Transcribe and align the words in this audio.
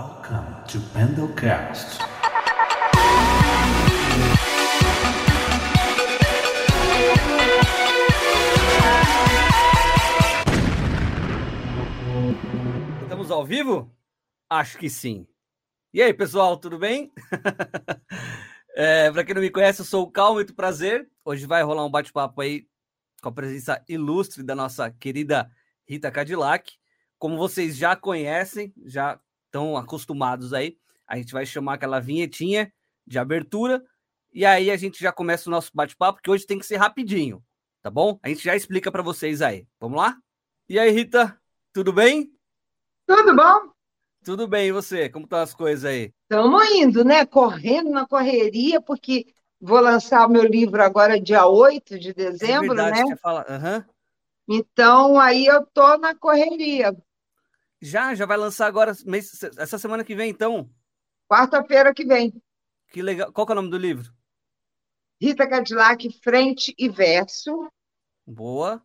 Welcome 0.00 0.64
to 0.68 0.80
Pendelcast. 0.94 1.98
Estamos 13.02 13.30
ao 13.30 13.44
vivo? 13.44 13.94
Acho 14.48 14.78
que 14.78 14.88
sim. 14.88 15.26
E 15.92 16.00
aí, 16.00 16.14
pessoal, 16.14 16.56
tudo 16.56 16.78
bem? 16.78 17.12
é, 18.74 19.12
Para 19.12 19.22
quem 19.22 19.34
não 19.34 19.42
me 19.42 19.50
conhece, 19.50 19.82
eu 19.82 19.84
sou 19.84 20.04
o 20.04 20.10
Cal, 20.10 20.32
muito 20.32 20.54
prazer. 20.54 21.10
Hoje 21.22 21.44
vai 21.44 21.62
rolar 21.62 21.84
um 21.84 21.90
bate-papo 21.90 22.40
aí 22.40 22.66
com 23.20 23.28
a 23.28 23.32
presença 23.32 23.84
ilustre 23.86 24.42
da 24.42 24.54
nossa 24.54 24.90
querida 24.90 25.50
Rita 25.86 26.10
Cadillac. 26.10 26.72
Como 27.18 27.36
vocês 27.36 27.76
já 27.76 27.94
conhecem, 27.94 28.72
já 28.86 29.20
estão 29.50 29.76
acostumados 29.76 30.54
aí, 30.54 30.76
a 31.06 31.16
gente 31.16 31.32
vai 31.32 31.44
chamar 31.44 31.74
aquela 31.74 31.98
vinhetinha 31.98 32.72
de 33.04 33.18
abertura 33.18 33.84
e 34.32 34.46
aí 34.46 34.70
a 34.70 34.76
gente 34.76 35.00
já 35.00 35.12
começa 35.12 35.50
o 35.50 35.52
nosso 35.52 35.72
bate-papo, 35.74 36.20
que 36.22 36.30
hoje 36.30 36.46
tem 36.46 36.58
que 36.58 36.66
ser 36.66 36.76
rapidinho, 36.76 37.42
tá 37.82 37.90
bom? 37.90 38.18
A 38.22 38.28
gente 38.28 38.44
já 38.44 38.54
explica 38.54 38.92
para 38.92 39.02
vocês 39.02 39.42
aí. 39.42 39.66
Vamos 39.80 39.98
lá? 39.98 40.16
E 40.68 40.78
aí, 40.78 40.90
Rita, 40.90 41.36
tudo 41.72 41.92
bem? 41.92 42.32
Tudo 43.06 43.34
bom? 43.34 43.72
Tudo 44.22 44.46
bem, 44.46 44.68
e 44.68 44.72
você? 44.72 45.08
Como 45.08 45.24
estão 45.24 45.40
as 45.40 45.52
coisas 45.52 45.84
aí? 45.84 46.12
Estamos 46.22 46.70
indo, 46.70 47.04
né? 47.04 47.26
Correndo 47.26 47.90
na 47.90 48.06
correria, 48.06 48.80
porque 48.80 49.34
vou 49.60 49.80
lançar 49.80 50.26
o 50.26 50.30
meu 50.30 50.44
livro 50.44 50.80
agora 50.80 51.20
dia 51.20 51.46
8 51.46 51.98
de 51.98 52.14
dezembro, 52.14 52.72
é 52.72 52.84
verdade, 52.84 53.04
né? 53.04 53.16
Fala... 53.16 53.44
Uhum. 53.48 53.84
Então 54.48 55.18
aí 55.18 55.46
eu 55.46 55.66
tô 55.66 55.98
na 55.98 56.14
correria. 56.14 56.96
Já, 57.80 58.14
já 58.14 58.26
vai 58.26 58.36
lançar 58.36 58.66
agora, 58.66 58.92
mês, 59.06 59.42
essa 59.56 59.78
semana 59.78 60.04
que 60.04 60.14
vem, 60.14 60.30
então. 60.30 60.70
Quarta-feira 61.28 61.94
que 61.94 62.04
vem. 62.04 62.32
Que 62.88 63.00
legal. 63.00 63.32
Qual 63.32 63.46
que 63.46 63.52
é 63.52 63.54
o 63.54 63.56
nome 63.56 63.70
do 63.70 63.78
livro? 63.78 64.12
Rita 65.20 65.48
Cadillac, 65.48 66.10
Frente 66.22 66.74
e 66.78 66.88
Verso. 66.88 67.70
Boa. 68.26 68.82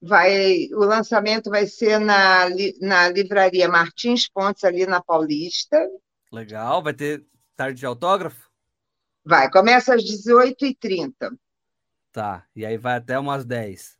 Vai, 0.00 0.66
o 0.72 0.80
lançamento 0.80 1.48
vai 1.48 1.66
ser 1.66 2.00
na, 2.00 2.46
na 2.80 3.08
livraria 3.08 3.68
Martins 3.68 4.28
Pontes, 4.28 4.64
ali 4.64 4.86
na 4.86 5.00
Paulista. 5.00 5.78
Legal. 6.32 6.82
Vai 6.82 6.94
ter 6.94 7.24
tarde 7.54 7.78
de 7.78 7.86
autógrafo? 7.86 8.50
Vai, 9.24 9.48
começa 9.50 9.94
às 9.94 10.02
18h30. 10.02 11.14
Tá, 12.10 12.44
e 12.54 12.66
aí 12.66 12.76
vai 12.76 12.96
até 12.96 13.18
umas 13.18 13.44
10. 13.44 13.96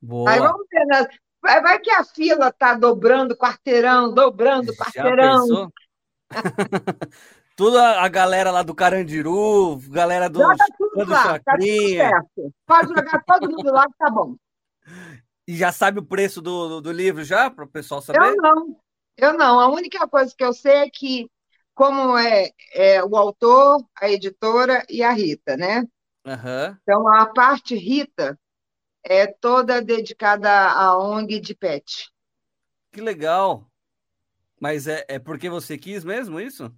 Boa. 0.00 0.30
Aí 0.30 0.38
vamos 0.38 0.66
ver, 0.70 0.84
né? 0.86 1.08
Vai, 1.42 1.62
vai 1.62 1.78
que 1.78 1.90
a 1.90 2.04
fila 2.04 2.48
está 2.48 2.74
dobrando 2.74 3.36
quarteirão, 3.36 4.12
dobrando 4.12 4.74
quarteirão. 4.74 5.70
Tudo 7.58 7.76
a, 7.76 8.06
galera 8.06 8.52
lá 8.52 8.62
do 8.62 8.72
Carandiru, 8.72 9.80
galera 9.88 10.30
do, 10.30 10.38
Joga 10.38 10.64
tudo 10.78 11.04
do 11.04 11.10
lá, 11.10 11.40
tá 11.40 11.56
tudo 11.56 11.66
Chacrinha. 11.66 12.08
certo. 12.08 12.54
Pode 12.64 12.88
jogar 12.88 13.24
todo 13.26 13.50
mundo 13.50 13.72
lá 13.72 13.84
que 13.84 13.98
tá 13.98 14.08
bom. 14.08 14.36
E 15.44 15.56
já 15.56 15.72
sabe 15.72 15.98
o 15.98 16.04
preço 16.04 16.40
do, 16.40 16.68
do, 16.68 16.80
do 16.82 16.92
livro 16.92 17.24
já, 17.24 17.50
para 17.50 17.64
o 17.64 17.68
pessoal 17.68 18.00
saber? 18.00 18.24
Eu 18.24 18.36
não, 18.36 18.76
eu 19.16 19.32
não. 19.36 19.58
A 19.58 19.68
única 19.68 20.06
coisa 20.06 20.32
que 20.38 20.44
eu 20.44 20.52
sei 20.52 20.72
é 20.72 20.88
que, 20.88 21.28
como 21.74 22.16
é, 22.16 22.50
é 22.72 23.02
o 23.02 23.16
autor, 23.16 23.84
a 24.00 24.08
editora 24.08 24.86
e 24.88 25.02
a 25.02 25.10
Rita, 25.10 25.56
né? 25.56 25.84
Aham. 26.24 26.78
Então, 26.82 27.08
a 27.08 27.26
parte 27.26 27.74
Rita 27.74 28.38
é 29.08 29.26
toda 29.26 29.82
dedicada 29.82 30.50
à 30.50 30.96
ONG 30.98 31.40
de 31.40 31.54
pet. 31.54 32.10
Que 32.92 33.00
legal. 33.00 33.66
Mas 34.60 34.86
é, 34.86 35.04
é 35.08 35.18
porque 35.18 35.48
você 35.48 35.78
quis 35.78 36.04
mesmo 36.04 36.40
isso? 36.40 36.72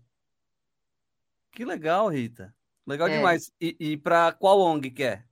Que 1.52 1.64
legal, 1.64 2.08
Rita. 2.08 2.54
Legal 2.86 3.08
É. 3.08 3.16
demais. 3.16 3.50
E, 3.60 3.76
e 3.78 3.96
para 3.96 4.32
qual 4.32 4.60
ONG 4.60 4.90
que 4.90 5.02
é? 5.02 5.24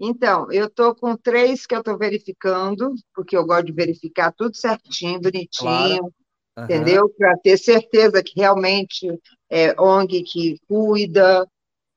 Então, 0.00 0.50
eu 0.52 0.66
estou 0.66 0.94
com 0.94 1.16
três 1.16 1.66
que 1.66 1.74
eu 1.74 1.80
estou 1.80 1.98
verificando, 1.98 2.94
porque 3.14 3.36
eu 3.36 3.44
gosto 3.44 3.66
de 3.66 3.72
verificar 3.72 4.32
tudo 4.32 4.56
certinho, 4.56 5.20
bonitinho, 5.20 6.12
Aham. 6.56 6.64
entendeu? 6.64 7.08
Para 7.18 7.36
ter 7.38 7.58
certeza 7.58 8.22
que 8.22 8.32
realmente 8.36 9.08
é 9.50 9.80
ONG 9.80 10.22
que 10.22 10.56
cuida. 10.68 11.46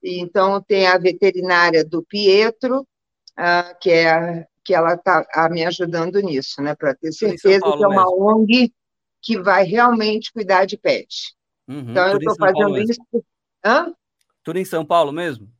Então, 0.03 0.59
tem 0.64 0.88
a 0.88 0.98
veterinária 0.98 1.86
do 1.86 2.03
Pietro, 2.03 2.88
ah, 3.38 3.74
que 3.80 3.90
é 3.90 4.47
que 4.64 4.74
ela 4.75 4.94
está 4.94 5.25
me 5.50 5.66
ajudando 5.66 6.19
nisso, 6.19 6.62
né? 6.62 6.75
Para 6.75 6.94
ter 6.96 7.12
certeza 7.12 7.62
Paulo 7.62 7.78
que 7.78 7.84
é 7.84 7.88
uma 7.88 8.06
mesmo. 8.06 8.25
ONG 8.30 8.74
que 9.22 9.40
vai 9.40 9.64
realmente 9.64 10.31
cuidar 10.31 10.66
de 10.66 10.78
pet. 10.78 11.36
Uhum, 11.68 11.91
Então, 11.91 12.08
eu 12.08 12.18
estou 12.18 12.38
Paulo 12.38 12.53
fazendo 12.53 12.74
mesmo. 12.74 12.91
isso. 12.91 13.25
Hã? 13.66 13.94
Tudo 14.44 14.59
em 14.59 14.66
São 14.66 14.86
Paulo 14.86 15.12
mesmo? 15.12 15.52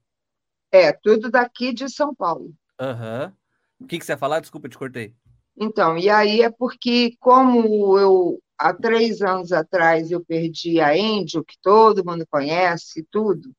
É, 0.71 0.91
tudo 0.91 1.29
daqui 1.29 1.73
de 1.73 1.89
São 1.89 2.13
Paulo. 2.13 2.53
Aham. 2.79 3.33
O 3.79 3.87
que, 3.87 3.97
que 3.97 4.05
você 4.05 4.11
ia 4.13 4.17
falar? 4.17 4.39
Desculpa, 4.39 4.69
te 4.69 4.77
cortei. 4.77 5.13
Então, 5.57 5.97
e 5.97 6.09
aí 6.09 6.41
é 6.41 6.49
porque, 6.49 7.15
como 7.19 7.97
eu, 7.97 8.41
há 8.57 8.73
três 8.73 9.21
anos 9.21 9.51
atrás, 9.51 10.11
eu 10.11 10.23
perdi 10.23 10.79
a 10.79 10.91
Angel, 10.91 11.43
que 11.43 11.57
todo 11.61 12.05
mundo 12.05 12.25
conhece, 12.29 13.05
tudo, 13.11 13.51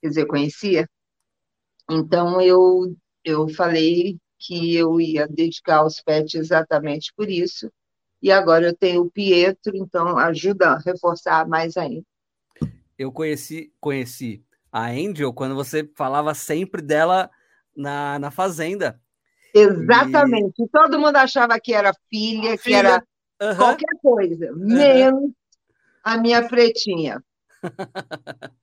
quer 0.00 0.08
dizer, 0.08 0.26
conhecia, 0.26 0.88
então 1.90 2.40
eu, 2.40 2.96
eu 3.24 3.48
falei 3.48 4.18
que 4.38 4.74
eu 4.74 5.00
ia 5.00 5.26
dedicar 5.28 5.78
aos 5.78 6.00
pets 6.00 6.34
exatamente 6.34 7.12
por 7.16 7.28
isso, 7.28 7.70
e 8.20 8.30
agora 8.30 8.66
eu 8.66 8.76
tenho 8.76 9.02
o 9.02 9.10
Pietro, 9.10 9.76
então 9.76 10.18
ajuda 10.18 10.70
a 10.70 10.78
reforçar 10.78 11.46
mais 11.48 11.76
ainda. 11.76 12.04
Eu 12.98 13.10
conheci, 13.10 13.72
conheci 13.80 14.44
a 14.70 14.86
Angel 14.86 15.32
quando 15.32 15.54
você 15.54 15.88
falava 15.96 16.34
sempre 16.34 16.80
dela 16.80 17.30
na, 17.76 18.18
na 18.18 18.30
Fazenda. 18.30 19.00
Exatamente, 19.54 20.66
todo 20.72 20.98
mundo 20.98 21.16
achava 21.16 21.58
que 21.60 21.74
era 21.74 21.92
filha, 22.08 22.56
que 22.56 22.64
Filha. 22.64 22.78
era 22.78 23.04
Aham. 23.40 23.56
qualquer 23.58 23.98
coisa, 24.00 24.52
menos 24.52 25.30
a 26.02 26.18
minha 26.18 26.46
pretinha. 26.48 27.22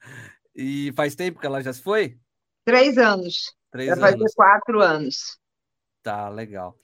E 0.62 0.92
faz 0.94 1.16
tempo 1.16 1.40
que 1.40 1.46
ela 1.46 1.62
já 1.62 1.72
se 1.72 1.82
foi? 1.82 2.20
Três 2.66 2.98
anos. 2.98 3.56
Três 3.72 3.90
Vai 3.90 4.00
fazer 4.00 4.16
anos. 4.16 4.34
quatro 4.34 4.82
anos. 4.82 5.40
Tá, 6.02 6.30
legal. 6.30 6.76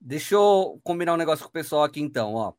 Deixa 0.00 0.34
eu 0.34 0.80
combinar 0.82 1.14
um 1.14 1.18
negócio 1.18 1.44
com 1.44 1.48
o 1.48 1.52
pessoal 1.52 1.84
aqui, 1.84 2.00
então, 2.00 2.34
ó. 2.34 2.52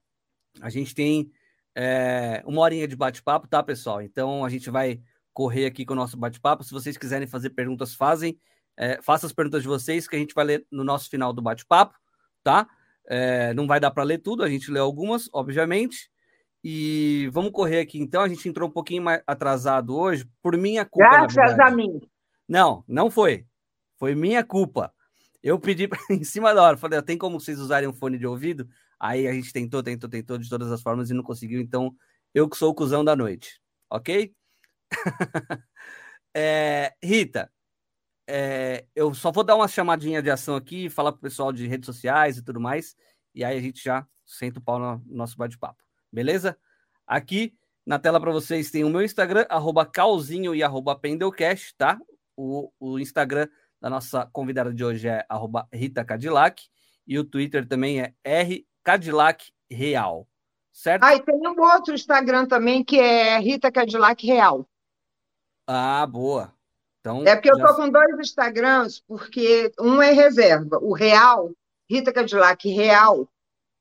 A 0.62 0.70
gente 0.70 0.96
tem 0.96 1.32
é, 1.76 2.42
uma 2.46 2.62
horinha 2.62 2.88
de 2.88 2.96
bate-papo, 2.96 3.48
tá, 3.48 3.62
pessoal? 3.62 4.02
Então 4.02 4.46
a 4.46 4.50
gente 4.50 4.70
vai 4.70 5.02
correr 5.34 5.66
aqui 5.66 5.86
com 5.86 5.94
o 5.94 5.98
nosso 5.98 6.18
bate-papo. 6.18 6.64
Se 6.64 6.72
vocês 6.72 6.98
quiserem 6.98 7.28
fazer 7.28 7.50
perguntas, 7.50 7.94
fazem. 7.94 8.40
É, 8.78 9.02
façam 9.02 9.28
as 9.28 9.34
perguntas 9.34 9.62
de 9.62 9.68
vocês 9.68 10.08
que 10.08 10.16
a 10.16 10.20
gente 10.20 10.34
vai 10.34 10.46
ler 10.46 10.68
no 10.72 10.84
nosso 10.84 11.10
final 11.10 11.32
do 11.32 11.42
bate-papo, 11.42 11.96
tá? 12.44 12.68
É, 13.08 13.54
não 13.54 13.68
vai 13.68 13.80
dar 13.80 13.92
para 13.92 14.04
ler 14.04 14.18
tudo, 14.18 14.44
a 14.44 14.50
gente 14.50 14.72
lê 14.72 14.80
algumas, 14.80 15.30
obviamente. 15.34 16.10
E 16.64 17.30
vamos 17.32 17.52
correr 17.52 17.80
aqui, 17.80 18.00
então. 18.00 18.22
A 18.22 18.28
gente 18.28 18.48
entrou 18.50 18.68
um 18.68 18.72
pouquinho 18.72 19.04
mais 19.04 19.22
atrasado 19.28 19.96
hoje, 19.96 20.28
por 20.42 20.58
minha 20.58 20.84
culpa, 20.84 21.28
Graças 21.28 21.60
a 21.60 21.70
mim. 21.70 22.02
Não, 22.48 22.84
não 22.88 23.12
foi. 23.12 23.46
Foi 24.06 24.14
minha 24.14 24.44
culpa. 24.44 24.94
Eu 25.42 25.60
pedi 25.60 25.88
pra- 25.88 25.98
em 26.12 26.24
cima 26.24 26.54
da 26.54 26.62
hora, 26.62 26.78
falei, 26.78 27.00
"Ó, 27.00 27.02
tem 27.02 27.18
como 27.18 27.40
vocês 27.40 27.60
usarem 27.60 27.90
um 27.90 27.94
fone 27.94 28.20
de 28.20 28.28
ouvido? 28.28 28.70
Aí 29.00 29.28
a 29.28 29.34
gente 29.34 29.52
tentou, 29.52 29.82
tentou, 29.82 30.08
tentou 30.08 30.38
de 30.38 30.48
todas 30.48 30.72
as 30.72 30.80
formas 30.80 31.10
e 31.10 31.14
não 31.16 31.24
conseguiu. 31.24 31.60
Então, 31.60 31.92
eu 32.32 32.48
que 32.48 32.56
sou 32.56 32.70
o 32.70 32.76
cuzão 32.76 33.04
da 33.04 33.16
noite, 33.16 33.60
ok? 33.90 34.32
É, 36.38 36.94
Rita, 37.02 37.50
é, 38.28 38.86
eu 38.94 39.14
só 39.14 39.32
vou 39.32 39.44
dar 39.44 39.56
uma 39.56 39.70
chamadinha 39.70 40.22
de 40.22 40.30
ação 40.30 40.56
aqui, 40.56 40.90
falar 40.90 41.14
pro 41.14 41.22
pessoal 41.22 41.52
de 41.52 41.66
redes 41.66 41.86
sociais 41.88 42.38
e 42.38 42.44
tudo 42.44 42.60
mais, 42.60 42.94
e 43.34 43.42
aí 43.42 43.58
a 43.58 43.62
gente 43.62 43.82
já 43.82 44.06
senta 44.26 44.60
o 44.60 44.62
pau 44.62 44.78
no 44.78 45.02
nosso 45.08 45.38
bate-papo, 45.38 45.82
beleza? 46.12 46.58
Aqui 47.08 47.56
na 47.86 47.98
tela 47.98 48.20
para 48.20 48.34
vocês 48.34 48.70
tem 48.70 48.84
o 48.84 48.90
meu 48.90 49.02
Instagram, 49.02 49.46
arroba 49.50 49.86
calzinho 49.86 50.54
e 50.54 50.62
arroba 50.62 50.94
pendelcast, 50.94 51.74
tá? 51.78 51.98
O, 52.36 52.70
o 52.78 53.00
Instagram 53.00 53.48
da 53.82 53.90
nossa 53.90 54.26
convidada 54.32 54.74
de 54.74 54.84
hoje 54.84 55.08
é 55.08 55.26
Rita 55.74 56.04
Cadillac 56.04 56.64
e 57.08 57.20
o 57.20 57.24
Twitter 57.24 57.68
também 57.68 58.02
é 58.02 58.14
R 58.24 58.66
Cadillac 58.84 59.52
Real, 59.70 60.28
certo? 60.72 61.04
Ah, 61.04 61.16
e 61.16 61.22
tem 61.22 61.36
um 61.36 61.62
outro 61.62 61.94
Instagram 61.94 62.46
também 62.48 62.84
que 62.84 63.00
é 63.00 63.38
Rita 63.40 63.72
Cadillac 63.72 64.26
Real. 64.26 64.68
Ah, 65.68 66.06
boa. 66.06 66.54
Então, 67.00 67.24
É 67.26 67.36
porque 67.36 67.52
eu 67.52 67.58
já- 67.58 67.68
tô 67.68 67.76
com 67.76 67.90
dois 67.90 68.20
Instagrams, 68.20 69.02
porque 69.08 69.72
um 69.80 70.02
é 70.02 70.12
reserva. 70.12 70.80
O 70.82 70.94
Real, 70.94 71.52
Rita 71.90 72.12
Cadillac 72.12 72.68
Real, 72.68 73.28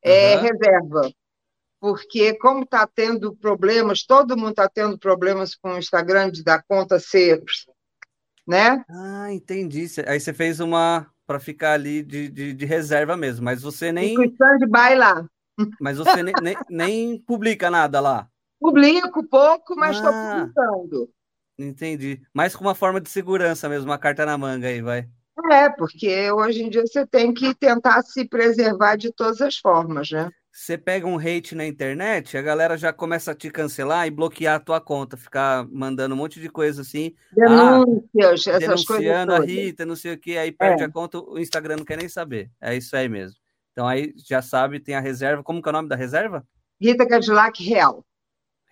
é 0.02 0.34
Aham. 0.34 0.42
reserva. 0.42 1.12
Porque 1.80 2.34
como 2.38 2.64
está 2.64 2.86
tendo 2.86 3.34
problemas, 3.36 4.04
todo 4.04 4.36
mundo 4.36 4.50
está 4.50 4.68
tendo 4.68 4.98
problemas 4.98 5.54
com 5.54 5.74
o 5.74 5.78
Instagram 5.78 6.30
de 6.30 6.42
dar 6.42 6.62
conta 6.66 6.98
ser, 6.98 7.42
né? 8.46 8.84
Ah, 8.88 9.32
entendi. 9.32 9.86
Aí 10.06 10.20
você 10.20 10.32
fez 10.32 10.60
uma 10.60 11.06
para 11.26 11.40
ficar 11.40 11.72
ali 11.72 12.02
de, 12.02 12.28
de, 12.28 12.52
de 12.52 12.64
reserva 12.66 13.16
mesmo, 13.16 13.44
mas 13.44 13.62
você 13.62 13.90
nem. 13.90 14.10
Fica 14.10 14.22
o 14.22 14.24
stand-by 14.24 14.94
lá. 14.96 15.26
Mas 15.80 15.98
você 15.98 16.20
nem, 16.20 16.34
nem, 16.42 16.56
nem 16.68 17.18
publica 17.20 17.70
nada 17.70 18.00
lá. 18.00 18.26
Publico 18.60 19.22
pouco, 19.22 19.76
mas 19.76 19.94
estou 19.96 20.10
Ah. 20.12 20.40
publicando. 20.40 21.08
Entendi. 21.56 22.20
Mais 22.34 22.56
com 22.56 22.64
uma 22.64 22.74
forma 22.74 23.00
de 23.00 23.08
segurança 23.08 23.68
mesmo, 23.68 23.88
uma 23.88 23.96
carta 23.98 24.26
na 24.26 24.36
manga 24.36 24.66
aí, 24.66 24.82
vai. 24.82 25.08
É, 25.52 25.68
porque 25.70 26.28
hoje 26.32 26.62
em 26.64 26.70
dia 26.70 26.84
você 26.84 27.06
tem 27.06 27.32
que 27.32 27.54
tentar 27.54 28.02
se 28.02 28.24
preservar 28.28 28.96
de 28.96 29.12
todas 29.12 29.40
as 29.40 29.56
formas, 29.58 30.10
né? 30.10 30.28
Você 30.56 30.78
pega 30.78 31.04
um 31.04 31.18
hate 31.18 31.52
na 31.56 31.66
internet, 31.66 32.38
a 32.38 32.42
galera 32.42 32.78
já 32.78 32.92
começa 32.92 33.32
a 33.32 33.34
te 33.34 33.50
cancelar 33.50 34.06
e 34.06 34.10
bloquear 34.10 34.54
a 34.54 34.60
tua 34.60 34.80
conta, 34.80 35.16
ficar 35.16 35.66
mandando 35.68 36.14
um 36.14 36.18
monte 36.18 36.40
de 36.40 36.48
coisa 36.48 36.82
assim, 36.82 37.12
Denúncias, 37.32 38.46
essas 38.46 38.84
coisas 38.84 39.04
denunciando 39.04 39.34
a. 39.34 39.40
Rita, 39.40 39.84
não 39.84 39.96
sei 39.96 40.12
o 40.12 40.18
que, 40.18 40.38
aí 40.38 40.52
perde 40.52 40.84
É. 40.84 40.86
a 40.86 40.88
conta, 40.88 41.18
o 41.18 41.40
Instagram 41.40 41.78
não 41.78 41.84
quer 41.84 41.98
nem 41.98 42.08
saber. 42.08 42.52
É 42.60 42.72
isso 42.76 42.96
aí 42.96 43.08
mesmo. 43.08 43.36
Então 43.72 43.88
aí 43.88 44.14
já 44.16 44.40
sabe, 44.40 44.78
tem 44.78 44.94
a 44.94 45.00
reserva. 45.00 45.42
Como 45.42 45.60
que 45.60 45.68
é 45.68 45.70
o 45.70 45.72
nome 45.72 45.88
da 45.88 45.96
reserva? 45.96 46.46
Rita 46.80 47.04
Cadillac 47.04 47.60
Real. 47.60 48.06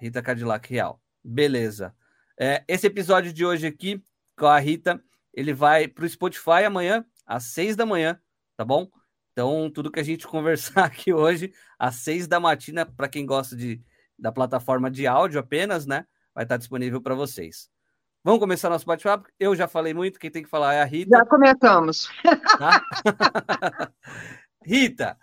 Rita 0.00 0.22
Cadillac 0.22 0.72
Real. 0.72 1.00
Beleza. 1.24 1.92
É, 2.38 2.62
esse 2.68 2.86
episódio 2.86 3.32
de 3.32 3.44
hoje 3.44 3.66
aqui 3.66 4.00
com 4.38 4.46
a 4.46 4.58
Rita, 4.60 5.02
ele 5.34 5.52
vai 5.52 5.88
para 5.88 6.04
o 6.04 6.08
Spotify 6.08 6.62
amanhã, 6.64 7.04
às 7.26 7.42
seis 7.42 7.74
da 7.74 7.84
manhã, 7.84 8.20
tá 8.56 8.64
bom? 8.64 8.88
Então, 9.32 9.70
tudo 9.70 9.90
que 9.90 10.00
a 10.00 10.04
gente 10.04 10.26
conversar 10.28 10.84
aqui 10.84 11.12
hoje, 11.12 11.52
às 11.78 11.96
seis 11.96 12.26
da 12.26 12.38
matina, 12.38 12.86
para 12.86 13.08
quem 13.08 13.26
gosta 13.26 13.56
de, 13.56 13.82
da 14.18 14.30
plataforma 14.30 14.90
de 14.90 15.06
áudio 15.06 15.40
apenas, 15.40 15.86
né? 15.86 16.06
Vai 16.34 16.44
estar 16.44 16.56
disponível 16.56 17.00
para 17.00 17.14
vocês. 17.14 17.70
Vamos 18.24 18.38
começar 18.38 18.70
nosso 18.70 18.86
bate-papo? 18.86 19.28
Eu 19.38 19.56
já 19.56 19.66
falei 19.66 19.92
muito, 19.92 20.18
quem 20.18 20.30
tem 20.30 20.44
que 20.44 20.48
falar 20.48 20.74
é 20.74 20.82
a 20.82 20.84
Rita. 20.84 21.18
Já 21.18 21.26
comentamos. 21.26 22.08
tá? 22.56 22.80
Rita, 24.64 25.18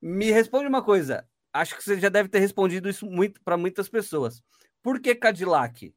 me 0.00 0.30
responde 0.30 0.66
uma 0.66 0.82
coisa. 0.82 1.26
Acho 1.52 1.76
que 1.76 1.82
você 1.82 1.98
já 1.98 2.08
deve 2.08 2.28
ter 2.28 2.40
respondido 2.40 2.88
isso 2.88 3.06
muito 3.06 3.40
para 3.42 3.56
muitas 3.56 3.88
pessoas. 3.88 4.42
Por 4.82 5.00
que 5.00 5.14
Cadillac? 5.14 5.94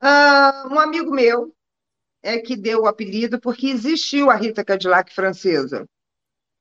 Ah, 0.00 0.68
um 0.70 0.78
amigo 0.78 1.10
meu 1.10 1.54
é 2.22 2.38
que 2.38 2.56
deu 2.56 2.82
o 2.82 2.86
apelido 2.86 3.40
porque 3.40 3.68
existiu 3.68 4.30
a 4.30 4.34
Rita 4.34 4.64
Cadillac 4.64 5.14
francesa. 5.14 5.86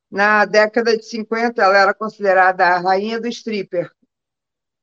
Na 0.09 0.45
década 0.45 0.97
de 0.97 1.03
50, 1.03 1.61
ela 1.61 1.77
era 1.77 1.93
considerada 1.93 2.65
a 2.65 2.79
rainha 2.79 3.19
do 3.19 3.27
stripper. 3.27 3.91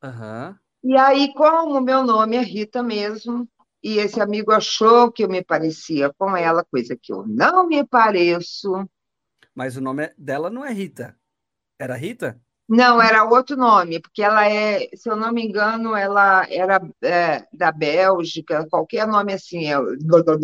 Aham. 0.02 0.58
E 0.84 0.96
aí, 0.96 1.32
como 1.34 1.80
meu 1.80 2.04
nome 2.04 2.36
é 2.36 2.40
Rita 2.40 2.82
mesmo, 2.82 3.48
e 3.82 3.98
esse 3.98 4.20
amigo 4.20 4.52
achou 4.52 5.10
que 5.10 5.24
eu 5.24 5.28
me 5.28 5.42
parecia 5.42 6.12
com 6.16 6.36
ela, 6.36 6.64
coisa 6.64 6.96
que 6.96 7.12
eu 7.12 7.26
não 7.26 7.66
me 7.66 7.84
pareço. 7.84 8.88
Mas 9.54 9.76
o 9.76 9.80
nome 9.80 10.12
dela 10.16 10.48
não 10.50 10.64
é 10.64 10.72
Rita. 10.72 11.18
Era 11.78 11.96
Rita? 11.96 12.40
Não, 12.68 13.00
era 13.00 13.24
outro 13.24 13.56
nome, 13.56 14.00
porque 14.00 14.22
ela 14.22 14.48
é, 14.48 14.88
se 14.96 15.08
eu 15.08 15.14
não 15.16 15.32
me 15.32 15.44
engano, 15.44 15.94
ela 15.94 16.44
era 16.50 16.80
é, 17.02 17.46
da 17.52 17.70
Bélgica, 17.70 18.66
qualquer 18.68 19.06
nome 19.06 19.32
assim. 19.32 19.66
É... 19.72 19.76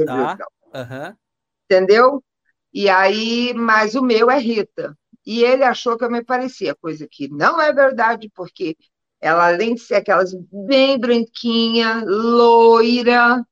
Tá. 0.04 0.46
Entendeu? 1.64 2.22
E 2.72 2.88
aí, 2.88 3.52
mas 3.54 3.94
o 3.94 4.02
meu 4.02 4.30
é 4.30 4.38
Rita. 4.38 4.96
E 5.26 5.44
ele 5.44 5.64
achou 5.64 5.96
que 5.96 6.04
eu 6.04 6.10
me 6.10 6.24
parecia, 6.24 6.74
coisa 6.74 7.06
que 7.10 7.28
não 7.28 7.60
é 7.60 7.72
verdade, 7.72 8.30
porque 8.34 8.76
ela, 9.20 9.46
além 9.48 9.74
de 9.74 9.80
ser 9.80 9.96
aquelas 9.96 10.34
bem 10.66 10.98
branquinha, 10.98 12.02
loira, 12.04 13.44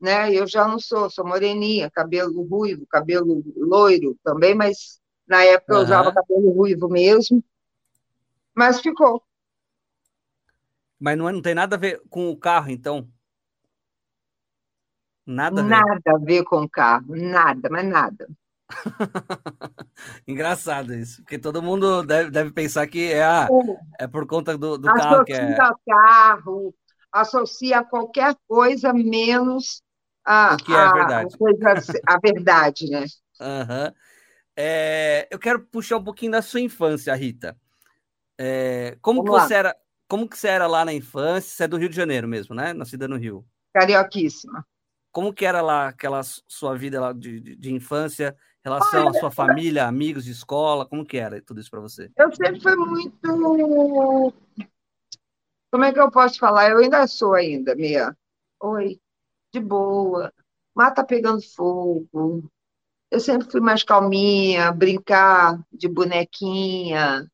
né? 0.00 0.32
Eu 0.34 0.46
já 0.46 0.66
não 0.68 0.78
sou, 0.78 1.10
sou 1.10 1.26
moreninha, 1.26 1.90
cabelo 1.90 2.42
ruivo, 2.42 2.86
cabelo 2.88 3.42
loiro 3.56 4.16
também, 4.24 4.54
mas 4.54 5.00
na 5.26 5.44
época 5.44 5.74
eu 5.74 5.78
Aham. 5.78 5.84
usava 5.84 6.12
cabelo 6.14 6.50
ruivo 6.52 6.88
mesmo. 6.88 7.42
Mas 8.56 8.80
ficou. 8.80 9.22
Mas 10.98 11.16
não, 11.16 11.26
é- 11.28 11.32
não 11.32 11.40
tem 11.42 11.54
nada 11.54 11.76
a 11.76 11.78
ver 11.78 12.02
com 12.10 12.28
o 12.30 12.36
carro, 12.36 12.70
então? 12.70 13.10
Nada 15.26 15.60
a 15.62 15.64
ver. 15.64 15.84
Nada 15.84 16.12
a 16.14 16.18
ver 16.18 16.44
com 16.44 16.62
o 16.62 16.68
carro, 16.70 17.16
nada, 17.16 17.68
mas 17.68 17.84
nada. 17.84 18.28
Engraçado 20.26 20.94
isso, 20.94 21.22
porque 21.22 21.38
todo 21.38 21.62
mundo 21.62 22.02
deve, 22.04 22.30
deve 22.30 22.50
pensar 22.52 22.86
que 22.86 23.12
é, 23.12 23.24
a, 23.24 23.54
é 23.98 24.06
por 24.06 24.26
conta 24.26 24.56
do, 24.58 24.76
do 24.78 24.92
carro 24.92 25.22
que 25.22 25.32
é. 25.32 25.64
Associa 25.64 25.74
carro, 25.86 26.74
associa 27.12 27.78
a 27.80 27.84
qualquer 27.84 28.34
coisa 28.48 28.92
menos 28.92 29.82
a, 30.24 30.54
O 30.54 30.56
que 30.56 30.74
é 30.76 30.82
a 30.82 30.88
a- 30.88 30.96
verdade. 30.96 31.36
coisa- 31.38 32.00
a 32.06 32.18
verdade, 32.18 32.88
né? 32.90 33.04
Aham. 33.40 33.94
É, 34.56 35.28
eu 35.30 35.38
quero 35.38 35.64
puxar 35.66 35.98
um 35.98 36.04
pouquinho 36.04 36.32
da 36.32 36.42
sua 36.42 36.60
infância, 36.60 37.14
Rita. 37.14 37.58
É, 38.38 38.96
como 39.00 39.24
que 39.24 39.30
lá. 39.30 39.40
você 39.40 39.54
era? 39.54 39.76
Como 40.08 40.28
que 40.28 40.38
você 40.38 40.48
era 40.48 40.66
lá 40.66 40.84
na 40.84 40.92
infância? 40.92 41.50
Você 41.50 41.64
é 41.64 41.68
do 41.68 41.76
Rio 41.76 41.88
de 41.88 41.96
Janeiro 41.96 42.28
mesmo, 42.28 42.54
né? 42.54 42.72
Nascida 42.72 43.08
no 43.08 43.16
Rio. 43.16 43.44
Carioquíssima. 43.74 44.64
Como 45.10 45.32
que 45.32 45.46
era 45.46 45.60
lá 45.62 45.88
aquela 45.88 46.22
su- 46.22 46.42
sua 46.46 46.76
vida 46.76 47.00
lá 47.00 47.12
de, 47.12 47.40
de, 47.40 47.56
de 47.56 47.72
infância, 47.72 48.36
relação 48.62 49.08
à 49.08 49.14
sua 49.14 49.30
família, 49.30 49.86
amigos 49.86 50.24
de 50.24 50.30
escola? 50.30 50.86
Como 50.86 51.04
que 51.04 51.16
era 51.16 51.40
tudo 51.42 51.60
isso 51.60 51.70
para 51.70 51.80
você? 51.80 52.10
Eu 52.16 52.32
sempre 52.34 52.60
fui 52.60 52.76
muito. 52.76 54.34
Como 55.70 55.84
é 55.84 55.92
que 55.92 55.98
eu 56.00 56.10
posso 56.10 56.38
falar? 56.38 56.70
Eu 56.70 56.78
ainda 56.78 57.06
sou 57.06 57.34
ainda, 57.34 57.74
Mia. 57.74 58.16
Oi, 58.62 59.00
de 59.52 59.60
boa. 59.60 60.32
Mata 60.74 61.04
pegando 61.04 61.40
fogo. 61.42 62.50
Eu 63.10 63.20
sempre 63.20 63.50
fui 63.50 63.60
mais 63.60 63.82
calminha, 63.82 64.70
brincar 64.72 65.58
de 65.72 65.88
bonequinha. 65.88 67.26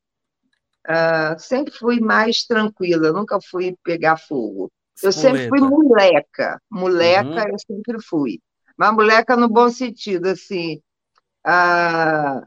Ah, 0.86 1.36
sempre 1.38 1.72
fui 1.72 2.00
mais 2.00 2.44
tranquila, 2.44 3.12
nunca 3.12 3.38
fui 3.40 3.76
pegar 3.84 4.16
fogo. 4.16 4.70
Eu 5.02 5.12
sempre 5.12 5.48
fui 5.48 5.60
moleca. 5.60 6.60
Moleca 6.70 7.42
Uhum. 7.42 7.48
eu 7.48 7.58
sempre 7.58 8.02
fui. 8.02 8.40
Mas 8.76 8.92
moleca 8.94 9.36
no 9.36 9.48
bom 9.48 9.68
sentido, 9.70 10.26
assim. 10.28 10.80
ah, 11.44 12.42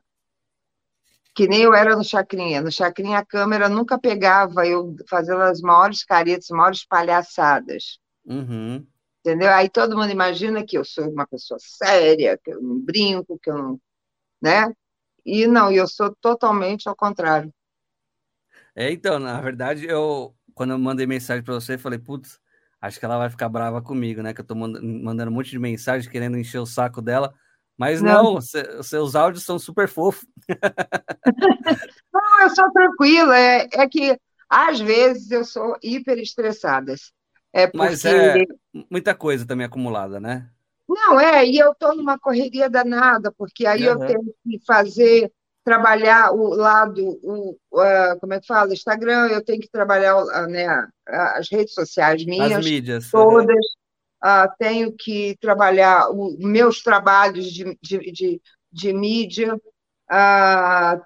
que 1.35 1.47
nem 1.47 1.61
eu 1.63 1.73
era 1.73 1.95
no 1.95 2.03
Chacrinha. 2.03 2.61
No 2.61 2.71
Chacrinha 2.71 3.19
a 3.19 3.25
câmera 3.25 3.67
nunca 3.69 3.99
pegava 3.99 4.65
eu 4.65 4.95
fazendo 5.09 5.41
as 5.41 5.59
maiores 5.61 6.03
caretas, 6.03 6.45
as 6.49 6.57
maiores 6.57 6.85
palhaçadas. 6.85 7.99
Uhum. 8.25 8.85
Entendeu? 9.19 9.49
Aí 9.51 9.69
todo 9.69 9.97
mundo 9.97 10.11
imagina 10.11 10.63
que 10.65 10.77
eu 10.77 10.85
sou 10.85 11.09
uma 11.09 11.27
pessoa 11.27 11.57
séria, 11.59 12.39
que 12.43 12.51
eu 12.51 12.61
não 12.61 12.79
brinco, 12.79 13.39
que 13.41 13.49
eu 13.49 13.57
não. 13.57 13.81
Né? 14.41 14.71
E 15.25 15.47
não, 15.47 15.71
eu 15.71 15.87
sou 15.87 16.15
totalmente 16.21 16.87
ao 16.89 16.95
contrário. 16.95 17.53
É, 18.75 18.91
então, 18.91 19.19
na 19.19 19.39
verdade, 19.41 19.85
eu 19.87 20.35
quando 20.53 20.71
eu 20.71 20.79
mandei 20.79 21.05
mensagem 21.05 21.43
para 21.43 21.53
você, 21.53 21.77
falei, 21.77 21.99
putz, 21.99 22.39
acho 22.81 22.97
que 22.99 23.05
ela 23.05 23.17
vai 23.17 23.29
ficar 23.29 23.49
brava 23.49 23.81
comigo, 23.81 24.21
né? 24.21 24.33
Que 24.33 24.39
eu 24.41 24.45
tô 24.45 24.55
manda- 24.55 24.81
mandando 24.81 25.29
um 25.31 25.33
monte 25.33 25.49
de 25.51 25.59
mensagem 25.59 26.09
querendo 26.09 26.37
encher 26.37 26.59
o 26.59 26.65
saco 26.65 27.01
dela. 27.01 27.33
Mas 27.77 28.01
Não. 28.01 28.29
não, 28.31 28.35
os 28.37 28.51
seus 28.87 29.15
áudios 29.15 29.43
são 29.43 29.59
super 29.59 29.87
fofos. 29.89 30.25
Não, 32.13 32.41
eu 32.43 32.49
sou 32.55 32.71
tranquila. 32.71 33.37
É, 33.37 33.67
é 33.73 33.87
que 33.89 34.19
às 34.49 34.79
vezes 34.79 35.31
eu 35.31 35.43
sou 35.43 35.77
hiper 35.83 36.17
estressada. 36.19 36.95
É 37.53 37.67
porque. 37.67 37.97
Mas 37.97 38.05
é 38.05 38.45
muita 38.89 39.13
coisa 39.15 39.45
também 39.45 39.65
acumulada, 39.65 40.19
né? 40.19 40.51
Não, 40.87 41.19
é, 41.19 41.45
e 41.45 41.57
eu 41.57 41.71
estou 41.71 41.95
numa 41.95 42.17
correria 42.19 42.69
danada, 42.69 43.31
porque 43.31 43.65
aí 43.65 43.85
eu 43.85 43.99
Aham. 43.99 44.01
tenho 44.01 44.23
que 44.43 44.59
fazer, 44.65 45.31
trabalhar 45.65 46.31
o 46.31 46.49
lado, 46.53 47.19
o, 47.23 47.57
ah, 47.75 48.15
como 48.21 48.33
é 48.33 48.39
que 48.39 48.45
fala? 48.47 48.71
Instagram, 48.71 49.27
eu 49.29 49.43
tenho 49.43 49.59
que 49.59 49.69
trabalhar 49.69 50.15
ah, 50.15 50.47
né, 50.47 50.67
as 51.07 51.49
redes 51.51 51.73
sociais 51.73 52.21
As 52.21 52.27
minhas, 52.27 52.63
mídias. 52.63 53.11
aham. 53.13 53.25
todas, 53.25 53.65
ah, 54.21 54.47
tenho 54.59 54.93
que 54.95 55.35
trabalhar 55.41 56.09
os 56.11 56.37
meus 56.37 56.81
trabalhos 56.83 57.47
de, 57.51 57.77
de, 57.81 58.11
de, 58.11 58.41
de 58.71 58.93
mídia, 58.93 59.59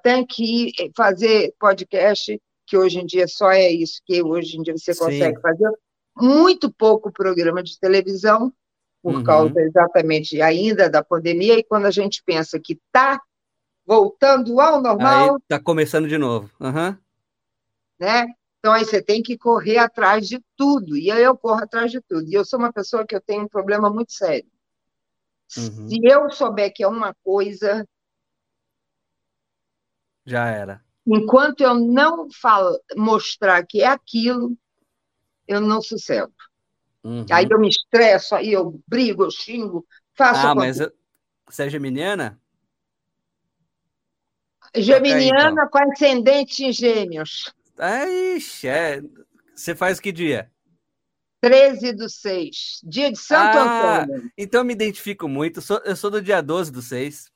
tenho 0.04 0.28
que 0.28 0.68
ir 0.68 0.92
fazer 0.96 1.54
podcast, 1.58 2.40
que 2.68 2.78
hoje 2.78 3.00
em 3.00 3.06
dia 3.06 3.28
só 3.28 3.50
é 3.52 3.72
isso, 3.72 4.02
que 4.06 4.22
hoje 4.22 4.58
em 4.58 4.62
dia 4.62 4.78
você 4.78 4.94
Sim. 4.94 5.00
consegue 5.00 5.42
fazer, 5.42 5.72
muito 6.16 6.72
pouco 6.72 7.12
programa 7.12 7.64
de 7.64 7.80
televisão, 7.80 8.54
por 9.02 9.16
Uhum. 9.16 9.24
causa 9.24 9.62
exatamente 9.62 10.42
ainda 10.42 10.90
da 10.90 11.02
pandemia, 11.02 11.58
e 11.58 11.64
quando 11.64 11.86
a 11.86 11.92
gente 11.92 12.22
pensa 12.26 12.60
que 12.60 12.74
está 12.74 13.18
voltando 13.90 14.60
ao 14.62 14.82
Aí 14.98 15.32
normal, 15.32 15.40
tá 15.48 15.60
começando 15.60 16.08
de 16.08 16.18
novo. 16.18 16.50
Aham. 16.62 17.00
né? 18.00 18.26
Então 18.60 18.74
aí 18.74 18.84
você 18.86 19.02
tem 19.02 19.22
que 19.24 19.38
correr 19.38 19.78
atrás 19.78 20.28
de 20.28 20.42
tudo, 20.58 20.98
e 20.98 21.10
aí 21.12 21.24
eu 21.24 21.38
corro 21.38 21.64
atrás 21.64 21.92
de 21.92 22.02
tudo. 22.02 22.28
E 22.30 22.34
eu 22.34 22.44
sou 22.46 22.60
uma 22.60 22.74
pessoa 22.74 23.06
que 23.06 23.16
eu 23.16 23.22
tenho 23.22 23.44
um 23.44 23.48
problema 23.48 23.90
muito 23.90 24.12
sério. 24.12 24.50
Uhum. 25.58 25.90
Se 25.90 26.00
eu 26.04 26.30
souber 26.32 26.72
que 26.74 26.84
é 26.84 26.88
uma 26.88 27.14
coisa, 27.24 27.86
Já 30.26 30.48
era. 30.50 30.84
enquanto 31.06 31.62
eu 31.62 31.74
não 31.76 32.28
falo, 32.32 32.80
mostrar 32.96 33.66
que 33.66 33.82
é 33.82 33.88
aquilo, 33.88 34.58
eu 35.48 35.62
não 35.62 35.82
sossego. 35.82 36.34
Uhum. 37.04 37.26
Aí 37.32 37.48
eu 37.50 37.60
me 37.60 37.70
estresso, 37.70 38.36
aí 38.36 38.54
eu 38.54 38.82
brigo, 38.88 39.24
eu 39.26 39.32
xingo, 39.32 39.86
faço 40.18 40.48
Ah, 40.48 40.56
mas 40.56 40.80
eu- 40.80 40.92
você 41.48 41.64
é 41.66 41.70
geminiana? 41.70 42.40
Geminiana 44.76 45.68
com 45.70 45.78
ascendente 45.80 46.64
em 46.66 46.72
gêmeos. 46.72 47.54
Ixi, 48.36 48.68
é. 48.68 49.02
Você 49.56 49.76
faz 49.76 50.00
que 50.00 50.12
dia? 50.12 50.52
13 51.42 51.94
do 51.94 52.10
6, 52.10 52.82
dia 52.84 53.10
de 53.12 53.18
Santo 53.18 53.58
Ah, 53.58 54.02
Antônio. 54.02 54.30
Então 54.38 54.62
eu 54.62 54.66
me 54.66 54.74
identifico 54.74 55.28
muito. 55.28 55.62
Sou- 55.62 55.82
eu 55.86 55.96
sou 55.96 56.12
do 56.12 56.22
dia 56.22 56.42
12 56.42 56.70
do 56.72 56.82
6. 56.82 57.32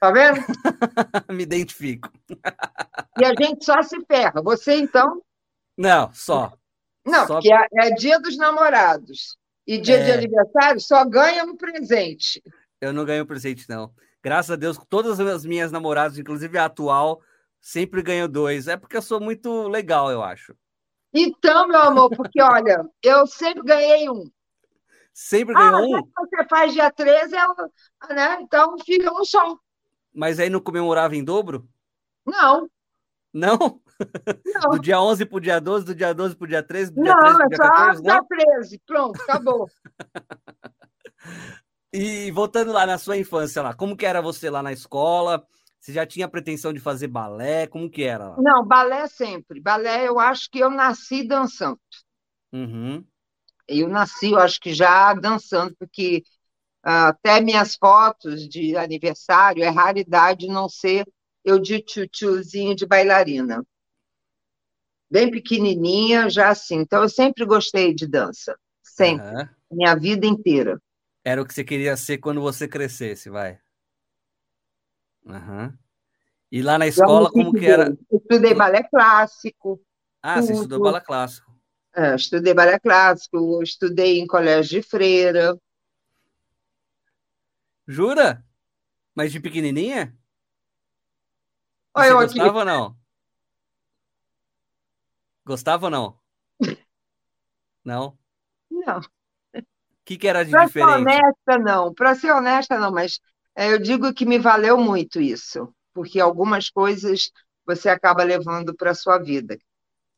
Tá 0.00 0.10
vendo? 0.10 0.40
me 1.30 1.42
identifico. 1.42 2.08
E 3.18 3.24
a 3.26 3.34
gente 3.38 3.62
só 3.62 3.82
se 3.82 4.00
ferra. 4.06 4.40
Você, 4.42 4.74
então? 4.76 5.20
Não, 5.76 6.10
só. 6.14 6.50
Não, 7.04 7.26
Só- 7.26 7.34
porque 7.34 7.52
é, 7.52 7.66
é 7.74 7.90
dia 7.90 8.18
dos 8.18 8.38
namorados. 8.38 9.36
E 9.66 9.78
dia 9.78 10.02
de 10.02 10.10
É. 10.10 10.14
aniversário 10.14 10.80
só 10.80 11.04
ganha 11.04 11.44
no 11.44 11.54
presente. 11.58 12.42
Eu 12.80 12.90
não 12.94 13.04
ganho 13.04 13.26
presente, 13.26 13.68
não. 13.68 13.92
Graças 14.22 14.50
a 14.52 14.56
Deus, 14.56 14.78
todas 14.88 15.18
as 15.18 15.44
minhas 15.44 15.72
namoradas, 15.72 16.16
inclusive 16.18 16.56
a 16.56 16.66
atual, 16.66 17.20
sempre 17.60 18.02
ganham 18.02 18.28
dois. 18.28 18.68
É 18.68 18.76
porque 18.76 18.96
eu 18.96 19.02
sou 19.02 19.20
muito 19.20 19.66
legal, 19.68 20.10
eu 20.10 20.22
acho. 20.22 20.54
Então, 21.12 21.66
meu 21.68 21.80
amor, 21.80 22.10
porque 22.16 22.40
olha, 22.40 22.88
eu 23.02 23.26
sempre 23.26 23.62
ganhei 23.64 24.08
um. 24.08 24.30
Sempre 25.12 25.54
Ah, 25.54 25.58
ganhou 25.58 25.90
já 25.90 25.98
um, 25.98 26.02
que 26.04 26.12
você 26.36 26.48
faz 26.48 26.72
dia 26.72 26.90
13, 26.90 27.36
é, 27.36 27.46
o- 27.46 28.14
né? 28.14 28.38
então 28.40 28.76
fica 28.78 29.12
um 29.12 29.24
só. 29.24 29.58
mas 30.14 30.38
aí 30.38 30.48
não 30.48 30.60
comemorava 30.60 31.14
em 31.16 31.22
dobro? 31.24 31.68
Não, 32.24 32.68
Não? 33.32 33.58
não. 34.46 34.70
Do 34.70 34.78
dia 34.78 35.00
11 35.00 35.26
pro 35.26 35.40
dia 35.40 35.60
12, 35.60 35.84
do 35.84 35.94
dia 35.94 36.14
12 36.14 36.34
pro 36.36 36.46
dia 36.46 36.62
13, 36.62 36.92
do 36.92 37.02
dia 37.02 37.12
Não, 37.14 37.20
13 37.20 37.36
pro 37.36 37.44
é 37.44 37.48
dia 37.48 37.56
só 37.56 37.62
14, 37.68 38.02
dia 38.02 38.14
não? 38.14 38.26
13. 38.26 38.80
Pronto, 38.86 39.20
acabou. 39.22 39.68
E 41.92 42.30
voltando 42.30 42.72
lá 42.72 42.86
na 42.86 42.96
sua 42.96 43.18
infância 43.18 43.60
lá, 43.60 43.74
como 43.74 43.96
que 43.96 44.06
era 44.06 44.22
você 44.22 44.48
lá 44.48 44.62
na 44.62 44.72
escola? 44.72 45.46
Você 45.78 45.92
já 45.92 46.06
tinha 46.06 46.28
pretensão 46.28 46.72
de 46.72 46.80
fazer 46.80 47.08
balé? 47.08 47.66
Como 47.66 47.90
que 47.90 48.04
era 48.04 48.28
lá? 48.28 48.36
Não, 48.40 48.64
balé 48.64 49.06
sempre. 49.08 49.60
Balé, 49.60 50.08
eu 50.08 50.18
acho 50.18 50.48
que 50.50 50.60
eu 50.60 50.70
nasci 50.70 51.26
dançando. 51.26 51.78
Uhum. 52.52 53.04
Eu 53.68 53.88
nasci, 53.88 54.30
eu 54.30 54.38
acho 54.38 54.60
que 54.60 54.72
já 54.72 55.12
dançando, 55.12 55.74
porque 55.78 56.22
ah, 56.82 57.08
até 57.08 57.40
minhas 57.40 57.76
fotos 57.76 58.48
de 58.48 58.76
aniversário 58.76 59.62
é 59.62 59.68
raridade 59.68 60.46
não 60.46 60.68
ser 60.68 61.06
eu 61.44 61.58
de 61.58 61.80
tchutchuzinho 61.80 62.74
de 62.74 62.86
bailarina. 62.86 63.62
Bem 65.10 65.30
pequenininha, 65.30 66.30
já 66.30 66.48
assim. 66.48 66.76
Então, 66.76 67.02
eu 67.02 67.08
sempre 67.08 67.44
gostei 67.44 67.94
de 67.94 68.06
dança. 68.06 68.56
Sempre. 68.82 69.26
Aham. 69.26 69.48
Minha 69.70 69.94
vida 69.94 70.26
inteira. 70.26 70.80
Era 71.24 71.40
o 71.40 71.46
que 71.46 71.54
você 71.54 71.62
queria 71.64 71.96
ser 71.96 72.18
quando 72.18 72.40
você 72.40 72.66
crescesse, 72.66 73.30
vai. 73.30 73.58
Aham. 75.26 75.78
E 76.50 76.60
lá 76.62 76.76
na 76.78 76.86
escola, 76.86 77.30
como 77.30 77.52
que 77.52 77.64
era? 77.64 77.96
Eu 78.10 78.18
Estudei 78.18 78.54
balé 78.54 78.82
clássico, 78.82 79.80
Ah, 80.22 80.42
você 80.42 80.52
estudou 80.52 80.78
tudo. 80.78 80.92
balé 80.92 81.00
clássico. 81.00 81.50
é, 81.94 82.14
estudei 82.14 82.52
balé 82.54 82.78
clássico, 82.78 83.62
estudei 83.62 84.18
em 84.18 84.26
colégio 84.26 84.80
de 84.80 84.86
freira. 84.86 85.56
Jura? 87.86 88.44
Mas 89.14 89.32
de 89.32 89.40
pequenininha? 89.40 90.16
Olha 91.94 92.06
Você 92.06 92.12
eu 92.12 92.18
aqui. 92.18 92.26
gostava 92.26 92.58
ou 92.58 92.64
não? 92.64 92.96
Gostava 95.44 95.86
ou 95.86 95.90
não? 95.90 96.20
Não? 97.84 98.16
Não. 98.70 99.00
Que 100.04 100.16
que 100.18 100.28
era 100.28 100.44
de 100.44 100.50
Para 100.50 100.68
ser 100.68 100.84
diferente? 100.86 101.22
honesta, 101.22 101.58
não. 101.58 101.92
Para 101.94 102.14
ser 102.14 102.32
honesta, 102.32 102.78
não, 102.78 102.90
mas 102.92 103.20
é, 103.56 103.72
eu 103.72 103.78
digo 103.78 104.12
que 104.14 104.26
me 104.26 104.38
valeu 104.38 104.78
muito 104.78 105.20
isso, 105.20 105.72
porque 105.94 106.20
algumas 106.20 106.68
coisas 106.70 107.30
você 107.66 107.88
acaba 107.88 108.22
levando 108.24 108.74
para 108.74 108.90
a 108.90 108.94
sua 108.94 109.18
vida, 109.18 109.56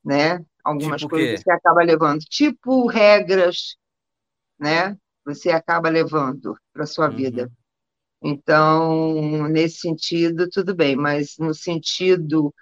né? 0.04 0.44
Algumas 0.64 1.04
Tipo 1.04 1.06
coisas 1.06 1.40
você 1.40 1.50
acaba 1.52 1.82
levando, 1.84 2.20
tipo 2.20 2.86
regras, 2.88 3.76
né? 4.58 4.96
Você 5.24 5.50
acaba 5.50 5.88
levando 5.90 6.56
para 6.72 6.84
a 6.84 6.86
sua 6.86 7.08
vida. 7.08 7.50
Uhum. 7.50 7.56
Então, 8.22 9.48
nesse 9.48 9.80
sentido, 9.80 10.48
tudo 10.50 10.74
bem, 10.74 10.96
mas 10.96 11.36
no 11.38 11.54
sentido 11.54 12.54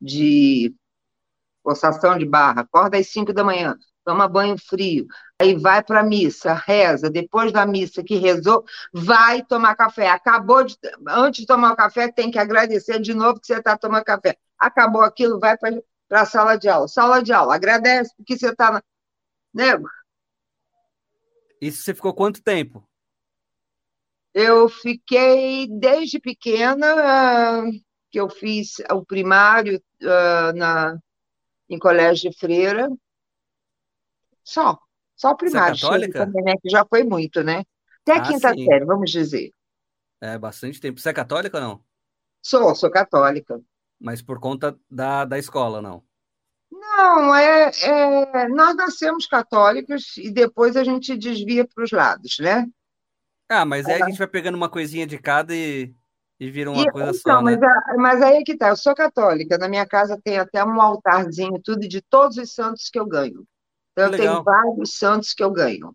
de 0.00 0.74
forçação 1.62 2.18
de 2.18 2.26
barra, 2.26 2.62
acorda 2.62 2.98
às 2.98 3.08
5 3.08 3.32
da 3.32 3.44
manhã, 3.44 3.76
toma 4.04 4.28
banho 4.28 4.56
frio, 4.58 5.06
aí 5.40 5.54
vai 5.54 5.82
para 5.82 6.00
a 6.00 6.04
missa, 6.04 6.52
reza, 6.54 7.10
depois 7.10 7.52
da 7.52 7.66
missa 7.66 8.02
que 8.02 8.16
rezou, 8.16 8.64
vai 8.92 9.44
tomar 9.44 9.74
café. 9.76 10.08
Acabou 10.08 10.64
de, 10.64 10.76
antes 11.08 11.40
de 11.42 11.46
tomar 11.46 11.72
o 11.72 11.76
café, 11.76 12.10
tem 12.10 12.30
que 12.30 12.38
agradecer 12.38 13.00
de 13.00 13.14
novo 13.14 13.40
que 13.40 13.46
você 13.46 13.58
está 13.58 13.76
tomando 13.76 14.04
café. 14.04 14.36
Acabou 14.58 15.02
aquilo, 15.02 15.38
vai 15.38 15.56
para 15.56 16.22
a 16.22 16.26
sala 16.26 16.56
de 16.56 16.68
aula. 16.68 16.88
Sala 16.88 17.22
de 17.22 17.32
aula, 17.32 17.54
agradece 17.54 18.12
porque 18.16 18.36
você 18.36 18.50
está. 18.50 18.82
Nego, 19.52 19.88
Isso 21.60 21.82
você 21.82 21.94
ficou 21.94 22.14
quanto 22.14 22.42
tempo? 22.42 22.88
eu 24.34 24.68
fiquei 24.68 25.66
desde 25.68 26.20
pequena, 26.20 27.64
que 28.10 28.20
eu 28.20 28.28
fiz 28.28 28.76
o 28.90 29.04
primário 29.04 29.82
ah, 30.02 30.52
na, 30.54 30.98
em 31.68 31.78
colégio 31.78 32.30
de 32.30 32.38
freira, 32.38 32.88
só, 34.44 34.78
só 35.16 35.30
o 35.32 35.36
Você 35.44 35.58
é 35.58 35.62
primário, 35.62 35.76
católica? 35.76 36.34
também, 36.34 36.42
né, 36.44 36.54
que 36.62 36.68
já 36.70 36.84
foi 36.88 37.04
muito, 37.04 37.42
né? 37.42 37.62
Até 38.02 38.14
a 38.16 38.20
Ah, 38.20 38.32
quinta 38.32 38.54
sim. 38.54 38.68
série, 38.68 38.84
vamos 38.84 39.10
dizer. 39.10 39.52
É 40.20 40.38
bastante 40.38 40.80
tempo. 40.80 40.98
Você 41.00 41.10
é 41.10 41.12
católica 41.12 41.58
ou 41.58 41.62
não? 41.62 41.84
Sou, 42.42 42.74
sou 42.74 42.90
católica. 42.90 43.62
Mas 43.98 44.20
por 44.22 44.38
conta 44.40 44.78
da, 44.90 45.24
da 45.24 45.38
escola, 45.38 45.80
não. 45.82 46.04
Não, 46.70 47.34
é, 47.34 47.70
é, 47.82 48.48
nós 48.48 48.74
nascemos 48.76 49.26
católicos 49.26 50.16
e 50.16 50.30
depois 50.32 50.76
a 50.76 50.84
gente 50.84 51.16
desvia 51.16 51.66
para 51.66 51.84
os 51.84 51.90
lados, 51.92 52.38
né? 52.40 52.66
Ah, 53.48 53.64
mas 53.66 53.88
aí 53.88 54.00
a 54.00 54.02
gente 54.02 54.18
vai 54.18 54.28
pegando 54.28 54.54
uma 54.56 54.70
coisinha 54.70 55.06
de 55.06 55.18
cada 55.18 55.54
e, 55.54 55.94
e 56.38 56.50
vira 56.50 56.70
uma 56.70 56.86
E, 56.86 56.86
coisa 56.86 57.12
então, 57.18 57.36
só, 57.36 57.42
né? 57.42 57.52
mas, 57.52 57.62
a- 57.62 57.94
mas 57.98 58.22
aí 58.22 58.36
é 58.38 58.42
que 58.44 58.56
tá, 58.56 58.68
eu 58.68 58.76
sou 58.76 58.94
católica, 58.94 59.58
na 59.58 59.68
minha 59.68 59.86
casa 59.86 60.20
tem 60.22 60.38
até 60.38 60.64
um 60.64 60.80
altarzinho, 60.80 61.60
tudo 61.62 61.88
de 61.88 62.00
todos 62.02 62.36
os 62.36 62.52
santos 62.54 62.88
que 62.88 62.98
eu 62.98 63.06
ganho. 63.06 63.44
Eu 64.00 64.10
tenho 64.10 64.20
legal. 64.22 64.44
vários 64.44 64.94
santos 64.94 65.32
que 65.34 65.42
eu 65.42 65.50
ganho. 65.50 65.94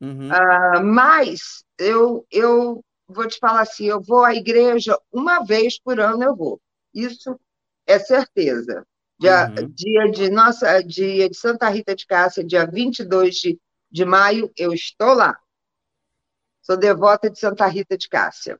Uhum. 0.00 0.28
Ah, 0.32 0.80
mas 0.82 1.64
eu, 1.78 2.26
eu 2.30 2.84
vou 3.06 3.26
te 3.28 3.38
falar 3.38 3.62
assim, 3.62 3.86
eu 3.86 4.00
vou 4.00 4.24
à 4.24 4.34
igreja 4.34 4.98
uma 5.12 5.44
vez 5.44 5.78
por 5.78 6.00
ano, 6.00 6.22
eu 6.22 6.34
vou. 6.34 6.60
Isso 6.94 7.38
é 7.86 7.98
certeza. 7.98 8.86
Dia, 9.18 9.48
Uhum. 9.48 9.68
dia 9.70 10.10
de 10.10 10.30
nossa, 10.30 10.82
dia 10.82 11.28
de 11.28 11.36
Santa 11.36 11.68
Rita 11.68 11.94
de 11.94 12.06
Cássia, 12.06 12.42
dia 12.44 12.66
22 12.66 13.36
de, 13.36 13.60
de 13.90 14.04
maio, 14.04 14.50
eu 14.56 14.72
estou 14.72 15.14
lá. 15.14 15.38
Sou 16.62 16.76
devota 16.76 17.30
de 17.30 17.38
Santa 17.38 17.66
Rita 17.66 17.96
de 17.96 18.08
Cássia. 18.08 18.58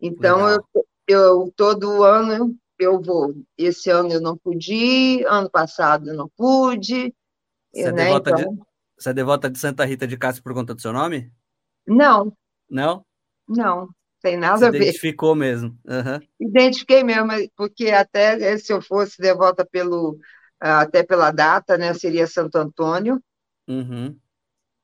Então, 0.00 0.40
eu, 0.48 0.64
Legal. 0.74 0.86
eu 1.06 1.52
todo 1.56 2.02
ano 2.02 2.56
eu 2.78 3.00
vou. 3.00 3.34
Esse 3.56 3.90
ano 3.90 4.12
eu 4.12 4.20
não 4.20 4.36
pude 4.36 5.24
ano 5.26 5.50
passado 5.50 6.08
eu 6.08 6.14
não 6.14 6.28
pude, 6.36 7.12
Você 7.72 7.88
é 7.88 7.92
né? 7.92 8.12
devota 8.12 8.32
de, 8.32 8.46
Então, 8.46 8.58
você 8.98 9.10
é 9.10 9.14
devota 9.14 9.50
de 9.50 9.58
Santa 9.58 9.84
Rita 9.86 10.06
de 10.06 10.16
Cássia 10.18 10.42
por 10.42 10.52
conta 10.54 10.74
do 10.74 10.80
seu 10.82 10.92
nome? 10.92 11.32
não, 11.86 12.36
Não? 12.70 13.04
não, 13.48 13.88
tem 14.20 14.36
nada 14.36 14.68
a 14.68 14.72
ver. 14.72 14.94
identificou 14.98 15.34
mesmo. 15.34 15.78
Aham. 15.88 16.20
Identifiquei 16.40 17.02
mesmo, 17.02 17.30
porque 17.56 17.90
até 17.90 18.40
eh, 18.52 18.58
se 18.58 18.72
eu 18.72 18.80
fosse 18.80 19.20
devota 19.20 19.64
pelo, 19.66 20.18
ah, 20.60 20.80
até 20.82 21.02
pela 21.02 21.30
data, 21.32 21.76
né, 21.76 21.92
seria 21.94 22.26
Santo 22.26 22.56
Antônio, 22.56 23.20
Uhum. 23.68 24.20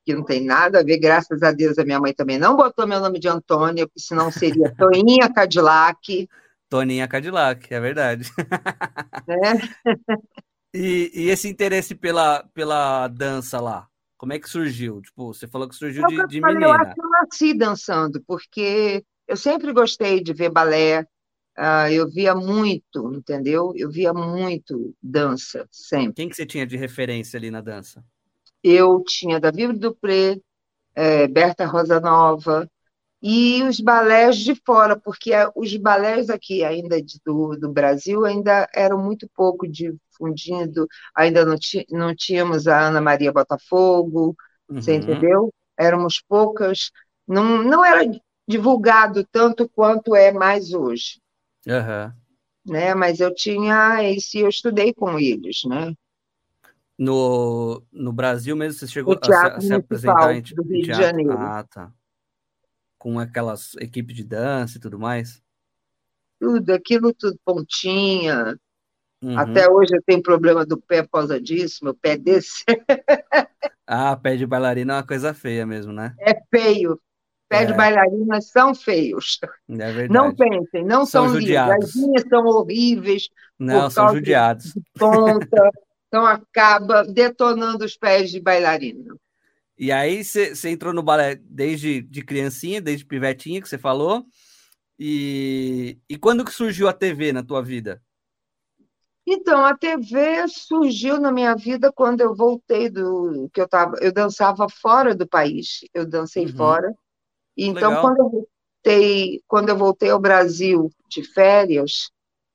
que 0.05 0.15
não 0.15 0.25
tem 0.25 0.45
nada 0.45 0.81
a 0.81 0.85
ver, 0.85 0.99
graças 0.99 1.43
a 1.43 1.51
Deus 1.53 1.79
a 1.79 1.85
minha 1.85 1.99
mãe 2.01 2.13
também 2.15 2.39
não 2.39 2.57
botou 2.57 2.87
meu 2.87 3.01
nome 3.01 3.19
de 3.19 3.29
Antônia, 3.29 3.87
porque 3.87 4.01
senão 4.01 4.31
seria 4.31 4.71
Toinha 4.77 5.33
Cadillac, 5.33 6.29
Toninha 6.69 7.09
Cadillac, 7.09 7.73
é 7.73 7.81
verdade. 7.81 8.25
né? 9.27 9.59
E, 10.75 11.11
e 11.15 11.31
esse 11.31 11.49
interesse 11.49 11.95
pela, 11.95 12.45
pela 12.53 13.09
dança 13.09 13.61
lá, 13.61 13.89
como 14.19 14.33
é 14.33 14.39
que 14.41 14.49
surgiu? 14.51 15.01
Tipo, 15.03 15.33
você 15.33 15.47
falou 15.47 15.69
que 15.69 15.77
surgiu 15.77 16.03
É 16.03 16.07
o 16.07 16.09
de, 16.09 16.17
eu 16.17 16.29
de 16.29 16.41
falei, 16.41 16.65
eu 16.65 16.73
acho 16.73 16.81
menina. 16.81 16.95
que 16.95 17.01
eu 17.01 17.11
nasci 17.11 17.55
dançando, 17.57 18.23
porque 18.27 19.05
eu 19.29 19.37
sempre 19.37 19.73
gostei 19.73 20.23
de 20.23 20.33
ver 20.33 20.51
balé, 20.51 21.07
ah, 21.57 21.91
eu 21.93 22.09
via 22.11 22.35
muito, 22.35 23.13
entendeu? 23.15 23.73
Eu 23.77 23.91
via 23.91 24.13
muito 24.13 24.95
dança, 25.03 25.69
sempre. 25.71 26.15
Quem 26.15 26.29
que 26.29 26.35
você 26.37 26.45
tinha 26.47 26.67
de 26.67 26.77
referência 26.77 27.37
ali 27.39 27.51
na 27.51 27.61
dança? 27.61 28.05
Eu 28.63 29.03
tinha 29.05 29.39
Davi 29.39 29.73
Dupré, 29.73 30.41
eh, 30.97 31.29
Berta 31.29 31.67
Rosa 31.67 32.01
Nova, 32.01 32.69
e 33.25 33.63
os 33.65 33.81
balés 33.81 34.37
de 34.39 34.55
fora, 34.67 35.01
porque 35.01 35.33
a- 35.35 35.51
os 35.57 35.75
balés 35.79 36.31
aqui 36.31 36.65
ainda 36.65 36.97
do, 37.27 37.57
do 37.59 37.73
Brasil 37.73 38.25
ainda 38.27 38.69
eram 38.75 38.99
muito 39.03 39.29
pouco 39.35 39.67
difundidos, 39.69 40.87
ainda 41.17 41.45
não, 41.47 41.57
não 41.91 42.15
tínhamos 42.15 42.69
a 42.69 42.89
Ana 42.89 43.01
Maria 43.01 43.33
Botafogo, 43.33 44.37
você 44.79 44.95
Uhum. 44.95 44.97
entendeu? 44.97 45.53
Éramos 45.79 46.23
poucas, 46.29 46.91
não, 47.27 47.63
não 47.65 47.85
era 47.85 48.03
divulgado 48.49 49.27
tanto 49.33 49.69
quanto 49.71 50.15
é 50.15 50.31
mais 50.33 50.73
hoje. 50.75 51.19
Aham. 51.69 52.15
né? 52.67 52.95
Mas 52.95 53.21
eu 53.21 53.35
tinha 53.35 54.03
esse, 54.05 54.39
eu 54.41 54.49
estudei 54.49 54.93
com 54.95 55.19
eles, 55.19 55.63
né? 55.67 55.93
No, 56.99 57.85
no 57.93 58.13
Brasil 58.13 58.55
mesmo, 58.57 58.79
você 58.79 58.87
chegou 58.87 59.19
a 59.21 59.33
se, 59.33 59.47
a 59.49 59.61
se 59.61 59.75
apresentar 59.75 60.33
em, 60.35 60.43
do 60.55 60.63
Rio 60.63 60.89
de? 60.89 60.93
Janeiro. 60.93 61.27
Ah, 61.27 61.65
tá. 61.71 61.93
Com 63.05 63.19
aquelas 63.19 63.75
equipes 63.75 64.17
de 64.17 64.25
dança 64.25 64.79
e 64.79 64.81
tudo 64.81 64.99
mais? 64.99 65.43
Tudo, 66.41 66.71
aquilo 66.73 67.13
tudo 67.13 67.39
pontinha. 67.45 68.59
Uhum. 69.23 69.39
Até 69.39 69.69
hoje 69.71 69.95
eu 69.95 70.03
tenho 70.07 70.23
problema 70.23 70.65
do 70.65 70.81
pé 70.81 71.03
por 71.03 71.11
causa 71.11 71.39
disso, 71.39 71.85
meu 71.85 71.95
pé 71.95 72.17
desse 72.17 72.65
Ah, 73.87 74.17
pé 74.17 74.37
de 74.37 74.47
bailarina 74.47 74.95
é 74.95 74.97
uma 74.97 75.07
coisa 75.07 75.35
feia 75.35 75.67
mesmo, 75.67 75.93
né? 75.93 76.15
é 76.19 76.35
feio. 76.51 76.99
Pé 77.47 77.67
de 77.67 77.73
É. 77.73 77.77
bailarinas 77.77 78.49
são 78.51 78.75
feios. 78.75 79.39
É. 79.69 80.09
Não 80.09 80.35
pensem, 80.35 80.83
não 80.83 81.05
São 81.05 81.29
são, 81.29 81.39
lindos. 81.39 81.57
As 81.57 81.95
minhas 81.95 82.25
são 82.27 82.47
horríveis, 82.47 83.29
Não, 83.59 83.91
são 83.91 84.09
judiados. 84.15 84.73
de 84.73 84.83
ponta, 84.99 85.71
então 86.09 86.25
acaba 86.25 87.05
detonando 87.05 87.85
os 87.85 87.99
pés 87.99 88.31
de 88.31 88.41
bailarina. 88.41 89.15
E 89.79 89.91
aí 89.93 90.25
você 90.25 90.53
entrou 90.71 90.93
no 90.93 91.03
balé 91.03 91.37
desde 91.37 92.03
de 92.03 92.23
criancinha, 92.25 92.81
desde 92.81 93.05
pivetinha, 93.05 93.61
que 93.61 93.69
você 93.69 93.79
falou. 93.79 94.25
E, 94.99 95.99
e 96.09 96.19
quando 96.19 96.45
que 96.45 96.53
surgiu 96.53 96.89
a 96.89 96.93
TV 96.93 97.33
na 97.33 97.43
tua 97.45 97.63
vida? 97.63 98.03
Então, 99.27 99.65
a 99.65 99.77
TV 99.77 100.47
surgiu 100.49 101.19
na 101.19 101.33
minha 101.33 101.55
vida 101.57 101.91
quando 101.93 102.21
eu 102.21 102.35
voltei 102.35 102.91
do 102.91 103.49
que 103.53 103.61
eu 103.61 103.69
tava, 103.69 103.97
eu 104.03 104.13
dançava 104.13 104.67
fora 104.69 105.15
do 105.15 105.27
país, 105.27 105.81
eu 105.95 106.07
dancei 106.07 106.47
Uhum. 106.47 106.47
fora. 106.47 106.95
E 107.57 107.67
então, 107.67 107.97
Legal. 107.97 107.99
quando 107.99 108.19
eu 108.21 108.31
voltei, 108.31 109.43
quando 109.49 109.71
eu 109.71 109.79
voltei 109.79 110.11
ao 110.11 110.21
Brasil 110.21 110.91
de 111.11 111.25
férias, 111.35 112.11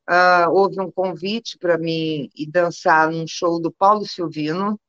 ah, 0.07 0.47
houve 0.51 0.81
um 0.81 0.91
convite 0.91 1.57
para 1.59 1.77
mim 1.77 2.29
ir 2.35 2.47
dançar 2.51 3.11
num 3.11 3.25
show 3.27 3.61
do 3.61 3.71
Paulo 3.71 4.05
Silvino, 4.07 4.79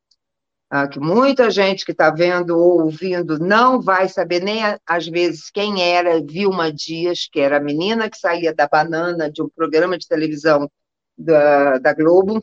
ah, 0.73 0.87
que 0.87 1.01
muita 1.01 1.51
gente 1.51 1.83
que 1.83 1.91
está 1.91 2.09
vendo 2.09 2.57
ou 2.57 2.83
ouvindo 2.83 3.37
não 3.37 3.81
vai 3.81 4.07
saber 4.07 4.41
nem 4.41 4.61
às 4.87 5.05
vezes 5.05 5.51
quem 5.51 5.83
era 5.83 6.23
Vilma 6.23 6.71
Dias, 6.71 7.27
que 7.29 7.41
era 7.41 7.57
a 7.57 7.59
menina 7.59 8.09
que 8.09 8.17
saía 8.17 8.55
da 8.55 8.69
banana 8.69 9.29
de 9.29 9.41
um 9.41 9.49
programa 9.49 9.97
de 9.97 10.07
televisão 10.07 10.71
da, 11.17 11.77
da 11.77 11.93
Globo, 11.93 12.41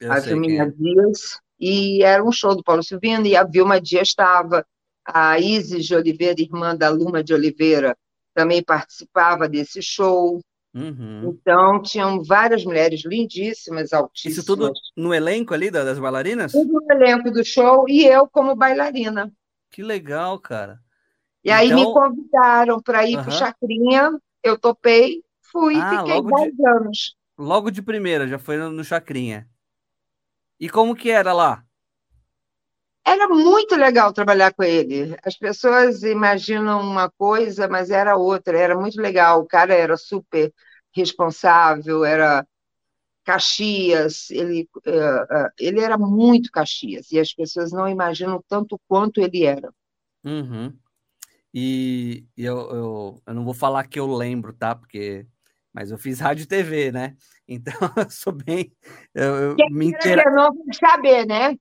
Eu 0.00 0.10
a 0.10 0.18
Vilminha 0.18 0.64
é. 0.64 0.70
Dias, 0.70 1.38
e 1.60 2.02
era 2.02 2.24
um 2.24 2.32
show 2.32 2.56
do 2.56 2.64
Paulo 2.64 2.82
Silvino, 2.82 3.24
e 3.26 3.36
a 3.36 3.44
Vilma 3.44 3.80
Dias 3.80 4.08
estava, 4.08 4.66
a 5.04 5.38
Isis 5.38 5.86
de 5.86 5.94
Oliveira, 5.94 6.42
irmã 6.42 6.74
da 6.74 6.88
Luma 6.88 7.22
de 7.22 7.32
Oliveira, 7.32 7.96
também 8.34 8.60
participava 8.60 9.48
desse 9.48 9.80
show. 9.80 10.40
Uhum. 10.74 11.28
Então, 11.30 11.80
tinham 11.82 12.22
várias 12.24 12.64
mulheres 12.64 13.04
lindíssimas, 13.04 13.92
altíssimas. 13.92 14.36
Isso 14.38 14.46
tudo 14.46 14.72
no 14.96 15.14
elenco 15.14 15.54
ali 15.54 15.70
da- 15.70 15.84
das 15.84 15.98
bailarinas? 15.98 16.50
Tudo 16.52 16.72
no 16.80 16.92
elenco 16.92 17.30
do 17.30 17.44
show, 17.44 17.88
e 17.88 18.04
eu 18.04 18.26
como 18.28 18.56
bailarina. 18.56 19.32
Que 19.70 19.82
legal, 19.82 20.38
cara. 20.38 20.80
E 21.44 21.50
aí 21.50 21.72
me 21.72 21.80
Então- 21.82 21.92
convidaram 21.92 22.80
para 22.82 23.06
ir 23.06 23.12
para 23.14 23.28
o 23.28 23.30
Aham. 23.30 23.38
Chacrinha, 23.38 24.18
eu 24.42 24.58
topei, 24.58 25.22
fui, 25.52 25.76
Ah, 25.76 25.98
fiquei 25.98 26.14
logo 26.14 26.30
10 26.36 26.54
anos. 26.60 27.16
Logo 27.38 27.70
de 27.70 27.82
primeira, 27.82 28.26
já 28.26 28.38
foi 28.38 28.56
no 28.56 28.84
Chacrinha. 28.84 29.48
E 30.58 30.68
como 30.68 30.94
que 30.94 31.10
era 31.10 31.32
lá? 31.32 31.63
Era 33.06 33.28
muito 33.28 33.76
legal 33.76 34.12
trabalhar 34.14 34.54
com 34.54 34.62
ele. 34.62 35.14
As 35.22 35.36
pessoas 35.36 36.02
imaginam 36.02 36.80
uma 36.80 37.10
coisa, 37.10 37.68
mas 37.68 37.90
era 37.90 38.16
outra. 38.16 38.58
Era 38.58 38.74
muito 38.74 39.00
legal. 39.00 39.40
O 39.40 39.46
cara 39.46 39.74
era 39.74 39.96
super 39.96 40.52
responsável, 40.90 42.02
era 42.04 42.46
Caxias. 43.22 44.30
Ele, 44.30 44.68
eh, 44.86 45.26
eh, 45.30 45.48
ele 45.58 45.80
era 45.80 45.98
muito 45.98 46.50
Caxias. 46.50 47.12
E 47.12 47.20
as 47.20 47.34
pessoas 47.34 47.72
não 47.72 47.86
imaginam 47.86 48.42
tanto 48.48 48.80
quanto 48.88 49.20
ele 49.20 49.44
era. 49.44 49.70
Uhum. 50.24 50.74
E, 51.52 52.26
e 52.36 52.44
eu, 52.44 52.56
eu, 52.70 53.22
eu 53.26 53.34
não 53.34 53.44
vou 53.44 53.54
falar 53.54 53.86
que 53.86 54.00
eu 54.00 54.06
lembro, 54.06 54.52
tá? 54.52 54.74
Porque. 54.74 55.26
Mas 55.72 55.90
eu 55.90 55.98
fiz 55.98 56.20
rádio 56.20 56.44
e 56.44 56.46
TV, 56.46 56.90
né? 56.90 57.16
Então 57.46 57.74
eu 57.98 58.08
sou 58.08 58.32
bem. 58.32 58.72
Eu, 59.12 59.34
eu 59.34 59.56
me 59.70 59.90
não 60.30 60.54
vai 60.54 60.74
saber, 60.74 61.26
né? 61.26 61.56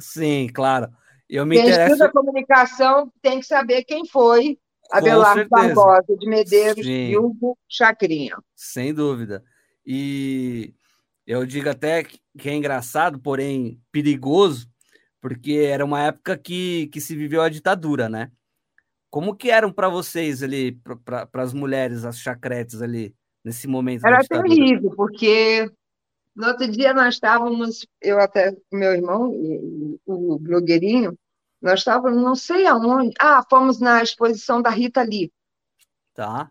Sim, 0.00 0.48
claro. 0.52 0.90
Eu 1.28 1.46
me 1.46 1.56
Quem 1.56 1.66
interesso. 1.66 1.92
estuda 1.92 2.10
comunicação 2.10 3.12
tem 3.22 3.38
que 3.38 3.46
saber 3.46 3.84
quem 3.84 4.04
foi 4.06 4.58
Abelardo. 4.90 5.48
Barbosa 5.48 6.16
de 6.18 6.28
Medeiros, 6.28 6.84
Sim. 6.84 7.10
Silvio 7.10 7.56
Chacrinha. 7.68 8.36
Sem 8.56 8.92
dúvida. 8.92 9.44
E 9.86 10.74
eu 11.26 11.46
digo 11.46 11.68
até 11.68 12.02
que 12.02 12.48
é 12.48 12.54
engraçado, 12.54 13.20
porém 13.20 13.80
perigoso, 13.92 14.68
porque 15.20 15.52
era 15.52 15.84
uma 15.84 16.02
época 16.02 16.36
que, 16.36 16.88
que 16.88 17.00
se 17.00 17.14
viveu 17.14 17.42
a 17.42 17.48
ditadura, 17.48 18.08
né? 18.08 18.30
Como 19.08 19.34
que 19.34 19.50
eram 19.50 19.72
para 19.72 19.88
vocês 19.88 20.42
ali, 20.42 20.72
para 21.04 21.28
as 21.34 21.52
mulheres, 21.52 22.04
as 22.04 22.18
chacretes 22.18 22.82
ali, 22.82 23.14
nesse 23.44 23.66
momento 23.68 24.06
Era 24.06 24.20
terrível, 24.24 24.92
porque 24.96 25.70
no 26.34 26.48
outro 26.48 26.70
dia 26.70 26.94
nós 26.94 27.14
estávamos, 27.14 27.86
eu 28.00 28.18
até 28.20 28.52
com 28.52 28.76
meu 28.76 28.92
irmão, 28.92 29.30
o, 30.06 30.38
blogueirinho, 30.38 31.18
nós 31.60 31.80
estávamos 31.80 32.22
não 32.22 32.34
sei 32.34 32.66
aonde. 32.66 33.14
Ah, 33.20 33.44
fomos 33.48 33.80
na 33.80 34.02
exposição 34.02 34.62
da 34.62 34.70
Rita 34.70 35.02
Lee, 35.02 35.32
Tá. 36.14 36.50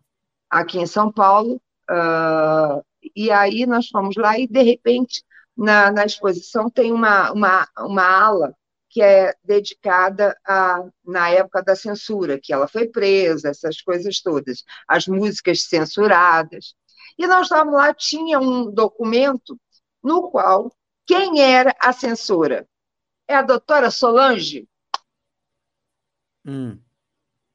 aqui 0.49 0.79
em 0.79 0.85
São 0.85 1.11
Paulo. 1.11 1.61
ah, 1.89 2.81
e 3.15 3.31
aí 3.31 3.65
nós 3.65 3.87
fomos 3.87 4.15
lá 4.17 4.37
e, 4.37 4.47
de 4.47 4.61
repente, 4.61 5.23
na, 5.55 5.91
na 5.91 6.05
exposição 6.05 6.69
tem 6.69 6.91
uma, 6.91 7.31
uma, 7.31 7.67
uma 7.79 8.03
ala 8.03 8.55
que 8.89 9.01
é 9.01 9.33
dedicada 9.43 10.35
a, 10.45 10.83
na 11.05 11.29
época 11.29 11.61
da 11.61 11.75
censura, 11.75 12.39
que 12.41 12.51
ela 12.51 12.67
foi 12.67 12.87
presa, 12.87 13.49
essas 13.49 13.81
coisas 13.81 14.19
todas, 14.21 14.63
as 14.87 15.07
músicas 15.07 15.63
censuradas. 15.63 16.73
E 17.17 17.27
nós 17.27 17.43
estávamos 17.43 17.75
lá, 17.75 17.93
tinha 17.93 18.39
um 18.39 18.71
documento 18.71 19.59
no 20.03 20.29
qual 20.29 20.71
quem 21.05 21.41
era 21.41 21.75
a 21.79 21.91
censora? 21.91 22.67
É 23.27 23.35
a 23.35 23.41
doutora 23.41 23.91
Solange, 23.91 24.67
Hum. 26.45 26.81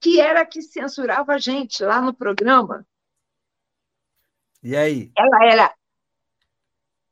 que 0.00 0.20
era 0.20 0.42
a 0.42 0.46
que 0.46 0.62
censurava 0.62 1.35
a 1.35 1.38
gente 1.38 1.83
lá 1.83 2.00
no 2.00 2.14
programa. 2.14 2.87
E 4.62 4.76
aí? 4.76 5.12
Ela 5.16 5.44
era 5.44 5.74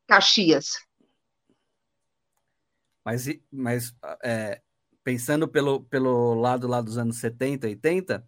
Caxias. 0.07 0.85
Mas, 3.03 3.27
mas 3.51 3.93
é, 4.23 4.61
pensando 5.03 5.47
pelo, 5.47 5.83
pelo 5.85 6.33
lado 6.35 6.67
lá 6.67 6.81
dos 6.81 6.97
anos 6.97 7.19
70, 7.19 7.67
80, 7.67 8.25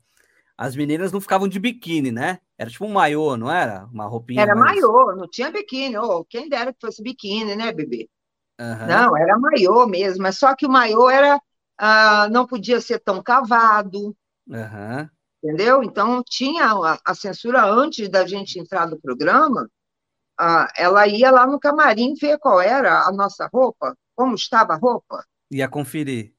as 0.57 0.75
meninas 0.75 1.11
não 1.11 1.21
ficavam 1.21 1.47
de 1.47 1.59
biquíni, 1.59 2.11
né? 2.11 2.39
Era 2.57 2.69
tipo 2.69 2.85
um 2.85 2.91
maiô, 2.93 3.37
não 3.37 3.49
era? 3.51 3.85
Uma 3.87 4.05
roupinha 4.07 4.45
Era 4.45 4.55
mais... 4.55 4.89
maiô, 4.89 5.15
não 5.15 5.27
tinha 5.29 5.51
biquíni. 5.51 5.97
Oh, 5.97 6.25
quem 6.25 6.49
dera 6.49 6.73
que 6.73 6.79
fosse 6.81 7.01
biquíni, 7.01 7.55
né, 7.55 7.71
bebê? 7.71 8.09
Aham. 8.59 9.07
Não, 9.07 9.17
era 9.17 9.37
maiô 9.39 9.87
mesmo, 9.87 10.23
mas 10.23 10.37
só 10.39 10.55
que 10.55 10.65
o 10.67 10.71
maiô 10.71 11.09
era, 11.09 11.41
ah, 11.77 12.29
não 12.31 12.47
podia 12.47 12.81
ser 12.81 12.99
tão 12.99 13.23
cavado, 13.23 14.15
Aham. 14.51 15.09
entendeu? 15.43 15.83
Então 15.83 16.21
tinha 16.25 16.65
a, 16.71 16.99
a 17.05 17.15
censura 17.15 17.63
antes 17.65 18.09
da 18.09 18.25
gente 18.27 18.59
entrar 18.59 18.87
no 18.87 18.99
programa, 18.99 19.69
ah, 20.39 20.67
ela 20.77 21.07
ia 21.07 21.31
lá 21.31 21.47
no 21.47 21.59
camarim 21.59 22.15
ver 22.15 22.39
qual 22.39 22.61
era 22.61 23.03
a 23.07 23.11
nossa 23.13 23.49
roupa, 23.53 23.97
como 24.15 24.35
estava 24.35 24.73
a 24.75 24.77
roupa. 24.77 25.25
Ia 25.51 25.67
conferir. 25.69 26.35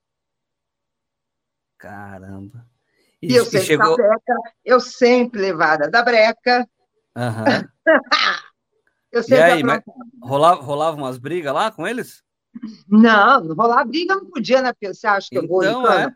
Caramba. 1.78 2.66
E 3.22 3.34
eu 3.34 3.42
e 3.42 3.46
sempre 3.46 3.66
chegou. 3.66 3.96
breca, 3.96 4.34
eu 4.64 4.80
sempre 4.80 5.40
levada 5.40 5.90
da 5.90 6.02
breca, 6.02 6.68
Aham. 7.16 7.44
eu 9.10 9.20
E 9.20 9.24
sempre 9.24 9.52
aí, 9.52 9.62
mas 9.62 9.82
rolava, 10.20 10.62
rolava 10.62 10.96
umas 10.96 11.16
brigas 11.18 11.52
lá 11.54 11.70
com 11.70 11.86
eles? 11.86 12.22
Não, 12.88 13.42
não 13.42 13.54
rolar 13.54 13.84
briga 13.84 14.16
não 14.16 14.26
podia, 14.26 14.62
né? 14.62 14.72
Porque 14.72 14.92
você 14.92 15.06
acha 15.06 15.28
que 15.30 15.38
eu 15.38 15.46
vou 15.46 15.64
Então, 15.64 15.92
é. 15.92 16.12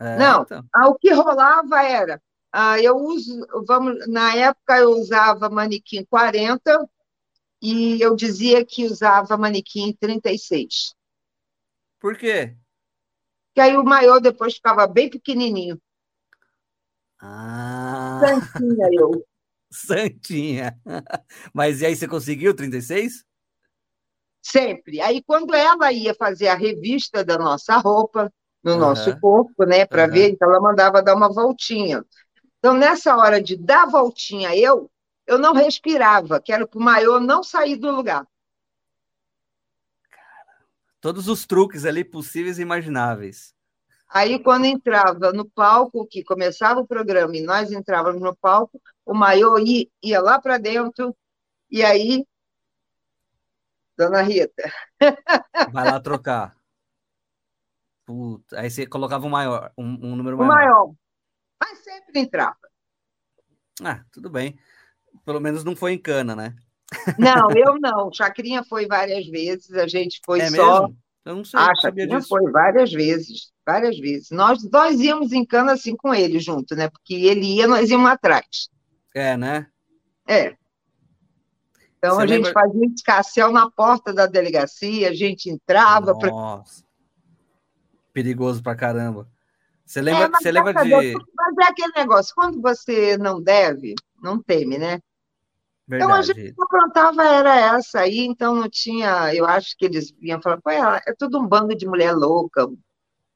É, 0.00 0.18
Não. 0.18 0.42
então. 0.42 0.64
Ah, 0.72 0.88
o 0.88 0.96
que 0.96 1.12
rolava 1.12 1.82
era, 1.82 2.20
ah, 2.52 2.80
eu 2.80 2.96
uso, 2.96 3.46
vamos, 3.66 4.06
na 4.08 4.34
época 4.34 4.78
eu 4.78 4.90
usava 4.90 5.48
manequim 5.48 6.04
40 6.04 6.88
e 7.62 8.00
eu 8.00 8.14
dizia 8.16 8.64
que 8.64 8.84
usava 8.84 9.36
manequim 9.36 9.96
36. 9.98 10.94
Por 12.00 12.16
quê? 12.16 12.56
Que 13.54 13.60
aí 13.60 13.76
o 13.76 13.84
maior 13.84 14.20
depois 14.20 14.54
ficava 14.54 14.86
bem 14.86 15.08
pequenininho. 15.08 15.80
Ah, 17.26 18.20
Santinha 18.20 18.88
eu. 18.92 19.24
Santinha. 19.72 20.78
Mas 21.52 21.80
e 21.80 21.86
aí 21.86 21.96
você 21.96 22.06
conseguiu 22.08 22.54
36? 22.54 23.24
Sempre. 24.42 25.00
Aí 25.00 25.22
quando 25.22 25.54
ela 25.54 25.92
ia 25.92 26.14
fazer 26.14 26.48
a 26.48 26.54
revista 26.54 27.24
da 27.24 27.38
nossa 27.38 27.76
roupa, 27.78 28.30
no 28.62 28.76
Aham. 28.76 28.76
nosso 28.76 29.14
corpo, 29.18 29.64
né, 29.64 29.86
para 29.86 30.06
Aham. 30.06 30.10
ver, 30.10 30.30
então 30.30 30.48
ela 30.48 30.60
mandava 30.60 31.02
dar 31.02 31.14
uma 31.14 31.32
voltinha. 31.32 32.04
Então, 32.58 32.74
nessa 32.74 33.16
hora 33.16 33.42
de 33.42 33.56
dar 33.56 33.86
voltinha 33.86 34.56
eu, 34.56 34.90
eu 35.26 35.38
não 35.38 35.54
respirava, 35.54 36.40
que 36.40 36.52
era 36.52 36.66
para 36.66 36.78
o 36.78 36.82
maior 36.82 37.20
não 37.20 37.42
sair 37.42 37.76
do 37.76 37.90
lugar. 37.90 38.26
Todos 41.00 41.28
os 41.28 41.46
truques 41.46 41.84
ali 41.84 42.02
possíveis 42.04 42.58
e 42.58 42.62
imagináveis. 42.62 43.54
Aí, 44.14 44.38
quando 44.38 44.64
entrava 44.64 45.32
no 45.32 45.44
palco, 45.44 46.06
que 46.06 46.22
começava 46.22 46.78
o 46.78 46.86
programa 46.86 47.36
e 47.36 47.42
nós 47.42 47.72
entrávamos 47.72 48.22
no 48.22 48.36
palco, 48.36 48.80
o 49.04 49.12
maior 49.12 49.58
ia, 49.58 49.88
ia 50.00 50.20
lá 50.20 50.40
para 50.40 50.56
dentro, 50.56 51.16
e 51.68 51.82
aí, 51.82 52.24
Dona 53.98 54.22
Rita. 54.22 54.72
Vai 55.72 55.90
lá 55.90 55.98
trocar. 55.98 56.56
Puta, 58.06 58.60
aí 58.60 58.70
você 58.70 58.86
colocava 58.86 59.26
um 59.26 59.30
maior, 59.30 59.72
um, 59.76 60.12
um 60.12 60.14
número 60.14 60.38
maior. 60.38 60.48
O 60.48 60.54
maior. 60.54 60.94
Mas 61.60 61.78
sempre 61.80 62.20
entrava. 62.20 62.56
Ah, 63.82 64.04
tudo 64.12 64.30
bem. 64.30 64.56
Pelo 65.24 65.40
menos 65.40 65.64
não 65.64 65.74
foi 65.74 65.92
em 65.92 65.98
cana, 65.98 66.36
né? 66.36 66.54
Não, 67.18 67.50
eu 67.50 67.80
não. 67.80 68.12
Chacrinha 68.12 68.62
foi 68.62 68.86
várias 68.86 69.26
vezes, 69.26 69.72
a 69.72 69.88
gente 69.88 70.20
foi 70.24 70.40
é 70.40 70.50
só. 70.50 70.82
Mesmo? 70.82 71.03
Eu 71.24 71.36
não 71.36 71.44
sei, 71.44 71.58
ah, 71.58 71.74
sabia 71.80 72.06
disso. 72.06 72.28
foi 72.28 72.50
várias 72.50 72.92
vezes, 72.92 73.50
várias 73.64 73.98
vezes. 73.98 74.30
Nós, 74.30 74.62
nós 74.70 75.00
íamos 75.00 75.32
em 75.32 75.44
cana 75.44 75.72
assim 75.72 75.96
com 75.96 76.14
ele 76.14 76.38
junto, 76.38 76.76
né? 76.76 76.88
Porque 76.90 77.14
ele 77.14 77.56
ia, 77.56 77.66
nós 77.66 77.88
íamos 77.88 78.10
atrás. 78.10 78.68
É, 79.14 79.36
né? 79.36 79.66
É. 80.28 80.54
Então 81.96 82.16
Você 82.16 82.22
a 82.22 82.26
gente 82.26 82.44
lembra... 82.44 82.52
fazia 82.52 82.86
escassel 82.86 83.52
na 83.52 83.70
porta 83.70 84.12
da 84.12 84.26
delegacia, 84.26 85.08
a 85.08 85.14
gente 85.14 85.48
entrava. 85.48 86.12
Nossa. 86.12 86.82
Pra... 86.82 86.88
Perigoso 88.12 88.62
pra 88.62 88.76
caramba. 88.76 89.26
Você 89.86 90.02
lembra, 90.02 90.24
é, 90.24 90.28
você 90.28 90.52
lembra 90.52 90.72
de. 90.72 90.90
Mas 90.90 91.58
é 91.58 91.70
aquele 91.70 91.92
negócio, 91.96 92.34
quando 92.34 92.60
você 92.60 93.16
não 93.16 93.42
deve, 93.42 93.94
não 94.22 94.42
teme, 94.42 94.76
né? 94.76 95.00
Verdade. 95.86 96.04
Então 96.04 96.16
a 96.16 96.22
gente 96.22 96.54
aprontava 96.60 97.24
era 97.24 97.76
essa 97.76 98.00
aí, 98.00 98.20
então 98.20 98.54
não 98.54 98.68
tinha, 98.68 99.34
eu 99.34 99.44
acho 99.44 99.76
que 99.76 99.84
eles 99.84 100.10
vinham 100.12 100.40
falar, 100.40 100.60
pô, 100.60 100.70
é, 100.70 101.00
tudo 101.18 101.38
um 101.38 101.46
bando 101.46 101.74
de 101.76 101.86
mulher 101.86 102.12
louca, 102.12 102.66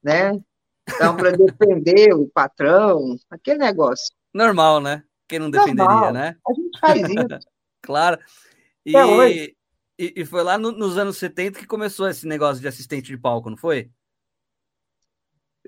né? 0.03 0.39
Então, 0.87 1.15
para 1.15 1.31
defender 1.31 2.13
o 2.15 2.27
patrão, 2.27 3.15
aquele 3.29 3.59
negócio. 3.59 4.13
Normal, 4.33 4.81
né? 4.81 5.03
Quem 5.27 5.37
não 5.37 5.51
defenderia, 5.51 5.85
Normal. 5.85 6.13
né? 6.13 6.35
A 6.47 6.53
gente 6.53 6.79
faz 6.79 7.01
isso. 7.01 7.49
claro. 7.83 8.19
E, 8.83 9.55
e, 9.99 10.13
e, 10.17 10.25
foi 10.25 10.43
lá 10.43 10.57
no, 10.57 10.71
nos 10.71 10.97
anos 10.97 11.17
70 11.17 11.59
que 11.59 11.67
começou 11.67 12.09
esse 12.09 12.25
negócio 12.25 12.59
de 12.59 12.67
assistente 12.67 13.07
de 13.07 13.17
palco, 13.17 13.49
não 13.49 13.57
foi? 13.57 13.91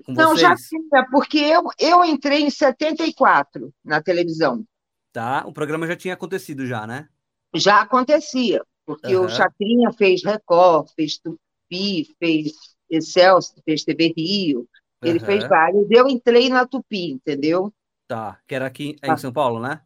Com 0.04 0.12
não, 0.12 0.30
vocês? 0.30 0.40
já 0.40 0.56
tinha, 0.56 1.06
porque 1.10 1.38
eu, 1.38 1.62
eu 1.78 2.04
entrei 2.04 2.42
em 2.42 2.50
74 2.50 3.72
na 3.84 4.02
televisão. 4.02 4.66
Tá, 5.12 5.44
o 5.46 5.52
programa 5.52 5.86
já 5.86 5.94
tinha 5.94 6.14
acontecido 6.14 6.66
já, 6.66 6.86
né? 6.86 7.08
Já 7.54 7.82
acontecia, 7.82 8.64
porque 8.86 9.14
uhum. 9.14 9.26
o 9.26 9.28
Chacrinha 9.28 9.92
fez 9.92 10.24
Record, 10.24 10.88
fez 10.96 11.18
Tupi, 11.18 12.14
fez 12.18 12.52
Excelsior, 12.88 13.62
fez 13.64 13.84
TV 13.84 14.14
Rio, 14.16 14.66
ele 15.02 15.18
uhum. 15.18 15.24
fez 15.24 15.46
vários. 15.46 15.86
Eu 15.90 16.08
entrei 16.08 16.48
na 16.48 16.66
Tupi, 16.66 17.10
entendeu? 17.10 17.72
Tá, 18.06 18.38
que 18.46 18.54
era 18.54 18.66
aqui 18.66 18.96
em 19.02 19.16
São 19.16 19.32
Paulo, 19.32 19.60
né? 19.60 19.82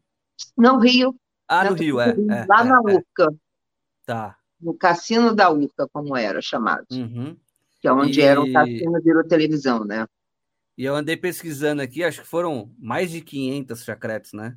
Não, 0.57 0.79
Rio. 0.79 1.15
Ah, 1.49 1.69
no 1.69 1.77
Rio, 1.77 2.01
é, 2.01 2.11
é. 2.11 2.47
Lá 2.49 2.61
é, 2.61 2.65
na 2.65 2.77
é. 2.77 2.95
Urca. 2.95 3.35
Tá. 4.05 4.37
No 4.61 4.75
Cassino 4.75 5.35
da 5.35 5.51
Urca, 5.51 5.89
como 5.93 6.17
era 6.17 6.41
chamado. 6.41 6.87
Uhum. 6.93 7.37
Que 7.81 7.89
é 7.89 7.93
onde 7.93 8.21
e... 8.21 8.23
era 8.23 8.41
um 8.41 8.53
cassino, 8.53 9.03
virou 9.03 9.27
televisão, 9.27 9.85
né? 9.85 10.07
E 10.77 10.85
eu 10.85 10.95
andei 10.95 11.17
pesquisando 11.17 11.81
aqui, 11.81 12.05
acho 12.05 12.21
que 12.21 12.27
foram 12.27 12.71
mais 12.79 13.11
de 13.11 13.23
500 13.23 13.83
chacretes, 13.83 14.33
né? 14.33 14.57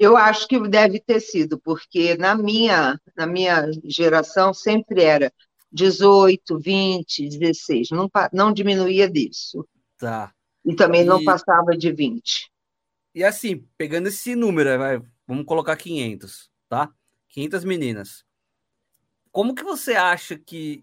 Eu 0.00 0.16
acho 0.16 0.48
que 0.48 0.58
deve 0.66 0.98
ter 0.98 1.20
sido, 1.20 1.60
porque 1.60 2.16
na 2.16 2.34
minha, 2.34 2.98
na 3.14 3.26
minha 3.26 3.70
geração 3.84 4.54
sempre 4.54 5.02
era 5.02 5.30
18, 5.70 6.58
20, 6.58 7.28
16, 7.28 7.90
não, 7.90 8.10
não 8.32 8.50
diminuía 8.50 9.10
disso. 9.10 9.68
Tá. 9.98 10.32
E 10.64 10.74
também 10.74 11.02
e... 11.02 11.04
não 11.04 11.22
passava 11.22 11.76
de 11.76 11.92
20. 11.92 12.50
E 13.14 13.22
assim, 13.22 13.68
pegando 13.76 14.08
esse 14.08 14.34
número, 14.34 14.78
vai, 14.78 15.02
vamos 15.26 15.44
colocar 15.44 15.76
500, 15.76 16.50
tá? 16.66 16.90
500 17.28 17.64
meninas. 17.64 18.24
Como 19.30 19.54
que 19.54 19.62
você 19.62 19.96
acha 19.96 20.38
que. 20.38 20.82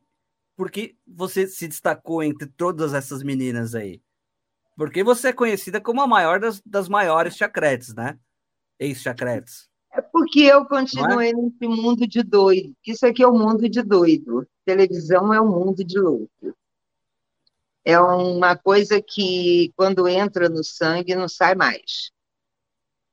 Por 0.55 0.69
que 0.69 0.95
você 1.07 1.47
se 1.47 1.67
destacou 1.67 2.21
entre 2.21 2.47
todas 2.47 2.93
essas 2.93 3.23
meninas 3.23 3.73
aí? 3.73 3.99
Porque 4.75 5.03
você 5.03 5.29
é 5.29 5.33
conhecida 5.33 5.81
como 5.81 6.01
a 6.01 6.07
maior 6.07 6.39
das, 6.39 6.61
das 6.61 6.87
maiores 6.87 7.35
chacretes, 7.35 7.95
né? 7.95 8.19
Ex-chacretes? 8.79 9.67
É 9.91 10.01
porque 10.01 10.41
eu 10.41 10.65
continuei 10.65 11.29
é? 11.29 11.33
nesse 11.33 11.67
mundo 11.67 12.07
de 12.07 12.21
doido. 12.21 12.75
Isso 12.85 13.05
aqui 13.05 13.23
é 13.23 13.27
o 13.27 13.31
um 13.31 13.39
mundo 13.39 13.67
de 13.67 13.81
doido. 13.81 14.47
Televisão 14.65 15.33
é 15.33 15.41
um 15.41 15.49
mundo 15.49 15.83
de 15.83 15.99
louco. 15.99 16.55
É 17.83 17.99
uma 17.99 18.55
coisa 18.55 19.01
que, 19.01 19.71
quando 19.75 20.07
entra 20.07 20.49
no 20.49 20.63
sangue, 20.63 21.15
não 21.15 21.27
sai 21.27 21.55
mais. 21.55 22.11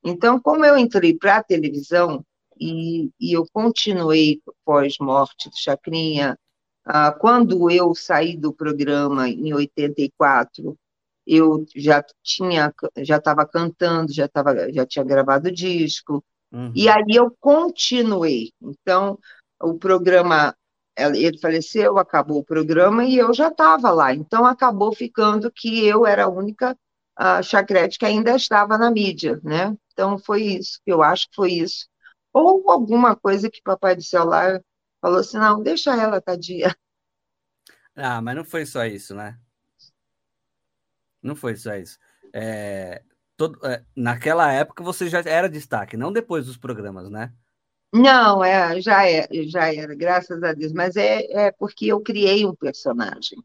Então, 0.03 0.39
como 0.39 0.63
eu 0.63 0.77
entrei 0.77 1.17
para 1.17 1.37
a 1.37 1.43
televisão 1.43 2.23
e, 2.59 3.09
e, 3.19 3.33
eu 3.33 3.47
continuei 3.51 4.41
pós-morte 4.63 5.49
do 5.49 5.57
Chacrinha, 5.57 6.37
ah, 6.85 7.11
quando 7.11 7.71
eu 7.71 7.95
saí 7.95 8.37
do 8.37 8.53
programa 8.53 9.27
em 9.27 9.53
84, 9.53 10.77
eu 11.25 11.65
já 11.75 12.03
tinha, 12.23 12.73
já 12.97 13.17
estava 13.17 13.45
cantando, 13.45 14.13
já, 14.13 14.27
tava, 14.27 14.71
já 14.71 14.85
tinha 14.85 15.03
gravado 15.03 15.51
disco, 15.51 16.23
uhum. 16.51 16.71
e 16.75 16.87
aí 16.87 17.15
eu 17.15 17.35
continuei. 17.39 18.51
Então, 18.61 19.17
o 19.61 19.75
programa, 19.75 20.55
ele 20.97 21.37
faleceu, 21.39 21.97
acabou 21.97 22.39
o 22.39 22.45
programa 22.45 23.05
e 23.05 23.17
eu 23.17 23.33
já 23.33 23.47
estava 23.47 23.91
lá. 23.91 24.13
Então, 24.13 24.45
acabou 24.45 24.93
ficando 24.93 25.51
que 25.51 25.85
eu 25.85 26.05
era 26.05 26.25
a 26.25 26.29
única 26.29 26.77
a 27.17 27.41
chacrete 27.41 27.97
que 27.97 28.05
ainda 28.05 28.35
estava 28.35 28.77
na 28.77 28.91
mídia, 28.91 29.39
né? 29.41 29.75
Então, 29.93 30.17
foi 30.17 30.43
isso, 30.43 30.81
eu 30.85 31.01
acho 31.01 31.29
que 31.29 31.35
foi 31.35 31.53
isso. 31.53 31.87
Ou 32.33 32.69
alguma 32.69 33.15
coisa 33.15 33.49
que 33.49 33.61
papai 33.61 33.95
do 33.95 34.03
céu 34.03 34.25
lá 34.25 34.59
falou 35.01 35.19
assim, 35.19 35.37
não, 35.37 35.63
deixa 35.63 35.95
ela, 35.95 36.19
tadinha. 36.19 36.75
Ah, 37.95 38.21
mas 38.21 38.35
não 38.35 38.43
foi 38.43 38.65
só 38.65 38.83
isso, 38.83 39.15
né? 39.15 39.39
Não 41.25 41.35
foi 41.35 41.55
só 41.55 41.75
isso. 41.75 41.97
É, 42.31 43.01
todo, 43.35 43.59
é, 43.65 43.83
naquela 43.95 44.51
época 44.51 44.83
você 44.83 45.09
já 45.09 45.19
era 45.25 45.49
destaque, 45.49 45.97
não 45.97 46.13
depois 46.13 46.45
dos 46.45 46.55
programas, 46.55 47.09
né? 47.09 47.33
Não, 47.91 48.43
é, 48.43 48.79
já, 48.79 49.09
é, 49.09 49.27
já 49.47 49.73
era, 49.73 49.95
graças 49.95 50.43
a 50.43 50.53
Deus. 50.53 50.71
Mas 50.71 50.95
é, 50.95 51.47
é 51.47 51.51
porque 51.51 51.87
eu 51.87 51.99
criei 51.99 52.45
um 52.45 52.53
personagem. 52.53 53.39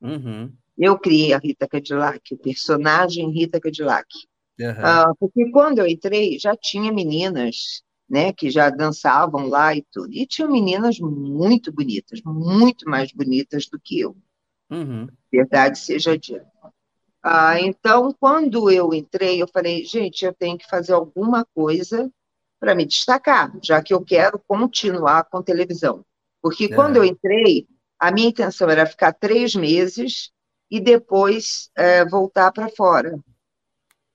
Uhum. 0.00 0.50
Eu 0.78 0.98
criei 0.98 1.34
a 1.34 1.38
Rita 1.38 1.68
Cadillac, 1.68 2.32
o 2.32 2.38
personagem 2.38 3.30
Rita 3.30 3.60
Cadillac. 3.60 4.06
Uhum. 4.58 4.74
Ah, 4.78 5.12
porque 5.18 5.50
quando 5.50 5.80
eu 5.80 5.86
entrei, 5.86 6.38
já 6.38 6.56
tinha 6.56 6.90
meninas 6.90 7.82
né, 8.08 8.32
que 8.32 8.48
já 8.48 8.70
dançavam 8.70 9.46
lá 9.48 9.74
e 9.74 9.84
tudo. 9.92 10.12
E 10.12 10.26
tinham 10.26 10.50
meninas 10.50 10.98
muito 11.00 11.70
bonitas, 11.70 12.20
muito 12.24 12.88
mais 12.88 13.12
bonitas 13.12 13.66
do 13.66 13.78
que 13.78 14.00
eu. 14.00 14.16
Uhum. 14.70 15.06
Verdade 15.30 15.78
seja 15.78 16.16
dita. 16.16 16.46
Ah, 17.28 17.60
então, 17.60 18.14
quando 18.20 18.70
eu 18.70 18.94
entrei, 18.94 19.42
eu 19.42 19.48
falei, 19.48 19.84
gente, 19.84 20.24
eu 20.24 20.32
tenho 20.32 20.56
que 20.56 20.68
fazer 20.68 20.92
alguma 20.92 21.44
coisa 21.52 22.08
para 22.60 22.72
me 22.72 22.86
destacar, 22.86 23.52
já 23.60 23.82
que 23.82 23.92
eu 23.92 24.00
quero 24.00 24.38
continuar 24.46 25.24
com 25.24 25.42
televisão. 25.42 26.04
Porque 26.40 26.66
é. 26.66 26.68
quando 26.68 26.98
eu 26.98 27.04
entrei, 27.04 27.66
a 27.98 28.12
minha 28.12 28.28
intenção 28.28 28.70
era 28.70 28.86
ficar 28.86 29.12
três 29.12 29.56
meses 29.56 30.30
e 30.70 30.78
depois 30.78 31.68
é, 31.76 32.04
voltar 32.04 32.52
para 32.52 32.68
fora. 32.68 33.18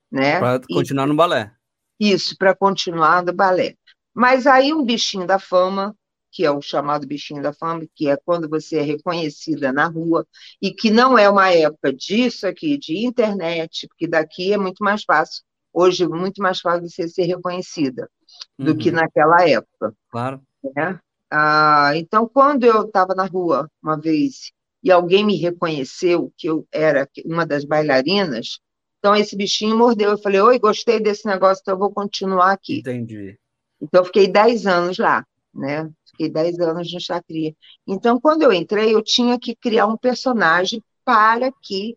Né? 0.10 0.39
Para 0.39 0.62
continuar 0.62 1.06
no 1.06 1.13
balé. 1.13 1.52
Isso, 2.00 2.38
para 2.38 2.56
continuar 2.56 3.26
no 3.26 3.34
balé. 3.34 3.76
Mas 4.13 4.47
aí 4.47 4.74
um 4.74 4.86
bichinho 4.86 5.28
da 5.28 5.38
fama 5.38 5.93
que 6.32 6.46
é 6.46 6.52
o 6.52 6.62
chamado 6.62 7.06
bichinho 7.06 7.41
da 7.41 7.54
fama, 7.54 7.86
que 7.96 8.10
é 8.10 8.17
quando 8.17 8.50
você 8.50 8.78
é 8.78 8.82
reconhecida 8.82 9.72
na 9.74 9.88
rua, 9.88 10.26
e 10.62 10.72
que 10.74 10.89
não 10.89 11.17
é 11.17 11.30
uma 11.30 11.52
época 11.52 11.94
disso 11.94 12.48
aqui, 12.48 12.78
de 12.78 13.06
internet, 13.06 13.88
porque 13.88 14.08
daqui 14.08 14.54
é 14.54 14.58
muito 14.58 14.84
mais 14.84 15.04
fácil, 15.04 15.44
hoje, 15.74 16.08
muito 16.08 16.41
mais 16.41 16.60
fácil 16.60 16.88
você 16.88 17.08
ser 17.08 17.24
reconhecida 17.24 18.10
do 18.58 18.72
uhum. 18.72 18.78
que 18.78 18.91
naquela 18.91 19.48
época. 19.48 19.94
Claro. 20.10 20.41
Né? 20.76 21.00
Ah, 21.30 21.91
então, 21.96 22.28
quando 22.28 22.65
eu 22.65 22.84
estava 22.84 23.15
na 23.15 23.26
rua 23.26 23.70
uma 23.82 24.00
vez 24.00 24.52
e 24.84 24.91
alguém 24.91 25.26
me 25.26 25.38
reconheceu 25.38 26.32
que 26.38 26.48
eu 26.48 26.67
era 26.72 27.08
uma 27.26 27.46
das 27.46 27.63
bailarinas, 27.63 28.60
então 29.00 29.15
esse 29.15 29.36
bichinho 29.36 29.78
mordeu. 29.78 30.12
Eu 30.12 30.17
falei, 30.17 30.41
oi, 30.41 30.60
gostei 30.60 31.00
desse 31.00 31.26
negócio, 31.26 31.62
então 31.62 31.76
eu 31.76 31.80
vou 31.80 31.91
continuar 31.91 32.52
aqui. 32.52 32.80
Entendi. 32.80 33.38
Então, 33.82 34.02
eu 34.02 34.06
fiquei 34.06 34.28
10 34.28 34.67
anos 34.67 34.98
lá, 35.00 35.26
né? 35.54 35.89
Fiquei 36.22 36.30
10 36.30 36.60
anos 36.60 36.94
no 36.94 37.00
Chacria. 37.00 37.56
Então, 37.88 38.20
quando 38.20 38.44
eu 38.44 38.54
entrei, 38.54 38.94
eu 38.94 39.02
tinha 39.02 39.40
que 39.40 39.56
criar 39.56 39.88
um 39.88 39.98
personagem 39.98 40.84
para 41.04 41.52
que 41.52 41.96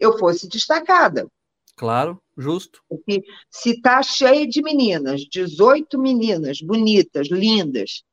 eu 0.00 0.18
fosse 0.18 0.48
destacada. 0.48 1.28
Claro. 1.76 2.20
Justo. 2.36 2.80
Porque 2.88 3.22
se 3.50 3.70
está 3.70 4.02
cheio 4.02 4.48
de 4.48 4.62
meninas, 4.62 5.22
18 5.22 5.98
meninas 5.98 6.60
bonitas, 6.60 7.28
lindas, 7.28 8.04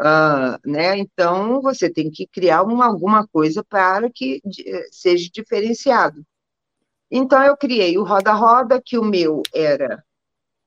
uh, 0.00 0.58
né? 0.68 0.98
Então 0.98 1.60
você 1.62 1.88
tem 1.88 2.10
que 2.10 2.26
criar 2.26 2.62
uma, 2.62 2.86
alguma 2.86 3.26
coisa 3.28 3.62
para 3.62 4.10
que 4.10 4.40
seja 4.90 5.28
diferenciado. 5.32 6.24
Então 7.08 7.40
eu 7.44 7.56
criei 7.56 7.96
o 7.98 8.04
roda-roda, 8.04 8.82
que 8.84 8.98
o 8.98 9.04
meu 9.04 9.42
era 9.54 10.02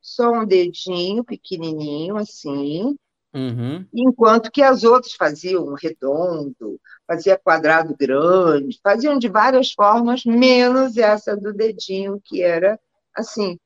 só 0.01 0.31
um 0.31 0.45
dedinho 0.45 1.23
pequenininho 1.23 2.15
assim, 2.15 2.97
Uhum. 3.35 3.85
enquanto 3.93 4.49
que 4.49 4.63
as 4.63 4.85
outras 4.85 5.13
faziam 5.13 5.73
redondo, 5.73 6.79
fazia 7.05 7.37
quadrado 7.37 7.93
grande, 7.93 8.79
faziam 8.81 9.19
de 9.19 9.27
várias 9.27 9.73
formas, 9.73 10.23
menos 10.23 10.95
essa 10.95 11.35
do 11.35 11.51
dedinho, 11.51 12.21
que 12.23 12.41
era 12.41 12.79
assim. 13.13 13.59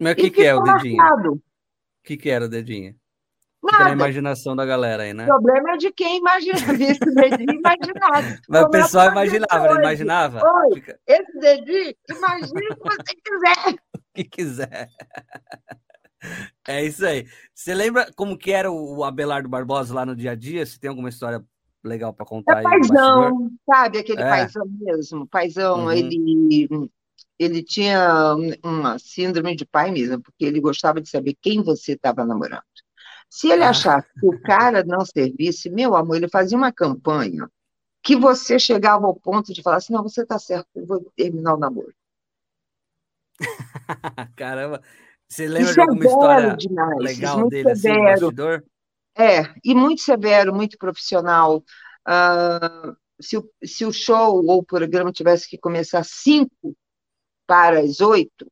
Mas 0.00 0.14
o 0.14 0.16
que, 0.16 0.30
que 0.30 0.42
é 0.42 0.54
o 0.54 0.62
dedinho? 0.62 1.02
O 1.32 1.40
que, 2.02 2.16
que 2.16 2.30
era 2.30 2.46
o 2.46 2.48
dedinho? 2.48 2.96
Nada. 3.62 3.76
Fica 3.76 3.84
na 3.84 3.92
imaginação 3.92 4.54
da 4.54 4.66
galera 4.66 5.04
aí, 5.04 5.14
né? 5.14 5.24
O 5.24 5.26
problema 5.26 5.72
é 5.72 5.76
de 5.78 5.90
quem 5.90 6.18
imagina, 6.18 6.56
esse 6.80 7.14
dedinho 7.14 7.60
imaginava. 7.60 8.38
Mas 8.48 8.62
o 8.64 8.70
pessoal 8.70 9.10
imaginava, 9.10 9.68
não 9.68 9.80
imaginava? 9.80 10.40
Oi, 10.44 10.74
Fica... 10.74 10.98
esse 11.06 11.38
dedinho, 11.38 11.94
imagina 12.10 12.60
o 12.70 12.76
que 12.76 12.82
você 12.82 13.14
quiser. 13.24 13.74
o 13.96 14.14
que 14.14 14.24
quiser. 14.24 14.90
É 16.66 16.82
isso 16.82 17.04
aí. 17.04 17.26
Você 17.54 17.74
lembra 17.74 18.10
como 18.16 18.38
que 18.38 18.50
era 18.50 18.72
o 18.72 19.04
Abelardo 19.04 19.48
Barbosa 19.48 19.94
lá 19.94 20.06
no 20.06 20.16
dia 20.16 20.30
a 20.30 20.34
dia? 20.34 20.64
Se 20.64 20.80
tem 20.80 20.88
alguma 20.88 21.10
história 21.10 21.44
legal 21.84 22.12
para 22.14 22.24
contar 22.24 22.60
é? 22.60 22.62
Paizão, 22.62 23.50
sabe? 23.66 23.98
Aquele 23.98 24.22
é. 24.22 24.28
paizão 24.28 24.64
mesmo. 24.80 25.26
Paizão, 25.26 25.84
uhum. 25.84 25.92
ele, 25.92 26.90
ele 27.38 27.62
tinha 27.62 28.34
uma 28.64 28.98
síndrome 28.98 29.54
de 29.54 29.66
pai 29.66 29.90
mesmo, 29.90 30.22
porque 30.22 30.44
ele 30.44 30.60
gostava 30.60 31.00
de 31.00 31.08
saber 31.08 31.36
quem 31.40 31.62
você 31.62 31.92
estava 31.92 32.24
namorando. 32.24 32.62
Se 33.28 33.50
ele 33.50 33.64
ah. 33.64 33.70
achasse 33.70 34.08
que 34.18 34.26
o 34.26 34.40
cara 34.40 34.82
não 34.84 35.04
servisse, 35.04 35.68
meu 35.68 35.94
amor, 35.94 36.16
ele 36.16 36.28
fazia 36.28 36.56
uma 36.56 36.72
campanha 36.72 37.48
que 38.02 38.16
você 38.16 38.58
chegava 38.58 39.06
ao 39.06 39.14
ponto 39.14 39.52
de 39.52 39.62
falar 39.62 39.76
assim, 39.76 39.92
não, 39.92 40.02
você 40.02 40.22
está 40.22 40.38
certo, 40.38 40.68
eu 40.74 40.86
vou 40.86 41.12
terminar 41.16 41.54
o 41.54 41.58
namoro. 41.58 41.94
Caramba, 44.36 44.82
você 45.34 45.48
lembra 45.48 45.72
de 45.72 45.80
alguma 45.80 46.04
é 46.04 46.06
história 46.06 46.56
demais, 46.56 46.98
legal 46.98 47.48
dele 47.48 47.74
severo. 47.74 48.04
assim, 48.04 48.20
bastidor? 48.20 48.64
É, 49.16 49.54
e 49.64 49.74
muito 49.74 50.02
severo, 50.02 50.54
muito 50.54 50.78
profissional. 50.78 51.62
Uh, 52.06 52.96
se, 53.20 53.36
o, 53.36 53.50
se 53.64 53.84
o 53.84 53.92
show 53.92 54.44
ou 54.44 54.58
o 54.58 54.64
programa 54.64 55.12
tivesse 55.12 55.48
que 55.48 55.58
começar 55.58 56.04
cinco 56.04 56.76
para 57.46 57.80
as 57.80 58.00
oito, 58.00 58.46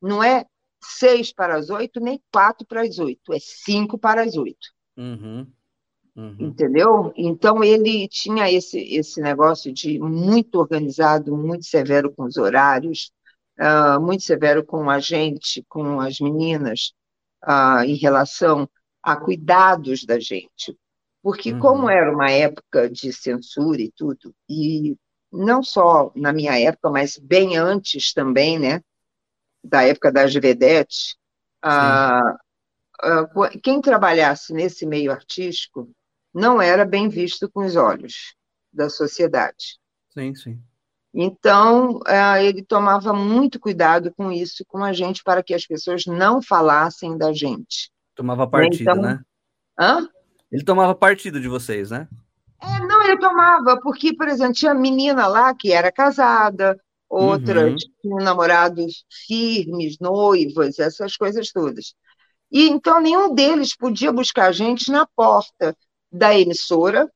não 0.00 0.22
é 0.22 0.44
seis 0.82 1.32
para 1.32 1.56
as 1.56 1.70
oito, 1.70 2.00
nem 2.00 2.20
quatro 2.32 2.66
para 2.66 2.82
as 2.82 2.98
oito, 2.98 3.32
é 3.32 3.38
cinco 3.38 3.98
para 3.98 4.22
as 4.22 4.36
oito. 4.36 4.68
Uhum. 4.96 5.46
Uhum. 6.16 6.36
Entendeu? 6.38 7.12
Então 7.16 7.62
ele 7.62 8.08
tinha 8.08 8.50
esse, 8.50 8.78
esse 8.78 9.20
negócio 9.20 9.72
de 9.72 9.98
muito 9.98 10.56
organizado, 10.58 11.36
muito 11.36 11.64
severo 11.64 12.12
com 12.12 12.24
os 12.24 12.36
horários, 12.36 13.12
uh, 13.60 14.00
muito 14.00 14.22
severo 14.24 14.64
com 14.64 14.88
a 14.88 14.98
gente, 14.98 15.64
com 15.68 16.00
as 16.00 16.18
meninas, 16.18 16.92
uh, 17.44 17.84
em 17.84 17.94
relação 17.94 18.68
a 19.02 19.16
cuidados 19.16 20.04
da 20.04 20.18
gente. 20.18 20.76
Porque, 21.22 21.52
uhum. 21.52 21.58
como 21.58 21.90
era 21.90 22.12
uma 22.12 22.30
época 22.30 22.88
de 22.88 23.12
censura 23.12 23.80
e 23.80 23.92
tudo, 23.92 24.34
e 24.48 24.96
não 25.30 25.62
só 25.62 26.10
na 26.16 26.32
minha 26.32 26.58
época, 26.58 26.88
mas 26.90 27.18
bem 27.18 27.56
antes 27.56 28.12
também, 28.12 28.58
né, 28.58 28.82
da 29.62 29.82
época 29.82 30.10
da 30.10 30.26
Vedete, 30.26 31.16
uh, 31.64 32.38
quem 33.62 33.80
trabalhasse 33.80 34.52
nesse 34.52 34.86
meio 34.86 35.12
artístico 35.12 35.90
não 36.32 36.60
era 36.60 36.84
bem 36.84 37.08
visto 37.08 37.50
com 37.50 37.64
os 37.64 37.76
olhos 37.76 38.34
da 38.72 38.88
sociedade. 38.88 39.78
Sim, 40.14 40.34
sim. 40.34 40.62
Então, 41.12 42.00
é, 42.06 42.44
ele 42.44 42.62
tomava 42.62 43.12
muito 43.12 43.58
cuidado 43.58 44.12
com 44.16 44.30
isso, 44.30 44.64
com 44.66 44.84
a 44.84 44.92
gente, 44.92 45.24
para 45.24 45.42
que 45.42 45.52
as 45.52 45.66
pessoas 45.66 46.06
não 46.06 46.40
falassem 46.40 47.18
da 47.18 47.32
gente. 47.32 47.90
Tomava 48.14 48.46
partido, 48.46 48.82
então... 48.82 49.02
né? 49.02 49.20
Hã? 49.78 50.08
Ele 50.52 50.64
tomava 50.64 50.94
partido 50.94 51.40
de 51.40 51.48
vocês, 51.48 51.90
né? 51.90 52.08
É, 52.62 52.86
não, 52.86 53.02
ele 53.02 53.18
tomava, 53.18 53.80
porque, 53.80 54.14
por 54.14 54.28
exemplo, 54.28 54.54
tinha 54.54 54.74
menina 54.74 55.26
lá 55.26 55.54
que 55.54 55.72
era 55.72 55.90
casada, 55.90 56.78
outras 57.08 57.72
uhum. 57.72 57.76
tinham 58.00 58.18
namorados 58.18 59.04
firmes, 59.26 59.98
noivas, 59.98 60.78
essas 60.78 61.16
coisas 61.16 61.50
todas. 61.50 61.94
E 62.52 62.68
então 62.68 63.00
nenhum 63.00 63.34
deles 63.34 63.76
podia 63.76 64.12
buscar 64.12 64.46
a 64.46 64.52
gente 64.52 64.90
na 64.90 65.06
porta 65.06 65.76
da 66.10 66.36
emissora 66.36 67.08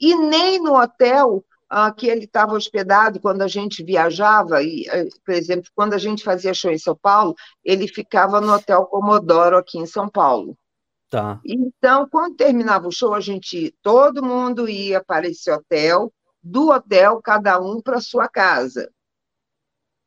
e 0.00 0.14
nem 0.16 0.60
no 0.60 0.74
hotel 0.74 1.44
ah, 1.70 1.92
que 1.92 2.08
ele 2.08 2.24
estava 2.24 2.54
hospedado 2.54 3.20
quando 3.20 3.42
a 3.42 3.48
gente 3.48 3.84
viajava, 3.84 4.60
e, 4.60 4.88
eh, 4.88 5.08
por 5.24 5.32
exemplo, 5.32 5.70
quando 5.72 5.94
a 5.94 5.98
gente 5.98 6.24
fazia 6.24 6.52
show 6.52 6.72
em 6.72 6.78
São 6.78 6.96
Paulo, 6.96 7.36
ele 7.64 7.86
ficava 7.86 8.40
no 8.40 8.52
Hotel 8.52 8.84
Comodoro 8.86 9.56
aqui 9.56 9.78
em 9.78 9.86
São 9.86 10.08
Paulo. 10.08 10.58
Tá. 11.08 11.40
Então, 11.44 12.08
quando 12.08 12.36
terminava 12.36 12.88
o 12.88 12.92
show, 12.92 13.14
a 13.14 13.20
gente, 13.20 13.72
todo 13.82 14.22
mundo 14.22 14.68
ia 14.68 15.02
para 15.02 15.28
esse 15.28 15.48
hotel, 15.48 16.12
do 16.42 16.70
hotel, 16.70 17.20
cada 17.22 17.60
um 17.60 17.80
para 17.80 18.00
sua 18.00 18.28
casa. 18.28 18.90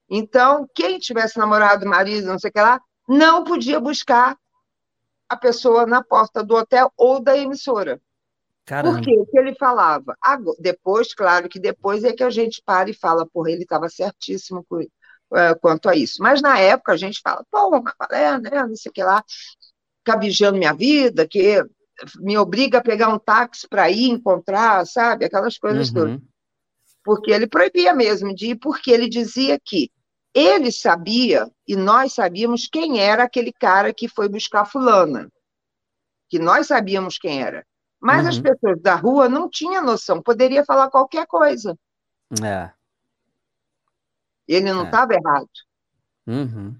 Então, 0.09 0.67
quem 0.75 0.99
tivesse 0.99 1.37
namorado, 1.37 1.85
marido, 1.85 2.27
não 2.27 2.37
sei 2.37 2.49
o 2.49 2.53
que 2.53 2.59
lá, 2.59 2.81
não 3.07 3.43
podia 3.43 3.79
buscar 3.79 4.37
a 5.29 5.37
pessoa 5.37 5.85
na 5.85 6.03
porta 6.03 6.43
do 6.43 6.55
hotel 6.55 6.91
ou 6.97 7.21
da 7.21 7.37
emissora. 7.37 8.01
Caramba. 8.65 8.97
Por 8.97 9.03
quê? 9.03 9.17
O 9.17 9.25
que 9.25 9.37
ele 9.37 9.55
falava? 9.55 10.17
Depois, 10.59 11.13
claro 11.13 11.49
que 11.49 11.59
depois 11.59 12.03
é 12.03 12.13
que 12.13 12.23
a 12.23 12.29
gente 12.29 12.61
para 12.65 12.89
e 12.89 12.93
fala, 12.93 13.25
porra, 13.25 13.51
ele 13.51 13.63
estava 13.63 13.89
certíssimo 13.89 14.65
é, 15.33 15.53
quanto 15.55 15.89
a 15.89 15.95
isso. 15.95 16.21
Mas 16.21 16.41
na 16.41 16.59
época 16.59 16.93
a 16.93 16.97
gente 16.97 17.19
fala, 17.21 17.45
pô, 17.51 17.83
é, 18.11 18.39
né, 18.39 18.65
não 18.65 18.75
sei 18.75 18.89
o 18.89 18.93
que 18.93 19.03
lá, 19.03 19.23
cabijando 20.03 20.57
minha 20.57 20.73
vida, 20.73 21.27
que 21.27 21.61
me 22.19 22.37
obriga 22.37 22.79
a 22.79 22.83
pegar 22.83 23.09
um 23.09 23.19
táxi 23.19 23.67
para 23.67 23.89
ir 23.89 24.09
encontrar, 24.09 24.85
sabe? 24.85 25.25
Aquelas 25.25 25.57
coisas 25.57 25.89
uhum. 25.89 25.93
todas. 25.93 26.21
Porque 27.03 27.31
ele 27.31 27.47
proibia 27.47 27.93
mesmo 27.93 28.33
de 28.33 28.51
ir, 28.51 28.55
porque 28.55 28.91
ele 28.91 29.09
dizia 29.09 29.59
que 29.63 29.91
ele 30.33 30.71
sabia, 30.71 31.47
e 31.67 31.75
nós 31.75 32.13
sabíamos 32.13 32.67
quem 32.67 32.99
era 32.99 33.23
aquele 33.23 33.53
cara 33.53 33.93
que 33.93 34.07
foi 34.07 34.27
buscar 34.27 34.65
fulana. 34.65 35.29
Que 36.29 36.39
nós 36.39 36.67
sabíamos 36.67 37.19
quem 37.19 37.43
era. 37.43 37.63
Mas 38.03 38.23
uhum. 38.23 38.29
as 38.29 38.39
pessoas 38.39 38.81
da 38.81 38.95
rua 38.95 39.29
não 39.29 39.49
tinham 39.49 39.81
noção, 39.81 40.21
poderia 40.21 40.65
falar 40.65 40.89
qualquer 40.89 41.25
coisa. 41.25 41.73
É. 42.43 42.69
Ele 44.45 44.73
não 44.73 44.83
estava 44.83 45.13
é. 45.13 45.15
errado. 45.15 45.49
Uhum. 46.27 46.75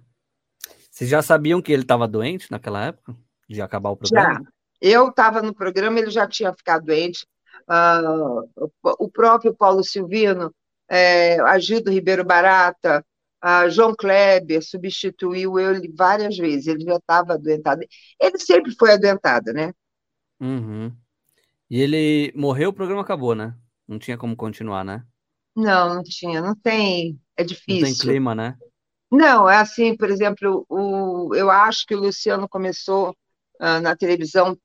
Vocês 0.91 1.09
já 1.09 1.21
sabiam 1.21 1.61
que 1.61 1.71
ele 1.71 1.83
estava 1.83 2.09
doente 2.09 2.51
naquela 2.51 2.83
época? 2.87 3.15
De 3.47 3.61
acabar 3.61 3.91
o 3.91 3.95
programa? 3.95 4.33
Já. 4.33 4.41
Eu 4.81 5.07
estava 5.07 5.41
no 5.41 5.55
programa, 5.55 5.97
ele 5.97 6.11
já 6.11 6.27
tinha 6.27 6.53
ficado 6.53 6.87
doente. 6.87 7.25
Uh, 7.69 8.69
o 8.83 9.09
próprio 9.09 9.55
Paulo 9.55 9.81
Silvino, 9.81 10.53
é, 10.89 11.39
Agildo 11.39 11.89
Ribeiro 11.89 12.25
Barata, 12.25 13.05
uh, 13.41 13.69
João 13.69 13.95
Kleber 13.95 14.61
substituiu 14.61 15.57
ele 15.57 15.89
várias 15.95 16.37
vezes. 16.37 16.67
Ele 16.67 16.83
já 16.83 16.97
estava 16.97 17.35
adoentado. 17.35 17.81
Ele 18.19 18.37
sempre 18.37 18.75
foi 18.77 18.91
adoentado, 18.91 19.53
né? 19.53 19.71
Uhum. 20.41 20.93
E 21.69 21.81
ele 21.81 22.31
morreu, 22.35 22.69
o 22.69 22.73
programa 22.73 23.01
acabou, 23.01 23.33
né? 23.35 23.55
Não 23.87 23.97
tinha 23.97 24.17
como 24.17 24.35
continuar, 24.35 24.83
né? 24.83 25.03
Não, 25.55 25.95
não 25.95 26.03
tinha, 26.03 26.41
não 26.41 26.55
tem, 26.55 27.19
é 27.37 27.43
difícil. 27.43 27.81
Não 27.81 27.87
tem 27.87 27.97
clima, 27.97 28.35
né? 28.35 28.57
Não, 29.11 29.47
é 29.47 29.57
assim, 29.57 29.95
por 29.95 30.09
exemplo, 30.09 30.65
o, 30.67 31.35
eu 31.35 31.49
acho 31.51 31.85
que 31.85 31.93
o 31.93 31.99
Luciano 31.99 32.49
começou 32.49 33.11
uh, 33.61 33.79
na 33.81 33.95
televisão 33.95 34.57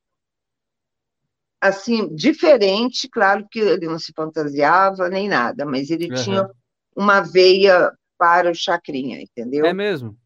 assim, 1.61 2.13
diferente, 2.15 3.07
claro 3.09 3.45
que 3.49 3.59
ele 3.59 3.85
não 3.85 3.99
se 3.99 4.13
fantasiava 4.15 5.09
nem 5.09 5.27
nada, 5.27 5.65
mas 5.65 5.89
ele 5.89 6.09
uhum. 6.09 6.23
tinha 6.23 6.49
uma 6.95 7.21
veia 7.21 7.91
para 8.17 8.49
o 8.49 8.55
Chacrinha, 8.55 9.21
entendeu? 9.21 9.65
É 9.65 9.73
mesmo? 9.73 10.17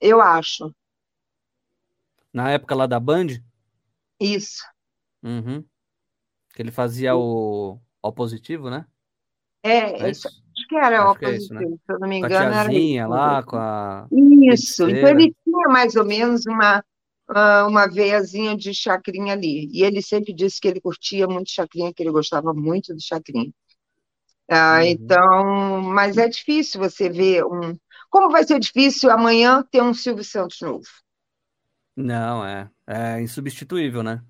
Eu 0.00 0.20
acho. 0.20 0.74
Na 2.32 2.50
época 2.50 2.74
lá 2.74 2.86
da 2.86 2.98
Band? 2.98 3.26
Isso. 4.18 4.64
Uhum. 5.22 5.64
Que 6.60 6.64
ele 6.64 6.70
fazia 6.70 7.16
o 7.16 7.80
O 8.02 8.12
positivo, 8.12 8.68
né? 8.68 8.84
É, 9.62 10.04
é 10.04 10.10
isso. 10.10 10.28
acho 10.28 10.68
que 10.68 10.76
era 10.76 11.02
acho 11.02 11.12
O 11.12 11.18
positivo, 11.18 11.30
é 11.30 11.36
isso, 11.36 11.54
né? 11.54 11.60
se 11.86 11.92
eu 11.92 11.98
não 11.98 12.06
me 12.06 12.18
engano. 12.18 12.34
Com 12.34 12.48
a 12.48 12.50
tiazinha 12.50 13.00
era 13.00 13.08
lá, 13.08 13.42
com 13.42 13.56
a. 13.56 14.08
Isso, 14.52 14.86
então 14.90 15.08
ele 15.08 15.34
tinha 15.42 15.68
mais 15.68 15.96
ou 15.96 16.04
menos 16.04 16.44
uma, 16.44 16.84
uma 17.66 17.86
veiazinha 17.88 18.54
de 18.54 18.74
chacrinha 18.74 19.32
ali. 19.32 19.70
E 19.72 19.84
ele 19.84 20.02
sempre 20.02 20.34
disse 20.34 20.60
que 20.60 20.68
ele 20.68 20.82
curtia 20.82 21.26
muito 21.26 21.50
chacrinha, 21.50 21.94
que 21.94 22.02
ele 22.02 22.10
gostava 22.10 22.52
muito 22.52 22.92
do 22.94 23.00
chacrinha. 23.00 23.50
Ah, 24.50 24.80
uhum. 24.80 24.84
Então, 24.84 25.80
mas 25.82 26.18
é 26.18 26.28
difícil 26.28 26.80
você 26.80 27.08
ver 27.08 27.44
um, 27.44 27.78
Como 28.10 28.30
vai 28.30 28.44
ser 28.44 28.58
difícil 28.58 29.10
amanhã 29.10 29.64
ter 29.70 29.82
um 29.82 29.94
Silvio 29.94 30.24
Santos 30.24 30.60
novo? 30.60 30.84
Não, 31.96 32.44
é, 32.44 32.70
é 32.86 33.20
insubstituível, 33.20 34.02
né? 34.02 34.24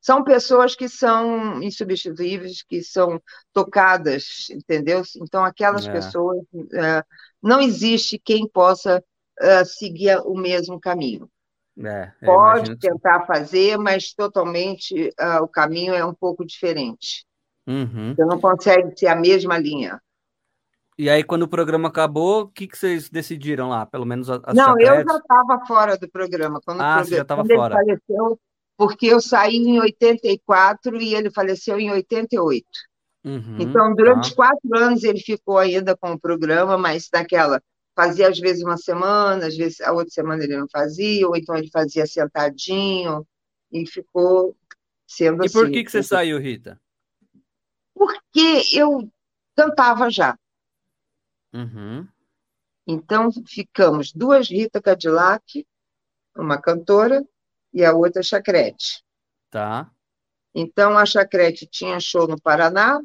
São 0.00 0.24
pessoas 0.24 0.74
que 0.74 0.88
são 0.88 1.62
insubstituíveis, 1.62 2.62
que 2.62 2.82
são 2.82 3.20
tocadas, 3.52 4.48
entendeu? 4.50 5.02
Então, 5.20 5.44
aquelas 5.44 5.86
É. 5.86 5.92
pessoas, 5.92 6.42
é, 6.72 7.04
não 7.42 7.60
existe 7.60 8.18
quem 8.18 8.48
possa 8.48 9.02
é, 9.40 9.64
seguir 9.64 10.18
o 10.26 10.34
mesmo 10.34 10.78
caminho. 10.80 11.30
É, 11.78 12.12
Pode 12.24 12.58
imagino 12.70 12.78
que 12.78 12.88
tentar 12.88 13.24
fazer, 13.26 13.78
mas 13.78 14.12
totalmente 14.12 15.10
é, 15.18 15.40
o 15.40 15.48
caminho 15.48 15.94
é 15.94 16.04
um 16.04 16.12
pouco 16.14 16.44
diferente. 16.44 17.24
Uhum. 17.66 18.14
Você 18.14 18.24
não 18.24 18.40
consegue 18.40 18.94
ter 18.94 19.06
a 19.06 19.16
mesma 19.16 19.56
linha. 19.58 20.00
E 20.98 21.08
aí, 21.08 21.24
quando 21.24 21.44
o 21.44 21.48
programa 21.48 21.88
acabou, 21.88 22.42
o 22.42 22.48
que, 22.48 22.66
que 22.66 22.76
vocês 22.76 23.08
decidiram 23.08 23.70
lá? 23.70 23.86
Pelo 23.86 24.04
menos 24.04 24.28
a- 24.28 24.40
as 24.44 24.54
Não, 24.54 24.78
eu 24.78 24.96
já 25.02 25.16
estava 25.16 25.64
fora 25.66 25.96
do 25.96 26.10
programa. 26.10 26.60
Quando, 26.62 26.80
o 26.80 26.82
Ah, 26.82 27.02
você 27.02 27.16
já 27.16 27.24
programa- 27.24 27.24
estava 27.24 27.42
quando 27.42 27.50
ele 27.50 27.58
fora. 27.58 27.74
faleceu, 27.76 28.40
porque 28.80 29.08
eu 29.08 29.20
saí 29.20 29.56
em 29.56 29.78
84 29.78 30.96
e 31.02 31.14
ele 31.14 31.30
faleceu 31.30 31.78
em 31.78 31.90
88. 31.90 32.66
Uhum, 33.22 33.60
Então, 33.60 33.94
durante 33.94 34.30
tá. 34.30 34.36
quatro 34.36 34.74
anos 34.74 35.04
ele 35.04 35.20
ficou 35.20 35.58
ainda 35.58 35.94
com 35.94 36.12
o 36.12 36.18
programa, 36.18 36.78
mas 36.78 37.06
daquela 37.12 37.62
fazia 37.94 38.30
às 38.30 38.38
vezes 38.38 38.62
uma 38.64 38.78
semana, 38.78 39.48
às 39.48 39.54
vezes 39.54 39.82
a 39.82 39.92
outra 39.92 40.08
semana 40.08 40.42
ele 40.42 40.56
não 40.56 40.66
fazia, 40.66 41.28
ou 41.28 41.36
então 41.36 41.54
ele 41.54 41.68
fazia 41.70 42.06
sentadinho 42.06 43.26
e 43.70 43.86
ficou 43.86 44.56
sendo 45.06 45.44
E 45.44 45.50
por 45.50 45.64
assim. 45.64 45.72
que, 45.72 45.84
que 45.84 45.90
você 45.90 46.02
saiu, 46.02 46.38
Rita? 46.38 46.80
Porque 47.94 48.62
eu 48.72 49.06
cantava 49.54 50.08
já. 50.08 50.38
Uhum. 51.52 52.08
Então 52.86 53.28
ficamos 53.46 54.10
duas 54.10 54.48
Rita 54.48 54.80
Cadillac, 54.80 55.66
uma 56.34 56.58
cantora, 56.58 57.22
e 57.72 57.84
a 57.84 57.92
outra 57.94 58.22
Chacrete. 58.22 59.02
Tá. 59.50 59.90
Então 60.54 60.96
a 60.98 61.06
Chacrete 61.06 61.66
tinha 61.66 62.00
show 62.00 62.26
no 62.26 62.40
Paraná 62.40 63.00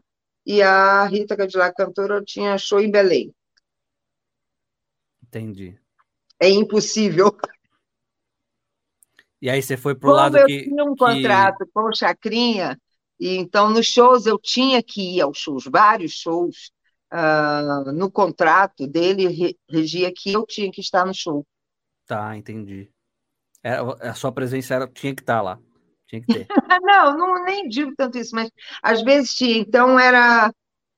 e 0.46 0.62
a 0.62 1.04
Rita 1.06 1.36
Cadillac 1.38 1.76
cantora 1.76 2.24
tinha 2.24 2.58
show 2.58 2.80
em 2.80 2.90
Belém. 2.92 3.34
Entendi. 5.24 5.80
É 6.40 6.50
impossível. 6.50 7.36
E 9.42 9.50
aí 9.50 9.62
você 9.62 9.78
foi 9.78 9.94
pro 9.96 10.10
Como 10.10 10.16
lado 10.22 10.38
eu 10.38 10.46
que, 10.46 10.64
tinha 10.64 10.84
um 10.84 10.96
que- 10.96 11.00
contrato 11.04 11.68
com 11.74 11.82
o 11.90 11.96
Chacrinha, 11.96 12.80
e 13.20 13.36
então 13.36 13.70
nos 13.70 13.86
shows 13.86 14.26
eu 14.26 14.40
tinha 14.40 14.82
que 14.82 15.18
ir 15.18 15.22
aos 15.22 15.38
shows, 15.38 15.66
vários 15.66 16.14
shows, 16.14 16.72
ah, 17.12 17.84
no 17.94 18.10
contrato 18.12 18.88
dele 18.88 19.28
re- 19.28 19.58
regia 19.70 20.12
que 20.14 20.32
eu 20.34 20.46
tinha 20.46 20.72
que 20.72 20.82
estar 20.82 21.06
no 21.06 21.14
show. 21.14 21.46
Tá, 22.06 22.36
entendi. 22.36 22.92
Era- 23.70 24.12
a 24.12 24.14
sua 24.14 24.32
presença 24.32 24.76
era, 24.76 24.88
tinha 24.88 25.16
que 25.16 25.22
estar 25.22 25.42
lá. 25.42 25.60
Tinha 26.08 26.22
que 26.22 26.28
ter. 26.30 26.52
Não, 26.82 27.18
não 27.18 27.44
nem 27.44 27.68
digo 27.68 27.94
tanto 27.96 28.18
isso, 28.18 28.36
mas 28.36 28.50
às 28.82 29.02
vezes 29.02 29.34
tinha, 29.36 29.58
então 29.58 30.00
era, 30.00 30.52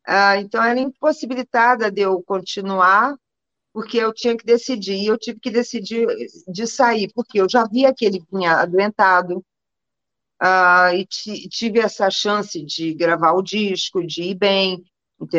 ah, 0.07 0.37
então 0.37 0.63
era 0.63 0.79
impossibilitada 0.79 1.91
de 1.91 2.01
eu 2.01 2.21
continuar, 2.23 3.15
porque 3.73 3.97
eu 3.97 4.13
tinha 4.13 4.37
que 4.37 4.45
decidir, 4.45 4.95
e 4.95 5.07
eu 5.07 5.17
tive 5.19 5.39
que 5.39 5.51
decidir 5.51 6.07
de 6.47 6.67
sair, 6.67 7.11
porque 7.15 7.41
eu 7.41 7.49
já 7.49 7.65
via 7.67 7.93
que 7.95 8.05
ele 8.05 8.21
vinha 8.33 8.53
adoentado, 8.61 9.43
ah, 10.39 10.93
e 10.95 11.05
ti- 11.05 11.49
tive 11.49 11.79
essa 11.79 12.09
chance 12.09 12.63
de 12.63 12.93
gravar 12.93 13.33
o 13.33 13.41
disco, 13.41 14.05
de 14.05 14.23
ir 14.23 14.35
bem, 14.35 14.83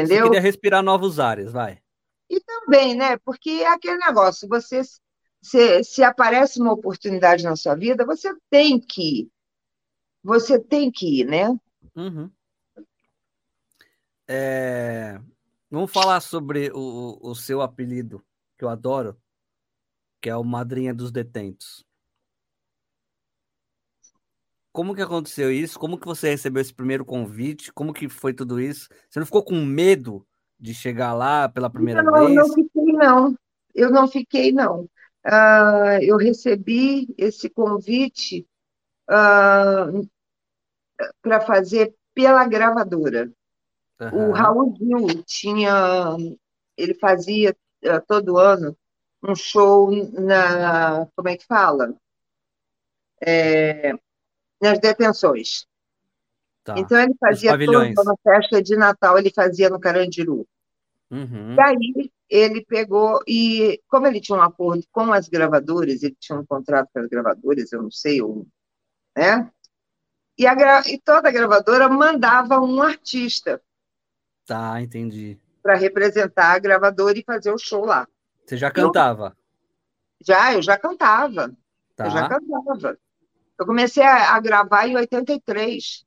Você 0.02 0.18
entendeu? 0.18 0.18
queria 0.18 0.40
respirar 0.40 0.82
novos 0.82 1.20
ares, 1.20 1.52
vai. 1.52 1.80
E 2.30 2.40
também, 2.40 2.94
né? 2.94 3.16
Porque 3.18 3.50
é 3.50 3.66
aquele 3.66 3.98
negócio, 3.98 4.48
você 4.48 4.80
se, 5.40 5.84
se 5.84 6.02
aparece 6.02 6.60
uma 6.60 6.72
oportunidade 6.72 7.44
na 7.44 7.56
sua 7.56 7.74
vida, 7.74 8.04
você 8.04 8.34
tem 8.50 8.78
que 8.80 9.22
ir. 9.22 9.30
Você 10.22 10.58
tem 10.58 10.90
que 10.90 11.20
ir, 11.20 11.24
né? 11.24 11.48
Uhum. 11.94 12.30
É, 14.26 15.18
Vamos 15.70 15.92
falar 15.92 16.20
sobre 16.20 16.70
o, 16.72 17.18
o 17.20 17.34
seu 17.34 17.60
apelido, 17.60 18.24
que 18.56 18.64
eu 18.64 18.70
adoro, 18.70 19.20
que 20.20 20.30
é 20.30 20.36
o 20.36 20.42
Madrinha 20.42 20.94
dos 20.94 21.12
Detentos. 21.12 21.84
Como 24.72 24.94
que 24.94 25.02
aconteceu 25.02 25.52
isso? 25.52 25.78
Como 25.78 25.98
que 25.98 26.06
você 26.06 26.30
recebeu 26.30 26.62
esse 26.62 26.72
primeiro 26.72 27.04
convite? 27.04 27.70
Como 27.72 27.92
que 27.92 28.08
foi 28.08 28.32
tudo 28.32 28.58
isso? 28.58 28.88
Você 29.10 29.18
não 29.18 29.26
ficou 29.26 29.44
com 29.44 29.62
medo 29.62 30.26
de 30.58 30.72
chegar 30.72 31.12
lá 31.12 31.48
pela 31.48 31.68
primeira 31.68 32.02
Não, 32.02 32.16
eu 32.16 32.24
vez? 32.24 32.36
não 32.36 32.54
fiquei, 32.54 32.92
não. 32.92 33.34
Eu 33.74 33.90
não 33.90 34.08
fiquei, 34.08 34.52
não. 34.52 34.88
Ah, 35.30 35.98
eu 36.02 36.16
recebi 36.16 37.14
esse 37.18 37.50
convite 37.50 38.46
para 41.22 41.40
fazer 41.46 41.94
pela 42.14 42.46
gravadora. 42.46 43.30
O 44.12 44.32
Aham, 44.32 44.32
Raul 44.32 44.74
Gil 44.76 45.22
tinha, 45.24 46.16
ele 46.76 46.94
fazia 46.94 47.56
ah, 47.84 48.00
todo 48.00 48.38
ano 48.38 48.76
um 49.22 49.34
show 49.34 49.90
na, 50.12 51.06
como 51.14 51.28
é 51.28 51.36
que 51.36 51.44
fala? 51.44 51.94
É, 53.20 53.92
nas 54.60 54.78
detenções. 54.80 55.66
tá. 56.64 56.78
Então 56.78 56.98
ele 57.00 57.14
fazia 57.18 57.58
toda 57.58 58.02
uma 58.02 58.16
festa 58.22 58.62
de 58.62 58.76
Natal, 58.76 59.18
ele 59.18 59.30
fazia 59.30 59.68
no 59.68 59.80
Carandiru. 59.80 60.46
Uhum, 61.10 61.56
E 61.56 61.60
aí 61.60 62.10
ele 62.28 62.64
pegou 62.64 63.20
e, 63.26 63.80
como 63.88 64.06
ele 64.06 64.20
tinha 64.20 64.38
um 64.38 64.42
acordo 64.42 64.84
com 64.92 65.12
as 65.12 65.28
gravadoras, 65.28 66.02
ele 66.02 66.16
tinha 66.20 66.38
um 66.38 66.44
contrato 66.46 66.88
com 66.92 67.00
as 67.00 67.08
gravadoras, 67.08 67.72
eu 67.72 67.82
não 67.82 67.90
sei, 67.90 68.20
ou, 68.22 68.46
né? 69.16 69.50
E, 70.38 70.46
a 70.46 70.54
e 70.86 70.98
toda 71.00 71.30
gravadora 71.32 71.88
mandava 71.88 72.60
um 72.60 72.80
artista 72.82 73.60
Tá, 74.46 74.80
entendi. 74.80 75.38
para 75.62 75.74
representar 75.74 76.52
a 76.54 76.58
gravadora 76.58 77.18
e 77.18 77.24
fazer 77.24 77.52
o 77.52 77.58
show 77.58 77.84
lá. 77.84 78.08
Você 78.46 78.56
já 78.56 78.70
cantava, 78.70 79.36
Já, 80.24 80.54
eu 80.54 80.62
já 80.62 80.78
cantava, 80.78 81.56
eu 82.02 82.10
já 82.10 82.22
tá? 82.22 82.28
cantava. 82.28 82.98
Eu 83.58 83.66
comecei 83.66 84.02
a, 84.02 84.34
a 84.36 84.40
gravar 84.40 84.86
em 84.86 84.96
83, 84.96 86.04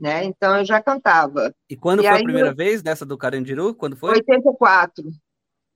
né? 0.00 0.24
Então 0.24 0.58
eu 0.58 0.64
já 0.64 0.82
cantava. 0.82 1.54
E 1.68 1.76
quando 1.76 2.00
E 2.00 2.02
foi 2.02 2.10
a 2.12 2.14
aí 2.16 2.22
primeira 2.22 2.48
eu- 2.50 2.56
vez 2.56 2.82
dessa 2.82 3.04
do 3.06 3.18
Carandiru? 3.18 3.74
Quando 3.74 3.96
foi? 3.96 4.10
84. 4.10 5.04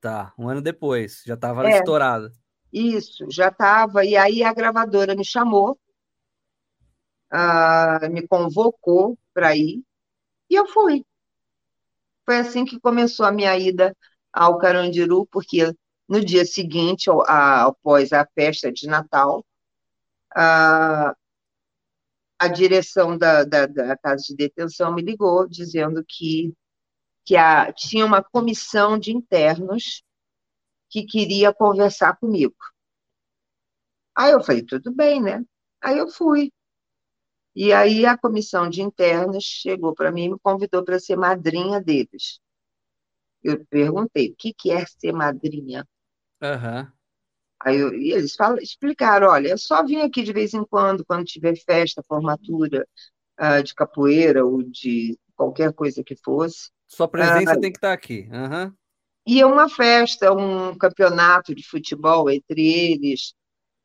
Tá, 0.00 0.32
um 0.38 0.48
ano 0.48 0.60
depois. 0.62 1.22
Já 1.26 1.36
tava 1.36 1.66
É. 1.68 1.78
estourado. 1.78 2.32
Isso, 2.72 3.24
já 3.30 3.48
estava. 3.48 4.04
E 4.04 4.16
aí 4.16 4.42
a 4.42 4.52
gravadora 4.52 5.14
me 5.14 5.24
chamou, 5.24 5.78
ah, 7.30 8.00
me 8.10 8.26
convocou 8.26 9.18
para 9.32 9.56
ir, 9.56 9.82
e 10.50 10.54
eu 10.56 10.66
fui. 10.68 11.04
Foi 12.24 12.36
assim 12.38 12.64
que 12.64 12.80
começou 12.80 13.26
a 13.26 13.32
minha 13.32 13.56
ida 13.58 13.94
ao 14.32 14.58
Carandiru, 14.58 15.26
porque 15.30 15.72
no 16.08 16.24
dia 16.24 16.44
seguinte, 16.44 17.08
ao- 17.10 17.22
a- 17.22 17.64
após 17.66 18.12
a 18.12 18.26
festa 18.34 18.72
de 18.72 18.86
Natal, 18.86 19.44
a, 20.36 21.14
a 22.44 22.48
direção 22.48 23.16
da, 23.16 23.44
da, 23.44 23.66
da 23.66 23.96
casa 23.96 24.22
de 24.28 24.36
detenção 24.36 24.94
me 24.94 25.02
ligou 25.02 25.48
dizendo 25.48 26.04
que, 26.06 26.52
que 27.24 27.36
a, 27.36 27.72
tinha 27.72 28.04
uma 28.06 28.22
comissão 28.22 28.98
de 28.98 29.12
internos 29.12 30.02
que 30.90 31.04
queria 31.04 31.52
conversar 31.52 32.16
comigo. 32.18 32.54
Aí 34.16 34.32
eu 34.32 34.42
falei, 34.42 34.62
tudo 34.64 34.92
bem, 34.92 35.20
né? 35.22 35.44
Aí 35.80 35.98
eu 35.98 36.08
fui. 36.08 36.52
E 37.54 37.72
aí 37.72 38.04
a 38.04 38.18
comissão 38.18 38.68
de 38.68 38.82
internos 38.82 39.44
chegou 39.44 39.94
para 39.94 40.12
mim 40.12 40.24
e 40.24 40.28
me 40.30 40.38
convidou 40.38 40.84
para 40.84 40.98
ser 40.98 41.16
madrinha 41.16 41.80
deles. 41.80 42.40
Eu 43.42 43.64
perguntei, 43.66 44.30
o 44.30 44.36
que 44.36 44.52
que 44.54 44.70
é 44.70 44.84
ser 44.86 45.12
madrinha? 45.12 45.86
Aham. 46.40 46.92
Aí 47.64 47.78
eu- 47.78 47.94
e 47.94 48.12
eles 48.12 48.34
falam, 48.34 48.58
explicaram, 48.58 49.28
olha, 49.28 49.48
eu 49.48 49.58
só 49.58 49.82
vim 49.84 50.02
aqui 50.02 50.22
de 50.22 50.32
vez 50.32 50.52
em 50.52 50.64
quando, 50.64 51.04
quando 51.04 51.24
tiver 51.24 51.56
festa, 51.56 52.02
formatura, 52.06 52.86
ah, 53.36 53.62
de 53.62 53.74
capoeira 53.74 54.44
ou 54.44 54.62
de 54.62 55.18
qualquer 55.34 55.72
coisa 55.72 56.04
que 56.04 56.14
fosse. 56.16 56.70
Sua 56.86 57.08
presença 57.08 57.58
tem 57.60 57.72
que 57.72 57.78
estar 57.78 57.92
aqui. 57.92 58.28
Aham. 58.32 58.74
E 59.26 59.40
é 59.40 59.46
uma 59.46 59.68
festa, 59.68 60.32
um 60.32 60.76
campeonato 60.76 61.54
de 61.54 61.66
futebol 61.66 62.30
entre 62.30 62.66
eles. 62.66 63.32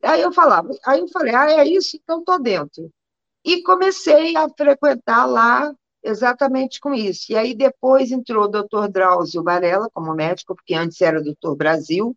Aí 0.04 0.22
eu 0.22 0.34
falava, 0.34 0.70
aí 0.86 1.00
eu 1.00 1.08
falei, 1.08 1.34
ah, 1.34 1.52
é 1.52 1.66
isso, 1.68 1.98
então 1.98 2.20
estou 2.20 2.42
dentro. 2.42 2.90
E 3.46 3.62
comecei 3.64 4.36
a 4.36 4.50
frequentar 4.50 5.26
lá 5.26 5.74
exatamente 6.04 6.80
com 6.80 6.94
isso. 6.94 7.32
E 7.32 7.36
aí 7.36 7.56
depois 7.56 8.12
entrou 8.12 8.46
o 8.46 8.48
doutor 8.48 8.90
Drauzio 8.90 9.44
Varela 9.44 9.90
como 9.94 10.14
médico, 10.14 10.56
porque 10.56 10.74
antes 10.74 11.00
era 11.02 11.20
o 11.20 11.24
doutor 11.24 11.56
Brasil. 11.56 12.16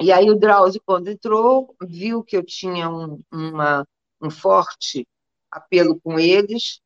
E 0.00 0.12
aí 0.12 0.30
o 0.30 0.38
Drauzio, 0.38 0.82
quando 0.86 1.08
entrou, 1.08 1.74
viu 1.82 2.22
que 2.24 2.36
eu 2.36 2.44
tinha 2.44 2.88
um, 2.90 3.20
uma, 3.32 3.86
um 4.22 4.30
forte 4.30 5.06
apelo 5.50 6.00
com 6.00 6.18
eles, 6.18 6.80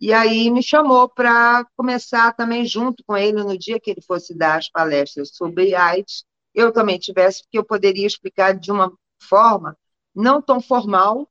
E 0.00 0.12
aí 0.12 0.50
me 0.50 0.62
chamou 0.62 1.08
para 1.08 1.64
começar 1.76 2.32
também 2.34 2.64
junto 2.66 3.02
com 3.06 3.16
ele 3.16 3.42
no 3.42 3.58
dia 3.58 3.80
que 3.80 3.90
ele 3.90 4.02
fosse 4.02 4.34
dar 4.36 4.58
as 4.58 4.70
palestras 4.70 5.30
sobre 5.34 5.74
AIDS, 5.74 6.24
eu 6.54 6.72
também 6.72 6.98
tivesse, 6.98 7.42
porque 7.42 7.58
eu 7.58 7.64
poderia 7.64 8.06
explicar 8.06 8.54
de 8.58 8.70
uma 8.72 8.92
forma 9.20 9.76
não 10.14 10.40
tão 10.42 10.60
formal, 10.60 11.28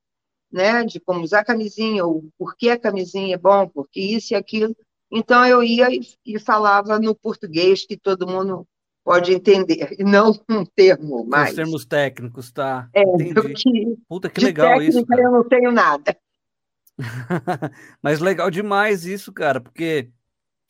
né, 0.52 0.84
de 0.86 1.00
como 1.00 1.22
usar 1.24 1.44
camisinha, 1.46 2.06
ou 2.06 2.30
por 2.38 2.56
que 2.56 2.70
a 2.70 2.80
camisinha 2.80 3.36
é 3.36 3.38
bom, 3.38 3.68
porque 3.70 4.00
isso 4.02 4.34
e 4.34 4.36
aquilo. 4.36 4.76
Então 5.12 5.46
eu 5.46 5.64
ia 5.64 5.90
e, 5.94 6.02
e 6.26 6.40
falava 6.40 7.00
no 7.00 7.16
português 7.16 7.86
que 7.86 7.98
todo 7.98 8.28
mundo 8.28 8.68
pode 9.08 9.32
entender, 9.32 9.96
e 9.98 10.04
não 10.04 10.34
um 10.52 10.66
termo 10.66 11.26
mais. 11.26 11.52
Os 11.52 11.56
termos 11.56 11.86
técnicos, 11.86 12.52
tá? 12.52 12.90
É, 12.94 13.06
que, 13.56 13.98
Puta, 14.06 14.30
que 14.30 14.42
legal 14.42 14.82
isso. 14.82 15.06
Cara. 15.06 15.22
Eu 15.22 15.32
não 15.32 15.48
tenho 15.48 15.72
nada. 15.72 16.18
Mas 18.04 18.20
legal 18.20 18.52
demais 18.52 19.06
isso, 19.06 19.32
cara, 19.32 19.62
porque 19.62 20.12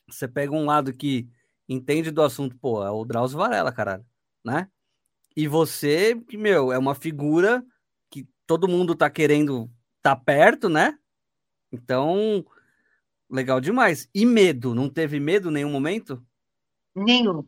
você 0.08 0.28
pega 0.28 0.54
um 0.54 0.66
lado 0.66 0.94
que 0.94 1.28
entende 1.68 2.12
do 2.12 2.22
assunto, 2.22 2.56
pô, 2.60 2.86
é 2.86 2.92
o 2.92 3.04
Drauzio 3.04 3.40
Varela, 3.40 3.72
caralho, 3.72 4.06
né? 4.46 4.70
E 5.36 5.48
você, 5.48 6.16
que, 6.28 6.38
meu, 6.38 6.72
é 6.72 6.78
uma 6.78 6.94
figura 6.94 7.66
que 8.08 8.28
todo 8.46 8.68
mundo 8.68 8.94
tá 8.94 9.10
querendo 9.10 9.68
tá 10.00 10.16
perto, 10.16 10.70
né? 10.70 10.96
Então, 11.72 12.46
legal 13.28 13.60
demais. 13.60 14.08
E 14.14 14.28
medo? 14.28 14.76
Não 14.76 14.90
teve 14.90 15.20
medo 15.20 15.50
em 15.50 15.54
nenhum 15.54 15.72
momento? 15.72 16.24
Nenhum 16.96 17.44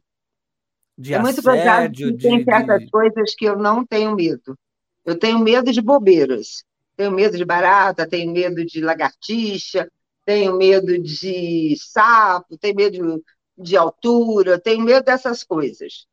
de 0.99 1.13
é 1.13 1.19
muito 1.19 1.39
assédio, 1.39 2.11
de, 2.11 2.21
tem 2.27 2.43
certas 2.43 2.81
de... 2.81 2.89
coisas 2.89 3.33
que 3.33 3.45
eu 3.45 3.57
não 3.57 3.85
tenho 3.85 4.13
medo. 4.13 4.59
Eu 5.05 5.17
tenho 5.17 5.39
medo 5.39 5.71
de 5.71 5.81
bobeiras. 5.81 6.65
Tenho 6.97 7.11
medo 7.11 7.37
de 7.37 7.45
barata, 7.45 8.05
tenho 8.05 8.29
medo 8.33 8.65
de 8.65 8.81
lagartixa, 8.81 9.89
tenho 10.25 10.57
medo 10.57 11.01
de 11.01 11.73
sapo, 11.79 12.57
tenho 12.57 12.75
medo 12.75 13.23
de, 13.57 13.77
altura, 13.77 14.59
tenho 14.59 14.83
medo 14.83 15.05
dessas 15.05 15.41
coisas. 15.41 16.05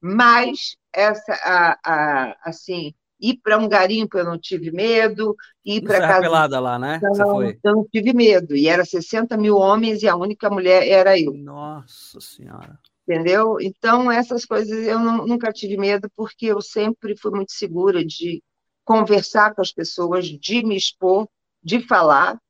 Mas 0.00 0.76
essa, 0.92 1.32
a, 1.34 1.78
a, 1.84 2.36
assim, 2.42 2.92
ir 3.20 3.38
para 3.44 3.56
um 3.56 3.68
garimpo 3.68 4.18
eu 4.18 4.24
não 4.24 4.36
tive 4.36 4.72
medo, 4.72 5.36
ir 5.64 5.82
para 5.82 6.00
casa 6.00 6.20
pelada 6.20 6.58
lá, 6.58 6.80
né? 6.80 6.98
Não, 7.00 7.44
eu 7.44 7.56
não 7.62 7.84
tive 7.84 8.12
medo. 8.12 8.56
E 8.56 8.66
era 8.66 8.84
60 8.84 9.36
mil 9.36 9.56
homens 9.56 10.02
e 10.02 10.08
a 10.08 10.16
única 10.16 10.50
mulher 10.50 10.84
era 10.88 11.16
eu. 11.16 11.32
Nossa 11.32 12.20
Senhora 12.20 12.76
entendeu? 13.06 13.58
Então, 13.60 14.10
essas 14.10 14.44
coisas 14.44 14.86
eu 14.86 14.98
não, 14.98 15.26
nunca 15.26 15.52
tive 15.52 15.76
medo, 15.76 16.10
porque 16.16 16.46
eu 16.46 16.60
sempre 16.60 17.16
fui 17.16 17.30
muito 17.30 17.52
segura 17.52 18.04
de 18.04 18.42
conversar 18.84 19.54
com 19.54 19.62
as 19.62 19.72
pessoas, 19.72 20.26
de 20.26 20.64
me 20.64 20.76
expor, 20.76 21.28
de 21.62 21.80
falar, 21.80 22.40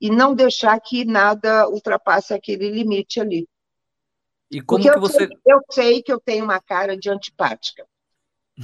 e 0.00 0.10
não 0.10 0.34
deixar 0.34 0.78
que 0.80 1.04
nada 1.04 1.68
ultrapasse 1.68 2.34
aquele 2.34 2.70
limite 2.70 3.20
ali. 3.20 3.48
E 4.50 4.60
como 4.60 4.82
porque 4.82 4.92
que 4.92 5.00
você. 5.00 5.26
Sei, 5.26 5.36
eu 5.46 5.60
sei 5.70 6.02
que 6.02 6.12
eu 6.12 6.20
tenho 6.20 6.44
uma 6.44 6.60
cara 6.60 6.96
de 6.96 7.08
antipática. 7.08 7.86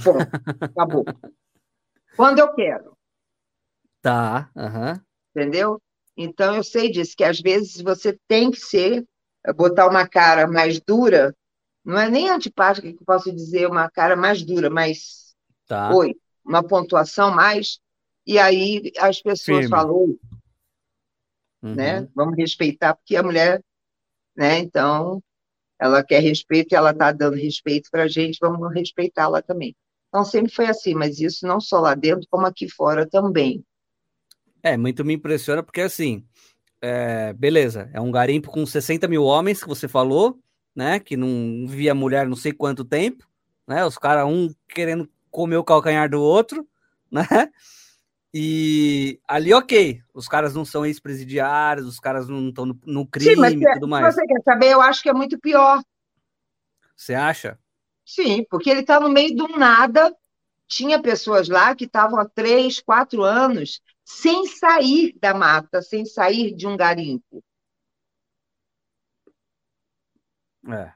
Bom, 0.03 0.17
acabou. 0.61 1.03
Quando 2.15 2.39
eu 2.39 2.53
quero. 2.53 2.97
Tá, 4.01 4.49
uhum. 4.55 5.01
entendeu? 5.35 5.81
Então 6.15 6.55
eu 6.55 6.63
sei 6.63 6.91
disso, 6.91 7.15
que 7.17 7.23
às 7.23 7.39
vezes 7.39 7.81
você 7.81 8.17
tem 8.27 8.51
que 8.51 8.59
ser, 8.59 9.05
botar 9.55 9.87
uma 9.87 10.07
cara 10.07 10.47
mais 10.47 10.79
dura 10.79 11.35
não 11.83 11.97
é 11.97 12.09
nem 12.09 12.29
antipática 12.29 12.91
que 12.91 13.01
eu 13.01 13.05
posso 13.05 13.31
dizer, 13.31 13.67
uma 13.67 13.89
cara 13.89 14.15
mais 14.15 14.43
dura, 14.43 14.69
mais. 14.69 15.35
Tá. 15.67 15.91
Oi, 15.95 16.15
uma 16.45 16.61
pontuação 16.61 17.33
mais. 17.33 17.79
E 18.27 18.37
aí 18.37 18.91
as 18.99 19.21
pessoas 19.21 19.65
Firme. 19.65 19.69
falam, 19.69 20.17
uhum. 21.63 21.75
né? 21.75 22.07
Vamos 22.13 22.37
respeitar, 22.37 22.93
porque 22.95 23.15
a 23.15 23.23
mulher, 23.23 23.63
né? 24.35 24.59
Então, 24.59 25.23
ela 25.79 26.03
quer 26.03 26.21
respeito 26.21 26.73
e 26.73 26.75
ela 26.75 26.91
está 26.91 27.11
dando 27.11 27.35
respeito 27.35 27.89
para 27.89 28.03
a 28.03 28.07
gente, 28.07 28.37
vamos 28.39 28.71
respeitá-la 28.73 29.41
também. 29.41 29.75
Então, 30.09 30.23
sempre 30.23 30.51
foi 30.51 30.67
assim, 30.67 30.93
mas 30.93 31.19
isso 31.19 31.47
não 31.47 31.59
só 31.59 31.79
lá 31.79 31.95
dentro, 31.95 32.27
como 32.29 32.45
aqui 32.45 32.69
fora 32.69 33.07
também. 33.07 33.63
É, 34.61 34.75
muito 34.75 35.05
me 35.05 35.13
impressiona, 35.13 35.63
porque 35.63 35.81
assim, 35.81 36.27
é, 36.81 37.33
beleza, 37.33 37.89
é 37.93 37.99
um 37.99 38.11
garimpo 38.11 38.49
com 38.49 38.65
60 38.65 39.07
mil 39.07 39.23
homens 39.23 39.61
que 39.61 39.69
você 39.69 39.87
falou, 39.87 40.39
né? 40.75 40.99
Que 40.99 41.17
não 41.17 41.67
via 41.67 41.93
mulher 41.93 42.27
não 42.27 42.35
sei 42.35 42.53
quanto 42.53 42.85
tempo, 42.85 43.27
né? 43.67 43.85
Os 43.85 43.97
caras, 43.97 44.25
um 44.25 44.53
querendo 44.67 45.09
comer 45.29 45.57
o 45.57 45.63
calcanhar 45.63 46.09
do 46.09 46.21
outro, 46.21 46.67
né? 47.11 47.49
E 48.33 49.19
ali, 49.27 49.53
ok, 49.53 50.01
os 50.13 50.27
caras 50.27 50.53
não 50.53 50.63
são 50.63 50.85
ex-presidiários, 50.85 51.87
os 51.87 51.99
caras 51.99 52.29
não 52.29 52.49
estão 52.49 52.65
no, 52.67 52.79
no, 52.85 53.05
crime 53.05 53.33
Sim, 53.33 53.41
mas 53.41 53.53
e 53.53 53.73
tudo 53.73 53.87
mais. 53.87 54.13
Você 54.13 54.25
quer 54.25 54.41
saber? 54.43 54.71
Eu 54.71 54.81
acho 54.81 55.01
que 55.01 55.09
é 55.09 55.13
muito 55.13 55.39
pior. 55.39 55.81
Você 56.95 57.15
acha? 57.15 57.57
Sim, 58.05 58.45
porque 58.49 58.69
ele 58.69 58.81
está 58.81 58.99
no 58.99 59.09
meio 59.09 59.35
do 59.35 59.47
nada. 59.47 60.15
Tinha 60.67 61.01
pessoas 61.01 61.49
lá 61.49 61.73
que 61.73 61.85
estavam 61.85 62.19
há 62.19 62.25
três, 62.25 62.79
quatro 62.79 63.23
anos 63.23 63.81
sem 64.09 64.47
sair 64.47 65.15
da 65.21 65.35
mata, 65.35 65.83
sem 65.83 66.03
sair 66.03 66.51
de 66.55 66.65
um 66.65 66.75
garimpo. 66.75 67.43
É. 70.67 70.91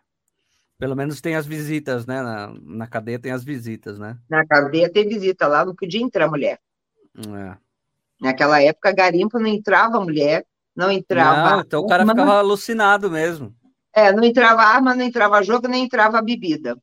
Pelo 0.80 0.96
menos 0.96 1.22
tem 1.22 1.36
as 1.36 1.46
visitas, 1.46 2.08
né? 2.08 2.24
Na, 2.24 2.54
na 2.60 2.88
cadeia 2.88 3.20
tem 3.20 3.32
as 3.32 3.44
visitas, 3.44 4.00
né? 4.00 4.18
Na 4.28 4.46
cadeia 4.48 4.92
tem 4.92 5.08
visita, 5.08 5.48
lá 5.48 5.64
não 5.64 5.76
podia 5.76 6.02
entrar 6.02 6.28
mulher. 6.28 6.60
É. 7.16 7.56
Naquela 8.20 8.62
época, 8.62 8.92
garimpo 8.92 9.38
não 9.38 9.48
entrava 9.48 10.00
mulher, 10.00 10.44
não 10.76 10.92
entrava. 10.92 11.52
Não, 11.52 11.62
então 11.62 11.82
o 11.82 11.88
cara 11.88 12.06
ficava 12.06 12.40
alucinado 12.40 13.12
mesmo. 13.12 13.56
É, 13.94 14.12
não 14.12 14.24
entrava 14.24 14.64
arma, 14.64 14.96
não 14.96 15.06
entrava 15.06 15.44
jogo, 15.44 15.68
nem 15.68 15.86
entrava 15.86 16.20
bebida. 16.20 16.76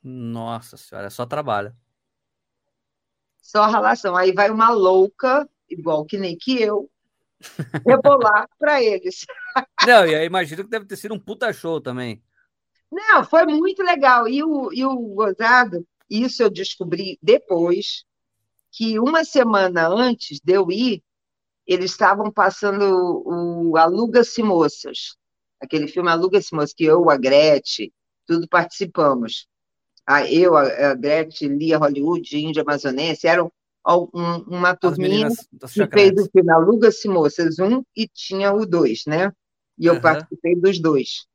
Nossa 0.00 0.76
senhora, 0.76 1.08
é 1.08 1.10
só 1.10 1.26
trabalho. 1.26 1.74
Só 3.44 3.66
relação. 3.66 4.16
Aí 4.16 4.32
vai 4.32 4.50
uma 4.50 4.70
louca, 4.70 5.46
igual 5.68 6.06
que 6.06 6.16
nem 6.16 6.34
que 6.34 6.62
eu, 6.62 6.90
rebolar 7.86 8.48
para 8.58 8.82
eles. 8.82 9.26
Não, 9.86 10.06
e 10.06 10.14
aí 10.14 10.24
imagino 10.24 10.64
que 10.64 10.70
deve 10.70 10.86
ter 10.86 10.96
sido 10.96 11.14
um 11.14 11.20
puta 11.20 11.52
show 11.52 11.78
também. 11.78 12.22
Não, 12.90 13.22
foi 13.22 13.44
muito 13.44 13.82
legal. 13.82 14.26
E 14.26 14.42
o, 14.42 14.72
e 14.72 14.82
o 14.82 14.96
gozado, 15.14 15.86
isso 16.08 16.42
eu 16.42 16.48
descobri 16.48 17.18
depois, 17.22 18.04
que 18.72 18.98
uma 18.98 19.24
semana 19.24 19.88
antes 19.88 20.40
de 20.42 20.54
eu 20.54 20.70
ir, 20.70 21.02
eles 21.66 21.90
estavam 21.90 22.32
passando 22.32 23.22
o 23.26 23.76
Aluga-se 23.76 24.42
Moças, 24.42 25.16
aquele 25.60 25.86
filme 25.86 26.08
Aluga-se 26.08 26.54
Moças, 26.54 26.72
que 26.72 26.84
eu, 26.84 27.10
a 27.10 27.18
Gretchen, 27.18 27.92
tudo 28.26 28.48
participamos. 28.48 29.46
Eu, 30.30 30.56
a 30.56 30.94
Gretchen, 30.94 31.56
Lia 31.56 31.78
Hollywood, 31.78 32.36
Índia 32.36 32.62
Amazonense, 32.62 33.26
eram 33.26 33.50
uma 33.86 34.74
turminha 34.74 35.28
que 35.28 35.86
fez 35.86 36.12
o 36.12 36.30
filme 36.30 36.50
Aluga-se 36.50 37.06
Moças 37.08 37.58
1 37.58 37.82
e 37.94 38.08
tinha 38.08 38.52
o 38.52 38.64
2, 38.64 39.02
né? 39.06 39.30
E 39.78 39.86
eu 39.86 39.94
uhum. 39.94 40.00
participei 40.00 40.54
dos 40.54 40.80
dois. 40.80 41.26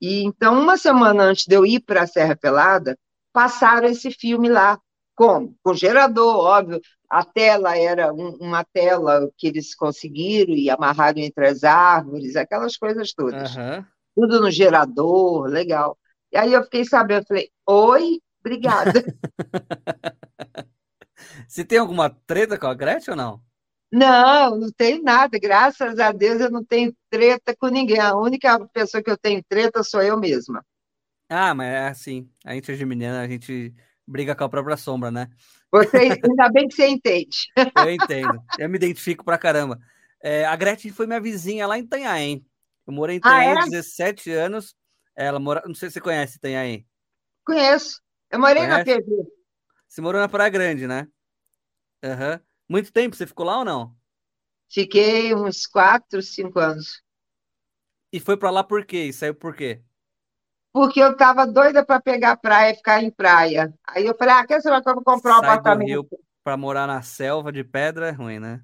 E 0.00 0.22
então, 0.24 0.60
uma 0.60 0.76
semana 0.76 1.24
antes 1.24 1.46
de 1.46 1.54
eu 1.54 1.64
ir 1.64 1.80
para 1.80 2.02
a 2.02 2.06
Serra 2.06 2.36
Pelada, 2.36 2.98
passaram 3.32 3.88
esse 3.88 4.10
filme 4.10 4.48
lá. 4.48 4.78
Como? 5.14 5.56
Com 5.62 5.72
gerador, 5.72 6.36
óbvio. 6.36 6.80
A 7.08 7.24
tela 7.24 7.78
era 7.78 8.12
um, 8.12 8.36
uma 8.36 8.64
tela 8.64 9.30
que 9.38 9.46
eles 9.46 9.74
conseguiram 9.74 10.52
e 10.52 10.68
amarraram 10.68 11.20
entre 11.20 11.46
as 11.46 11.64
árvores, 11.64 12.36
aquelas 12.36 12.76
coisas 12.76 13.14
todas. 13.14 13.56
Uhum. 13.56 13.84
Tudo 14.14 14.40
no 14.40 14.50
gerador, 14.50 15.46
legal. 15.46 15.96
E 16.32 16.36
aí 16.36 16.52
eu 16.52 16.62
fiquei 16.64 16.84
sabendo, 16.84 17.26
falei, 17.26 17.50
oi, 17.66 18.20
obrigada. 18.40 18.92
Você 21.48 21.64
tem 21.64 21.78
alguma 21.78 22.10
treta 22.10 22.58
com 22.58 22.66
a 22.66 22.74
Gretchen 22.74 23.12
ou 23.12 23.16
não? 23.16 23.40
Não, 23.92 24.58
não 24.58 24.70
tenho 24.72 25.02
nada. 25.02 25.38
Graças 25.38 25.98
a 25.98 26.12
Deus 26.12 26.40
eu 26.40 26.50
não 26.50 26.64
tenho 26.64 26.94
treta 27.08 27.54
com 27.56 27.68
ninguém. 27.68 28.00
A 28.00 28.16
única 28.16 28.58
pessoa 28.68 29.02
que 29.02 29.10
eu 29.10 29.16
tenho 29.16 29.42
treta 29.48 29.82
sou 29.82 30.02
eu 30.02 30.18
mesma. 30.18 30.64
Ah, 31.28 31.54
mas 31.54 31.68
é 31.68 31.88
assim. 31.88 32.28
A 32.44 32.54
gente 32.54 32.70
é 32.70 32.74
geminiana, 32.74 33.22
a 33.22 33.28
gente 33.28 33.74
briga 34.06 34.34
com 34.34 34.44
a 34.44 34.48
própria 34.48 34.76
sombra, 34.76 35.10
né? 35.10 35.28
Você, 35.72 35.96
ainda 35.96 36.48
bem 36.50 36.68
que 36.68 36.74
você 36.74 36.86
entende. 36.86 37.48
eu 37.86 37.90
entendo. 37.90 38.40
Eu 38.58 38.68
me 38.68 38.76
identifico 38.76 39.24
pra 39.24 39.38
caramba. 39.38 39.78
É, 40.22 40.44
a 40.44 40.54
Gretchen 40.56 40.92
foi 40.92 41.06
minha 41.06 41.20
vizinha 41.20 41.66
lá 41.66 41.78
em 41.78 41.82
Itanhaém. 41.82 42.46
Eu 42.86 42.92
morei 42.92 43.16
em 43.16 43.18
Itanhaém 43.18 43.58
há 43.58 43.62
é? 43.62 43.70
17 43.70 44.30
anos. 44.30 44.74
Ela 45.16 45.38
mora. 45.40 45.62
Não 45.66 45.74
sei 45.74 45.88
se 45.88 45.94
você 45.94 46.00
conhece 46.00 46.36
Itanhaém. 46.36 46.86
Conheço. 47.44 48.02
Eu 48.30 48.38
morei 48.38 48.66
conhece? 48.66 48.90
na 48.90 49.00
PV. 49.00 49.36
Você 49.88 50.00
morou 50.00 50.20
na 50.20 50.28
Praia 50.28 50.50
Grande, 50.50 50.86
né? 50.86 51.08
Uhum. 52.04 52.40
Muito 52.68 52.92
tempo 52.92 53.16
você 53.16 53.26
ficou 53.26 53.46
lá 53.46 53.58
ou 53.58 53.64
não? 53.64 53.96
Fiquei 54.68 55.34
uns 55.34 55.66
quatro, 55.66 56.20
cinco 56.20 56.58
anos. 56.58 57.02
E 58.12 58.20
foi 58.20 58.36
para 58.36 58.50
lá 58.50 58.64
por 58.64 58.84
quê? 58.84 59.04
E 59.04 59.12
saiu 59.12 59.34
por 59.34 59.54
quê? 59.54 59.82
Porque 60.72 61.00
eu 61.00 61.16
tava 61.16 61.46
doida 61.46 61.84
para 61.84 62.00
pegar 62.00 62.36
praia 62.36 62.72
e 62.72 62.76
ficar 62.76 63.02
em 63.02 63.10
praia. 63.10 63.72
Aí 63.86 64.04
eu 64.04 64.14
falei, 64.14 64.34
ah, 64.34 64.46
quer 64.46 64.60
saber 64.60 64.82
que 64.82 64.88
eu 64.88 64.94
vou 64.94 65.04
comprar 65.04 65.38
um 65.38 65.40
Sai 65.40 65.48
apartamento? 65.48 66.20
Para 66.44 66.56
morar 66.56 66.86
na 66.86 67.00
selva 67.02 67.50
de 67.50 67.64
pedra 67.64 68.08
é 68.08 68.10
ruim, 68.10 68.38
né? 68.38 68.62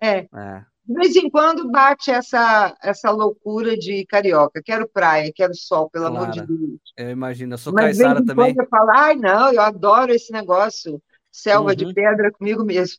É. 0.00 0.18
é. 0.18 0.64
De 0.88 0.94
vez 0.94 1.14
em 1.16 1.28
quando 1.28 1.70
bate 1.70 2.10
essa, 2.10 2.74
essa 2.82 3.10
loucura 3.10 3.76
de 3.76 4.06
carioca. 4.06 4.62
Quero 4.64 4.88
praia, 4.88 5.30
quero 5.34 5.54
sol, 5.54 5.90
pelo 5.90 6.06
amor 6.06 6.30
de 6.30 6.40
Claro. 6.40 6.56
Deus. 6.56 6.80
Eu 6.96 7.10
imagino. 7.10 7.52
Eu 7.54 7.58
sou 7.58 7.74
Mas 7.74 7.98
de 7.98 8.02
caiçara 8.02 8.24
também. 8.24 8.54
quando 8.54 8.64
eu 8.64 8.68
falo, 8.70 8.90
ai, 8.96 9.14
não, 9.14 9.52
eu 9.52 9.60
adoro 9.60 10.12
esse 10.14 10.32
negócio. 10.32 11.02
Selva 11.30 11.76
de 11.76 11.84
Uhum. 11.84 11.92
pedra 11.92 12.32
comigo 12.32 12.64
mesmo. 12.64 12.96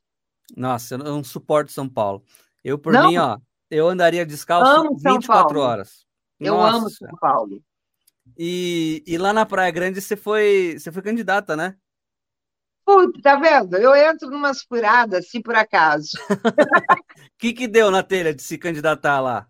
Nossa, 0.55 0.93
eu 0.93 0.97
não 0.99 1.23
suporto 1.23 1.71
São 1.71 1.89
Paulo. 1.89 2.23
Eu, 2.63 2.77
por 2.77 2.93
Não? 2.93 3.07
mim, 3.09 3.17
ó, 3.17 3.39
eu 3.71 3.87
andaria 3.87 4.23
descalço 4.23 4.71
Amo 4.71 4.99
São 4.99 5.13
24 5.13 5.47
Paulo. 5.55 5.59
horas. 5.59 6.05
Eu 6.39 6.55
Nossa 6.55 6.77
amo. 6.77 6.89
São 6.91 7.09
Paulo. 7.19 7.63
E, 8.37 9.03
e 9.07 9.17
lá 9.17 9.33
na 9.33 9.45
Praia 9.47 9.71
Grande 9.71 9.99
você 9.99 10.15
foi, 10.15 10.75
você 10.77 10.91
foi 10.91 11.01
candidata, 11.01 11.55
né? 11.55 11.75
Puta, 12.89 13.21
tá 13.21 13.35
vendo? 13.35 13.77
Eu 13.77 13.95
entro 13.95 14.29
numas 14.31 14.63
furadas, 14.63 15.25
assim, 15.27 15.41
por 15.41 15.53
acaso. 15.55 16.09
O 16.17 16.39
que 17.37 17.53
que 17.53 17.67
deu 17.67 17.89
na 17.91 18.03
telha 18.03 18.33
de 18.33 18.41
se 18.43 18.57
candidatar 18.57 19.19
lá? 19.21 19.49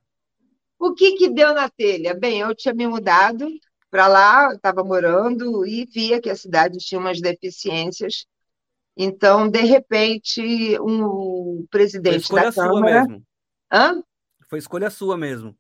O 0.78 0.94
que 0.94 1.14
que 1.18 1.30
deu 1.30 1.54
na 1.54 1.70
telha? 1.70 2.14
Bem, 2.14 2.40
eu 2.40 2.56
tinha 2.56 2.74
me 2.74 2.88
mudado 2.88 3.48
para 3.90 4.08
lá, 4.08 4.54
estava 4.54 4.84
morando 4.84 5.66
e 5.66 5.86
via 5.86 6.22
que 6.22 6.30
a 6.30 6.36
cidade 6.36 6.78
tinha 6.78 7.00
umas 7.00 7.20
deficiências. 7.22 8.26
Então, 8.98 9.50
de 9.50 9.62
repente, 9.62 10.80
um, 10.82 11.66
Foi 12.06 12.18
presidente 12.18 12.18
escolha 12.18 12.52
da 12.52 12.52
sua 12.52 12.82
Câmara. 12.82 12.82
mesmo. 12.82 13.26
Hã? 13.72 14.04
Foi 14.50 14.60
escolha 14.60 14.90
sua 14.90 15.18
mesmo. 15.18 15.58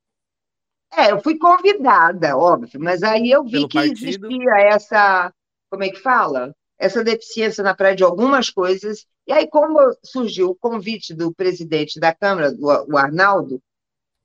É, 0.91 1.11
eu 1.11 1.21
fui 1.21 1.37
convidada, 1.37 2.35
óbvio, 2.37 2.79
mas 2.81 3.03
aí 3.03 3.29
eu 3.31 3.43
vi 3.43 3.51
Pelo 3.51 3.67
que 3.67 3.77
partido? 3.77 4.27
existia 4.27 4.51
essa, 4.67 5.33
como 5.69 5.83
é 5.83 5.89
que 5.89 5.99
fala? 6.01 6.53
Essa 6.79 7.03
deficiência 7.03 7.63
na 7.63 7.75
praia 7.75 7.95
de 7.95 8.03
algumas 8.03 8.49
coisas. 8.49 9.05
E 9.27 9.33
aí, 9.33 9.47
como 9.49 9.77
surgiu 10.03 10.49
o 10.51 10.55
convite 10.55 11.13
do 11.13 11.33
presidente 11.33 11.99
da 11.99 12.15
Câmara, 12.15 12.55
o 12.59 12.97
Arnaldo, 12.97 13.61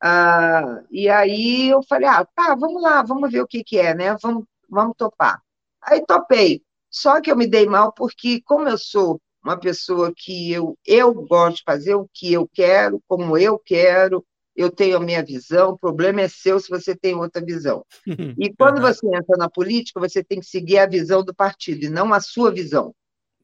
ah, 0.03 0.83
e 0.91 1.09
aí 1.09 1.69
eu 1.71 1.83
falei, 1.83 2.09
ah, 2.09 2.25
tá, 2.25 2.55
vamos 2.55 2.83
lá, 2.83 3.03
vamos 3.03 3.31
ver 3.33 3.41
o 3.41 3.47
que 3.47 3.65
que 3.65 3.79
é, 3.79 3.95
né? 3.95 4.17
Vamos, 4.23 4.45
vamos 4.69 4.95
topar. 4.97 5.43
Aí 5.83 6.05
topei. 6.05 6.63
Só 6.91 7.21
que 7.21 7.31
eu 7.31 7.37
me 7.37 7.47
dei 7.47 7.67
mal 7.67 7.93
porque, 7.93 8.41
como 8.43 8.69
eu 8.69 8.79
sou 8.79 9.21
uma 9.43 9.59
pessoa 9.59 10.13
que 10.15 10.53
eu, 10.53 10.79
eu 10.87 11.13
gosto 11.15 11.57
de 11.59 11.63
fazer 11.65 11.95
o 11.95 12.09
que 12.13 12.33
eu 12.33 12.49
quero, 12.53 13.03
como 13.09 13.37
eu 13.37 13.59
quero, 13.59 14.25
eu 14.57 14.71
tenho 14.71 14.97
a 14.97 15.01
minha 15.01 15.23
visão, 15.25 15.71
o 15.71 15.79
problema 15.79 16.23
é 16.23 16.29
seu 16.29 16.61
se 16.61 16.69
você 16.71 16.95
tem 16.97 17.15
outra 17.15 17.45
visão. 17.45 17.85
E 18.39 18.53
quando 18.55 18.81
você 18.81 19.07
entra 19.09 19.37
na 19.39 19.49
política, 19.51 20.01
você 20.01 20.23
tem 20.25 20.41
que 20.41 20.47
seguir 20.47 20.79
a 20.79 20.87
visão 20.87 21.25
do 21.25 21.35
partido 21.35 21.85
e 21.85 21.91
não 21.91 22.13
a 22.15 22.21
sua 22.21 22.53
visão. 22.53 22.95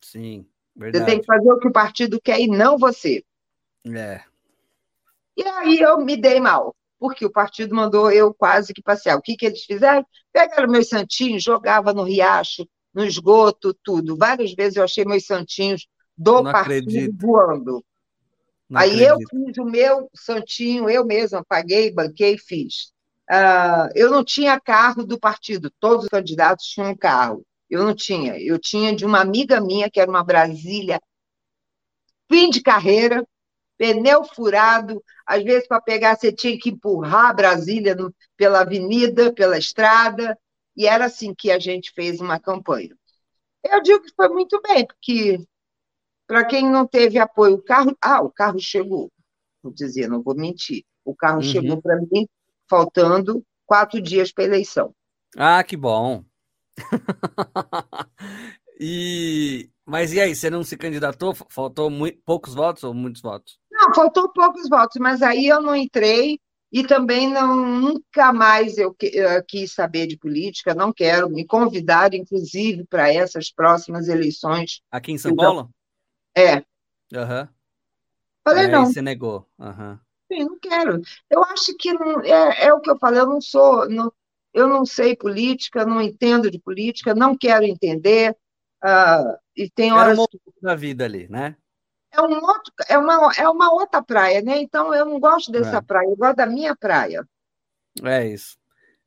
Sim, 0.02 0.46
Você 0.92 1.02
tem 1.02 1.18
verdade. 1.18 1.20
que 1.20 1.26
fazer 1.26 1.50
o 1.52 1.58
que 1.58 1.66
o 1.68 1.72
partido 1.72 2.20
quer 2.20 2.38
e 2.40 2.46
não 2.46 2.78
você. 2.78 3.24
É. 3.84 4.24
E 5.36 5.42
aí 5.42 5.80
eu 5.80 5.98
me 5.98 6.16
dei 6.16 6.40
mal, 6.40 6.74
porque 6.98 7.24
o 7.24 7.30
partido 7.32 7.74
mandou 7.74 8.10
eu 8.10 8.32
quase 8.34 8.72
que 8.72 8.82
passear. 8.82 9.16
O 9.16 9.22
que, 9.22 9.36
que 9.36 9.46
eles 9.46 9.64
fizeram? 9.64 10.04
Pegaram 10.32 10.68
meus 10.70 10.88
santinhos, 10.88 11.42
jogava 11.42 11.92
no 11.92 12.02
riacho, 12.04 12.66
no 12.94 13.04
esgoto, 13.04 13.74
tudo. 13.82 14.16
Várias 14.16 14.52
vezes 14.54 14.76
eu 14.76 14.84
achei 14.84 15.04
meus 15.04 15.24
santinhos 15.26 15.86
do 16.16 16.42
Não 16.42 16.52
partido 16.52 17.00
acredito. 17.00 17.16
voando. 17.18 17.84
Não 18.70 18.80
Aí 18.80 19.02
eu 19.02 19.20
acredito. 19.20 19.30
fiz 19.30 19.58
o 19.58 19.64
meu 19.64 20.08
santinho, 20.14 20.88
eu 20.88 21.04
mesma 21.04 21.44
paguei, 21.44 21.92
banquei, 21.92 22.38
fiz. 22.38 22.92
Ah, 23.28 23.88
eu 23.94 24.10
não 24.10 24.24
tinha 24.24 24.60
carro 24.60 25.04
do 25.04 25.18
partido, 25.18 25.70
todos 25.80 26.04
os 26.04 26.10
candidatos 26.10 26.66
tinham 26.66 26.96
carro. 26.96 27.44
Eu 27.68 27.84
não 27.84 27.94
tinha. 27.94 28.38
Eu 28.40 28.58
tinha 28.58 28.94
de 28.94 29.04
uma 29.04 29.20
amiga 29.20 29.60
minha, 29.60 29.90
que 29.90 30.00
era 30.00 30.10
uma 30.10 30.24
Brasília, 30.24 31.00
fim 32.30 32.50
de 32.50 32.62
carreira, 32.62 33.26
pneu 33.78 34.24
furado. 34.24 35.02
Às 35.26 35.44
vezes, 35.44 35.68
para 35.68 35.80
pegar, 35.82 36.16
você 36.16 36.32
tinha 36.32 36.58
que 36.58 36.70
empurrar 36.70 37.28
a 37.28 37.34
Brasília 37.34 37.94
no- 37.96 38.14
pela 38.36 38.60
avenida, 38.62 39.32
pela 39.34 39.58
estrada. 39.58 40.38
E 40.76 40.86
era 40.86 41.06
assim 41.06 41.34
que 41.34 41.50
a 41.50 41.58
gente 41.58 41.92
fez 41.94 42.20
uma 42.20 42.40
campanha. 42.40 42.96
Eu 43.64 43.82
digo 43.82 44.02
que 44.02 44.14
foi 44.16 44.28
muito 44.28 44.60
bem, 44.62 44.86
porque 44.86 45.38
para 46.30 46.44
quem 46.44 46.70
não 46.70 46.86
teve 46.86 47.18
apoio, 47.18 47.54
o 47.56 47.62
carro. 47.62 47.96
Ah, 48.00 48.22
o 48.22 48.30
carro 48.30 48.60
chegou. 48.60 49.10
Vou 49.60 49.72
dizer, 49.72 50.08
não 50.08 50.22
vou 50.22 50.32
mentir. 50.36 50.84
O 51.04 51.12
carro 51.12 51.38
Uhum. 51.38 51.42
chegou 51.42 51.82
para 51.82 51.96
mim 51.96 52.28
faltando 52.68 53.44
quatro 53.66 54.00
dias 54.00 54.30
para 54.32 54.44
a 54.44 54.46
eleição. 54.46 54.94
Ah, 55.36 55.64
que 55.64 55.76
bom. 55.76 56.24
E 58.82 59.68
mas 59.84 60.12
e 60.12 60.20
aí, 60.20 60.34
você 60.34 60.48
não 60.48 60.62
se 60.62 60.76
candidatou? 60.76 61.34
Faltou 61.50 61.90
mui- 61.90 62.18
poucos 62.24 62.54
votos 62.54 62.84
ou 62.84 62.94
muitos 62.94 63.20
votos? 63.20 63.58
Não, 63.70 63.92
faltou 63.92 64.28
poucos 64.32 64.68
votos, 64.68 64.96
mas 65.00 65.20
aí 65.20 65.48
eu 65.48 65.60
não 65.60 65.74
entrei 65.74 66.38
e 66.72 66.86
também 66.86 67.28
não 67.30 67.56
nunca 67.56 68.32
mais 68.32 68.78
eu, 68.78 68.94
que- 68.94 69.10
eu 69.12 69.44
quis 69.44 69.72
saber 69.74 70.06
de 70.06 70.16
política, 70.16 70.74
não 70.74 70.92
quero. 70.92 71.28
Me 71.28 71.44
convidar, 71.44 72.14
inclusive, 72.14 72.84
para 72.86 73.12
essas 73.12 73.50
próximas 73.52 74.06
eleições. 74.08 74.80
Aqui 74.90 75.10
em 75.12 75.18
São 75.18 75.34
Paulo? 75.34 75.68
É, 76.36 76.64
Aham. 77.14 77.48
falei, 78.44 78.68
Aí 78.68 78.68
não, 78.68 78.84
você 78.84 79.02
negou. 79.02 79.48
Aham. 79.58 80.00
sim, 80.30 80.44
não 80.44 80.58
quero. 80.58 81.00
Eu 81.28 81.42
acho 81.44 81.74
que 81.76 81.92
não, 81.92 82.20
é, 82.22 82.66
é 82.66 82.72
o 82.74 82.80
que 82.80 82.90
eu 82.90 82.98
falei, 82.98 83.20
eu 83.20 83.26
não 83.26 83.40
sou, 83.40 83.88
não, 83.88 84.12
eu 84.54 84.68
não 84.68 84.84
sei 84.86 85.16
política, 85.16 85.84
não 85.84 86.00
entendo 86.00 86.50
de 86.50 86.58
política, 86.58 87.14
não 87.14 87.36
quero 87.36 87.64
entender. 87.64 88.36
ah, 88.82 89.38
e 89.56 89.68
tem 89.70 89.92
Era 89.92 90.10
horas 90.10 90.14
um 90.14 90.16
momento 90.16 90.60
da 90.62 90.74
vida 90.74 91.04
ali, 91.04 91.28
né? 91.28 91.56
é 92.12 92.20
um 92.22 92.34
outro, 92.44 92.72
é 92.88 92.96
uma, 92.98 93.32
é 93.36 93.48
uma 93.48 93.72
outra 93.72 94.02
praia, 94.02 94.40
né? 94.42 94.60
Então 94.60 94.94
eu 94.94 95.04
não 95.04 95.18
gosto 95.20 95.50
dessa 95.52 95.82
É. 95.82 95.82
praia, 95.82 96.08
eu 96.08 96.16
gosto 96.16 96.36
da 96.36 96.46
minha 96.46 96.76
praia. 96.76 97.26
É 98.02 98.26
isso. 98.28 98.56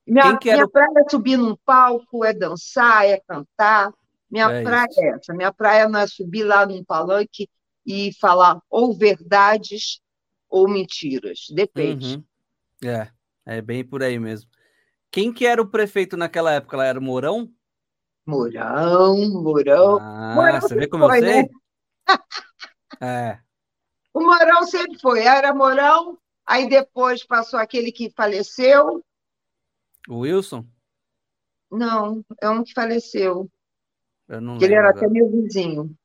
Minha, 0.07 0.39
era 0.47 0.63
minha 0.63 0.67
o- 0.67 0.71
praia 0.71 0.91
é 1.05 1.09
subir 1.09 1.38
num 1.38 1.55
palco, 1.65 2.24
é 2.26 2.34
dançar, 2.34 3.05
é 3.05 3.19
cantar. 3.28 3.91
Minha 4.34 4.49
É 4.49 4.63
praia 4.63 4.88
isso. 4.89 4.99
é 5.01 5.09
essa. 5.09 5.34
Minha 5.34 5.53
praia 5.53 5.88
não 5.88 5.99
é 5.99 6.07
subir 6.07 6.43
lá 6.43 6.65
num 6.65 6.84
palanque 6.84 7.47
e 7.86 8.11
falar 8.19 8.59
ou 8.69 8.97
verdades 8.97 10.01
ou 10.49 10.67
mentiras. 10.67 11.45
Depende. 11.51 12.17
Uhum. 12.17 12.23
É, 12.84 13.11
é 13.45 13.61
bem 13.61 13.86
por 13.86 14.01
aí 14.03 14.17
mesmo. 14.19 14.49
Quem 15.11 15.31
que 15.34 15.45
era 15.45 15.61
o 15.61 15.69
prefeito 15.69 16.17
naquela 16.17 16.51
época? 16.53 16.75
Ela 16.75 16.86
era 16.88 16.99
o 16.99 17.03
Mourão? 17.03 17.53
Morão, 18.25 19.17
Morão. 19.43 19.99
Ah, 19.99 20.36
Mourão 20.36 20.61
você 20.61 20.75
vê 20.75 20.88
como 20.88 21.03
eu 21.03 21.09
foi, 21.09 21.19
sei? 21.19 21.43
né? 21.43 21.49
É. 22.99 23.43
O 24.13 24.21
Morão 24.21 24.63
sempre 24.65 24.97
foi. 24.99 25.21
Era 25.23 25.53
Morão, 25.53 26.17
aí 26.47 26.67
depois 26.67 27.23
passou 27.25 27.59
aquele 27.59 27.91
que 27.91 28.09
faleceu. 28.15 29.03
O 30.07 30.19
Wilson? 30.19 30.65
Não, 31.71 32.23
é 32.41 32.49
um 32.49 32.63
que 32.63 32.73
faleceu. 32.73 33.49
Eu 34.28 34.41
não 34.41 34.57
que 34.57 34.65
ele 34.65 34.74
era 34.76 34.89
até 34.89 35.07
meu 35.07 35.30
vizinho. 35.30 35.95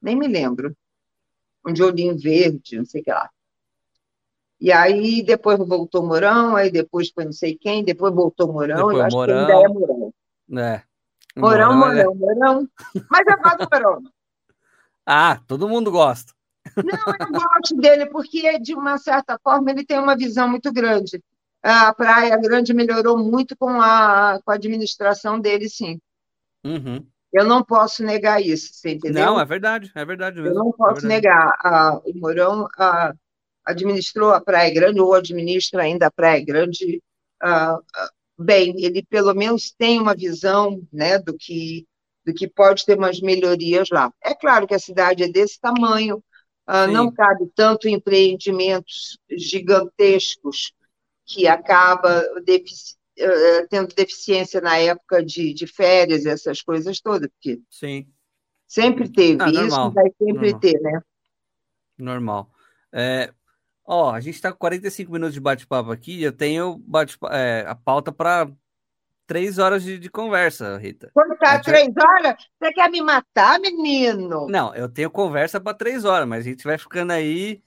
Nem 0.00 0.16
me 0.16 0.26
lembro. 0.28 0.76
Um 1.66 1.72
de 1.72 1.82
olhinho 1.82 2.16
verde, 2.18 2.78
não 2.78 2.84
sei 2.84 3.00
o 3.00 3.04
que 3.04 3.10
lá. 3.10 3.28
E 4.60 4.72
aí 4.72 5.22
depois 5.22 5.58
voltou 5.58 6.04
Mourão, 6.04 6.56
aí 6.56 6.70
depois 6.70 7.10
foi 7.10 7.24
não 7.24 7.32
sei 7.32 7.56
quem, 7.56 7.84
depois 7.84 8.12
voltou 8.12 8.52
Mourão, 8.52 8.76
Depois 8.88 8.96
eu 8.96 9.04
acho 9.04 9.24
que 9.24 9.30
ainda 9.32 9.52
é 9.52 9.68
Mourão. 9.68 10.14
É. 10.56 10.82
O 11.36 11.40
Mourão, 11.40 11.76
Mourão, 11.76 11.90
ele 11.92 12.00
é- 12.00 12.04
Mourão, 12.04 12.16
Mourão. 12.16 12.68
Mas 13.10 13.26
eu 13.26 13.36
gosto 13.38 13.58
do 13.58 13.68
Mourão. 13.70 14.02
Ah, 15.10 15.40
todo 15.46 15.66
mundo 15.68 15.90
gosta. 15.90 16.34
Não, 16.76 17.14
eu 17.18 17.32
gosto 17.32 17.74
dele, 17.76 18.04
porque, 18.10 18.58
de 18.58 18.74
uma 18.74 18.98
certa 18.98 19.38
forma, 19.42 19.70
ele 19.70 19.82
tem 19.82 19.98
uma 19.98 20.14
visão 20.14 20.46
muito 20.46 20.70
grande. 20.70 21.22
A 21.62 21.94
Praia 21.94 22.36
Grande 22.36 22.74
melhorou 22.74 23.16
muito 23.16 23.56
com 23.56 23.80
a, 23.80 24.38
com 24.44 24.50
a 24.50 24.54
administração 24.54 25.40
dele, 25.40 25.66
sim. 25.70 25.98
Uhum. 26.62 27.06
Eu 27.32 27.44
não 27.44 27.62
posso 27.64 28.02
negar 28.02 28.40
isso, 28.42 28.72
você 28.72 28.90
entendeu? 28.92 29.24
Não, 29.24 29.38
é 29.40 29.44
verdade, 29.44 29.90
é 29.94 30.04
verdade 30.04 30.40
Eu 30.42 30.42
mesmo. 30.42 30.54
não 30.54 30.72
é 30.72 30.76
posso 30.76 30.94
verdade. 30.94 31.08
negar. 31.08 31.54
A- 31.60 32.00
o 32.04 32.12
Mourão 32.14 32.66
ah, 32.78 33.12
administrou 33.64 34.30
a 34.32 34.40
Praia 34.40 34.72
Grande, 34.72 35.00
ou 35.00 35.14
administra 35.14 35.82
ainda 35.82 36.06
a 36.06 36.10
Praia 36.10 36.44
Grande 36.44 37.02
ah, 37.42 37.78
ah, 37.96 38.10
bem. 38.38 38.74
Ele, 38.78 39.02
pelo 39.04 39.34
menos, 39.34 39.72
tem 39.78 40.00
uma 40.00 40.14
visão 40.14 40.82
né, 40.92 41.18
do, 41.18 41.36
que, 41.36 41.86
do 42.24 42.32
que 42.34 42.48
pode 42.48 42.84
ter 42.84 42.98
umas 42.98 43.20
melhorias 43.20 43.88
lá. 43.90 44.12
É 44.24 44.34
claro 44.34 44.66
que 44.66 44.74
a 44.74 44.78
cidade 44.78 45.22
é 45.24 45.28
desse 45.28 45.60
tamanho, 45.60 46.22
ah, 46.66 46.86
não 46.86 47.12
cabe 47.12 47.50
tanto 47.54 47.88
empreendimentos 47.88 49.18
gigantescos 49.30 50.72
que 51.26 51.46
acaba 51.48 52.22
defici- 52.44 52.96
tendo 53.68 53.94
deficiência 53.94 54.60
na 54.60 54.78
época 54.78 55.24
de, 55.24 55.52
de 55.52 55.66
férias, 55.66 56.26
essas 56.26 56.62
coisas 56.62 57.00
todas, 57.00 57.28
porque 57.30 57.60
Sim, 57.70 58.06
sempre 58.66 59.08
teve 59.08 59.42
Ah, 59.42 59.50
isso, 59.50 59.90
vai 59.90 60.10
sempre 60.18 60.52
normal. 60.52 60.60
ter, 60.60 60.80
né? 60.80 61.00
normal. 61.98 62.50
É, 62.92 63.32
ó, 63.84 64.12
a 64.12 64.20
gente 64.20 64.40
tá 64.40 64.52
com 64.52 64.58
45 64.58 65.12
minutos 65.12 65.34
de 65.34 65.40
bate-papo 65.40 65.90
aqui. 65.90 66.22
Eu 66.22 66.32
tenho 66.32 66.78
bate 66.78 67.18
é, 67.30 67.64
a 67.66 67.74
pauta 67.74 68.12
para 68.12 68.48
três 69.26 69.58
horas 69.58 69.82
de, 69.82 69.98
de 69.98 70.08
conversa, 70.08 70.78
Rita. 70.78 71.10
Quando 71.12 71.36
tá 71.36 71.56
gente 71.56 71.64
três 71.64 71.88
horas, 71.96 72.36
você 72.58 72.72
quer 72.72 72.90
me 72.90 73.02
matar, 73.02 73.60
menino? 73.60 74.46
Não, 74.48 74.74
eu 74.74 74.88
tenho 74.88 75.10
conversa 75.10 75.60
para 75.60 75.76
três 75.76 76.04
horas, 76.04 76.26
mas 76.26 76.46
a 76.46 76.48
gente 76.48 76.64
vai 76.64 76.78
ficando 76.78 77.12
aí 77.12 77.62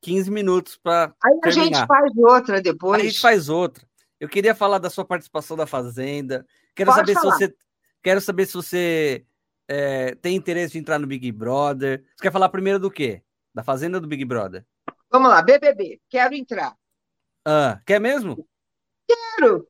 15 0.00 0.30
minutos 0.30 0.76
para 0.76 1.14
Aí 1.22 1.38
a 1.44 1.50
gente 1.50 1.86
faz 1.86 2.12
outra 2.16 2.62
depois. 2.62 3.00
A 3.00 3.04
gente 3.04 3.20
faz 3.20 3.48
outra. 3.48 3.84
Eu 4.18 4.28
queria 4.28 4.54
falar 4.54 4.78
da 4.78 4.88
sua 4.90 5.04
participação 5.04 5.56
da 5.56 5.66
Fazenda. 5.66 6.46
Quero 6.74 6.90
Pode 6.90 7.00
saber 7.00 7.14
falar. 7.14 7.34
se 7.36 7.46
você. 7.46 7.56
Quero 8.02 8.20
saber 8.20 8.46
se 8.46 8.54
você 8.54 9.26
é, 9.68 10.14
tem 10.16 10.36
interesse 10.36 10.72
de 10.72 10.78
entrar 10.78 10.98
no 10.98 11.06
Big 11.06 11.30
Brother. 11.32 12.04
Você 12.16 12.22
quer 12.22 12.32
falar 12.32 12.48
primeiro 12.48 12.78
do 12.78 12.90
quê? 12.90 13.22
Da 13.54 13.62
Fazenda 13.62 13.96
ou 13.96 14.00
do 14.00 14.06
Big 14.08 14.24
Brother? 14.24 14.64
Vamos 15.10 15.28
lá, 15.30 15.42
BBB, 15.42 16.00
quero 16.08 16.34
entrar. 16.34 16.76
Ah, 17.44 17.80
quer 17.86 18.00
mesmo? 18.00 18.46
Quero. 19.08 19.66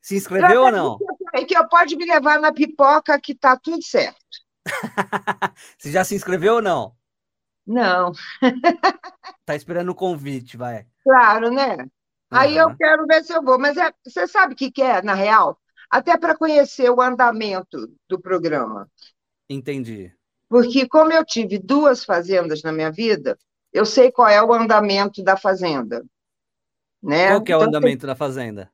Se 0.00 0.16
inscreveu 0.16 0.62
ou 0.62 0.72
não? 0.72 0.98
É 1.34 1.44
que 1.44 1.56
eu 1.56 1.68
pode 1.68 1.94
me 1.96 2.04
levar 2.06 2.40
na 2.40 2.52
pipoca 2.52 3.20
que 3.20 3.34
tá 3.34 3.56
tudo 3.56 3.82
certo. 3.82 4.18
Você 5.78 5.90
já 5.92 6.04
se 6.04 6.14
inscreveu 6.14 6.54
ou 6.54 6.62
não? 6.62 6.96
Não, 7.66 8.12
Tá 9.44 9.54
esperando 9.54 9.90
o 9.90 9.94
convite, 9.94 10.56
vai. 10.56 10.86
claro, 11.04 11.50
né? 11.50 11.76
Aí 12.30 12.56
eu 12.56 12.72
quero 12.76 13.06
ver 13.06 13.24
se 13.24 13.32
eu 13.34 13.42
vou. 13.42 13.58
Mas 13.58 13.76
é, 13.76 13.92
você 14.06 14.26
sabe 14.26 14.54
o 14.54 14.56
que 14.56 14.70
que 14.70 14.82
é, 14.82 15.02
na 15.02 15.14
real? 15.14 15.58
Até 15.90 16.16
para 16.18 16.36
conhecer 16.36 16.90
o 16.90 17.00
andamento 17.00 17.88
do 18.08 18.20
programa. 18.20 18.88
Entendi. 19.50 20.14
Porque 20.48 20.86
como 20.88 21.12
eu 21.12 21.24
tive 21.24 21.58
duas 21.58 22.04
fazendas 22.04 22.62
na 22.62 22.72
minha 22.72 22.90
vida, 22.90 23.38
eu 23.72 23.86
sei 23.86 24.10
qual 24.12 24.28
é 24.28 24.42
o 24.42 24.52
andamento 24.52 25.22
da 25.22 25.36
fazenda. 25.36 26.04
Né? 27.02 27.34
Qual 27.34 27.42
que 27.42 27.50
é 27.52 27.56
o 27.56 27.62
Então, 27.62 27.68
andamento 27.68 28.06
da 28.06 28.14
Fazenda? 28.14 28.70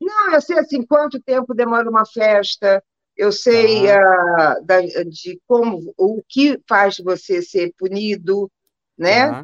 Não, 0.00 0.34
eu 0.34 0.40
sei 0.40 0.58
assim, 0.58 0.84
quanto 0.84 1.20
tempo 1.22 1.54
demora 1.54 1.88
uma 1.88 2.04
festa, 2.06 2.82
eu 3.16 3.32
sei 3.32 3.88
ah, 3.90 4.58
da- 4.64 4.80
de 4.82 5.40
como, 5.46 5.92
o 5.96 6.22
que 6.28 6.58
faz 6.68 6.98
você 6.98 7.40
ser 7.42 7.72
punido, 7.78 8.50
né? 8.98 9.34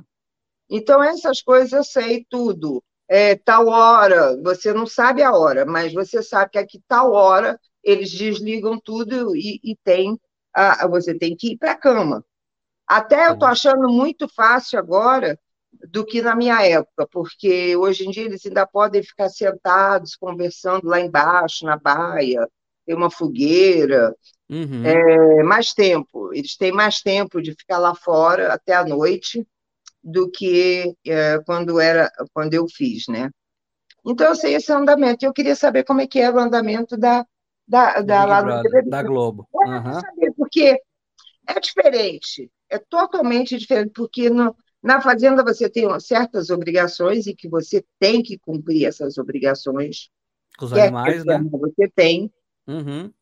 Então, 0.70 1.02
essas 1.02 1.42
coisas 1.42 1.72
eu 1.72 1.84
sei 1.84 2.26
tudo. 2.30 2.82
É, 3.14 3.36
tal 3.36 3.66
hora, 3.68 4.40
você 4.42 4.72
não 4.72 4.86
sabe 4.86 5.22
a 5.22 5.32
hora, 5.32 5.66
mas 5.66 5.92
você 5.92 6.22
sabe 6.22 6.52
que 6.52 6.58
aqui 6.58 6.80
tal 6.88 7.12
hora 7.12 7.60
eles 7.84 8.10
desligam 8.10 8.80
tudo 8.82 9.36
e, 9.36 9.60
e 9.62 9.76
tem, 9.84 10.18
ah, 10.54 10.86
você 10.88 11.14
tem 11.18 11.36
que 11.36 11.52
ir 11.52 11.58
para 11.58 11.72
a 11.72 11.76
cama. 11.76 12.24
Até 12.86 13.28
eu 13.28 13.34
estou 13.34 13.48
achando 13.48 13.88
muito 13.88 14.28
fácil 14.28 14.78
agora 14.78 15.38
do 15.90 16.04
que 16.06 16.22
na 16.22 16.36
minha 16.36 16.62
época, 16.66 17.06
porque 17.10 17.76
hoje 17.76 18.06
em 18.06 18.10
dia 18.10 18.24
eles 18.24 18.46
ainda 18.46 18.66
podem 18.66 19.02
ficar 19.02 19.28
sentados 19.30 20.16
conversando 20.16 20.86
lá 20.88 21.00
embaixo, 21.00 21.66
na 21.66 21.76
baia, 21.78 22.48
tem 22.86 22.96
uma 22.96 23.10
fogueira, 23.10 24.14
Uhum. 24.50 25.02
é 25.38 25.42
mais 25.42 25.72
tempo, 25.72 26.32
eles 26.34 26.56
têm 26.56 26.72
mais 26.72 27.00
tempo 27.00 27.40
de 27.42 27.52
ficar 27.52 27.78
lá 27.78 27.94
fora 27.94 28.52
até 28.52 28.74
a 28.74 28.84
noite 28.84 29.46
do 30.03 30.30
que 30.30 30.94
é, 31.07 31.38
quando 31.40 31.80
era 31.80 32.11
quando 32.32 32.55
eu 32.55 32.66
fiz, 32.68 33.05
né? 33.09 33.30
Então 34.05 34.28
eu 34.28 34.34
sei 34.36 34.55
esse 34.55 34.72
andamento. 34.72 35.24
Eu 35.24 35.32
queria 35.32 35.55
saber 35.55 35.84
como 35.84 36.00
é 36.00 36.07
que 36.07 36.18
era 36.20 36.34
o 36.34 36.40
andamento 36.40 36.96
da 36.96 37.24
da, 37.66 38.00
Do 38.00 38.07
da 38.07 38.24
lá 38.24 38.62
BBB. 38.62 38.90
da 38.90 39.03
Globo. 39.03 39.48
Quero 39.53 40.00
saber, 40.00 40.32
porque 40.36 40.80
é 41.46 41.61
diferente, 41.61 42.50
é 42.68 42.78
totalmente 42.78 43.57
diferente, 43.57 43.92
porque 43.94 44.28
no, 44.28 44.55
na 44.82 45.00
fazenda 45.00 45.44
você 45.44 45.70
tem 45.70 45.88
certas 46.00 46.50
obrigações 46.50 47.26
e 47.26 47.34
que 47.34 47.48
você 47.48 47.84
tem 47.98 48.22
que 48.22 48.38
cumprir 48.38 48.86
essas 48.86 49.16
obrigações. 49.18 50.11
Com 50.59 50.66
os 50.66 50.72
animais, 50.72 51.24
né? 51.24 51.38
Você 51.38 51.88
tem, 51.94 52.30
Uhum. 52.66 53.12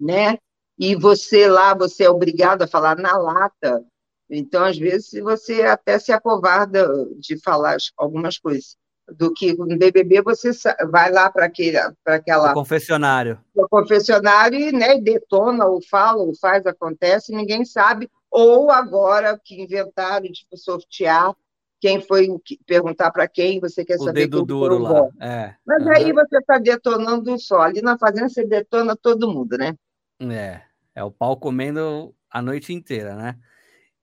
né? 0.00 0.38
E 0.78 0.94
você 0.94 1.48
lá, 1.48 1.74
você 1.74 2.04
é 2.04 2.10
obrigado 2.10 2.62
a 2.62 2.66
falar 2.66 2.96
na 2.96 3.16
lata. 3.16 3.84
Então, 4.30 4.64
às 4.64 4.76
vezes, 4.78 5.10
você 5.22 5.62
até 5.62 5.98
se 5.98 6.12
acovarda 6.12 6.86
de 7.18 7.40
falar 7.40 7.76
as- 7.76 7.92
algumas 7.96 8.38
coisas. 8.38 8.76
Do 9.16 9.32
que 9.32 9.54
no 9.56 9.66
BBB 9.78 10.20
você 10.20 10.50
vai 10.90 11.10
lá 11.10 11.30
para 11.30 11.46
O 11.46 12.10
aquela 12.12 12.52
confessionário. 12.52 13.40
o 13.54 13.66
confessionário 13.66 14.58
e 14.58 14.70
né, 14.70 14.98
detona, 15.00 15.64
ou 15.64 15.80
fala, 15.82 16.22
ou 16.22 16.34
faz, 16.38 16.66
acontece, 16.66 17.34
ninguém 17.34 17.64
sabe. 17.64 18.10
Ou 18.30 18.70
agora 18.70 19.40
que 19.42 19.62
inventaram 19.62 20.26
de 20.26 20.46
sortear 20.56 21.34
quem 21.80 22.02
foi 22.02 22.28
o 22.28 22.38
que- 22.38 22.58
perguntar 22.66 23.10
para 23.10 23.26
quem 23.26 23.60
você 23.60 23.82
quer 23.82 23.96
O 23.96 24.04
saber 24.04 24.26
dedo 24.26 24.44
duro 24.44 24.74
o 24.74 24.78
lá. 24.78 25.08
É. 25.20 25.54
Mas 25.66 25.80
aham. 25.86 25.92
aí 25.92 26.12
você 26.12 26.36
está 26.36 26.58
detonando 26.58 27.38
só. 27.38 27.62
Ali 27.62 27.80
na 27.80 27.96
fazenda 27.96 28.28
você 28.28 28.44
detona 28.44 28.94
todo 28.94 29.32
mundo, 29.32 29.56
né? 29.56 29.74
É, 30.20 30.60
é 30.94 31.02
o 31.02 31.10
pau 31.10 31.34
comendo 31.38 32.14
a 32.30 32.42
noite 32.42 32.74
inteira, 32.74 33.14
né? 33.14 33.36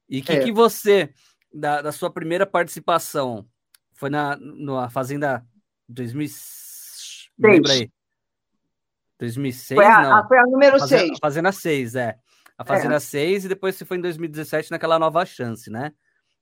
E 0.09 0.21
que 0.21 0.31
É. 0.33 0.43
que 0.43 0.51
você, 0.51 1.13
da, 1.53 1.81
da 1.81 1.91
sua 1.91 2.09
primeira 2.11 2.45
participação, 2.45 3.45
foi 3.93 4.09
na, 4.09 4.37
na 4.39 4.89
Fazenda 4.89 5.45
2000, 5.89 6.27
me 7.37 7.49
lembra 7.51 7.71
aí? 7.73 7.91
2006, 9.19 9.75
Foi 9.77 9.85
a, 9.85 10.01
não. 10.01 10.15
a- 10.17 10.27
foi 10.27 10.37
a 10.37 10.43
número 10.43 10.79
Fazenda, 10.79 11.05
6. 11.07 11.17
Fazenda 11.21 11.51
6, 11.51 11.95
é. 11.95 12.17
A 12.57 12.63
Fazenda 12.65 12.99
6 12.99 13.45
e 13.45 13.47
depois 13.49 13.75
você 13.75 13.85
foi 13.85 13.97
em 13.97 14.01
2017 14.01 14.71
naquela 14.71 14.97
nova 14.99 15.25
chance, 15.25 15.69
né? 15.69 15.91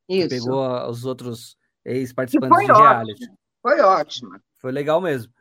Que 0.07 0.17
Isso. 0.17 0.29
pegou 0.29 0.63
a- 0.63 0.89
os 0.89 1.05
outros 1.05 1.55
Que 1.83 1.91
ex-participantes 1.91 2.65
de 2.67 2.73
reality. 2.73 3.11
ótimo. 3.23 3.37
Foi 3.61 3.79
ótimo. 3.81 4.39
Foi 4.59 4.71
legal 4.71 4.99
mesmo. 5.01 5.31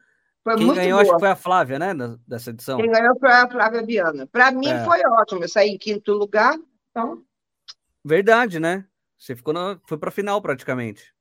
Foi 0.45 0.57
Quem 0.57 0.75
ganhou, 0.75 0.99
acho 0.99 1.07
boa. 1.09 1.16
que 1.16 1.20
foi 1.20 1.31
a 1.31 1.37
Flávia, 1.37 1.79
né? 1.79 1.93
Dessa 2.27 2.51
edição. 2.51 2.79
Quem 2.79 2.91
ganhou 2.91 3.16
foi 3.18 3.31
a 3.31 3.49
Flávia 3.49 3.83
Biana. 3.83 4.27
Para 4.27 4.51
mim 4.51 4.66
É. 4.68 4.85
foi 4.85 5.01
ótimo. 5.07 5.45
Eu 5.45 5.49
saí 5.49 5.70
em 5.70 5.79
quinto 5.79 6.12
lugar, 6.12 6.57
então. 6.91 7.23
Verdade, 8.05 8.59
né? 8.59 8.84
Você 9.18 9.36
ficou 9.36 9.55
na, 9.55 9.78
foi 9.86 9.96
pra 9.96 10.11
final 10.11 10.40
praticamente. 10.42 11.14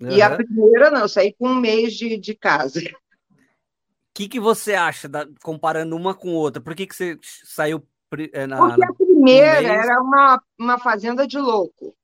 E 0.00 0.20
a 0.20 0.34
primeira 0.36 0.90
não, 0.90 1.06
saí 1.06 1.32
com 1.32 1.48
um 1.48 1.54
mês 1.54 1.94
de, 1.94 2.18
de 2.18 2.34
casa. 2.34 2.80
O 2.80 4.12
que, 4.12 4.28
que 4.28 4.40
você 4.40 4.74
acha, 4.74 5.08
da- 5.08 5.26
comparando 5.42 5.96
uma 5.96 6.14
com 6.14 6.34
outra? 6.34 6.60
Por 6.60 6.74
que, 6.74 6.86
que 6.86 6.94
você 6.94 7.18
saiu 7.22 7.86
é, 8.32 8.46
na, 8.46 8.56
Porque 8.58 8.84
a 8.84 8.92
primeira 8.92 9.62
mês- 9.62 9.86
era 9.86 10.00
uma, 10.00 10.42
uma 10.58 10.78
fazenda 10.78 11.26
de 11.26 11.38
louco. 11.38 11.96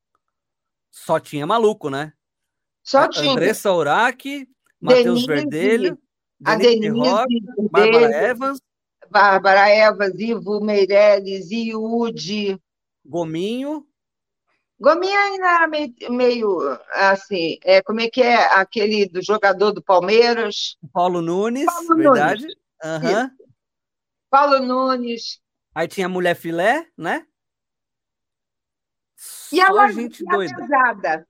Só 0.90 1.20
tinha 1.20 1.46
maluco, 1.46 1.90
né? 1.90 2.12
Só 2.82 3.00
A- 3.00 3.08
tinha 3.08 3.30
Andressa 3.32 3.72
Urach, 3.72 4.48
Matheus 4.80 5.26
Verdelho, 5.26 5.98
a 6.44 6.54
Denise 6.56 6.88
Rock, 6.88 7.40
Bárbara 7.70 8.12
Evans, 8.12 8.60
Bárbara 9.10 9.68
Evas, 9.68 10.14
Ivo 10.18 10.60
Meirelles, 10.60 11.50
Iude. 11.50 12.60
Gominho. 13.10 13.84
Gominha 14.78 15.18
ainda 15.18 15.46
era 15.46 15.66
meio, 15.66 15.92
meio 16.10 16.78
assim, 16.92 17.58
é, 17.64 17.82
como 17.82 18.00
é 18.00 18.08
que 18.08 18.22
é 18.22 18.36
aquele 18.54 19.06
do 19.08 19.20
jogador 19.20 19.72
do 19.72 19.82
Palmeiras? 19.82 20.78
Paulo 20.92 21.20
Nunes, 21.20 21.66
Paulo 21.66 21.96
verdade? 21.96 22.46
Aham. 22.82 23.30
Paulo 24.30 24.60
Nunes. 24.60 25.40
Aí 25.74 25.88
tinha 25.88 26.06
a 26.06 26.08
Mulher 26.08 26.36
Filé, 26.36 26.86
né? 26.96 27.26
E 29.52 29.56
Só 29.56 29.66
ela 29.66 29.88
gente 29.90 30.22
e 30.22 30.28
a 30.28 30.30
doida. 30.30 30.54
pesada. 30.54 31.28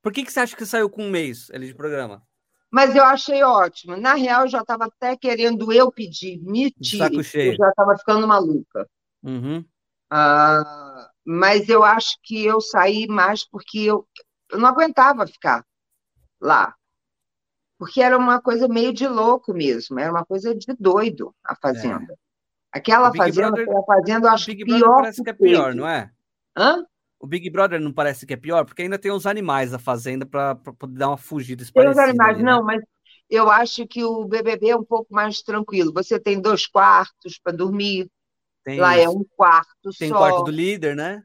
Por 0.00 0.12
que, 0.12 0.24
que 0.24 0.32
você 0.32 0.40
acha 0.40 0.56
que 0.56 0.64
saiu 0.64 0.88
com 0.88 1.02
um 1.02 1.10
mês 1.10 1.50
ali 1.50 1.66
de 1.66 1.74
programa? 1.74 2.22
Mas 2.70 2.94
eu 2.94 3.04
achei 3.04 3.42
ótimo. 3.42 3.96
Na 3.96 4.14
real, 4.14 4.42
eu 4.42 4.48
já 4.48 4.60
estava 4.60 4.86
até 4.86 5.16
querendo 5.16 5.72
eu 5.72 5.90
pedir, 5.90 6.40
me 6.40 6.70
tire. 6.70 7.22
cheio. 7.24 7.52
Eu 7.52 7.56
já 7.56 7.68
estava 7.68 7.98
ficando 7.98 8.28
maluca. 8.28 8.88
Uhum. 9.22 9.64
Ah, 10.10 11.10
mas 11.26 11.68
eu 11.68 11.82
acho 11.84 12.16
que 12.22 12.44
eu 12.44 12.60
saí 12.60 13.06
mais 13.08 13.44
porque 13.48 13.78
eu, 13.80 14.06
eu 14.50 14.58
não 14.58 14.68
aguentava 14.68 15.26
ficar 15.26 15.64
lá. 16.40 16.74
Porque 17.78 18.00
era 18.02 18.16
uma 18.18 18.40
coisa 18.40 18.68
meio 18.68 18.92
de 18.92 19.06
louco 19.06 19.52
mesmo, 19.52 19.98
era 19.98 20.10
uma 20.10 20.24
coisa 20.24 20.54
de 20.54 20.66
doido 20.78 21.34
a 21.44 21.54
fazenda. 21.56 22.14
Aquela 22.72 23.08
É. 23.08 23.10
Big 23.10 23.30
fazenda 23.32 23.60
Brother- 23.60 23.74
a 23.80 23.84
fazenda, 23.84 24.28
eu 24.28 24.32
O 24.34 24.40
acho 24.40 24.48
Big 24.48 24.64
Brother 24.66 24.92
pior 24.92 24.94
parece 24.94 25.22
que 25.22 25.30
é 25.30 25.34
pior, 25.34 25.74
teve. 25.74 25.76
não 25.76 25.88
é? 25.88 26.12
Hã? 26.56 26.84
O 27.18 27.26
Big 27.26 27.48
Brother 27.50 27.80
não 27.80 27.92
parece 27.92 28.26
que 28.26 28.34
é 28.34 28.36
pior, 28.36 28.64
porque 28.64 28.82
ainda 28.82 28.98
tem 28.98 29.10
os 29.10 29.26
animais 29.26 29.70
da 29.70 29.78
fazenda 29.78 30.26
para 30.26 30.54
poder 30.56 30.98
dar 30.98 31.08
uma 31.08 31.16
fugida 31.16 31.64
Tem 31.74 31.88
os 31.88 31.98
animais, 31.98 32.38
ali, 32.38 32.44
né? 32.44 32.52
não, 32.52 32.62
mas 32.64 32.82
eu 33.28 33.50
acho 33.50 33.86
que 33.86 34.04
o 34.04 34.24
BBB 34.26 34.68
é 34.70 34.76
um 34.76 34.84
pouco 34.84 35.12
mais 35.14 35.42
tranquilo. 35.42 35.92
Você 35.92 36.18
tem 36.20 36.40
dois 36.40 36.66
quartos 36.66 37.38
para 37.38 37.56
dormir, 37.56 38.08
Tem, 38.64 38.80
lá 38.80 38.96
é 38.96 39.08
um 39.08 39.24
quarto 39.36 39.90
tem 39.98 40.08
só. 40.08 40.14
o 40.14 40.18
quarto 40.18 40.44
do 40.44 40.50
líder, 40.50 40.96
né? 40.96 41.22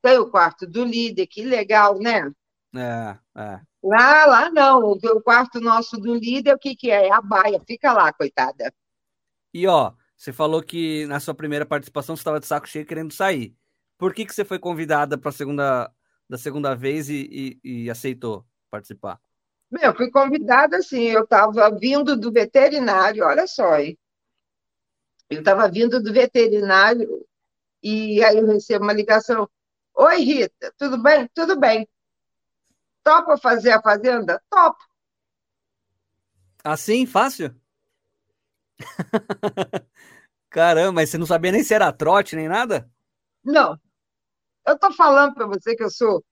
Tem 0.00 0.18
o 0.18 0.30
quarto 0.30 0.66
do 0.66 0.84
líder, 0.84 1.26
que 1.26 1.44
legal, 1.44 1.98
né? 1.98 2.30
É, 2.74 3.18
é. 3.36 3.60
Lá, 3.82 4.26
lá 4.26 4.50
não. 4.50 4.92
O 4.92 5.20
quarto 5.22 5.60
nosso 5.60 5.96
do 5.96 6.14
líder, 6.14 6.54
o 6.54 6.58
que 6.58 6.74
que 6.74 6.90
é? 6.90 7.08
É 7.08 7.12
a 7.12 7.20
baia. 7.20 7.60
Fica 7.66 7.92
lá, 7.92 8.12
coitada. 8.12 8.72
E 9.52 9.66
ó, 9.66 9.92
você 10.16 10.32
falou 10.32 10.62
que 10.62 11.04
na 11.06 11.20
sua 11.20 11.34
primeira 11.34 11.66
participação 11.66 12.16
você 12.16 12.20
estava 12.20 12.40
de 12.40 12.46
saco 12.46 12.68
cheio 12.68 12.86
querendo 12.86 13.12
sair. 13.12 13.54
Por 13.98 14.14
que, 14.14 14.24
que 14.24 14.34
você 14.34 14.44
foi 14.44 14.58
convidada 14.58 15.18
para 15.18 15.30
segunda 15.30 15.92
da 16.28 16.38
segunda 16.38 16.74
vez 16.74 17.10
e, 17.10 17.60
e- 17.62 17.84
e 17.84 17.90
aceitou 17.90 18.46
participar? 18.70 19.20
Meu, 19.70 19.82
eu 19.82 19.94
fui 19.96 20.10
convidada 20.10 20.78
assim, 20.78 21.02
eu 21.04 21.24
estava 21.24 21.70
vindo 21.78 22.16
do 22.16 22.32
veterinário, 22.32 23.24
olha 23.24 23.46
só, 23.46 23.76
hein? 23.78 23.98
Eu 25.32 25.38
estava 25.38 25.66
vindo 25.66 26.02
do 26.02 26.12
veterinário 26.12 27.26
e 27.82 28.22
aí 28.22 28.36
eu 28.36 28.46
recebo 28.46 28.84
uma 28.84 28.92
ligação. 28.92 29.48
Oi, 29.94 30.18
Rita, 30.18 30.74
tudo 30.76 31.02
bem? 31.02 31.26
Tudo 31.34 31.58
bem. 31.58 31.88
topa 33.02 33.38
fazer 33.38 33.72
a 33.72 33.80
fazenda? 33.80 34.42
Topo. 34.50 34.84
Assim, 36.62 37.06
fácil? 37.06 37.54
Caramba, 40.50 40.92
mas 40.92 41.08
você 41.08 41.16
não 41.16 41.26
sabia 41.26 41.50
nem 41.50 41.64
se 41.64 41.72
era 41.72 41.90
trote 41.92 42.36
nem 42.36 42.46
nada? 42.46 42.90
Não. 43.42 43.80
Eu 44.66 44.78
tô 44.78 44.92
falando 44.92 45.34
para 45.34 45.46
você 45.46 45.74
que 45.74 45.82
eu 45.82 45.90
sou. 45.90 46.22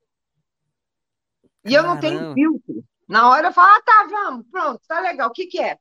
E 1.65 1.75
eu 1.75 1.83
não 1.83 1.99
tenho 1.99 2.35
filtro. 2.35 2.85
Na 3.09 3.31
hora 3.31 3.49
eu 3.49 3.53
falo, 3.53 3.73
ah, 3.73 3.83
tá, 3.83 4.07
vamos, 4.11 4.47
pronto, 4.51 4.81
tá 4.87 5.01
legal. 5.01 5.31
O 5.31 5.33
que, 5.33 5.47
que 5.47 5.59
é? 5.59 5.79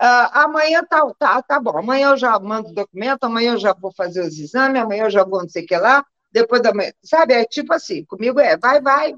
Uh, 0.00 0.28
amanhã 0.32 0.84
tá, 0.84 1.10
tá, 1.18 1.42
tá 1.42 1.60
bom. 1.60 1.78
Amanhã 1.78 2.10
eu 2.10 2.16
já 2.16 2.38
mando 2.38 2.68
o 2.68 2.74
documento, 2.74 3.24
amanhã 3.24 3.52
eu 3.52 3.58
já 3.58 3.72
vou 3.72 3.90
fazer 3.92 4.20
os 4.20 4.38
exames, 4.38 4.80
amanhã 4.80 5.04
eu 5.04 5.10
já 5.10 5.24
vou 5.24 5.40
não 5.40 5.48
sei 5.48 5.64
o 5.64 5.66
que 5.66 5.76
lá, 5.76 6.04
depois 6.30 6.60
da 6.60 6.74
manhã. 6.74 6.92
Sabe, 7.02 7.32
é 7.32 7.44
tipo 7.44 7.72
assim, 7.72 8.04
comigo 8.04 8.38
é, 8.38 8.58
vai, 8.58 8.80
vai. 8.80 9.14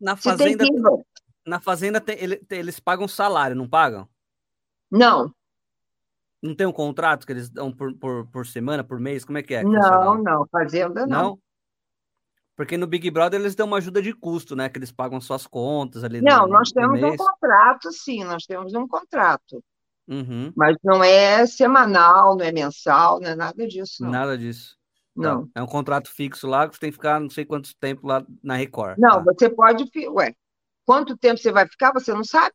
Na 0.00 0.16
fazenda, 0.16 0.64
que, 0.64 0.70
na 1.44 1.60
fazenda 1.60 2.00
tem, 2.00 2.16
eles 2.50 2.78
pagam 2.78 3.08
salário, 3.08 3.56
não 3.56 3.68
pagam? 3.68 4.08
Não. 4.90 5.34
Não 6.40 6.54
tem 6.54 6.66
um 6.66 6.72
contrato 6.72 7.26
que 7.26 7.32
eles 7.32 7.50
dão 7.50 7.72
por, 7.72 7.92
por, 7.96 8.26
por 8.28 8.46
semana, 8.46 8.84
por 8.84 8.98
mês? 8.98 9.24
Como 9.24 9.36
é 9.36 9.42
que 9.42 9.54
é? 9.54 9.62
não, 9.62 10.22
não, 10.22 10.46
fazenda 10.50 11.06
não. 11.06 11.22
Não? 11.22 11.38
Porque 12.56 12.76
no 12.76 12.86
Big 12.86 13.10
Brother 13.10 13.40
eles 13.40 13.54
dão 13.54 13.66
uma 13.66 13.78
ajuda 13.78 14.02
de 14.02 14.12
custo, 14.12 14.54
né? 14.54 14.68
Que 14.68 14.78
eles 14.78 14.92
pagam 14.92 15.20
suas 15.20 15.46
contas 15.46 16.04
ali. 16.04 16.20
Não, 16.20 16.46
no, 16.46 16.52
nós 16.52 16.70
temos 16.70 17.02
um 17.02 17.16
contrato, 17.16 17.90
sim, 17.90 18.22
nós 18.22 18.44
temos 18.44 18.74
um 18.74 18.86
contrato. 18.86 19.64
Uhum. 20.08 20.52
Mas 20.56 20.76
não 20.82 21.02
é 21.04 21.46
semanal, 21.46 22.36
não 22.36 22.44
é 22.44 22.50
mensal, 22.50 23.20
não 23.20 23.28
é 23.28 23.34
nada 23.34 23.66
disso. 23.66 24.02
Não. 24.02 24.10
Nada 24.10 24.36
disso. 24.36 24.76
Não. 25.14 25.46
Tá. 25.46 25.60
É 25.60 25.62
um 25.62 25.66
contrato 25.66 26.10
fixo 26.10 26.46
lá 26.46 26.68
que 26.68 26.74
você 26.74 26.80
tem 26.80 26.90
que 26.90 26.96
ficar 26.96 27.20
não 27.20 27.30
sei 27.30 27.44
quanto 27.44 27.76
tempo 27.76 28.06
lá 28.06 28.24
na 28.42 28.56
Record. 28.56 28.98
Não, 28.98 29.24
tá. 29.24 29.32
você 29.32 29.48
pode. 29.48 29.88
Ué, 30.08 30.34
quanto 30.84 31.16
tempo 31.16 31.38
você 31.38 31.52
vai 31.52 31.66
ficar, 31.68 31.92
você 31.92 32.12
não 32.12 32.24
sabe? 32.24 32.54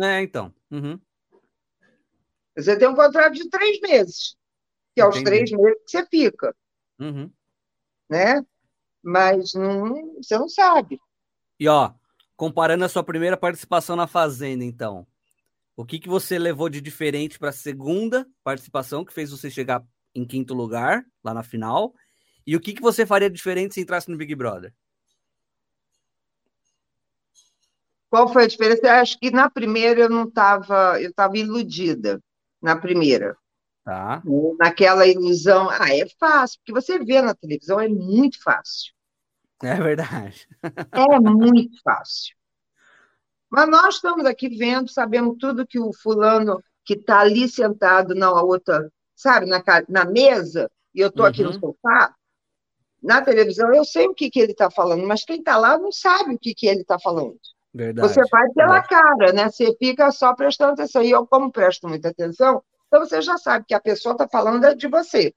É, 0.00 0.20
então. 0.22 0.52
Uhum. 0.70 0.98
Você 2.56 2.78
tem 2.78 2.88
um 2.88 2.94
contrato 2.94 3.34
de 3.34 3.48
três 3.48 3.80
meses, 3.80 4.36
que 4.94 5.00
é 5.00 5.08
os 5.08 5.22
três 5.22 5.50
meses 5.50 5.78
que 5.84 5.90
você 5.90 6.06
fica. 6.06 6.54
Uhum. 6.98 7.30
Né? 8.10 8.44
Mas 9.02 9.54
não, 9.54 10.16
você 10.16 10.38
não 10.38 10.48
sabe. 10.48 11.00
E 11.58 11.66
ó, 11.66 11.92
comparando 12.36 12.84
a 12.84 12.88
sua 12.88 13.02
primeira 13.02 13.36
participação 13.36 13.96
na 13.96 14.06
Fazenda, 14.06 14.64
então, 14.64 15.06
o 15.76 15.84
que, 15.84 15.98
que 15.98 16.08
você 16.08 16.38
levou 16.38 16.68
de 16.68 16.80
diferente 16.80 17.38
para 17.38 17.48
a 17.48 17.52
segunda 17.52 18.26
participação 18.44 19.04
que 19.04 19.12
fez 19.12 19.30
você 19.30 19.50
chegar 19.50 19.82
em 20.14 20.26
quinto 20.26 20.54
lugar 20.54 21.04
lá 21.24 21.32
na 21.32 21.42
final? 21.42 21.94
E 22.46 22.56
o 22.56 22.60
que, 22.60 22.72
que 22.72 22.82
você 22.82 23.06
faria 23.06 23.30
diferente 23.30 23.74
se 23.74 23.80
entrasse 23.80 24.10
no 24.10 24.16
Big 24.16 24.34
Brother? 24.34 24.74
Qual 28.10 28.30
foi 28.30 28.44
a 28.44 28.46
diferença? 28.46 28.86
Eu 28.86 28.92
acho 28.92 29.18
que 29.18 29.30
na 29.30 29.48
primeira 29.48 30.02
eu 30.02 30.10
não 30.10 30.24
estava, 30.24 31.00
eu 31.00 31.08
estava 31.08 31.38
iludida 31.38 32.22
na 32.60 32.76
primeira. 32.76 33.36
Tá. 33.84 34.22
Naquela 34.58 35.06
ilusão, 35.06 35.68
ah, 35.70 35.88
é 35.88 36.06
fácil, 36.20 36.58
porque 36.60 36.72
você 36.72 36.98
vê 36.98 37.22
na 37.22 37.34
televisão, 37.34 37.80
é 37.80 37.88
muito 37.88 38.40
fácil. 38.42 38.92
É 39.62 39.74
verdade. 39.76 40.46
É 40.92 41.18
muito 41.20 41.80
fácil. 41.82 42.36
Mas 43.52 43.68
nós 43.68 43.96
estamos 43.96 44.24
aqui 44.24 44.48
vendo, 44.48 44.88
sabemos 44.88 45.36
tudo 45.38 45.66
que 45.66 45.78
o 45.78 45.92
fulano 45.92 46.58
que 46.86 46.94
está 46.94 47.20
ali 47.20 47.46
sentado 47.46 48.14
na 48.14 48.32
outra, 48.32 48.90
sabe, 49.14 49.44
na, 49.44 49.62
na 49.90 50.06
mesa, 50.06 50.70
e 50.94 51.00
eu 51.00 51.08
estou 51.08 51.26
uhum. 51.26 51.30
aqui 51.30 51.42
no 51.42 51.50
uhum. 51.50 51.60
sofá, 51.60 52.14
na 53.02 53.20
televisão, 53.20 53.74
eu 53.74 53.84
sei 53.84 54.06
o 54.06 54.14
que, 54.14 54.30
que 54.30 54.40
ele 54.40 54.52
está 54.52 54.70
falando, 54.70 55.06
mas 55.06 55.22
quem 55.22 55.36
está 55.36 55.58
lá 55.58 55.76
não 55.76 55.92
sabe 55.92 56.34
o 56.34 56.38
que, 56.38 56.54
que 56.54 56.66
ele 56.66 56.80
está 56.80 56.98
falando. 56.98 57.36
Verdade. 57.74 58.08
Você 58.08 58.20
vai 58.30 58.48
pela 58.54 58.80
verdade. 58.80 58.88
cara, 58.88 59.32
né? 59.34 59.50
Você 59.50 59.76
fica 59.78 60.10
só 60.10 60.34
prestando 60.34 60.72
atenção. 60.72 61.02
E 61.02 61.10
eu, 61.10 61.26
como 61.26 61.50
presto 61.50 61.88
muita 61.88 62.08
atenção, 62.08 62.62
então 62.86 63.00
você 63.00 63.20
já 63.20 63.36
sabe 63.36 63.66
que 63.66 63.74
a 63.74 63.80
pessoa 63.80 64.12
está 64.12 64.28
falando 64.28 64.74
de 64.74 64.88
você. 64.88 65.34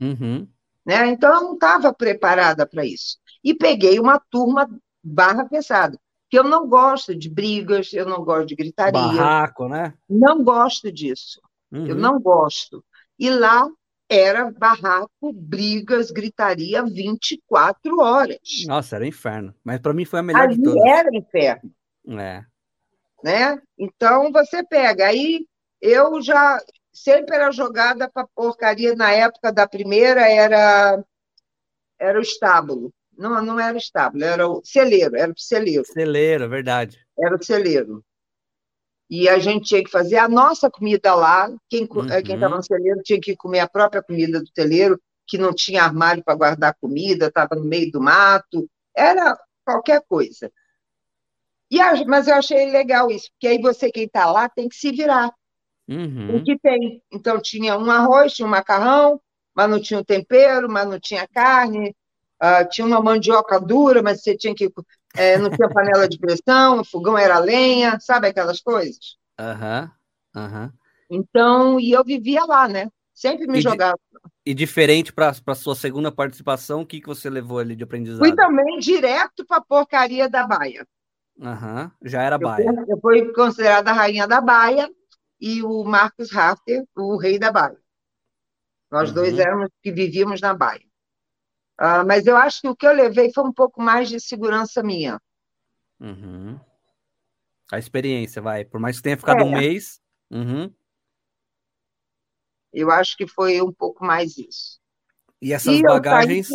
Uhum. 0.00 0.48
Né? 0.86 1.06
Então 1.08 1.34
eu 1.34 1.42
não 1.42 1.54
estava 1.54 1.92
preparada 1.92 2.66
para 2.66 2.84
isso. 2.84 3.18
E 3.42 3.54
peguei 3.54 3.98
uma 3.98 4.18
turma 4.30 4.68
barra 5.02 5.44
pesada. 5.46 5.98
Que 6.32 6.38
eu 6.38 6.44
não 6.44 6.66
gosto 6.66 7.14
de 7.14 7.28
brigas, 7.28 7.92
eu 7.92 8.06
não 8.06 8.24
gosto 8.24 8.46
de 8.46 8.54
gritaria. 8.56 8.98
Barraco, 8.98 9.68
né? 9.68 9.92
Não 10.08 10.42
gosto 10.42 10.90
disso. 10.90 11.42
Uhum. 11.70 11.86
Eu 11.86 11.94
não 11.94 12.18
gosto. 12.18 12.82
E 13.18 13.28
lá 13.28 13.68
era 14.08 14.50
barraco, 14.50 15.30
brigas, 15.30 16.10
gritaria 16.10 16.82
24 16.86 18.00
horas. 18.00 18.38
Nossa, 18.66 18.96
era 18.96 19.06
inferno. 19.06 19.54
Mas 19.62 19.78
para 19.80 19.92
mim 19.92 20.06
foi 20.06 20.20
a 20.20 20.22
melhor 20.22 20.44
Ali 20.44 20.56
de 20.56 20.62
todas. 20.62 20.82
era 20.82 21.14
inferno. 21.14 21.70
É. 22.18 22.42
Né? 23.22 23.60
Então 23.78 24.32
você 24.32 24.64
pega. 24.64 25.08
Aí 25.08 25.46
eu 25.82 26.22
já 26.22 26.58
sempre 26.90 27.36
era 27.36 27.52
jogada 27.52 28.10
para 28.10 28.26
porcaria 28.34 28.96
na 28.96 29.12
época 29.12 29.52
da 29.52 29.68
primeira 29.68 30.26
era 30.26 31.04
era 32.00 32.18
o 32.18 32.22
estábulo. 32.22 32.90
Não, 33.16 33.44
não 33.44 33.60
era 33.60 33.74
o 33.74 33.78
estábulo, 33.78 34.24
era 34.24 34.48
o 34.48 34.62
celeiro, 34.64 35.16
era 35.16 35.30
o 35.30 35.38
celeiro. 35.38 35.84
Celeiro, 35.84 36.48
verdade. 36.48 36.98
Era 37.18 37.36
o 37.36 37.42
celeiro. 37.42 38.04
E 39.08 39.28
a 39.28 39.38
gente 39.38 39.66
tinha 39.66 39.84
que 39.84 39.90
fazer 39.90 40.16
a 40.16 40.28
nossa 40.28 40.70
comida 40.70 41.14
lá. 41.14 41.52
Quem 41.68 41.86
uhum. 41.90 42.06
estava 42.06 42.56
no 42.56 42.62
celeiro 42.62 43.02
tinha 43.02 43.20
que 43.20 43.36
comer 43.36 43.60
a 43.60 43.68
própria 43.68 44.02
comida 44.02 44.40
do 44.40 44.48
celeiro, 44.56 44.98
que 45.26 45.36
não 45.36 45.52
tinha 45.52 45.82
armário 45.82 46.24
para 46.24 46.34
guardar 46.34 46.76
comida, 46.80 47.26
estava 47.26 47.54
no 47.54 47.64
meio 47.64 47.90
do 47.90 48.00
mato. 48.00 48.68
Era 48.96 49.38
qualquer 49.64 50.02
coisa. 50.08 50.50
E 51.70 51.80
a, 51.80 52.04
mas 52.06 52.28
eu 52.28 52.34
achei 52.34 52.70
legal 52.70 53.10
isso, 53.10 53.30
porque 53.32 53.46
aí 53.46 53.60
você, 53.60 53.90
quem 53.90 54.04
está 54.04 54.30
lá, 54.30 54.48
tem 54.48 54.68
que 54.68 54.76
se 54.76 54.90
virar. 54.90 55.32
Uhum. 55.88 56.36
O 56.36 56.44
que 56.44 56.58
tem? 56.58 57.02
Então 57.10 57.40
tinha 57.40 57.76
um 57.76 57.90
arroz, 57.90 58.32
tinha 58.32 58.46
um 58.46 58.50
macarrão, 58.50 59.20
mas 59.54 59.70
não 59.70 59.80
tinha 59.80 60.00
o 60.00 60.04
tempero, 60.04 60.70
mas 60.70 60.88
não 60.88 61.00
tinha 61.00 61.26
carne, 61.28 61.94
uh, 62.42 62.68
tinha 62.68 62.86
uma 62.86 63.00
mandioca 63.00 63.60
dura, 63.60 64.02
mas 64.02 64.22
você 64.22 64.36
tinha 64.36 64.54
que 64.54 64.70
é, 65.14 65.38
não 65.38 65.50
tinha 65.50 65.68
panela 65.68 66.08
de 66.08 66.18
pressão, 66.18 66.80
o 66.80 66.84
fogão 66.84 67.16
era 67.16 67.38
lenha, 67.38 67.98
sabe 68.00 68.28
aquelas 68.28 68.60
coisas? 68.60 69.16
Aham, 69.38 69.90
uhum, 70.34 70.42
aham. 70.42 70.64
Uhum. 70.64 70.72
Então, 71.10 71.78
e 71.78 71.92
eu 71.92 72.02
vivia 72.02 72.44
lá, 72.46 72.66
né? 72.66 72.88
Sempre 73.12 73.46
me 73.46 73.58
e 73.58 73.60
jogava. 73.60 73.98
e 74.46 74.54
diferente 74.54 75.12
para 75.12 75.34
a 75.46 75.54
sua 75.54 75.76
segunda 75.76 76.10
participação, 76.10 76.80
o 76.80 76.86
que, 76.86 77.00
que 77.00 77.06
você 77.06 77.28
levou 77.28 77.58
ali 77.58 77.76
de 77.76 77.84
aprendizado? 77.84 78.26
Fui 78.26 78.34
também 78.34 78.78
direto 78.78 79.44
para 79.46 79.58
a 79.58 79.60
porcaria 79.60 80.28
da 80.28 80.46
Baia. 80.46 80.86
Aham, 81.40 81.84
uhum, 81.84 82.08
já 82.08 82.22
era 82.22 82.38
Baia. 82.38 82.64
Eu, 82.64 82.86
eu 82.88 83.00
fui 83.00 83.30
considerada 83.34 83.90
a 83.90 83.94
rainha 83.94 84.26
da 84.26 84.40
Baia 84.40 84.90
e 85.38 85.62
o 85.62 85.84
Marcos 85.84 86.32
Rafter, 86.32 86.82
o 86.96 87.18
rei 87.18 87.38
da 87.38 87.52
Baia. 87.52 87.76
Nós 88.90 89.10
uhum. 89.10 89.14
dois 89.16 89.38
éramos 89.38 89.68
que 89.82 89.92
vivíamos 89.92 90.40
na 90.40 90.54
Baia. 90.54 90.91
Uh, 91.82 92.06
mas 92.06 92.26
eu 92.26 92.36
acho 92.36 92.60
que 92.60 92.68
o 92.68 92.76
que 92.76 92.86
eu 92.86 92.92
levei 92.92 93.32
foi 93.32 93.42
um 93.42 93.52
pouco 93.52 93.82
mais 93.82 94.08
de 94.08 94.20
segurança 94.20 94.84
minha. 94.84 95.20
Uhum. 95.98 96.56
A 97.72 97.78
experiência, 97.78 98.40
vai. 98.40 98.64
Por 98.64 98.78
mais 98.78 98.98
que 98.98 99.02
tenha 99.02 99.16
ficado 99.16 99.40
é. 99.40 99.44
um 99.44 99.50
mês. 99.50 100.00
Uhum. 100.30 100.72
Eu 102.72 102.88
acho 102.88 103.16
que 103.16 103.26
foi 103.26 103.60
um 103.60 103.72
pouco 103.72 104.04
mais 104.04 104.38
isso. 104.38 104.78
E 105.40 105.52
essas 105.52 105.74
e 105.74 105.82
bagagens. 105.82 106.48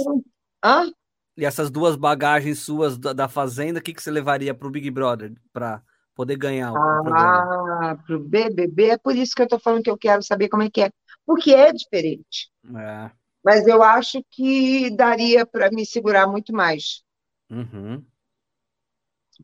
Hã? 0.63 0.89
E 1.35 1.43
essas 1.43 1.69
duas 1.69 1.97
bagagens 1.97 2.59
suas 2.59 2.97
da, 2.97 3.11
da 3.11 3.27
Fazenda, 3.27 3.79
o 3.79 3.83
que, 3.83 3.93
que 3.93 4.01
você 4.01 4.09
levaria 4.09 4.53
para 4.53 4.67
o 4.67 4.71
Big 4.71 4.89
Brother 4.89 5.33
para 5.51 5.83
poder 6.15 6.37
ganhar 6.37 6.71
o 6.71 6.77
ah, 6.77 7.01
programa? 7.03 7.91
Ah, 7.91 7.95
para 7.97 8.15
o 8.15 8.19
BBB, 8.19 8.91
é 8.91 8.97
por 8.97 9.13
isso 9.13 9.35
que 9.35 9.41
eu 9.41 9.45
estou 9.45 9.59
falando 9.59 9.83
que 9.83 9.91
eu 9.91 9.97
quero 9.97 10.23
saber 10.23 10.47
como 10.47 10.63
é 10.63 10.69
que 10.69 10.83
é. 10.83 10.91
Porque 11.25 11.53
é 11.53 11.73
diferente. 11.73 12.49
É 12.73 13.11
mas 13.47 13.65
eu 13.65 13.81
acho 13.81 14.21
que 14.29 14.89
daria 14.89 15.45
para 15.45 15.71
me 15.71 15.85
segurar 15.85 16.27
muito 16.27 16.51
mais. 16.51 17.01
Uhum. 17.49 18.03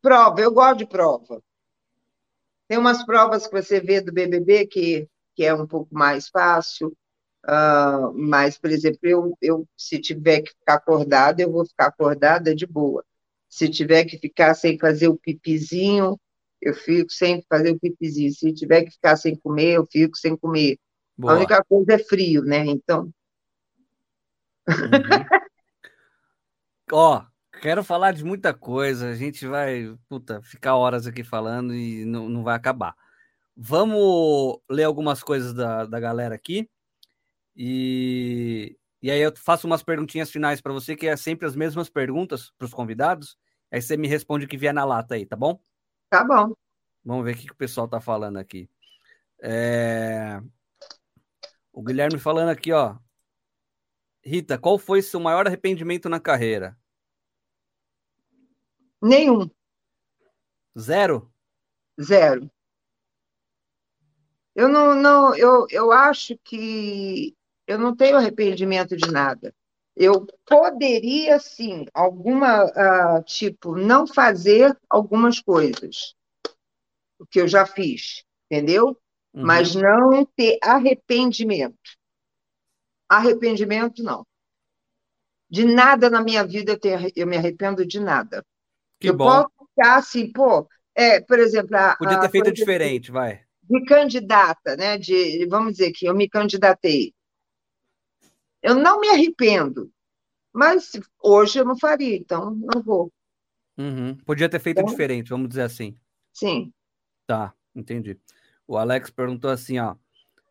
Prova, 0.01 0.41
eu 0.41 0.51
gosto 0.51 0.79
de 0.79 0.85
prova. 0.85 1.41
Tem 2.67 2.77
umas 2.77 3.05
provas 3.05 3.47
que 3.47 3.53
você 3.53 3.79
vê 3.79 4.01
do 4.01 4.11
BBB 4.11 4.67
que, 4.67 5.07
que 5.33 5.45
é 5.45 5.53
um 5.53 5.65
pouco 5.65 5.95
mais 5.95 6.27
fácil, 6.27 6.89
uh, 7.45 8.11
mas, 8.13 8.57
por 8.57 8.71
exemplo, 8.71 8.99
eu, 9.03 9.37
eu, 9.41 9.65
se 9.77 9.97
tiver 10.01 10.41
que 10.41 10.49
ficar 10.49 10.73
acordada, 10.73 11.41
eu 11.41 11.49
vou 11.49 11.65
ficar 11.65 11.85
acordada 11.85 12.53
de 12.53 12.67
boa. 12.67 13.05
Se 13.47 13.69
tiver 13.69 14.03
que 14.03 14.17
ficar 14.17 14.53
sem 14.53 14.77
fazer 14.77 15.07
o 15.07 15.15
pipizinho, 15.15 16.19
eu 16.61 16.73
fico 16.73 17.09
sem 17.09 17.41
fazer 17.47 17.71
o 17.71 17.79
pipizinho. 17.79 18.33
Se 18.33 18.51
tiver 18.51 18.83
que 18.83 18.91
ficar 18.91 19.15
sem 19.15 19.33
comer, 19.33 19.77
eu 19.77 19.87
fico 19.89 20.17
sem 20.17 20.35
comer. 20.35 20.77
Boa. 21.17 21.35
A 21.35 21.37
única 21.37 21.63
coisa 21.63 21.93
é 21.93 21.99
frio, 21.99 22.43
né? 22.43 22.65
Então, 22.65 23.09
Uhum. 24.67 24.73
Ó, 26.91 27.25
quero 27.61 27.83
falar 27.83 28.11
de 28.11 28.23
muita 28.23 28.53
coisa. 28.53 29.09
A 29.09 29.15
gente 29.15 29.47
vai, 29.47 29.95
puta, 30.07 30.41
ficar 30.41 30.75
horas 30.75 31.07
aqui 31.07 31.23
falando 31.23 31.73
e 31.73 32.05
não, 32.05 32.29
não 32.29 32.43
vai 32.43 32.55
acabar. 32.55 32.95
Vamos 33.55 34.59
ler 34.69 34.83
algumas 34.83 35.23
coisas 35.23 35.53
da, 35.53 35.85
da 35.85 35.99
galera 35.99 36.35
aqui. 36.35 36.69
E, 37.55 38.77
e 39.01 39.11
aí 39.11 39.19
eu 39.21 39.31
faço 39.35 39.67
umas 39.67 39.83
perguntinhas 39.83 40.31
finais 40.31 40.59
para 40.59 40.73
você, 40.73 40.95
que 40.95 41.07
é 41.07 41.15
sempre 41.15 41.47
as 41.47 41.55
mesmas 41.55 41.89
perguntas 41.89 42.51
para 42.57 42.65
os 42.65 42.73
convidados. 42.73 43.37
Aí 43.71 43.81
você 43.81 43.97
me 43.97 44.07
responde 44.07 44.45
o 44.45 44.47
que 44.47 44.57
vier 44.57 44.73
na 44.73 44.85
lata 44.85 45.15
aí, 45.15 45.25
tá 45.25 45.35
bom? 45.35 45.59
Tá 46.09 46.23
bom. 46.23 46.53
Vamos 47.03 47.25
ver 47.25 47.35
o 47.35 47.37
que, 47.37 47.47
que 47.47 47.53
o 47.53 47.57
pessoal 47.57 47.87
tá 47.87 47.99
falando 47.99 48.37
aqui. 48.37 48.69
É... 49.41 50.41
O 51.71 51.83
Guilherme 51.83 52.19
falando 52.19 52.49
aqui, 52.49 52.71
ó. 52.71 52.95
Rita, 54.25 54.57
qual 54.57 54.79
foi 54.79 55.01
seu 55.01 55.19
maior 55.19 55.45
arrependimento 55.47 56.07
na 56.07 56.19
carreira? 56.19 56.77
Nenhum. 59.01 59.49
Zero? 60.79 61.29
Zero. 62.01 62.49
Eu 64.55 64.69
não, 64.69 64.95
não, 64.95 65.35
eu, 65.35 65.65
eu 65.69 65.91
acho 65.91 66.37
que 66.43 67.35
eu 67.67 67.77
não 67.77 67.95
tenho 67.95 68.17
arrependimento 68.17 68.95
de 68.95 69.11
nada. 69.11 69.53
Eu 69.95 70.25
poderia, 70.45 71.37
sim, 71.39 71.85
alguma, 71.93 72.65
uh, 72.65 73.23
tipo, 73.23 73.75
não 73.75 74.07
fazer 74.07 74.77
algumas 74.89 75.39
coisas, 75.39 76.15
o 77.19 77.25
que 77.25 77.41
eu 77.41 77.47
já 77.47 77.65
fiz, 77.65 78.23
entendeu? 78.49 78.97
Uhum. 79.33 79.45
Mas 79.45 79.75
não 79.75 80.25
ter 80.25 80.57
arrependimento. 80.63 81.77
Arrependimento, 83.17 84.03
não. 84.03 84.25
De 85.49 85.65
nada 85.65 86.09
na 86.09 86.21
minha 86.21 86.43
vida 86.43 86.71
eu, 86.71 86.79
tenho, 86.79 87.11
eu 87.15 87.27
me 87.27 87.37
arrependo 87.37 87.85
de 87.85 87.99
nada. 87.99 88.43
Que 88.99 89.09
eu 89.09 89.15
bom. 89.15 89.25
posso 89.25 89.51
ficar 89.69 89.97
assim, 89.97 90.31
pô, 90.31 90.67
é, 90.95 91.21
por 91.21 91.39
exemplo. 91.39 91.75
A, 91.77 91.95
Podia 91.95 92.19
ter 92.19 92.25
a, 92.25 92.29
feito 92.29 92.51
diferente, 92.51 93.11
vai. 93.11 93.43
De 93.61 93.85
candidata, 93.85 94.75
né? 94.75 94.97
De, 94.97 95.45
vamos 95.47 95.73
dizer 95.73 95.91
que 95.91 96.05
eu 96.05 96.15
me 96.15 96.27
candidatei. 96.27 97.13
Eu 98.61 98.75
não 98.75 98.99
me 98.99 99.09
arrependo, 99.09 99.91
mas 100.53 100.91
hoje 101.21 101.59
eu 101.59 101.65
não 101.65 101.77
faria, 101.77 102.15
então 102.15 102.55
não 102.55 102.81
vou. 102.81 103.11
Uhum. 103.77 104.15
Podia 104.25 104.47
ter 104.47 104.59
feito 104.59 104.79
então, 104.79 104.89
diferente, 104.89 105.29
vamos 105.29 105.49
dizer 105.49 105.63
assim. 105.63 105.97
Sim. 106.31 106.71
Tá, 107.27 107.53
entendi. 107.75 108.17
O 108.67 108.77
Alex 108.77 109.09
perguntou 109.09 109.49
assim, 109.49 109.79
ó. 109.79 109.95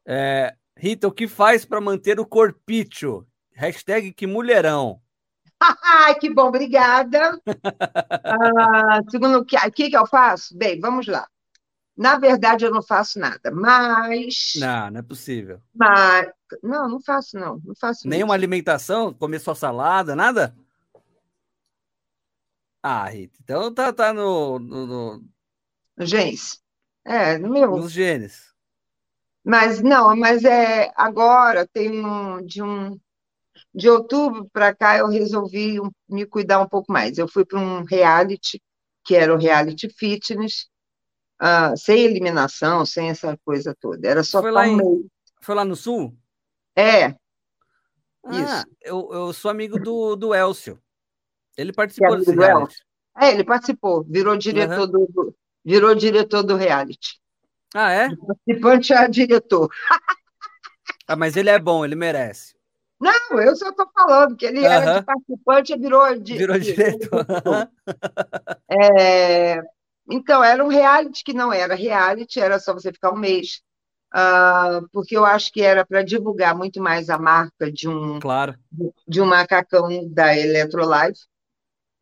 É, 0.04 0.54
Rita, 0.76 1.08
o 1.08 1.12
que 1.12 1.28
faz 1.28 1.64
para 1.64 1.80
manter 1.80 2.18
o 2.18 2.26
corpício? 2.26 3.26
Hashtag 3.54 4.12
que 4.12 4.26
mulherão. 4.26 5.00
Ai, 5.84 6.14
que 6.16 6.28
bom, 6.32 6.48
obrigada. 6.48 7.40
ah, 8.24 9.00
segundo 9.10 9.38
o 9.38 9.44
que, 9.44 9.56
que, 9.70 9.90
que 9.90 9.96
eu 9.96 10.06
faço? 10.06 10.56
Bem, 10.56 10.80
vamos 10.80 11.06
lá. 11.06 11.28
Na 11.96 12.18
verdade, 12.18 12.64
eu 12.64 12.70
não 12.70 12.82
faço 12.82 13.18
nada, 13.18 13.50
mas. 13.50 14.54
Não, 14.56 14.90
não 14.90 15.00
é 15.00 15.02
possível. 15.02 15.60
Mas... 15.74 16.30
Não, 16.62 16.88
não 16.88 17.00
faço, 17.00 17.38
não. 17.38 17.60
Não 17.64 17.74
faço 17.74 18.08
Nenhuma 18.08 18.34
alimentação? 18.34 19.12
Comer 19.12 19.38
só 19.38 19.54
salada, 19.54 20.16
nada? 20.16 20.54
Ah, 22.82 23.08
Rita, 23.08 23.38
então 23.40 23.72
tá, 23.72 23.92
tá 23.92 24.12
no, 24.12 24.58
no, 24.58 24.86
no... 24.86 25.24
Genes. 26.00 26.60
É, 27.04 27.38
no 27.38 27.48
meu. 27.48 27.70
Nos 27.76 27.92
genes. 27.92 28.51
Mas 29.44 29.82
não, 29.82 30.14
mas 30.16 30.44
é 30.44 30.92
agora 30.94 31.66
tem 31.66 32.04
um 32.04 32.44
de 32.44 32.62
um 32.62 32.98
de 33.74 33.88
outubro 33.88 34.48
para 34.52 34.74
cá 34.74 34.98
eu 34.98 35.08
resolvi 35.08 35.78
me 36.08 36.26
cuidar 36.26 36.60
um 36.60 36.68
pouco 36.68 36.92
mais. 36.92 37.18
Eu 37.18 37.26
fui 37.26 37.44
para 37.44 37.58
um 37.58 37.84
reality 37.84 38.62
que 39.04 39.16
era 39.16 39.34
o 39.34 39.38
reality 39.38 39.88
fitness, 39.88 40.68
uh, 41.42 41.76
sem 41.76 42.04
eliminação, 42.04 42.86
sem 42.86 43.10
essa 43.10 43.36
coisa 43.44 43.76
toda. 43.80 44.06
Era 44.06 44.22
só 44.22 44.40
foi 44.40 44.50
lá, 44.50 44.68
em, 44.68 44.78
foi 45.40 45.54
lá 45.54 45.64
no 45.64 45.74
sul? 45.74 46.16
É. 46.76 47.06
Ah, 48.24 48.40
isso. 48.40 48.66
Eu, 48.80 49.08
eu 49.12 49.32
sou 49.32 49.50
amigo 49.50 49.78
do, 49.78 50.14
do 50.14 50.34
Elcio. 50.34 50.80
Ele 51.56 51.72
participou 51.72 52.16
desse 52.16 52.34
reality. 52.34 52.76
É, 53.18 53.30
ele 53.30 53.44
participou, 53.44 54.04
virou 54.04 54.36
diretor 54.36 54.88
uhum. 54.88 55.06
do 55.06 55.36
virou 55.64 55.94
diretor 55.94 56.42
do 56.42 56.56
reality. 56.56 57.20
Ah, 57.74 57.90
é? 57.92 58.08
O 58.08 58.26
participante 58.26 58.92
é 58.92 59.08
diretor. 59.08 59.70
ah, 61.08 61.16
mas 61.16 61.36
ele 61.36 61.50
é 61.50 61.58
bom, 61.58 61.84
ele 61.84 61.94
merece. 61.94 62.54
Não, 63.00 63.40
eu 63.40 63.56
só 63.56 63.70
estou 63.70 63.88
falando 63.92 64.36
que 64.36 64.46
ele 64.46 64.60
uhum. 64.60 64.64
era 64.64 65.00
de 65.00 65.04
participante 65.04 65.72
e 65.72 65.76
virou, 65.76 66.18
de, 66.18 66.38
virou 66.38 66.58
diretor. 66.58 67.26
é, 68.70 69.60
então, 70.08 70.42
era 70.42 70.64
um 70.64 70.68
reality 70.68 71.24
que 71.24 71.32
não 71.32 71.52
era 71.52 71.74
reality, 71.74 72.38
era 72.38 72.60
só 72.60 72.72
você 72.72 72.92
ficar 72.92 73.12
um 73.12 73.18
mês. 73.18 73.60
Uh, 74.14 74.86
porque 74.92 75.16
eu 75.16 75.24
acho 75.24 75.50
que 75.50 75.62
era 75.62 75.86
para 75.86 76.02
divulgar 76.02 76.54
muito 76.54 76.80
mais 76.82 77.08
a 77.08 77.18
marca 77.18 77.72
de 77.72 77.88
um, 77.88 78.20
claro. 78.20 78.54
de 79.08 79.20
um 79.20 79.26
macacão 79.26 79.88
da 80.10 80.36
Electrolife. 80.36 81.26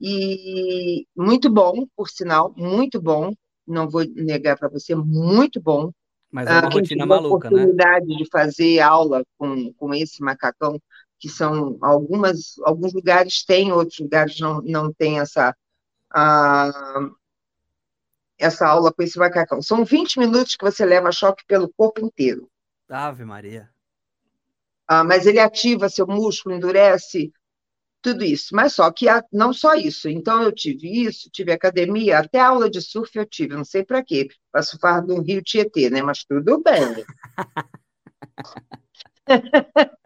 E 0.01 1.07
muito 1.17 1.49
bom, 1.49 1.87
por 1.97 2.09
sinal, 2.09 2.53
muito 2.57 3.01
bom. 3.01 3.33
Não 3.71 3.89
vou 3.89 4.05
negar 4.05 4.59
para 4.59 4.69
você, 4.69 4.95
muito 4.95 5.61
bom. 5.61 5.93
Mas 6.31 6.49
é 6.49 6.53
uma 6.53 6.69
uh, 6.69 6.73
rotina 6.73 7.07
maluca, 7.07 7.51
né? 7.51 7.57
oportunidade 7.57 8.07
de 8.07 8.29
fazer 8.31 8.81
aula 8.81 9.25
com, 9.37 9.73
com 9.75 9.95
esse 9.95 10.23
macacão, 10.23 10.81
que 11.19 11.29
são 11.29 11.77
algumas, 11.81 12.55
alguns 12.65 12.93
lugares 12.93 13.45
têm, 13.45 13.73
outros 13.73 13.99
lugares 13.99 14.39
não, 14.39 14.63
não 14.63 14.93
têm 14.93 15.19
essa, 15.19 15.55
uh, 16.13 17.15
essa 18.39 18.67
aula 18.67 18.93
com 18.93 19.03
esse 19.03 19.19
macacão. 19.19 19.61
São 19.61 19.85
20 19.85 20.19
minutos 20.19 20.57
que 20.57 20.65
você 20.65 20.85
leva 20.85 21.11
choque 21.11 21.45
pelo 21.47 21.69
corpo 21.77 22.01
inteiro. 22.01 22.49
Ave 22.89 23.25
Maria. 23.25 23.69
Uh, 24.91 25.05
mas 25.05 25.27
ele 25.27 25.39
ativa 25.39 25.89
seu 25.89 26.07
músculo, 26.07 26.55
endurece, 26.55 27.33
tudo 28.03 28.25
isso. 28.25 28.55
Mas 28.55 28.75
só 28.75 28.91
que 28.91 29.07
não 29.33 29.53
só 29.53 29.75
isso. 29.75 30.09
Então, 30.09 30.43
eu 30.43 30.53
tive 30.53 31.05
isso, 31.05 31.31
tive 31.31 31.53
academia, 31.53 32.19
até 32.19 32.41
aula 32.41 32.71
de 32.71 32.81
surf 32.81 33.17
eu 33.17 33.27
tive, 33.27 33.55
não 33.55 33.65
sei 33.65 33.85
para 33.85 34.03
quê, 34.03 34.29
para 34.51 34.63
surfar 34.63 35.07
no 35.07 35.21
Rio 35.21 35.43
Tietê, 35.43 35.91
né? 35.91 36.03
Mas 36.03 36.25
tudo 36.25 36.63
bem. 36.63 37.05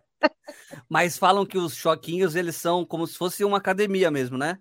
Mas 0.89 1.19
falam 1.19 1.45
que 1.47 1.59
os 1.59 1.75
choquinhos, 1.75 2.35
eles 2.35 2.57
são 2.57 2.85
como 2.85 3.07
se 3.07 3.17
fosse 3.17 3.45
uma 3.45 3.59
academia 3.59 4.11
mesmo, 4.11 4.37
né? 4.39 4.59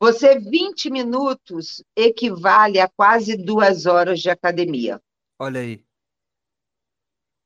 Você, 0.00 0.38
20 0.38 0.90
minutos 0.90 1.82
equivale 1.96 2.78
a 2.80 2.88
quase 2.88 3.36
duas 3.36 3.86
horas 3.86 4.20
de 4.20 4.28
academia. 4.28 5.00
Olha 5.38 5.60
aí. 5.60 5.84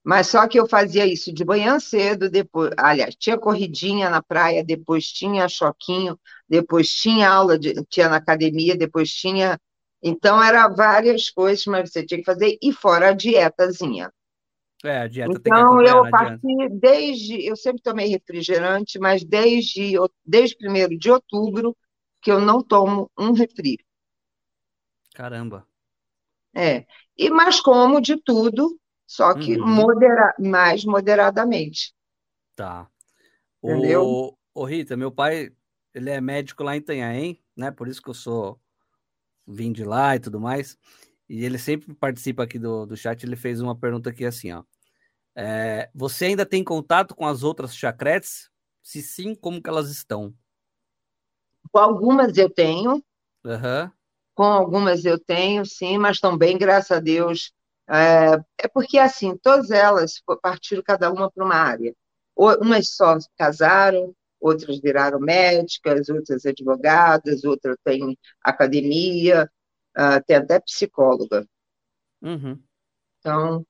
Mas 0.08 0.28
só 0.28 0.48
que 0.48 0.58
eu 0.58 0.66
fazia 0.66 1.04
isso 1.04 1.30
de 1.30 1.44
manhã 1.44 1.78
cedo, 1.78 2.30
depois, 2.30 2.70
aliás, 2.78 3.14
tinha 3.14 3.36
corridinha 3.36 4.08
na 4.08 4.22
praia, 4.22 4.64
depois 4.64 5.04
tinha 5.04 5.46
choquinho, 5.50 6.18
depois 6.48 6.88
tinha 6.88 7.28
aula, 7.28 7.58
de, 7.58 7.74
tinha 7.90 8.08
na 8.08 8.16
academia, 8.16 8.74
depois 8.74 9.10
tinha. 9.10 9.60
Então, 10.02 10.42
era 10.42 10.66
várias 10.66 11.28
coisas, 11.28 11.62
mas 11.66 11.92
você 11.92 12.06
tinha 12.06 12.20
que 12.20 12.24
fazer, 12.24 12.56
e 12.62 12.72
fora 12.72 13.10
a 13.10 13.12
dietazinha. 13.12 14.10
É, 14.82 15.00
a 15.00 15.06
dieta 15.06 15.30
então, 15.30 15.42
tem 15.42 15.52
que 15.52 15.60
acompanhar, 15.60 15.96
eu 15.96 16.10
parti 16.10 16.68
desde. 16.70 17.46
Eu 17.46 17.54
sempre 17.54 17.82
tomei 17.82 18.06
refrigerante, 18.06 18.98
mas 18.98 19.22
desde, 19.22 19.92
desde 20.24 20.56
1 20.66 20.96
de 20.96 21.10
outubro 21.10 21.76
que 22.22 22.32
eu 22.32 22.40
não 22.40 22.62
tomo 22.62 23.10
um 23.18 23.32
refri. 23.32 23.76
Caramba. 25.14 25.66
É. 26.54 26.86
E 27.14 27.28
mais 27.28 27.60
como 27.60 28.00
de 28.00 28.16
tudo, 28.16 28.80
só 29.08 29.32
que 29.32 29.56
uhum. 29.56 29.66
modera 29.66 30.34
mais 30.38 30.84
moderadamente. 30.84 31.94
Tá. 32.54 32.86
Entendeu? 33.64 34.04
O, 34.04 34.38
o 34.54 34.64
Rita, 34.66 34.98
meu 34.98 35.10
pai, 35.10 35.50
ele 35.94 36.10
é 36.10 36.20
médico 36.20 36.62
lá 36.62 36.76
em 36.76 36.80
Itanhaém, 36.80 37.42
né? 37.56 37.70
Por 37.70 37.88
isso 37.88 38.02
que 38.02 38.10
eu 38.10 38.14
sou 38.14 38.60
vim 39.46 39.72
de 39.72 39.82
lá 39.82 40.14
e 40.14 40.20
tudo 40.20 40.38
mais. 40.38 40.76
E 41.26 41.42
ele 41.42 41.56
sempre 41.56 41.94
participa 41.94 42.42
aqui 42.42 42.58
do, 42.58 42.84
do 42.84 42.98
chat. 42.98 43.24
Ele 43.24 43.34
fez 43.34 43.62
uma 43.62 43.74
pergunta 43.74 44.10
aqui 44.10 44.26
assim, 44.26 44.52
ó. 44.52 44.62
É, 45.34 45.88
você 45.94 46.26
ainda 46.26 46.44
tem 46.44 46.62
contato 46.62 47.14
com 47.14 47.26
as 47.26 47.42
outras 47.42 47.74
chacretes? 47.74 48.50
Se 48.82 49.00
sim, 49.00 49.34
como 49.34 49.62
que 49.62 49.70
elas 49.70 49.90
estão? 49.90 50.34
Com 51.72 51.78
algumas 51.78 52.36
eu 52.36 52.50
tenho. 52.50 53.02
Uhum. 53.42 53.90
Com 54.34 54.44
algumas 54.44 55.06
eu 55.06 55.18
tenho, 55.18 55.64
sim, 55.64 55.96
mas 55.96 56.20
também, 56.20 56.58
graças 56.58 56.90
a 56.90 57.00
Deus, 57.00 57.54
é, 57.88 58.38
é 58.58 58.68
porque, 58.68 58.98
assim, 58.98 59.36
todas 59.36 59.70
elas 59.70 60.22
partiram 60.42 60.82
cada 60.82 61.10
uma 61.10 61.30
para 61.30 61.44
uma 61.44 61.54
área. 61.54 61.94
Umas 62.36 62.94
só 62.94 63.16
casaram, 63.36 64.14
outras 64.40 64.78
viraram 64.80 65.18
médicas, 65.18 66.08
outras 66.08 66.46
advogadas, 66.46 67.44
outras 67.44 67.76
têm 67.82 68.16
academia, 68.42 69.50
uh, 69.96 70.22
tem 70.26 70.36
até 70.36 70.60
psicóloga. 70.60 71.46
Uhum. 72.22 72.60
Então, 73.18 73.66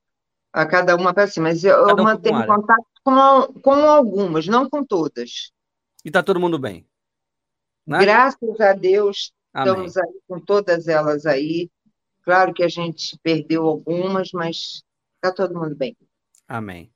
a 0.53 0.65
cada 0.65 0.95
uma 0.95 1.13
para 1.13 1.27
si. 1.27 1.39
Mas 1.39 1.63
eu, 1.63 1.85
um 1.85 2.03
mantenho 2.03 2.45
contato 2.45 2.85
com, 3.03 3.61
com 3.61 3.73
algumas, 3.73 4.47
não 4.47 4.69
com 4.69 4.83
todas. 4.83 5.51
E 6.03 6.09
está 6.09 6.21
todo 6.21 6.39
mundo 6.39 6.59
bem? 6.59 6.87
Né? 7.85 7.99
Graças 7.99 8.59
a 8.61 8.73
Deus, 8.73 9.33
Amém. 9.53 9.73
estamos 9.85 9.97
aí 9.97 10.19
com 10.27 10.39
todas 10.39 10.87
elas 10.87 11.25
aí. 11.25 11.69
Claro 12.23 12.53
que 12.53 12.63
a 12.63 12.67
gente 12.67 13.17
perdeu 13.23 13.65
algumas, 13.65 14.31
mas 14.31 14.83
está 15.15 15.33
todo 15.33 15.59
mundo 15.59 15.75
bem. 15.75 15.95
Amém. 16.47 16.91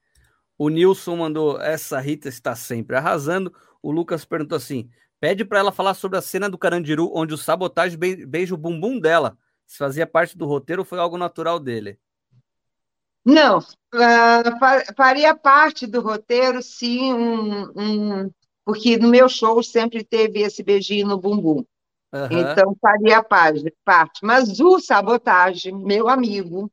O 0.58 0.70
Nilson 0.70 1.16
mandou 1.16 1.60
essa 1.60 2.00
Rita 2.00 2.30
está 2.30 2.56
sempre 2.56 2.96
arrasando. 2.96 3.54
O 3.82 3.92
Lucas 3.92 4.26
perguntou 4.26 4.56
assim: 4.56 4.90
Pede 5.20 5.46
para 5.46 5.60
ela 5.60 5.72
falar 5.72 5.94
sobre 5.94 6.18
a 6.18 6.22
cena 6.22 6.50
do 6.50 6.58
Carandiru, 6.58 7.10
onde 7.16 7.34
o 7.34 7.38
sabotagem 7.38 7.98
beija 7.98 8.54
o 8.54 8.58
bumbum 8.58 9.00
dela. 9.00 9.38
Se 9.66 9.78
fazia 9.78 10.06
parte 10.06 10.38
do 10.38 10.46
roteiro 10.46 10.82
ou 10.82 10.86
foi 10.86 11.00
algo 11.00 11.18
natural 11.18 11.60
dele? 11.60 11.98
Não, 13.26 13.60
uh, 13.60 14.94
faria 14.98 15.34
parte 15.34 15.88
do 15.88 16.02
roteiro, 16.02 16.62
sim, 16.62 17.14
um, 17.14 17.72
um, 17.74 18.32
porque 18.66 18.98
no 18.98 19.08
meu 19.08 19.30
show 19.30 19.64
sempre 19.64 20.04
teve 20.04 20.42
esse 20.42 20.62
beijinho 20.62 21.08
no 21.08 21.18
bumbum. 21.18 21.64
Uhum. 22.14 22.28
Então 22.32 22.78
faria 22.80 23.24
parte. 23.24 24.24
Mas 24.24 24.60
o 24.60 24.80
sabotagem, 24.80 25.76
meu 25.76 26.08
amigo, 26.08 26.72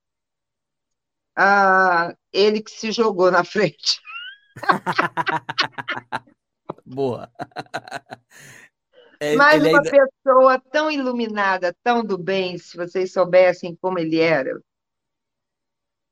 uh, 1.38 2.14
ele 2.30 2.62
que 2.62 2.70
se 2.70 2.92
jogou 2.92 3.30
na 3.30 3.42
frente. 3.42 3.98
Boa. 6.84 7.30
É, 9.18 9.34
Mas 9.36 9.62
uma 9.62 9.78
ainda... 9.78 9.90
pessoa 9.90 10.60
tão 10.70 10.90
iluminada, 10.90 11.74
tão 11.82 12.04
do 12.04 12.18
bem, 12.18 12.58
se 12.58 12.76
vocês 12.76 13.12
soubessem 13.12 13.76
como 13.76 13.98
ele 13.98 14.18
era. 14.18 14.60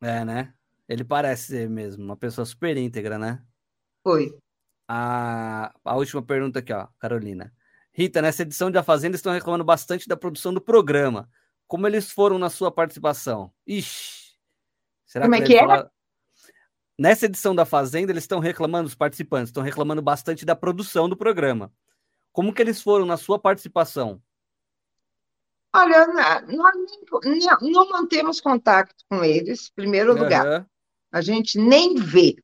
É, 0.01 0.25
né? 0.25 0.55
Ele 0.89 1.05
parece 1.05 1.49
ser 1.49 1.69
mesmo 1.69 2.03
uma 2.03 2.17
pessoa 2.17 2.45
super 2.47 2.77
íntegra, 2.77 3.19
né? 3.19 3.43
Foi. 4.03 4.39
A, 4.87 5.73
a 5.85 5.97
última 5.97 6.23
pergunta 6.23 6.61
aqui, 6.61 6.73
ó, 6.73 6.87
Carolina. 6.99 7.53
Rita, 7.99 8.23
nessa 8.23 8.43
edição 8.43 8.71
de 8.71 8.79
A 8.79 8.83
Fazenda 8.85 9.17
estão 9.17 9.33
reclamando 9.33 9.65
bastante 9.65 10.07
da 10.07 10.17
produção 10.17 10.55
do 10.55 10.61
programa. 10.61 11.29
Como 11.67 11.85
eles 11.85 12.13
foram 12.13 12.39
na 12.39 12.49
sua 12.49 12.71
participação? 12.71 13.53
Ixi. 13.67 14.37
Será 15.05 15.25
Como 15.25 15.37
que 15.39 15.43
é 15.43 15.47
que 15.47 15.57
é? 15.57 15.59
Falar... 15.59 15.91
Nessa 16.97 17.27
edição 17.27 17.57
da 17.57 17.65
Fazenda, 17.65 18.13
eles 18.13 18.23
estão 18.23 18.39
reclamando, 18.39 18.87
os 18.87 18.95
participantes 18.95 19.49
estão 19.49 19.65
reclamando 19.65 20.01
bastante 20.01 20.47
da 20.47 20.55
produção 20.55 21.09
do 21.09 21.17
programa. 21.17 21.73
Como 22.31 22.55
que 22.55 22.63
eles 22.63 22.81
foram 22.81 23.05
na 23.05 23.17
sua 23.17 23.37
participação? 23.37 24.23
Olha, 25.75 26.07
nós 26.47 26.75
não 27.61 27.91
mantemos 27.91 28.41
contato 28.41 28.95
com 29.11 29.25
eles, 29.25 29.71
em 29.71 29.75
primeiro 29.75 30.13
uhum. 30.13 30.23
lugar. 30.23 30.69
A 31.11 31.21
gente 31.21 31.59
nem 31.59 31.97
vê. 31.97 32.37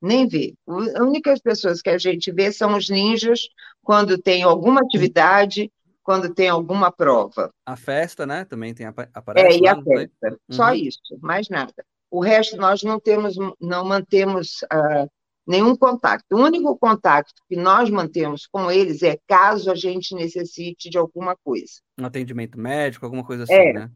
Nem 0.00 0.28
vê. 0.28 0.54
As 0.66 1.00
únicas 1.00 1.40
pessoas 1.40 1.80
que 1.80 1.90
a 1.90 1.98
gente 1.98 2.30
vê 2.30 2.52
são 2.52 2.76
os 2.76 2.88
ninjas 2.88 3.40
quando 3.82 4.18
tem 4.18 4.42
alguma 4.42 4.80
atividade, 4.80 5.70
quando 6.02 6.32
tem 6.32 6.48
alguma 6.48 6.92
prova. 6.92 7.50
A 7.64 7.76
festa, 7.76 8.24
né? 8.24 8.44
Também 8.44 8.72
tem 8.72 8.86
aparece. 8.86 9.56
É, 9.56 9.58
e 9.58 9.66
a 9.66 9.74
festa. 9.82 10.30
Uhum. 10.30 10.36
Só 10.50 10.72
isso, 10.72 11.00
mais 11.20 11.48
nada. 11.48 11.74
O 12.10 12.20
resto 12.20 12.56
nós 12.56 12.82
não 12.82 13.00
temos, 13.00 13.34
não 13.60 13.84
mantemos 13.84 14.62
uh, 14.72 15.10
nenhum 15.46 15.76
contato. 15.76 16.24
O 16.32 16.36
único 16.36 16.76
contato 16.76 17.32
que 17.48 17.56
nós 17.56 17.90
mantemos 17.90 18.46
com 18.46 18.70
eles 18.70 19.02
é 19.02 19.18
caso 19.26 19.70
a 19.70 19.74
gente 19.74 20.14
necessite 20.14 20.88
de 20.90 20.98
alguma 20.98 21.36
coisa. 21.44 21.74
Um 21.98 22.06
atendimento 22.06 22.58
médico, 22.58 23.04
alguma 23.04 23.24
coisa 23.24 23.44
assim, 23.44 23.54
é, 23.54 23.72
né? 23.72 23.90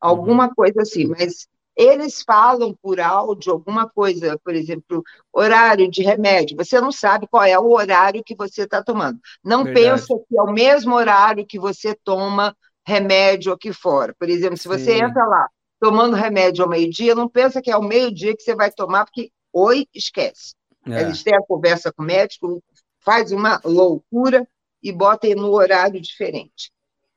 Alguma 0.00 0.48
uhum. 0.48 0.54
coisa 0.54 0.82
assim, 0.82 1.06
mas 1.06 1.48
eles 1.76 2.22
falam 2.22 2.74
por 2.80 3.00
áudio 3.00 3.52
alguma 3.52 3.88
coisa, 3.88 4.38
por 4.44 4.54
exemplo, 4.54 5.02
horário 5.32 5.90
de 5.90 6.02
remédio. 6.02 6.56
Você 6.56 6.80
não 6.80 6.92
sabe 6.92 7.26
qual 7.26 7.44
é 7.44 7.58
o 7.58 7.72
horário 7.72 8.22
que 8.24 8.34
você 8.34 8.62
está 8.62 8.82
tomando. 8.82 9.18
Não 9.42 9.64
Verdade. 9.64 9.86
pensa 9.86 10.14
que 10.28 10.38
é 10.38 10.42
o 10.42 10.52
mesmo 10.52 10.94
horário 10.94 11.46
que 11.46 11.58
você 11.58 11.94
toma 12.04 12.56
remédio 12.86 13.52
aqui 13.52 13.72
fora. 13.72 14.14
Por 14.18 14.28
exemplo, 14.28 14.56
se 14.56 14.68
você 14.68 14.98
Sim. 14.98 15.04
entra 15.04 15.24
lá 15.26 15.48
tomando 15.80 16.16
remédio 16.16 16.64
ao 16.64 16.70
meio-dia, 16.70 17.14
não 17.14 17.28
pensa 17.28 17.60
que 17.60 17.70
é 17.70 17.74
ao 17.74 17.82
meio-dia 17.82 18.34
que 18.36 18.42
você 18.42 18.54
vai 18.54 18.70
tomar, 18.70 19.04
porque 19.04 19.30
oi, 19.52 19.86
esquece. 19.92 20.54
É. 20.86 21.02
Eles 21.02 21.22
têm 21.22 21.34
a 21.34 21.42
conversa 21.42 21.92
com 21.92 22.02
o 22.02 22.06
médico, 22.06 22.62
faz 23.00 23.32
uma 23.32 23.60
loucura 23.64 24.46
e 24.82 24.92
bota 24.92 25.26
no 25.34 25.50
horário 25.52 26.00
diferente. 26.00 26.70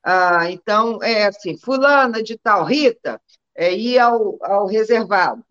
Ah, 0.04 0.50
então, 0.50 1.02
é 1.04 1.26
assim, 1.26 1.58
fulana 1.58 2.24
de 2.24 2.38
tal, 2.38 2.64
Rita, 2.64 3.22
é, 3.58 3.76
ir 3.76 3.98
ao, 3.98 4.38
ao 4.42 4.68
reservado. 4.68 5.44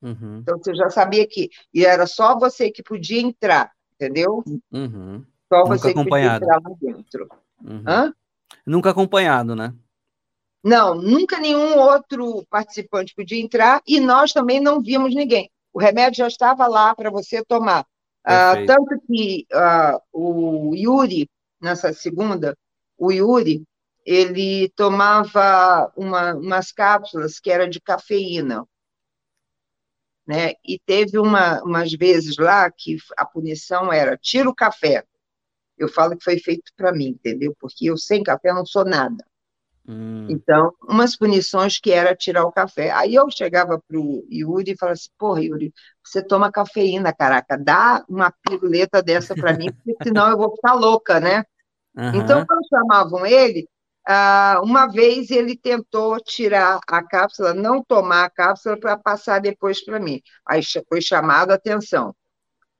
Uhum. 0.00 0.38
Então, 0.38 0.56
você 0.56 0.74
já 0.74 0.88
sabia 0.88 1.26
que 1.26 1.50
e 1.74 1.84
era 1.84 2.06
só 2.06 2.38
você 2.38 2.70
que 2.70 2.82
podia 2.82 3.20
entrar, 3.20 3.70
entendeu? 3.94 4.42
Uhum. 4.72 5.24
Só 5.48 5.64
Nunca 5.64 5.78
você 5.78 5.90
acompanhado. 5.90 6.40
que 6.40 6.46
podia 6.46 6.58
entrar 6.58 6.60
lá 6.62 6.76
dentro. 6.80 7.28
Uhum. 7.62 7.84
Hã? 7.86 8.14
Nunca 8.64 8.90
acompanhado, 8.90 9.54
né? 9.54 9.74
Não, 10.62 10.94
nunca 10.94 11.38
nenhum 11.40 11.78
outro 11.78 12.46
participante 12.48 13.14
podia 13.14 13.40
entrar 13.40 13.82
e 13.86 13.98
nós 13.98 14.32
também 14.32 14.60
não 14.60 14.80
vimos 14.80 15.14
ninguém. 15.14 15.50
O 15.72 15.80
remédio 15.80 16.18
já 16.18 16.28
estava 16.28 16.66
lá 16.66 16.94
para 16.94 17.10
você 17.10 17.44
tomar. 17.44 17.86
Ah, 18.24 18.54
tanto 18.66 19.00
que 19.06 19.46
ah, 19.52 19.98
o 20.12 20.74
Yuri, 20.74 21.28
nessa 21.60 21.92
segunda, 21.92 22.56
o 22.98 23.10
Yuri, 23.10 23.64
ele 24.10 24.68
tomava 24.70 25.92
uma, 25.96 26.34
umas 26.34 26.72
cápsulas 26.72 27.38
que 27.38 27.48
era 27.48 27.68
de 27.68 27.80
cafeína. 27.80 28.66
Né? 30.26 30.54
E 30.66 30.80
teve 30.84 31.16
uma, 31.16 31.62
umas 31.62 31.92
vezes 31.92 32.36
lá 32.36 32.68
que 32.72 32.96
a 33.16 33.24
punição 33.24 33.92
era 33.92 34.16
tira 34.16 34.48
o 34.48 34.54
café. 34.54 35.04
Eu 35.78 35.88
falo 35.88 36.16
que 36.16 36.24
foi 36.24 36.40
feito 36.40 36.72
para 36.76 36.92
mim, 36.92 37.10
entendeu? 37.10 37.54
Porque 37.60 37.88
eu 37.88 37.96
sem 37.96 38.24
café 38.24 38.52
não 38.52 38.66
sou 38.66 38.84
nada. 38.84 39.24
Hum. 39.86 40.26
Então, 40.28 40.72
umas 40.82 41.16
punições 41.16 41.78
que 41.78 41.92
era 41.92 42.14
tirar 42.14 42.44
o 42.44 42.52
café. 42.52 42.90
Aí 42.90 43.14
eu 43.14 43.30
chegava 43.30 43.80
para 43.86 43.96
o 43.98 44.26
Yuri 44.28 44.72
e 44.72 44.76
falava 44.76 44.94
assim: 44.94 45.10
porra, 45.16 45.40
Yuri, 45.40 45.72
você 46.04 46.20
toma 46.20 46.50
cafeína, 46.50 47.12
caraca, 47.12 47.56
dá 47.56 48.04
uma 48.08 48.32
piruleta 48.42 49.00
dessa 49.00 49.36
para 49.36 49.56
mim, 49.56 49.72
porque 49.72 49.94
senão 50.02 50.28
eu 50.30 50.36
vou 50.36 50.54
ficar 50.56 50.74
louca, 50.74 51.20
né? 51.20 51.44
Uhum. 51.96 52.14
Então, 52.16 52.44
quando 52.44 52.68
chamavam 52.68 53.24
ele, 53.24 53.68
ah, 54.06 54.60
uma 54.62 54.86
vez 54.86 55.30
ele 55.30 55.56
tentou 55.56 56.18
tirar 56.20 56.80
a 56.88 57.02
cápsula, 57.02 57.54
não 57.54 57.82
tomar 57.82 58.24
a 58.24 58.30
cápsula 58.30 58.78
para 58.78 58.96
passar 58.96 59.40
depois 59.40 59.84
para 59.84 60.00
mim. 60.00 60.20
Aí 60.46 60.60
foi 60.88 61.00
chamado 61.00 61.50
a 61.50 61.54
atenção. 61.54 62.14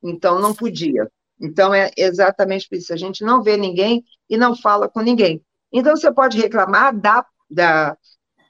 Então 0.03 0.41
não 0.41 0.55
podia. 0.55 1.11
Então 1.41 1.73
é 1.75 1.91
exatamente 1.97 2.69
por 2.69 2.77
isso. 2.77 2.93
A 2.93 2.97
gente 2.97 3.25
não 3.25 3.43
vê 3.43 3.57
ninguém 3.57 4.05
e 4.29 4.37
não 4.37 4.57
fala 4.57 4.89
com 4.89 5.01
ninguém. 5.01 5.43
Então 5.73 5.97
você 5.97 6.13
pode 6.13 6.39
reclamar 6.39 6.99
da, 6.99 7.25
da, 7.49 7.97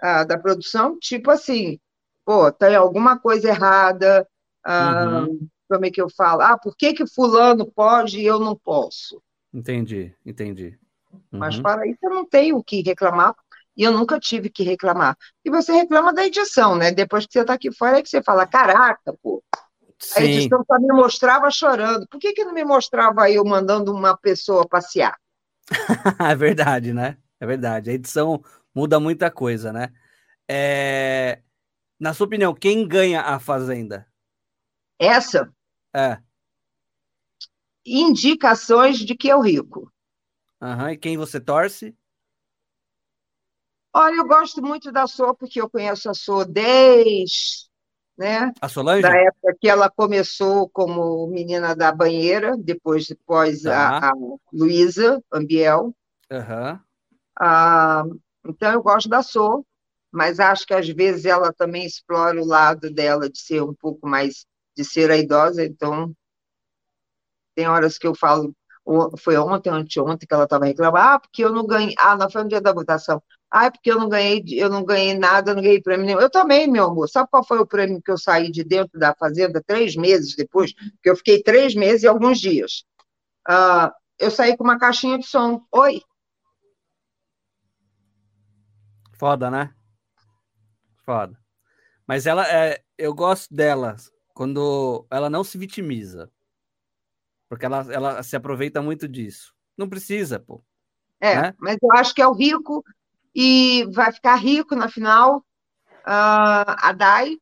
a, 0.00 0.24
da 0.24 0.38
produção, 0.38 0.98
tipo 0.98 1.30
assim, 1.30 1.78
pô, 2.24 2.50
tem 2.50 2.74
alguma 2.74 3.18
coisa 3.18 3.48
errada. 3.48 4.26
Ah, 4.64 5.26
uhum. 5.28 5.48
Como 5.68 5.86
é 5.86 5.90
que 5.90 6.02
eu 6.02 6.08
falo? 6.10 6.42
Ah, 6.42 6.58
por 6.58 6.76
que, 6.76 6.92
que 6.92 7.06
fulano 7.06 7.70
pode 7.70 8.20
e 8.20 8.26
eu 8.26 8.40
não 8.40 8.56
posso? 8.56 9.22
Entendi, 9.52 10.14
entendi. 10.24 10.78
Mas 11.30 11.56
uhum. 11.56 11.62
para 11.62 11.86
isso 11.86 11.98
eu 12.02 12.10
não 12.10 12.24
tenho 12.24 12.56
o 12.56 12.64
que 12.64 12.82
reclamar 12.82 13.34
e 13.76 13.82
eu 13.82 13.92
nunca 13.92 14.18
tive 14.18 14.50
que 14.50 14.62
reclamar. 14.62 15.16
E 15.44 15.50
você 15.50 15.72
reclama 15.72 16.12
da 16.12 16.26
edição, 16.26 16.76
né? 16.76 16.90
Depois 16.92 17.26
que 17.26 17.32
você 17.32 17.40
está 17.40 17.54
aqui 17.54 17.72
fora, 17.72 17.98
é 17.98 18.02
que 18.02 18.08
você 18.08 18.22
fala, 18.22 18.46
caraca, 18.46 19.14
pô, 19.22 19.42
Sim. 19.98 20.20
a 20.20 20.24
edição 20.24 20.64
só 20.66 20.78
me 20.78 20.88
mostrava 20.88 21.50
chorando. 21.50 22.06
Por 22.08 22.18
que, 22.18 22.32
que 22.32 22.44
não 22.44 22.52
me 22.52 22.64
mostrava 22.64 23.30
eu 23.30 23.44
mandando 23.44 23.92
uma 23.92 24.16
pessoa 24.16 24.66
passear? 24.68 25.16
é 26.20 26.34
verdade, 26.34 26.92
né? 26.92 27.16
É 27.38 27.46
verdade. 27.46 27.90
A 27.90 27.94
edição 27.94 28.42
muda 28.74 28.98
muita 28.98 29.30
coisa, 29.30 29.72
né? 29.72 29.90
É... 30.48 31.40
Na 31.98 32.14
sua 32.14 32.26
opinião, 32.26 32.54
quem 32.54 32.86
ganha 32.88 33.22
a 33.22 33.38
Fazenda? 33.38 34.06
Essa? 34.98 35.52
É. 35.94 36.18
Indicações 37.84 38.98
de 38.98 39.14
que 39.14 39.30
é 39.30 39.36
o 39.36 39.40
rico. 39.40 39.92
Uhum. 40.60 40.88
E 40.90 40.96
quem 40.96 41.16
você 41.16 41.40
torce? 41.40 41.96
Olha, 43.92 44.16
eu 44.16 44.26
gosto 44.26 44.62
muito 44.62 44.92
da 44.92 45.06
Sô, 45.06 45.34
porque 45.34 45.60
eu 45.60 45.68
conheço 45.68 46.08
a 46.08 46.14
Sô 46.14 46.44
desde 46.44 47.70
né? 48.20 48.52
A 48.60 48.68
Solange? 48.68 49.00
Da 49.00 49.16
época 49.16 49.56
que 49.58 49.66
ela 49.66 49.88
começou 49.88 50.68
como 50.68 51.26
menina 51.28 51.74
da 51.74 51.90
banheira, 51.90 52.54
depois, 52.58 53.06
depois 53.08 53.64
a, 53.64 54.10
a 54.10 54.12
Luísa 54.52 55.22
Ambiel. 55.32 55.96
Uhum. 56.30 56.78
Ah, 57.40 58.02
então, 58.46 58.72
eu 58.72 58.82
gosto 58.82 59.08
da 59.08 59.22
Sô, 59.22 59.64
mas 60.12 60.38
acho 60.38 60.66
que 60.66 60.74
às 60.74 60.86
vezes 60.86 61.24
ela 61.24 61.50
também 61.50 61.86
explora 61.86 62.38
o 62.38 62.46
lado 62.46 62.92
dela 62.92 63.30
de 63.30 63.38
ser 63.40 63.62
um 63.62 63.72
pouco 63.72 64.06
mais, 64.06 64.44
de 64.76 64.84
ser 64.84 65.10
a 65.10 65.16
idosa, 65.16 65.64
então 65.64 66.14
tem 67.54 67.66
horas 67.66 67.96
que 67.96 68.06
eu 68.06 68.14
falo, 68.14 68.54
foi 69.18 69.36
ontem, 69.36 69.70
anteontem, 69.70 70.26
que 70.26 70.34
ela 70.34 70.44
estava 70.44 70.64
reclamando, 70.64 70.96
ah, 70.98 71.18
porque 71.18 71.44
eu 71.44 71.50
não 71.52 71.66
ganhei, 71.66 71.94
ah, 71.98 72.16
não 72.16 72.30
foi 72.30 72.42
no 72.42 72.48
dia 72.48 72.60
da 72.60 72.72
votação, 72.72 73.22
ah, 73.50 73.66
é 73.66 73.70
porque 73.70 73.90
eu 73.90 73.98
não 73.98 74.08
ganhei, 74.08 74.44
eu 74.50 74.70
não 74.70 74.84
ganhei 74.84 75.18
nada, 75.18 75.54
não 75.54 75.62
ganhei 75.62 75.82
prêmio 75.82 76.06
nenhum. 76.06 76.20
Eu 76.20 76.30
também, 76.30 76.68
meu 76.68 76.84
amor. 76.84 77.08
Sabe 77.08 77.28
qual 77.28 77.44
foi 77.44 77.58
o 77.58 77.66
prêmio 77.66 78.00
que 78.00 78.10
eu 78.10 78.16
saí 78.16 78.48
de 78.50 78.62
dentro 78.62 78.98
da 78.98 79.12
fazenda 79.14 79.62
três 79.66 79.96
meses 79.96 80.36
depois? 80.36 80.72
Porque 80.72 81.10
eu 81.10 81.16
fiquei 81.16 81.42
três 81.42 81.74
meses 81.74 82.04
e 82.04 82.06
alguns 82.06 82.38
dias. 82.38 82.84
Uh, 83.48 83.90
eu 84.20 84.30
saí 84.30 84.56
com 84.56 84.62
uma 84.62 84.78
caixinha 84.78 85.18
de 85.18 85.26
som. 85.26 85.64
Oi. 85.72 86.00
Foda, 89.18 89.50
né? 89.50 89.74
Foda. 91.04 91.36
Mas 92.06 92.26
ela, 92.26 92.46
é, 92.48 92.80
eu 92.96 93.12
gosto 93.12 93.52
dela 93.52 93.96
quando 94.32 95.06
ela 95.10 95.28
não 95.28 95.42
se 95.42 95.58
vitimiza. 95.58 96.30
Porque 97.50 97.66
ela, 97.66 97.86
ela 97.92 98.22
se 98.22 98.36
aproveita 98.36 98.80
muito 98.80 99.08
disso. 99.08 99.54
Não 99.76 99.90
precisa, 99.90 100.40
pô. 100.40 100.64
É, 101.20 101.42
né? 101.42 101.54
mas 101.58 101.76
eu 101.82 101.92
acho 101.92 102.14
que 102.14 102.22
é 102.22 102.26
o 102.26 102.32
rico 102.32 102.82
e 103.34 103.84
vai 103.92 104.12
ficar 104.12 104.36
rico 104.36 104.74
na 104.76 104.88
final. 104.88 105.44
ah, 106.04 106.88
a 106.90 106.92
Dai, 106.92 107.38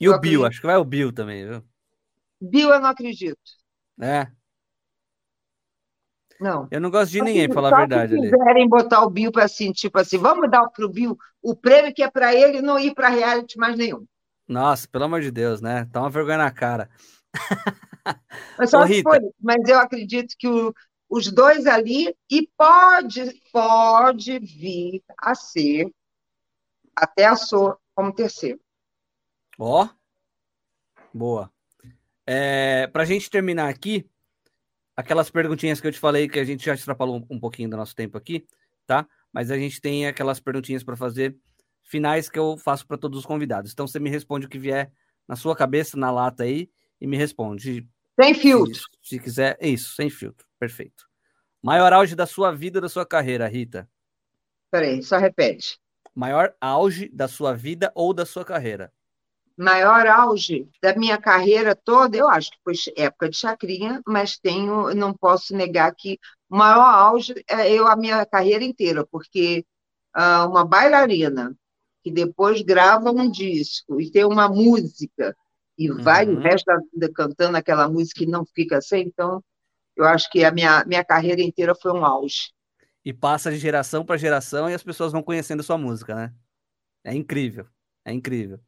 E 0.00 0.06
Eu 0.06 0.12
o 0.12 0.14
Bill, 0.18 0.40
acredito. 0.40 0.46
acho 0.46 0.60
que 0.60 0.66
vai 0.66 0.76
o 0.76 0.84
Bill 0.84 1.12
também, 1.12 1.46
viu? 1.46 1.62
Bill, 2.40 2.70
eu 2.72 2.80
não 2.80 2.88
acredito. 2.90 3.38
É. 4.00 4.30
Não. 6.40 6.68
Eu 6.70 6.80
não 6.80 6.90
gosto 6.90 7.10
de 7.12 7.22
ninguém, 7.22 7.48
Só 7.48 7.54
falar 7.54 7.70
a 7.70 7.72
se 7.72 7.76
verdade 7.80 8.14
ali. 8.14 8.28
quiserem 8.30 8.68
botar 8.68 9.02
o 9.02 9.10
Bill 9.10 9.32
para 9.32 9.44
assim, 9.44 9.72
tipo 9.72 9.98
assim, 9.98 10.18
vamos 10.18 10.50
dar 10.50 10.68
pro 10.70 10.88
Bill 10.88 11.16
o 11.42 11.54
prêmio 11.56 11.94
que 11.94 12.02
é 12.02 12.10
para 12.10 12.34
ele 12.34 12.60
não 12.60 12.78
ir 12.78 12.94
para 12.94 13.08
reality 13.08 13.58
mais 13.58 13.76
nenhum. 13.76 14.04
Nossa, 14.48 14.86
pelo 14.88 15.04
amor 15.04 15.20
de 15.20 15.30
Deus, 15.30 15.60
né? 15.60 15.84
Tá 15.86 16.00
uma 16.00 16.10
vergonha 16.10 16.38
na 16.38 16.50
cara. 16.50 16.88
Mas 18.58 18.70
só 18.70 18.82
Ô, 18.82 18.86
for, 19.02 19.20
mas 19.40 19.68
eu 19.68 19.78
acredito 19.78 20.34
que 20.38 20.48
o- 20.48 20.72
os 21.08 21.30
dois 21.30 21.66
ali 21.66 22.14
e 22.30 22.48
pode 22.56 23.40
pode 23.52 24.38
vir 24.38 25.02
a 25.18 25.34
ser 25.34 25.92
até 26.94 27.26
a 27.26 27.36
sua 27.36 27.78
como 27.94 28.12
terceiro. 28.12 28.58
Ó. 29.58 29.88
Boa. 31.12 31.50
É, 32.26 32.86
pra 32.88 33.04
gente 33.04 33.30
terminar 33.30 33.68
aqui, 33.68 34.08
aquelas 34.96 35.30
perguntinhas 35.30 35.80
que 35.80 35.86
eu 35.86 35.92
te 35.92 35.98
falei 35.98 36.28
que 36.28 36.38
a 36.38 36.44
gente 36.44 36.64
já 36.64 36.74
extrapolou 36.74 37.18
um, 37.18 37.36
um 37.36 37.40
pouquinho 37.40 37.70
do 37.70 37.76
nosso 37.76 37.94
tempo 37.94 38.18
aqui, 38.18 38.46
tá? 38.86 39.06
Mas 39.32 39.50
a 39.50 39.58
gente 39.58 39.80
tem 39.80 40.06
aquelas 40.06 40.40
perguntinhas 40.40 40.82
para 40.82 40.96
fazer 40.96 41.36
finais 41.84 42.28
que 42.28 42.38
eu 42.38 42.56
faço 42.56 42.86
para 42.86 42.98
todos 42.98 43.18
os 43.20 43.26
convidados. 43.26 43.72
Então 43.72 43.86
você 43.86 44.00
me 44.00 44.10
responde 44.10 44.46
o 44.46 44.48
que 44.48 44.58
vier 44.58 44.90
na 45.28 45.36
sua 45.36 45.54
cabeça, 45.54 45.96
na 45.96 46.10
lata 46.10 46.42
aí, 46.44 46.68
e 47.00 47.06
me 47.06 47.16
responde. 47.16 47.86
Sem 48.20 48.34
Se, 48.34 48.40
filtro. 48.40 48.80
se 49.02 49.18
quiser, 49.18 49.56
é 49.60 49.68
isso, 49.68 49.94
sem 49.94 50.08
filtro. 50.08 50.46
Perfeito. 50.58 51.04
Maior 51.62 51.92
auge 51.92 52.14
da 52.14 52.26
sua 52.26 52.52
vida 52.52 52.78
ou 52.78 52.82
da 52.82 52.88
sua 52.88 53.04
carreira, 53.04 53.46
Rita? 53.48 53.88
Peraí, 54.70 55.02
só 55.02 55.18
repete. 55.18 55.78
Maior 56.14 56.54
auge 56.60 57.08
da 57.12 57.28
sua 57.28 57.52
vida 57.54 57.92
ou 57.94 58.14
da 58.14 58.24
sua 58.24 58.44
carreira? 58.44 58.92
Maior 59.56 60.06
auge 60.06 60.68
da 60.82 60.94
minha 60.94 61.18
carreira 61.18 61.74
toda, 61.74 62.16
eu 62.16 62.28
acho 62.28 62.50
que 62.50 62.58
foi 62.62 62.74
época 62.96 63.30
de 63.30 63.36
chacrinha, 63.36 64.02
mas 64.06 64.38
tenho, 64.38 64.94
não 64.94 65.14
posso 65.14 65.56
negar 65.56 65.94
que 65.94 66.18
o 66.48 66.56
maior 66.56 66.82
auge 66.82 67.34
é 67.48 67.70
eu 67.72 67.86
a 67.86 67.96
minha 67.96 68.24
carreira 68.26 68.62
inteira, 68.64 69.06
porque 69.06 69.64
ah, 70.12 70.46
uma 70.46 70.64
bailarina 70.64 71.54
que 72.04 72.10
depois 72.10 72.60
grava 72.62 73.10
um 73.10 73.30
disco 73.30 74.00
e 74.00 74.10
tem 74.10 74.24
uma 74.24 74.48
música 74.48 75.34
e 75.78 75.90
vai 75.90 76.26
o 76.26 76.34
Uhum. 76.36 76.40
resto 76.40 76.64
da 76.66 76.78
vida 76.92 77.12
cantando 77.14 77.56
aquela 77.56 77.88
música 77.88 78.22
e 78.22 78.26
não 78.26 78.44
fica 78.46 78.80
sem, 78.80 79.06
então 79.06 79.42
eu 79.96 80.04
acho 80.04 80.30
que 80.30 80.44
a 80.44 80.50
minha, 80.50 80.84
minha 80.84 81.04
carreira 81.04 81.40
inteira 81.42 81.74
foi 81.74 81.92
um 81.92 82.04
auge. 82.04 82.50
e 83.04 83.12
passa 83.12 83.52
de 83.52 83.56
geração 83.58 84.04
para 84.04 84.16
geração 84.16 84.68
e 84.68 84.74
as 84.74 84.82
pessoas 84.82 85.12
vão 85.12 85.22
conhecendo 85.22 85.62
sua 85.62 85.78
música, 85.78 86.12
né? 86.14 86.34
É 87.04 87.14
incrível, 87.14 87.66
é 88.04 88.12
incrível. 88.12 88.58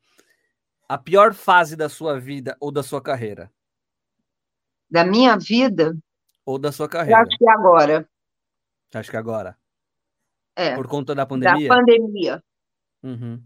A 0.88 0.96
pior 0.96 1.34
fase 1.34 1.74
da 1.74 1.88
sua 1.88 2.20
vida 2.20 2.56
ou 2.60 2.70
da 2.70 2.82
sua 2.84 3.02
carreira? 3.02 3.50
Da 4.88 5.04
minha 5.04 5.36
vida, 5.36 5.96
Ou 6.46 6.56
da 6.58 6.70
sua 6.72 6.86
eu 6.86 6.90
carreira? 6.90 7.20
acho 7.20 7.36
que 7.36 7.48
agora, 7.48 8.08
Acho 8.94 9.10
que 9.10 9.16
agora. 9.16 9.58
é, 10.56 10.74
Por 10.76 10.86
conta 10.86 11.14
da 11.16 11.22
da 11.22 11.26
pandemia? 11.26 11.68
pandemia. 11.68 12.44
Uhum. 13.02 13.42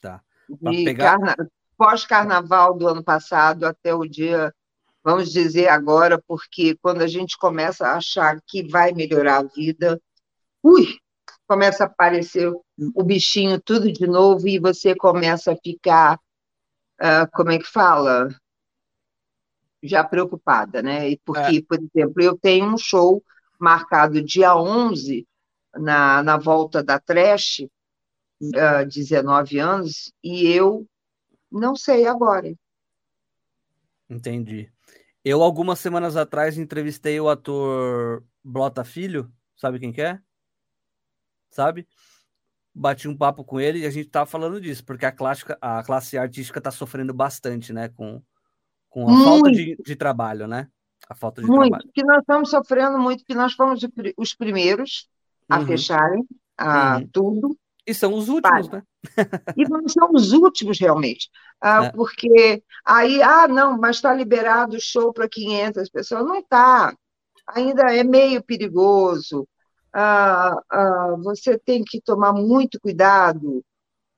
Tá. 0.00 0.22
Pra 0.60 0.70
de 0.72 0.84
pegar- 0.84 1.18
carna- 1.18 1.36
pós-carnaval 1.76 2.74
do 2.74 2.88
ano 2.88 3.02
passado 3.02 3.64
até 3.64 3.94
o 3.94 4.06
dia, 4.06 4.52
vamos 5.04 5.30
dizer 5.30 5.68
agora, 5.68 6.22
porque 6.26 6.76
quando 6.76 7.02
a 7.02 7.06
gente 7.06 7.38
começa 7.38 7.86
a 7.86 7.96
achar 7.96 8.40
que 8.46 8.66
vai 8.66 8.92
melhorar 8.92 9.38
a 9.38 9.42
vida, 9.42 10.00
ui, 10.62 10.98
começa 11.46 11.84
a 11.84 11.86
aparecer 11.86 12.52
o 12.94 13.04
bichinho 13.04 13.60
tudo 13.60 13.92
de 13.92 14.06
novo 14.06 14.48
e 14.48 14.58
você 14.58 14.94
começa 14.94 15.52
a 15.52 15.56
ficar, 15.56 16.18
ah, 17.00 17.26
como 17.32 17.52
é 17.52 17.58
que 17.58 17.66
fala? 17.66 18.28
Já 19.82 20.02
preocupada, 20.02 20.82
né? 20.82 21.10
E 21.10 21.20
porque, 21.24 21.62
por 21.62 21.78
exemplo, 21.78 22.22
eu 22.22 22.36
tenho 22.36 22.66
um 22.66 22.78
show 22.78 23.22
marcado 23.58 24.22
dia 24.22 24.56
11 24.56 25.26
na, 25.74 26.22
na 26.22 26.36
volta 26.36 26.82
da 26.82 26.98
Trash, 26.98 27.66
ah, 28.56 28.84
19 28.84 29.58
anos, 29.58 30.12
e 30.22 30.46
eu 30.48 30.86
não 31.50 31.74
sei 31.76 32.06
agora. 32.06 32.54
Entendi. 34.08 34.70
Eu, 35.24 35.42
algumas 35.42 35.80
semanas 35.80 36.16
atrás, 36.16 36.56
entrevistei 36.56 37.18
o 37.20 37.28
ator 37.28 38.24
Blota 38.44 38.84
Filho, 38.84 39.32
sabe 39.56 39.80
quem 39.80 39.92
que 39.92 40.00
é? 40.00 40.20
Sabe? 41.50 41.86
Bati 42.72 43.08
um 43.08 43.16
papo 43.16 43.42
com 43.44 43.58
ele 43.58 43.80
e 43.80 43.86
a 43.86 43.90
gente 43.90 44.08
tava 44.08 44.26
falando 44.26 44.60
disso, 44.60 44.84
porque 44.84 45.06
a, 45.06 45.10
clássica, 45.10 45.58
a 45.60 45.82
classe 45.82 46.16
artística 46.16 46.60
tá 46.60 46.70
sofrendo 46.70 47.12
bastante, 47.12 47.72
né? 47.72 47.88
Com, 47.88 48.22
com 48.88 49.08
a 49.08 49.16
falta 49.16 49.50
de, 49.50 49.76
de 49.84 49.96
trabalho, 49.96 50.46
né? 50.46 50.68
A 51.08 51.14
falta 51.14 51.42
de 51.42 51.48
Muito, 51.48 51.70
trabalho. 51.70 51.90
que 51.94 52.04
nós 52.04 52.18
estamos 52.18 52.50
sofrendo 52.50 52.98
muito, 52.98 53.24
que 53.24 53.34
nós 53.34 53.54
fomos 53.54 53.80
os 54.16 54.34
primeiros 54.34 55.08
a 55.48 55.58
Uhum. 55.58 55.66
fecharem 55.66 56.26
a 56.58 56.98
Uhum. 56.98 57.08
tudo, 57.08 57.58
E 57.86 57.94
são 57.94 58.14
os 58.14 58.28
últimos, 58.28 58.68
né? 58.68 58.82
e 59.56 59.64
vamos 59.64 59.92
ser 59.92 60.04
os 60.12 60.32
últimos 60.32 60.78
realmente, 60.78 61.30
Ah, 61.60 61.84
É. 61.86 61.90
porque 61.92 62.62
aí, 62.84 63.22
ah, 63.22 63.48
não, 63.48 63.78
mas 63.78 63.96
está 63.96 64.12
liberado 64.12 64.76
o 64.76 64.80
show 64.80 65.12
para 65.12 65.28
500 65.28 65.88
pessoas, 65.88 66.24
não 66.26 66.36
está, 66.36 66.94
ainda 67.48 67.84
é 67.94 68.04
meio 68.04 68.42
perigoso, 68.42 69.48
Ah, 69.92 70.54
ah, 70.70 71.16
você 71.22 71.58
tem 71.58 71.82
que 71.84 72.00
tomar 72.02 72.32
muito 72.34 72.78
cuidado, 72.80 73.64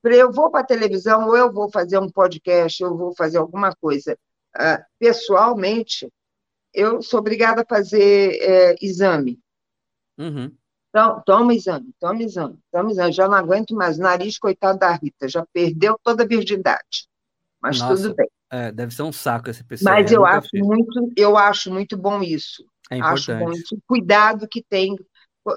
eu 0.04 0.32
vou 0.32 0.50
para 0.50 0.60
a 0.60 0.64
televisão, 0.66 1.28
ou 1.28 1.36
eu 1.36 1.52
vou 1.52 1.70
fazer 1.70 1.98
um 1.98 2.10
podcast, 2.10 2.82
eu 2.82 2.96
vou 2.96 3.14
fazer 3.16 3.38
alguma 3.38 3.72
coisa, 3.80 4.18
Ah, 4.56 4.82
pessoalmente, 4.98 6.08
eu 6.74 7.02
sou 7.02 7.20
obrigada 7.20 7.62
a 7.62 7.66
fazer 7.66 8.38
eh, 8.42 8.76
exame, 8.82 9.40
Uhum. 10.18 10.57
Então, 10.91 11.22
toma 11.24 11.55
exame, 11.55 11.93
toma 12.01 12.22
exame, 12.22 12.59
toma 12.72 12.91
exame. 12.91 13.12
Já 13.12 13.28
não 13.28 13.34
aguento 13.34 13.74
mais. 13.74 13.99
Nariz, 13.99 14.39
coitado 14.39 14.78
da 14.78 14.93
Rita, 14.93 15.28
já 15.28 15.45
perdeu 15.53 15.99
toda 16.03 16.22
a 16.22 16.26
virgindade. 16.26 17.09
Mas 17.61 17.78
Nossa, 17.78 18.03
tudo 18.03 18.14
bem. 18.14 18.28
É, 18.51 18.72
deve 18.72 18.95
ser 18.95 19.03
um 19.03 19.12
saco 19.12 19.51
esse 19.51 19.62
pessoal. 19.62 19.95
Mas 19.95 20.11
eu 20.11 20.20
nunca 20.20 20.39
acho 20.39 20.51
muito, 20.55 21.12
eu 21.16 21.36
acho 21.36 21.72
muito 21.72 21.97
bom 21.97 22.22
isso. 22.22 22.64
É 22.91 23.01
Acho 23.01 23.32
bom 23.32 23.41
importante. 23.43 23.62
isso. 23.64 23.74
O 23.74 23.82
cuidado 23.86 24.49
que 24.49 24.62
tem 24.62 24.97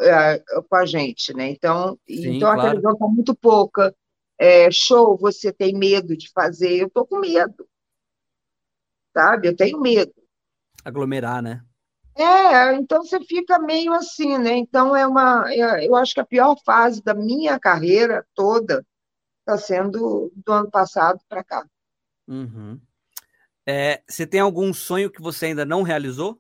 eh, 0.01 0.43
com 0.69 0.75
a 0.75 0.85
gente, 0.85 1.33
né? 1.33 1.49
Então, 1.49 1.97
Sim, 2.07 2.35
então 2.35 2.49
a 2.49 2.55
claro. 2.55 2.61
televisão 2.69 2.91
está 2.91 3.07
muito 3.07 3.35
pouca. 3.35 3.95
É, 4.37 4.69
show, 4.71 5.17
você 5.17 5.53
tem 5.53 5.73
medo 5.77 6.17
de 6.17 6.29
fazer. 6.31 6.81
Eu 6.81 6.87
estou 6.87 7.05
com 7.05 7.19
medo. 7.19 7.67
Sabe? 9.15 9.47
Eu 9.47 9.55
tenho 9.55 9.79
medo. 9.79 10.13
Aglomerar, 10.83 11.41
né? 11.41 11.63
É, 12.21 12.75
então 12.75 13.03
você 13.03 13.19
fica 13.25 13.57
meio 13.59 13.93
assim, 13.93 14.37
né? 14.37 14.55
Então 14.55 14.95
é 14.95 15.07
uma, 15.07 15.45
é- 15.51 15.87
eu 15.87 15.95
acho 15.95 16.13
que 16.13 16.19
a 16.19 16.25
pior 16.25 16.55
fase 16.63 17.01
da 17.01 17.13
minha 17.13 17.59
carreira 17.59 18.25
toda 18.35 18.85
está 19.39 19.57
sendo 19.57 20.31
do 20.35 20.53
ano 20.53 20.69
passado 20.69 21.19
para 21.27 21.43
cá. 21.43 21.65
Uhum. 22.27 22.79
É, 23.65 24.03
você 24.07 24.25
tem 24.27 24.39
algum 24.39 24.73
sonho 24.73 25.11
que 25.11 25.21
você 25.21 25.47
ainda 25.47 25.65
não 25.65 25.81
realizou? 25.83 26.39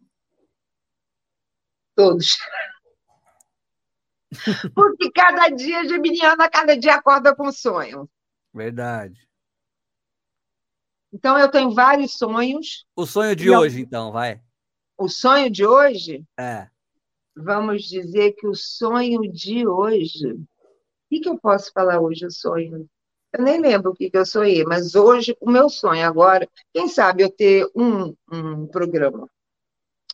Todos. 1.95 2.37
Porque 4.73 5.11
cada 5.11 5.49
dia, 5.49 5.87
Geminiana, 5.87 6.49
cada 6.49 6.77
dia 6.77 6.95
acorda 6.95 7.35
com 7.35 7.47
um 7.47 7.51
sonho. 7.51 8.09
Verdade. 8.53 9.27
Então 11.13 11.37
eu 11.37 11.49
tenho 11.49 11.73
vários 11.73 12.13
sonhos. 12.17 12.85
O 12.95 13.05
sonho 13.05 13.35
de 13.35 13.49
hoje, 13.49 13.81
então, 13.81 14.11
vai. 14.11 14.41
O 15.01 15.09
sonho 15.09 15.49
de 15.49 15.65
hoje, 15.65 16.23
É. 16.37 16.67
vamos 17.35 17.85
dizer 17.85 18.33
que 18.33 18.45
o 18.45 18.53
sonho 18.53 19.21
de 19.31 19.67
hoje. 19.67 20.33
O 20.33 20.45
que 21.09 21.19
que 21.21 21.27
eu 21.27 21.39
posso 21.39 21.71
falar 21.73 21.99
hoje, 21.99 22.23
o 22.23 22.29
sonho? 22.29 22.87
Eu 23.33 23.43
nem 23.43 23.59
lembro 23.59 23.89
o 23.91 23.95
que 23.95 24.11
que 24.11 24.17
eu 24.17 24.25
sonhei, 24.27 24.63
mas 24.63 24.93
hoje, 24.93 25.35
o 25.41 25.49
meu 25.49 25.69
sonho 25.69 26.05
agora, 26.05 26.47
quem 26.71 26.87
sabe 26.87 27.23
eu 27.23 27.31
ter 27.31 27.65
um, 27.75 28.13
um 28.31 28.67
programa 28.67 29.27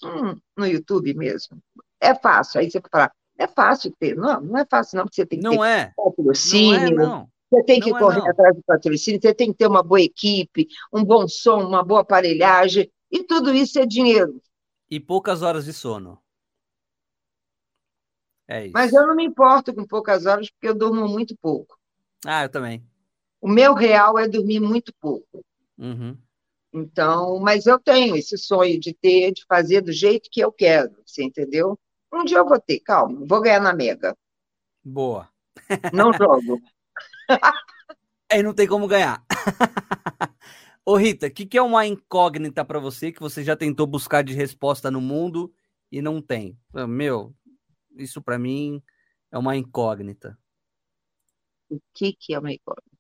um, 0.02 0.40
no 0.58 0.66
YouTube 0.66 1.14
mesmo. 1.16 1.58
É 2.00 2.16
fácil. 2.16 2.62
Aí 2.62 2.72
você 2.72 2.80
fala, 2.90 3.12
é 3.38 3.46
fácil 3.46 3.94
ter. 4.00 4.16
Não, 4.16 4.40
não 4.40 4.58
é 4.58 4.66
fácil, 4.70 4.98
não, 5.00 5.04
porque 5.04 5.16
você 5.22 5.26
tem 5.26 5.40
que 5.40 5.44
Não 5.44 5.52
ter 5.52 5.58
é. 5.58 5.60
Não 5.60 5.68
é, 5.68 5.94
patrocínio, 5.98 6.96
não. 6.96 7.30
você 7.52 7.64
tem 7.64 7.82
que 7.82 7.90
Não 7.90 7.98
é, 7.98 8.00
correr 8.00 8.20
não. 8.20 8.30
atrás 8.30 8.56
do 8.56 8.64
patrocínio, 8.66 9.20
você 9.22 9.34
tem 9.34 9.52
que 9.52 9.58
ter 9.58 9.68
uma 9.68 9.84
boa 9.84 10.00
equipe, 10.02 10.66
um 10.94 11.04
bom 11.04 11.28
som, 11.28 11.62
uma 11.62 11.84
boa 11.84 12.02
aparelhagem, 12.02 12.90
e 13.12 13.24
tudo 13.24 13.54
isso 13.54 13.78
é 13.80 13.86
dinheiro. 13.86 14.42
E 14.90 15.00
poucas 15.00 15.42
horas 15.42 15.66
de 15.66 15.74
sono. 15.74 16.22
É 18.48 18.66
isso. 18.66 18.74
Mas 18.74 18.94
eu 18.94 19.06
não 19.06 19.16
me 19.16 19.26
importo 19.26 19.74
com 19.74 19.86
poucas 19.86 20.26
horas, 20.26 20.50
porque 20.50 20.70
eu 20.70 20.76
durmo 20.76 21.08
muito 21.08 21.36
pouco. 21.38 21.78
Ah, 22.26 22.44
eu 22.44 22.50
também. 22.50 22.84
O 23.42 23.50
meu 23.50 23.74
real 23.74 24.18
é 24.18 24.28
dormir 24.28 24.60
muito 24.60 24.94
pouco. 25.00 25.44
Uhum. 25.78 26.18
Então, 26.74 27.40
mas 27.40 27.66
eu 27.66 27.80
tenho 27.80 28.16
esse 28.16 28.38
sonho 28.38 28.80
de 28.80 28.94
ter, 28.94 29.32
de 29.32 29.46
fazer 29.46 29.82
do 29.82 29.92
jeito 29.92 30.30
que 30.32 30.40
eu 30.40 30.52
quero, 30.52 30.96
você 31.06 31.24
entendeu? 31.24 31.78
Um 32.12 32.24
dia 32.24 32.38
eu 32.38 32.48
vou 32.48 32.60
ter, 32.60 32.80
calma, 32.80 33.26
vou 33.26 33.42
ganhar 33.42 33.60
na 33.60 33.74
Mega. 33.74 34.16
Boa. 34.84 35.30
Não 35.94 36.14
jogo. 36.14 36.62
Aí 38.32 38.44
não 38.44 38.54
tem 38.54 38.68
como 38.68 38.88
ganhar. 38.88 39.24
Ô 40.90 40.96
Rita, 40.96 41.28
o 41.28 41.32
que, 41.32 41.46
que 41.46 41.58
é 41.58 41.62
uma 41.62 41.86
incógnita 41.86 42.64
para 42.64 42.80
você 42.80 43.12
que 43.12 43.20
você 43.20 43.44
já 43.44 43.58
tentou 43.58 43.86
buscar 43.86 44.24
de 44.24 44.34
resposta 44.34 44.90
no 44.90 45.02
mundo 45.02 45.54
e 45.92 46.02
não 46.02 46.22
tem? 46.22 46.58
Meu, 46.88 47.36
isso 47.98 48.22
para 48.22 48.40
mim 48.40 48.82
é 49.30 49.38
uma 49.38 49.58
incógnita. 49.58 50.40
O 51.70 51.78
que, 51.94 52.14
que 52.14 52.34
é 52.34 52.40
uma 52.40 52.54
incógnita? 52.54 52.98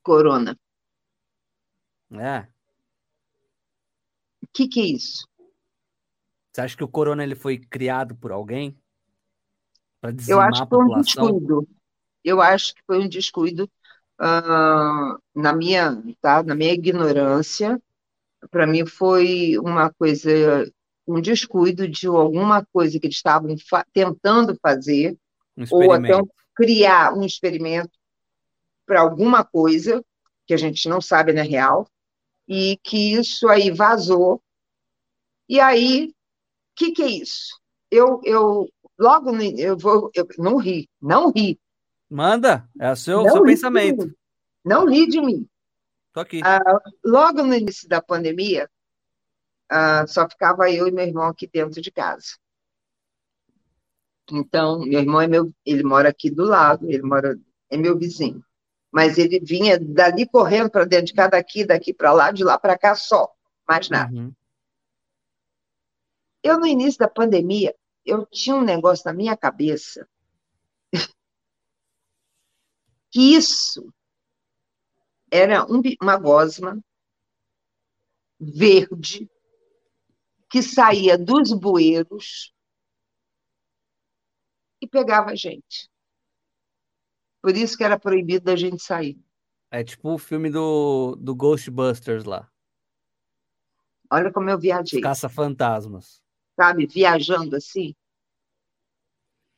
Corona. 0.00 0.56
É. 2.12 2.46
O 4.42 4.46
que, 4.52 4.68
que 4.68 4.80
é 4.80 4.84
isso? 4.84 5.26
Você 6.52 6.60
acha 6.60 6.76
que 6.76 6.84
o 6.84 6.88
corona 6.88 7.24
ele 7.24 7.34
foi 7.34 7.58
criado 7.58 8.14
por 8.14 8.30
alguém? 8.30 8.78
Eu 10.28 10.40
acho 10.40 10.62
que 10.62 10.68
foi 10.68 10.84
um 10.84 11.00
descuido. 11.00 11.68
Eu 12.22 12.40
acho 12.40 12.74
que 12.76 12.82
foi 12.86 13.00
um 13.00 13.08
descuido 13.08 13.68
uh, 14.24 15.18
na 15.34 15.52
minha, 15.54 16.02
tá? 16.20 16.42
Na 16.42 16.54
minha 16.54 16.72
ignorância. 16.72 17.80
Para 18.50 18.66
mim 18.66 18.86
foi 18.86 19.58
uma 19.58 19.92
coisa, 19.92 20.30
um 21.06 21.20
descuido 21.20 21.88
de 21.88 22.06
alguma 22.06 22.64
coisa 22.72 22.98
que 22.98 23.06
eles 23.06 23.16
estavam 23.16 23.56
fa 23.58 23.84
tentando 23.92 24.58
fazer 24.60 25.16
um 25.56 25.64
ou 25.70 25.92
até 25.92 26.20
criar 26.54 27.14
um 27.14 27.24
experimento 27.24 27.90
para 28.86 29.00
alguma 29.00 29.44
coisa 29.44 30.04
que 30.46 30.54
a 30.54 30.56
gente 30.56 30.88
não 30.88 31.00
sabe 31.00 31.32
na 31.32 31.42
real 31.42 31.88
e 32.46 32.78
que 32.82 33.14
isso 33.14 33.48
aí 33.48 33.70
vazou. 33.70 34.42
E 35.48 35.58
aí, 35.58 36.08
o 36.08 36.14
que, 36.76 36.92
que 36.92 37.02
é 37.02 37.08
isso? 37.08 37.58
Eu, 37.90 38.20
eu 38.24 38.68
logo 38.98 39.30
eu 39.40 39.76
vou, 39.76 40.10
eu 40.14 40.26
não 40.38 40.56
ri, 40.56 40.88
não 41.00 41.30
ri. 41.30 41.58
Manda, 42.14 42.70
é 42.78 42.92
o 42.92 42.94
seu, 42.94 43.28
seu 43.28 43.42
pensamento. 43.42 44.16
Não 44.64 44.86
ri 44.86 45.08
de 45.08 45.20
mim. 45.20 45.48
Tô 46.12 46.20
aqui. 46.20 46.40
Ah, 46.44 46.60
logo 47.04 47.42
no 47.42 47.52
início 47.52 47.88
da 47.88 48.00
pandemia, 48.00 48.70
ah, 49.68 50.06
só 50.06 50.28
ficava 50.28 50.70
eu 50.70 50.86
e 50.86 50.92
meu 50.92 51.04
irmão 51.04 51.24
aqui 51.24 51.48
dentro 51.48 51.82
de 51.82 51.90
casa. 51.90 52.38
Então, 54.30 54.78
meu 54.78 55.00
irmão 55.00 55.20
é 55.20 55.26
meu, 55.26 55.52
ele 55.66 55.82
mora 55.82 56.08
aqui 56.08 56.30
do 56.30 56.44
lado, 56.44 56.88
ele 56.88 57.02
mora, 57.02 57.36
é 57.68 57.76
meu 57.76 57.98
vizinho. 57.98 58.44
Mas 58.92 59.18
ele 59.18 59.40
vinha 59.40 59.76
dali 59.76 60.24
correndo 60.24 60.70
para 60.70 60.84
dentro 60.84 61.06
de 61.06 61.14
casa, 61.14 61.30
daqui, 61.30 61.64
daqui 61.64 61.92
para 61.92 62.12
lá, 62.12 62.30
de 62.30 62.44
lá 62.44 62.56
para 62.56 62.78
cá 62.78 62.94
só, 62.94 63.28
mais 63.66 63.90
nada. 63.90 64.14
Uhum. 64.14 64.32
Eu, 66.44 66.60
no 66.60 66.66
início 66.66 67.00
da 67.00 67.08
pandemia, 67.08 67.74
eu 68.06 68.24
tinha 68.26 68.54
um 68.54 68.62
negócio 68.62 69.02
na 69.04 69.12
minha 69.12 69.36
cabeça 69.36 70.06
que 73.14 73.36
isso 73.36 73.94
era 75.30 75.64
um, 75.64 75.80
uma 76.02 76.18
gosma 76.18 76.76
verde 78.40 79.30
que 80.50 80.60
saía 80.60 81.16
dos 81.16 81.52
bueiros 81.52 82.52
e 84.82 84.88
pegava 84.88 85.30
a 85.30 85.36
gente. 85.36 85.88
Por 87.40 87.56
isso 87.56 87.76
que 87.76 87.84
era 87.84 87.96
proibido 87.96 88.46
da 88.46 88.56
gente 88.56 88.82
sair. 88.82 89.16
É 89.70 89.84
tipo 89.84 90.12
o 90.12 90.18
filme 90.18 90.50
do, 90.50 91.14
do 91.14 91.36
Ghostbusters 91.36 92.24
lá. 92.24 92.50
Olha 94.10 94.32
como 94.32 94.50
eu 94.50 94.58
viajei. 94.58 95.00
Caça-fantasmas 95.00 96.24
sabe, 96.56 96.86
viajando 96.86 97.56
assim. 97.56 97.94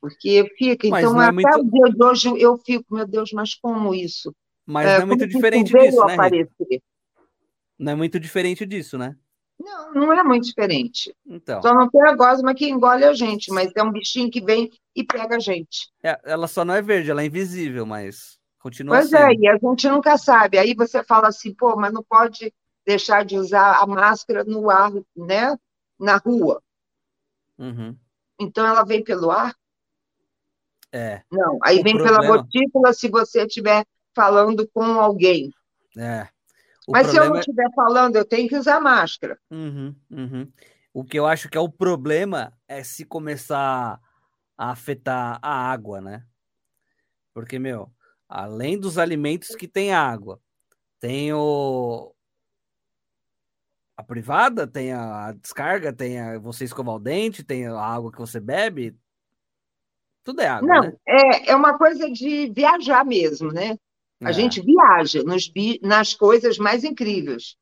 Porque 0.07 0.49
fica, 0.57 0.89
mas 0.89 1.05
então, 1.05 1.21
é 1.21 1.27
até 1.27 1.33
muito... 1.33 1.67
o 1.67 1.71
dia 1.71 1.93
de 1.93 2.05
hoje 2.05 2.41
eu 2.41 2.57
fico, 2.59 2.95
meu 2.95 3.07
Deus, 3.07 3.33
mas 3.33 3.57
como 3.57 3.93
isso? 3.93 4.33
Mas 4.65 4.87
é, 4.87 4.97
não 4.97 5.03
é 5.03 5.05
muito 5.07 5.27
diferente 5.27 5.73
disso, 5.73 6.05
né? 6.05 6.15
Aparecer? 6.15 6.83
Não 7.77 7.93
é 7.93 7.95
muito 7.97 8.21
diferente 8.21 8.65
disso, 8.65 8.97
né? 8.97 9.17
Não, 9.59 9.93
não 9.95 10.13
é 10.13 10.23
muito 10.23 10.45
diferente. 10.45 11.13
Então. 11.27 11.61
Só 11.61 11.75
não 11.75 11.91
tem 11.91 12.01
a 12.03 12.15
gosma 12.15 12.55
que 12.55 12.69
engole 12.69 13.05
a 13.05 13.15
gente, 13.15 13.51
mas 13.51 13.73
é 13.75 13.83
um 13.83 13.91
bichinho 13.91 14.31
que 14.31 14.41
vem 14.41 14.71
e 14.95 15.03
pega 15.03 15.37
a 15.37 15.41
gente. 15.41 15.91
É, 16.03 16.21
ela 16.25 16.47
só 16.47 16.65
não 16.65 16.75
é 16.75 16.81
verde, 16.81 17.11
ela 17.11 17.23
é 17.23 17.27
invisível, 17.27 17.85
mas 17.85 18.39
continua 18.61 18.99
Pois 18.99 19.11
sendo. 19.11 19.23
é, 19.23 19.35
e 19.35 19.49
a 19.49 19.59
gente 19.59 19.89
nunca 19.89 20.17
sabe. 20.17 20.57
Aí 20.57 20.73
você 20.73 21.03
fala 21.03 21.29
assim, 21.29 21.53
pô, 21.53 21.75
mas 21.75 21.93
não 21.93 22.05
pode 22.05 22.55
deixar 22.87 23.25
de 23.25 23.37
usar 23.37 23.83
a 23.83 23.87
máscara 23.87 24.45
no 24.45 24.71
ar, 24.71 24.93
né? 25.17 25.57
Na 25.99 26.17
rua. 26.19 26.63
Uhum. 27.59 27.97
Então 28.39 28.65
ela 28.67 28.85
vem 28.85 29.03
pelo 29.03 29.31
ar? 29.31 29.55
É. 30.93 31.23
Não, 31.31 31.59
aí 31.63 31.81
o 31.81 31.83
vem 31.83 31.97
problema... 31.97 32.21
pela 32.21 32.37
gotícula 32.37 32.93
se 32.93 33.09
você 33.09 33.45
estiver 33.45 33.85
falando 34.15 34.69
com 34.73 34.83
alguém. 34.83 35.51
É. 35.97 36.29
O 36.87 36.93
Mas 36.93 37.09
se 37.09 37.17
eu 37.17 37.29
não 37.29 37.39
estiver 37.39 37.69
falando, 37.75 38.17
eu 38.17 38.25
tenho 38.25 38.49
que 38.49 38.57
usar 38.57 38.81
máscara. 38.81 39.39
Uhum, 39.51 39.95
uhum. 40.11 40.53
O 40.95 41.05
que 41.05 41.19
eu 41.19 41.27
acho 41.27 41.49
que 41.49 41.59
é 41.59 41.61
o 41.61 41.69
problema 41.69 42.53
é 42.69 42.83
se 42.83 43.05
começar 43.05 44.01
a 44.57 44.71
afetar 44.71 45.39
a 45.43 45.71
água, 45.71 46.01
né? 46.01 46.25
Porque, 47.35 47.59
meu, 47.59 47.91
além 48.29 48.79
dos 48.79 48.97
alimentos 48.97 49.55
que 49.55 49.69
tem 49.69 49.93
água, 49.93 50.41
tem 50.99 51.33
o, 51.33 52.15
a 53.97 54.03
privada, 54.03 54.67
tem 54.67 54.93
a 54.93 55.33
descarga, 55.33 55.93
tem 55.93 56.21
a 56.21 56.39
você 56.39 56.65
escovar 56.65 56.95
o 56.95 57.01
dente, 57.01 57.43
tem 57.43 57.67
a 57.67 57.79
água 57.79 58.13
que 58.13 58.19
você 58.19 58.39
bebe. 58.39 58.97
Tudo 60.27 60.41
é 60.41 60.49
água. 60.49 60.69
Não, 60.69 60.83
né? 60.83 60.93
é, 61.07 61.53
é 61.53 61.57
uma 61.57 61.79
coisa 61.79 62.11
de 62.11 62.51
viajar 62.53 63.05
mesmo, 63.05 63.53
né? 63.53 63.79
A 64.21 64.31
é. 64.31 64.33
gente 64.33 64.61
viaja 64.61 65.23
nos, 65.23 65.49
nas 65.81 66.15
coisas 66.15 66.59
mais 66.59 66.83
incríveis. 66.83 67.57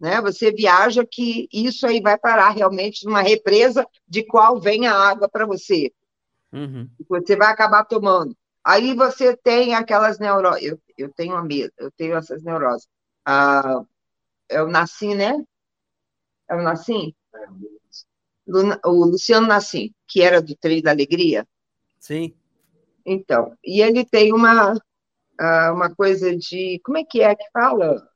Né? 0.00 0.18
Você 0.22 0.50
viaja 0.50 1.04
que 1.04 1.46
isso 1.52 1.86
aí 1.86 2.00
vai 2.00 2.16
parar 2.16 2.48
realmente 2.48 3.04
numa 3.04 3.20
represa 3.20 3.86
de 4.08 4.24
qual 4.24 4.58
vem 4.58 4.86
a 4.86 4.94
água 4.94 5.28
para 5.28 5.44
você. 5.44 5.92
Uhum. 6.50 6.88
Você 7.06 7.36
vai 7.36 7.52
acabar 7.52 7.84
tomando. 7.84 8.34
Aí 8.64 8.94
você 8.94 9.36
tem 9.36 9.74
aquelas 9.74 10.18
neuroses. 10.18 10.62
Eu, 10.64 10.80
eu 10.96 11.12
tenho 11.12 11.36
a 11.36 11.46
eu 11.76 11.90
tenho 11.98 12.16
essas 12.16 12.42
neuroses. 12.42 12.88
Ah, 13.26 13.82
é 14.48 14.62
o 14.62 14.68
Nassim, 14.68 15.14
né? 15.14 15.34
É 16.48 16.54
o 16.54 16.62
Nassim? 16.62 17.14
O 18.82 19.04
Luciano 19.04 19.46
Nassim, 19.46 19.92
que 20.08 20.22
era 20.22 20.40
do 20.40 20.56
Trem 20.56 20.80
da 20.80 20.90
Alegria. 20.90 21.46
Sim. 22.04 22.34
Então, 23.06 23.56
e 23.64 23.80
ele 23.80 24.04
tem 24.04 24.30
uma, 24.30 24.78
ah, 25.40 25.72
uma 25.72 25.94
coisa 25.94 26.36
de. 26.36 26.78
Como 26.84 26.98
é 26.98 27.04
que 27.04 27.22
é 27.22 27.34
que 27.34 27.50
fala? 27.50 28.06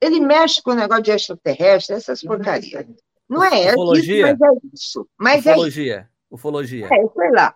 Ele 0.00 0.20
mexe 0.20 0.62
com 0.62 0.70
o 0.70 0.74
negócio 0.74 1.02
de 1.02 1.10
extraterrestre, 1.10 1.96
essas 1.96 2.22
porcarias. 2.22 2.86
Não 3.28 3.44
é 3.44 3.72
Ufologia? 3.72 4.32
isso, 4.32 4.38
mas 4.38 4.40
é 4.40 4.58
isso. 4.72 5.08
Mas 5.18 5.40
Ufologia. 5.40 5.96
É. 5.96 6.08
Ufologia. 6.30 6.86
É, 6.86 6.88
sei 6.88 7.30
lá. 7.30 7.54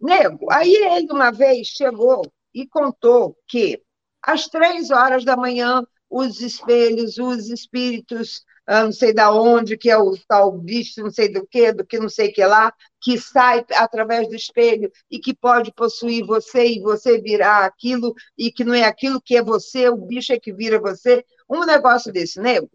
Nego, 0.00 0.50
aí 0.50 0.74
ele 0.74 1.12
uma 1.12 1.30
vez 1.30 1.66
chegou 1.66 2.22
e 2.54 2.66
contou 2.66 3.36
que 3.46 3.82
às 4.22 4.46
três 4.46 4.90
horas 4.90 5.26
da 5.26 5.36
manhã, 5.36 5.82
os 6.08 6.40
espelhos, 6.40 7.18
os 7.18 7.50
espíritos, 7.50 8.46
ah, 8.70 8.84
não 8.84 8.92
sei 8.92 9.14
da 9.14 9.32
onde, 9.32 9.78
que 9.78 9.90
é 9.90 9.96
o 9.96 10.14
tal 10.28 10.52
bicho, 10.52 11.00
não 11.00 11.10
sei 11.10 11.32
do 11.32 11.46
que, 11.46 11.72
do 11.72 11.86
que 11.86 11.98
não 11.98 12.08
sei 12.10 12.30
que 12.30 12.44
lá, 12.44 12.70
que 13.00 13.18
sai 13.18 13.64
através 13.72 14.28
do 14.28 14.34
espelho 14.34 14.92
e 15.10 15.18
que 15.18 15.34
pode 15.34 15.72
possuir 15.72 16.22
você 16.26 16.66
e 16.66 16.82
você 16.82 17.18
virar 17.18 17.64
aquilo, 17.64 18.14
e 18.36 18.52
que 18.52 18.64
não 18.64 18.74
é 18.74 18.84
aquilo 18.84 19.22
que 19.22 19.38
é 19.38 19.42
você, 19.42 19.88
o 19.88 19.96
bicho 19.96 20.34
é 20.34 20.38
que 20.38 20.52
vira 20.52 20.78
você. 20.78 21.24
Um 21.48 21.64
negócio 21.64 22.12
desse, 22.12 22.38
nego. 22.38 22.70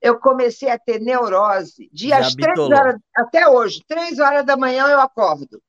Eu 0.00 0.18
comecei 0.18 0.70
a 0.70 0.78
ter 0.78 0.98
neurose. 0.98 1.90
De 1.92 2.10
às 2.10 2.34
três 2.34 2.58
horas, 2.58 2.98
até 3.14 3.46
hoje, 3.46 3.84
três 3.86 4.18
horas 4.18 4.46
da 4.46 4.56
manhã 4.56 4.86
eu 4.88 4.98
acordo. 4.98 5.62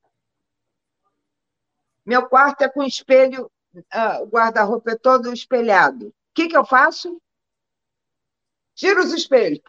Meu 2.05 2.29
quarto 2.29 2.61
é 2.61 2.69
com 2.69 2.81
espelho, 2.81 3.51
uh, 3.75 4.23
o 4.23 4.27
guarda-roupa 4.27 4.91
é 4.91 4.97
todo 4.97 5.33
espelhado. 5.33 6.07
O 6.07 6.13
que, 6.33 6.47
que 6.47 6.55
eu 6.55 6.65
faço? 6.65 7.21
Tiro 8.75 9.01
os 9.01 9.13
espelhos. 9.13 9.59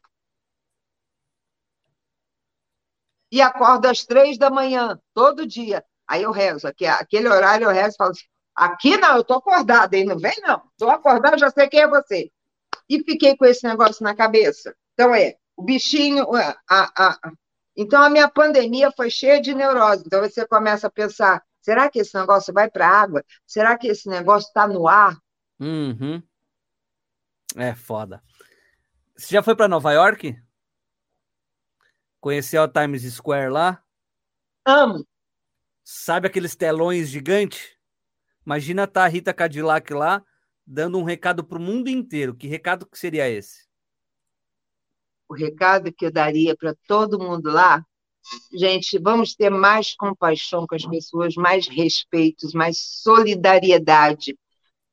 E 3.31 3.41
acordo 3.43 3.87
às 3.87 4.05
três 4.05 4.39
da 4.39 4.51
manhã, 4.51 4.99
todo 5.13 5.47
dia. 5.47 5.85
Aí 6.07 6.23
eu 6.23 6.31
rezo, 6.31 6.67
aquele 6.69 7.29
horário 7.29 7.65
eu 7.65 7.71
rezo 7.71 7.95
e 7.95 7.97
falo 7.97 8.11
assim, 8.11 8.25
aqui 8.55 8.97
não, 8.97 9.17
eu 9.17 9.23
estou 9.23 9.39
acordada, 9.39 9.97
aí 9.97 10.05
não 10.05 10.19
vem 10.19 10.37
não. 10.43 10.63
Estou 10.71 10.91
acordada, 10.91 11.39
já 11.39 11.51
sei 11.51 11.69
quem 11.69 11.81
é 11.81 11.89
você. 11.89 12.31
E 12.89 13.03
fiquei 13.03 13.37
com 13.37 13.45
esse 13.45 13.67
negócio 13.67 14.05
na 14.05 14.15
cabeça. 14.15 14.75
Então 14.93 15.15
é, 15.15 15.37
o 15.57 15.63
bichinho, 15.63 16.27
a, 16.35 16.57
a, 16.71 17.09
a, 17.09 17.33
então 17.77 18.03
a 18.03 18.11
minha 18.11 18.29
pandemia 18.29 18.93
foi 18.93 19.11
cheia 19.11 19.41
de 19.41 19.55
neurose. 19.55 20.05
Então 20.07 20.21
você 20.21 20.47
começa 20.47 20.87
a 20.87 20.91
pensar, 20.91 21.43
Será 21.65 21.89
que 21.89 21.99
esse 21.99 22.15
negócio 22.15 22.53
vai 22.53 22.71
para 22.71 22.87
a 22.87 23.01
água? 23.01 23.25
Será 23.47 23.79
que 23.79 23.87
esse 23.89 24.07
negócio 24.07 24.47
está 24.49 24.69
no 24.69 24.87
ar? 24.87 25.17
Uhum. 25.59 26.23
É 27.57 27.75
foda. 27.75 28.23
Você 29.17 29.35
já 29.35 29.43
foi 29.43 29.55
para 29.55 29.69
Nova 29.69 29.93
York? 29.93 30.37
Conheceu 32.21 32.63
a 32.63 32.69
Times 32.69 33.03
Square 33.15 33.51
lá? 33.51 33.83
Amo. 34.67 35.07
Sabe 35.83 36.27
aqueles 36.27 36.57
telões 36.57 37.09
gigantes? 37.09 37.77
Imagina 38.45 38.87
tá 38.87 39.05
a 39.05 39.09
Rita 39.09 39.33
Cadillac 39.33 39.93
lá 39.93 40.25
dando 40.67 40.99
um 40.99 41.05
recado 41.05 41.45
para 41.45 41.59
o 41.59 41.61
mundo 41.61 41.89
inteiro. 41.89 42.35
Que 42.35 42.47
recado 42.47 42.87
que 42.87 42.99
seria 42.99 43.29
esse? 43.29 43.69
O 45.29 45.35
recado 45.35 45.93
que 45.93 46.07
eu 46.07 46.13
daria 46.13 46.57
para 46.57 46.75
todo 46.87 47.19
mundo 47.19 47.51
lá 47.51 47.85
Gente, 48.53 48.99
vamos 48.99 49.35
ter 49.35 49.51
mais 49.51 49.95
compaixão 49.95 50.67
com 50.67 50.75
as 50.75 50.87
pessoas, 50.87 51.35
mais 51.35 51.69
respeito, 51.69 52.47
mais 52.55 52.79
solidariedade 52.79 54.39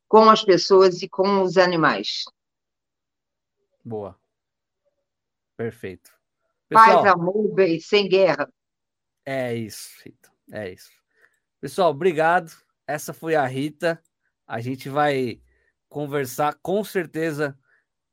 com 0.07 0.30
as 0.30 0.43
pessoas 0.43 1.02
e 1.02 1.07
com 1.07 1.41
os 1.41 1.57
animais. 1.57 2.26
Boa. 3.84 4.18
Perfeito. 5.58 6.12
Pessoal, 6.68 7.03
Paz, 7.03 7.14
amor, 7.14 7.53
bem, 7.53 7.80
sem 7.80 8.08
guerra. 8.08 8.52
É 9.26 9.53
isso, 9.53 9.90
Rita. 10.03 10.32
É 10.52 10.72
isso. 10.72 10.90
Pessoal, 11.60 11.91
obrigado. 11.91 12.52
Essa 12.88 13.14
foi 13.14 13.36
a 13.36 13.45
Rita. 13.45 14.02
A 14.48 14.60
gente 14.60 14.90
vai 14.90 15.41
conversar 15.88 16.58
com 16.62 16.84
certeza 16.84 17.58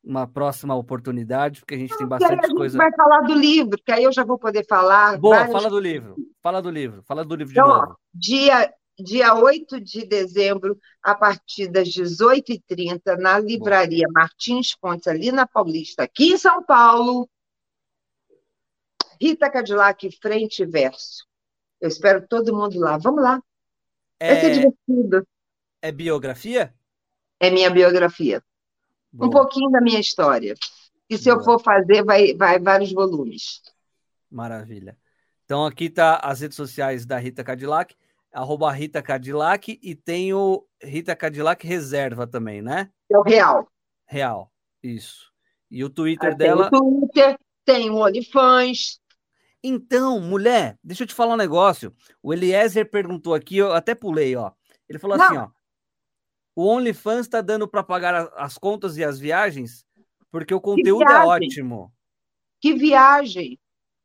uma 0.02 0.26
próxima 0.26 0.74
oportunidade, 0.74 1.60
porque 1.60 1.74
a 1.74 1.78
gente 1.78 1.96
tem 1.96 2.06
bastante 2.06 2.44
a 2.44 2.46
gente 2.46 2.56
coisa. 2.56 2.78
vai 2.78 2.92
falar 2.92 3.20
do 3.22 3.34
livro, 3.34 3.78
que 3.84 3.92
aí 3.92 4.04
eu 4.04 4.12
já 4.12 4.24
vou 4.24 4.38
poder 4.38 4.64
falar. 4.66 5.18
Boa, 5.18 5.36
várias... 5.36 5.52
fala 5.52 5.70
do 5.70 5.78
livro. 5.78 6.16
Fala 6.42 6.62
do 6.62 6.70
livro. 6.70 7.02
Fala 7.02 7.24
do 7.24 7.34
livro 7.34 7.52
de 7.52 7.60
então, 7.60 7.68
novo. 7.68 7.92
Ó, 7.92 7.96
dia, 8.14 8.72
dia 8.98 9.34
8 9.34 9.80
de 9.80 10.04
dezembro, 10.04 10.78
a 11.02 11.14
partir 11.14 11.68
das 11.68 11.88
18h30, 11.88 13.16
na 13.18 13.38
livraria. 13.38 14.06
Martins 14.12 14.74
Pontes, 14.74 15.06
ali 15.06 15.30
na 15.30 15.46
Paulista, 15.46 16.02
aqui 16.02 16.32
em 16.32 16.38
São 16.38 16.62
Paulo. 16.62 17.28
Rita 19.20 19.50
Cadillac, 19.50 20.10
frente 20.20 20.62
e 20.62 20.66
verso. 20.66 21.26
Eu 21.80 21.88
espero 21.88 22.26
todo 22.26 22.54
mundo 22.54 22.78
lá. 22.78 22.98
Vamos 22.98 23.22
lá. 23.22 23.42
É... 24.20 24.32
Vai 24.32 24.40
ser 24.40 24.52
divertido. 24.52 25.26
É 25.80 25.92
biografia? 25.92 26.74
É 27.40 27.50
minha 27.50 27.70
biografia. 27.70 28.42
Boa. 29.12 29.28
Um 29.28 29.30
pouquinho 29.30 29.70
da 29.70 29.80
minha 29.80 30.00
história. 30.00 30.54
E 31.08 31.16
se 31.16 31.24
Boa. 31.24 31.36
eu 31.36 31.44
for 31.44 31.60
fazer, 31.60 32.04
vai, 32.04 32.34
vai 32.34 32.58
vários 32.58 32.92
volumes. 32.92 33.62
Maravilha. 34.30 34.96
Então 35.44 35.64
aqui 35.64 35.88
tá 35.88 36.16
as 36.16 36.40
redes 36.40 36.56
sociais 36.56 37.06
da 37.06 37.18
Rita 37.18 37.42
Cadillac, 37.42 37.94
arroba 38.32 38.70
Rita 38.70 39.02
Cadillac, 39.02 39.78
e 39.82 39.94
tem 39.94 40.32
o 40.32 40.66
Rita 40.82 41.14
Cadillac 41.16 41.66
Reserva 41.66 42.26
também, 42.26 42.62
né? 42.62 42.90
É 43.10 43.18
o 43.18 43.22
Real. 43.22 43.68
Real, 44.06 44.52
isso. 44.82 45.32
E 45.70 45.84
o 45.84 45.90
Twitter 45.90 46.32
ah, 46.32 46.36
dela. 46.36 46.70
Tem 46.70 46.78
o 46.78 46.82
Twitter, 46.82 47.38
tem 47.64 47.90
o 47.90 47.96
OnlyFans. 47.96 49.00
Então, 49.62 50.20
mulher, 50.20 50.78
deixa 50.82 51.02
eu 51.02 51.06
te 51.06 51.14
falar 51.14 51.34
um 51.34 51.38
negócio. 51.38 51.94
O 52.22 52.32
Eliezer 52.32 52.88
perguntou 52.90 53.34
aqui, 53.34 53.58
eu 53.58 53.72
até 53.72 53.94
pulei, 53.94 54.36
ó. 54.36 54.52
Ele 54.88 54.98
falou 54.98 55.16
Não. 55.16 55.24
assim, 55.24 55.36
ó. 55.36 55.48
O 56.54 56.66
OnlyFans 56.66 57.26
está 57.26 57.40
dando 57.40 57.68
para 57.68 57.82
pagar 57.82 58.32
as 58.34 58.56
contas 58.58 58.96
e 58.96 59.04
as 59.04 59.18
viagens? 59.18 59.84
Porque 60.30 60.52
o 60.52 60.60
conteúdo 60.60 61.08
é 61.08 61.24
ótimo. 61.24 61.92
Que 62.60 62.74
viagem! 62.74 63.58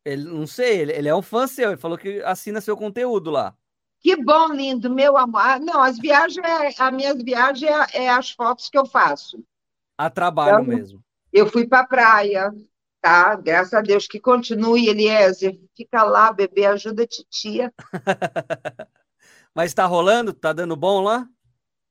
Ele, 0.05 0.25
não 0.25 0.45
sei, 0.45 0.81
ele, 0.81 0.91
ele, 0.91 1.07
é 1.07 1.15
um 1.15 1.21
fã 1.21 1.47
seu, 1.47 1.69
ele 1.69 1.77
falou 1.77 1.97
que 1.97 2.21
assina 2.23 2.59
seu 2.59 2.75
conteúdo 2.75 3.31
lá. 3.31 3.55
Que 4.03 4.17
bom, 4.17 4.51
lindo, 4.51 4.89
meu 4.89 5.17
amor. 5.17 5.39
Ah, 5.39 5.57
não, 5.57 5.81
as 5.81 5.97
viagens, 5.97 6.45
as 6.77 6.93
minhas 6.93 7.23
viagens 7.23 7.71
é, 7.93 8.03
é, 8.03 8.09
as 8.09 8.31
fotos 8.31 8.69
que 8.69 8.77
eu 8.77 8.85
faço. 8.85 9.41
A 9.97 10.09
trabalho 10.09 10.61
então, 10.61 10.65
mesmo. 10.65 11.03
Eu 11.31 11.49
fui 11.49 11.65
para 11.65 11.79
a 11.79 11.87
praia, 11.87 12.53
tá? 13.01 13.33
Graças 13.35 13.73
a 13.73 13.81
Deus 13.81 14.05
que 14.05 14.19
continue, 14.19 14.89
Eliezer. 14.89 15.57
Fica 15.75 16.03
lá, 16.03 16.33
bebê, 16.33 16.65
ajuda 16.65 17.03
a 17.03 17.07
titia. 17.07 17.73
Mas 19.55 19.71
está 19.71 19.85
rolando? 19.85 20.33
Tá 20.33 20.51
dando 20.51 20.75
bom 20.75 20.99
lá? 20.99 21.25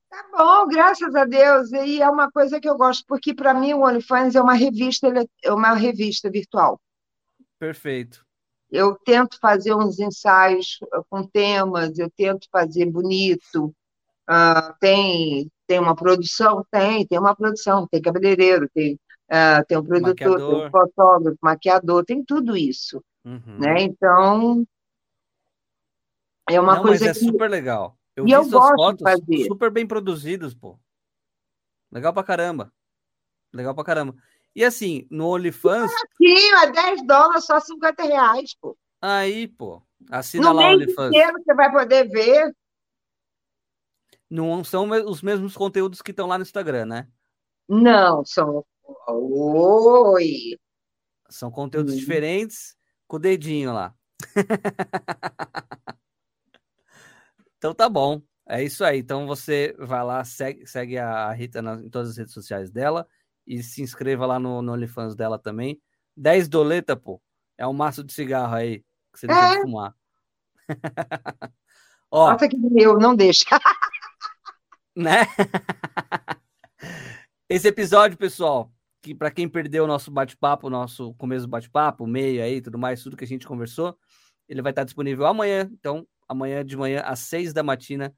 Tá 0.07 0.23
bom, 0.37 0.67
graças 0.67 1.15
a 1.15 1.25
Deus. 1.25 1.71
E 1.71 1.99
é 1.99 2.07
uma 2.07 2.31
coisa 2.31 2.61
que 2.61 2.69
eu 2.69 2.77
gosto, 2.77 3.03
porque 3.07 3.33
para 3.33 3.55
mim 3.55 3.73
o 3.73 3.81
OnlyFans 3.81 4.35
é 4.35 4.41
uma 4.41 4.53
revista, 4.53 5.11
é 5.43 5.51
uma 5.51 5.73
revista 5.73 6.29
virtual. 6.29 6.79
Perfeito. 7.57 8.22
Eu 8.73 8.95
tento 9.05 9.37
fazer 9.39 9.75
uns 9.75 9.99
ensaios 9.99 10.79
com 11.07 11.21
temas, 11.21 11.99
eu 11.99 12.09
tento 12.09 12.47
fazer 12.51 12.87
bonito. 12.87 13.65
Uh, 14.27 14.73
tem, 14.79 15.51
tem 15.67 15.79
uma 15.79 15.95
produção? 15.95 16.65
Tem, 16.71 17.05
tem 17.05 17.19
uma 17.19 17.35
produção, 17.35 17.87
tem 17.87 18.01
cabeleireiro, 18.01 18.67
tem, 18.73 18.95
uh, 19.29 19.63
tem 19.67 19.77
um 19.77 19.83
produtor, 19.83 20.09
maquiador. 20.09 20.57
tem 20.57 20.67
um 20.67 20.71
fotógrafo, 20.71 21.37
maquiador, 21.39 22.03
tem 22.03 22.25
tudo 22.25 22.57
isso. 22.57 22.99
Uhum. 23.23 23.59
Né? 23.59 23.83
Então, 23.83 24.65
é 26.49 26.59
uma 26.59 26.77
Não, 26.77 26.81
coisa 26.81 27.05
mas 27.05 27.17
é 27.17 27.19
que... 27.19 27.25
super 27.27 27.51
legal. 27.51 27.95
Eu 28.15 28.23
e 28.23 28.27
vi 28.27 28.31
eu 28.33 28.43
suas 28.43 28.71
fotos 28.71 29.03
fazer. 29.03 29.45
super 29.45 29.69
bem 29.69 29.85
produzidas, 29.85 30.55
pô. 30.55 30.79
Legal 31.91 32.11
pra 32.11 32.23
caramba. 32.23 32.73
Legal 33.53 33.75
pra 33.75 33.83
caramba. 33.83 34.15
E 34.55 34.63
assim, 34.63 35.07
no 35.09 35.27
OnlyFans. 35.29 35.91
Sim, 36.17 36.53
é 36.61 36.71
10 36.71 37.07
dólares, 37.07 37.45
só 37.45 37.59
50 37.59 38.03
reais, 38.03 38.55
pô. 38.59 38.77
Aí, 39.01 39.47
pô. 39.47 39.81
Assina 40.09 40.49
no 40.49 40.55
lá 40.55 40.69
o 40.69 40.73
OnlyFans. 40.73 41.09
Inteiro 41.09 41.43
você 41.43 41.53
vai 41.53 41.71
poder 41.71 42.09
ver. 42.09 42.55
Não 44.29 44.63
são 44.63 44.89
os 44.89 45.21
mesmos 45.21 45.55
conteúdos 45.55 46.01
que 46.01 46.11
estão 46.11 46.27
lá 46.27 46.37
no 46.37 46.43
Instagram, 46.43 46.85
né? 46.85 47.07
Não, 47.67 48.23
são. 48.25 48.65
Oi! 49.07 50.57
São 51.29 51.49
conteúdos 51.49 51.93
hum. 51.93 51.97
diferentes 51.97 52.75
com 53.07 53.17
o 53.17 53.19
dedinho 53.19 53.73
lá. 53.73 53.93
Então 57.63 57.73
tá 57.73 57.87
bom. 57.87 58.21
É 58.45 58.61
isso 58.61 58.83
aí. 58.83 58.99
Então 58.99 59.25
você 59.25 59.73
vai 59.79 60.03
lá, 60.03 60.21
segue, 60.25 60.67
segue 60.67 60.97
a 60.97 61.31
Rita 61.31 61.59
em 61.81 61.89
todas 61.89 62.09
as 62.09 62.17
redes 62.17 62.33
sociais 62.33 62.69
dela 62.69 63.07
e 63.45 63.61
se 63.61 63.81
inscreva 63.81 64.25
lá 64.25 64.39
no, 64.39 64.61
no 64.61 64.73
OnlyFans 64.73 65.15
dela 65.15 65.37
também. 65.37 65.81
10 66.15 66.47
doleta, 66.47 66.95
pô. 66.95 67.21
É 67.57 67.67
um 67.67 67.73
maço 67.73 68.03
de 68.03 68.13
cigarro 68.13 68.55
aí 68.55 68.79
que 69.11 69.19
você 69.19 69.27
deixa 69.27 69.53
é. 69.53 69.55
de 69.55 69.61
fumar. 69.61 69.95
Ó, 72.09 72.31
Nossa, 72.31 72.47
que 72.47 72.57
meu, 72.57 72.97
não 72.97 73.15
deixa. 73.15 73.45
né? 74.95 75.25
Esse 77.49 77.67
episódio, 77.67 78.17
pessoal, 78.17 78.71
que 79.01 79.13
para 79.13 79.31
quem 79.31 79.49
perdeu 79.49 79.83
o 79.83 79.87
nosso 79.87 80.11
bate-papo, 80.11 80.67
o 80.67 80.69
nosso 80.69 81.13
começo 81.15 81.45
do 81.45 81.49
bate-papo, 81.49 82.07
meio 82.07 82.41
aí, 82.43 82.61
tudo 82.61 82.77
mais, 82.77 83.03
tudo 83.03 83.17
que 83.17 83.23
a 83.23 83.27
gente 83.27 83.47
conversou, 83.47 83.97
ele 84.47 84.61
vai 84.61 84.71
estar 84.71 84.83
disponível 84.83 85.25
amanhã. 85.25 85.69
Então, 85.71 86.07
amanhã 86.27 86.63
de 86.65 86.77
manhã 86.77 87.01
às 87.01 87.19
seis 87.19 87.53
da 87.53 87.63
matina 87.63 88.15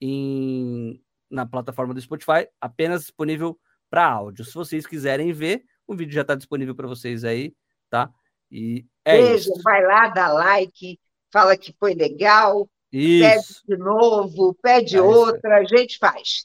em, 0.00 1.00
na 1.30 1.46
plataforma 1.46 1.94
do 1.94 2.00
Spotify, 2.00 2.48
apenas 2.60 3.02
disponível 3.02 3.58
para 3.94 4.04
áudio. 4.04 4.44
Se 4.44 4.52
vocês 4.52 4.84
quiserem 4.84 5.32
ver, 5.32 5.64
o 5.86 5.94
vídeo 5.94 6.12
já 6.12 6.22
está 6.22 6.34
disponível 6.34 6.74
para 6.74 6.88
vocês 6.88 7.24
aí, 7.24 7.54
tá? 7.88 8.12
E 8.50 8.84
é 9.04 9.18
Beijo, 9.18 9.52
isso. 9.52 9.62
vai 9.62 9.86
lá, 9.86 10.08
dá 10.08 10.32
like, 10.32 10.98
fala 11.32 11.56
que 11.56 11.72
foi 11.78 11.94
legal, 11.94 12.68
isso. 12.90 13.62
pede 13.64 13.78
de 13.78 13.84
novo, 13.84 14.52
pede 14.60 14.96
é 14.96 15.00
outra, 15.00 15.58
a 15.58 15.64
gente 15.64 15.96
faz. 15.98 16.44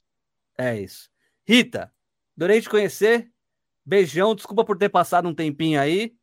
É 0.59 0.79
isso. 0.79 1.09
Rita, 1.47 1.91
adorei 2.37 2.61
te 2.61 2.69
conhecer. 2.69 3.31
Beijão, 3.83 4.35
desculpa 4.35 4.63
por 4.63 4.77
ter 4.77 4.89
passado 4.89 5.27
um 5.27 5.33
tempinho 5.33 5.81
aí. 5.81 6.13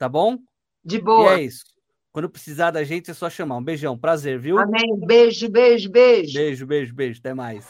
Tá 0.00 0.08
bom? 0.08 0.38
De 0.84 1.00
boa. 1.00 1.36
E 1.36 1.42
é 1.42 1.42
isso. 1.44 1.62
Quando 2.10 2.28
precisar 2.28 2.72
da 2.72 2.82
gente, 2.82 3.08
é 3.08 3.14
só 3.14 3.30
chamar. 3.30 3.56
Um 3.58 3.62
beijão, 3.62 3.96
prazer, 3.96 4.40
viu? 4.40 4.58
Amém. 4.58 4.98
Beijo, 5.06 5.48
beijo, 5.48 5.88
beijo. 5.88 6.34
Beijo, 6.34 6.66
beijo, 6.66 6.92
beijo. 6.92 7.20
Até 7.20 7.32
mais. 7.32 7.64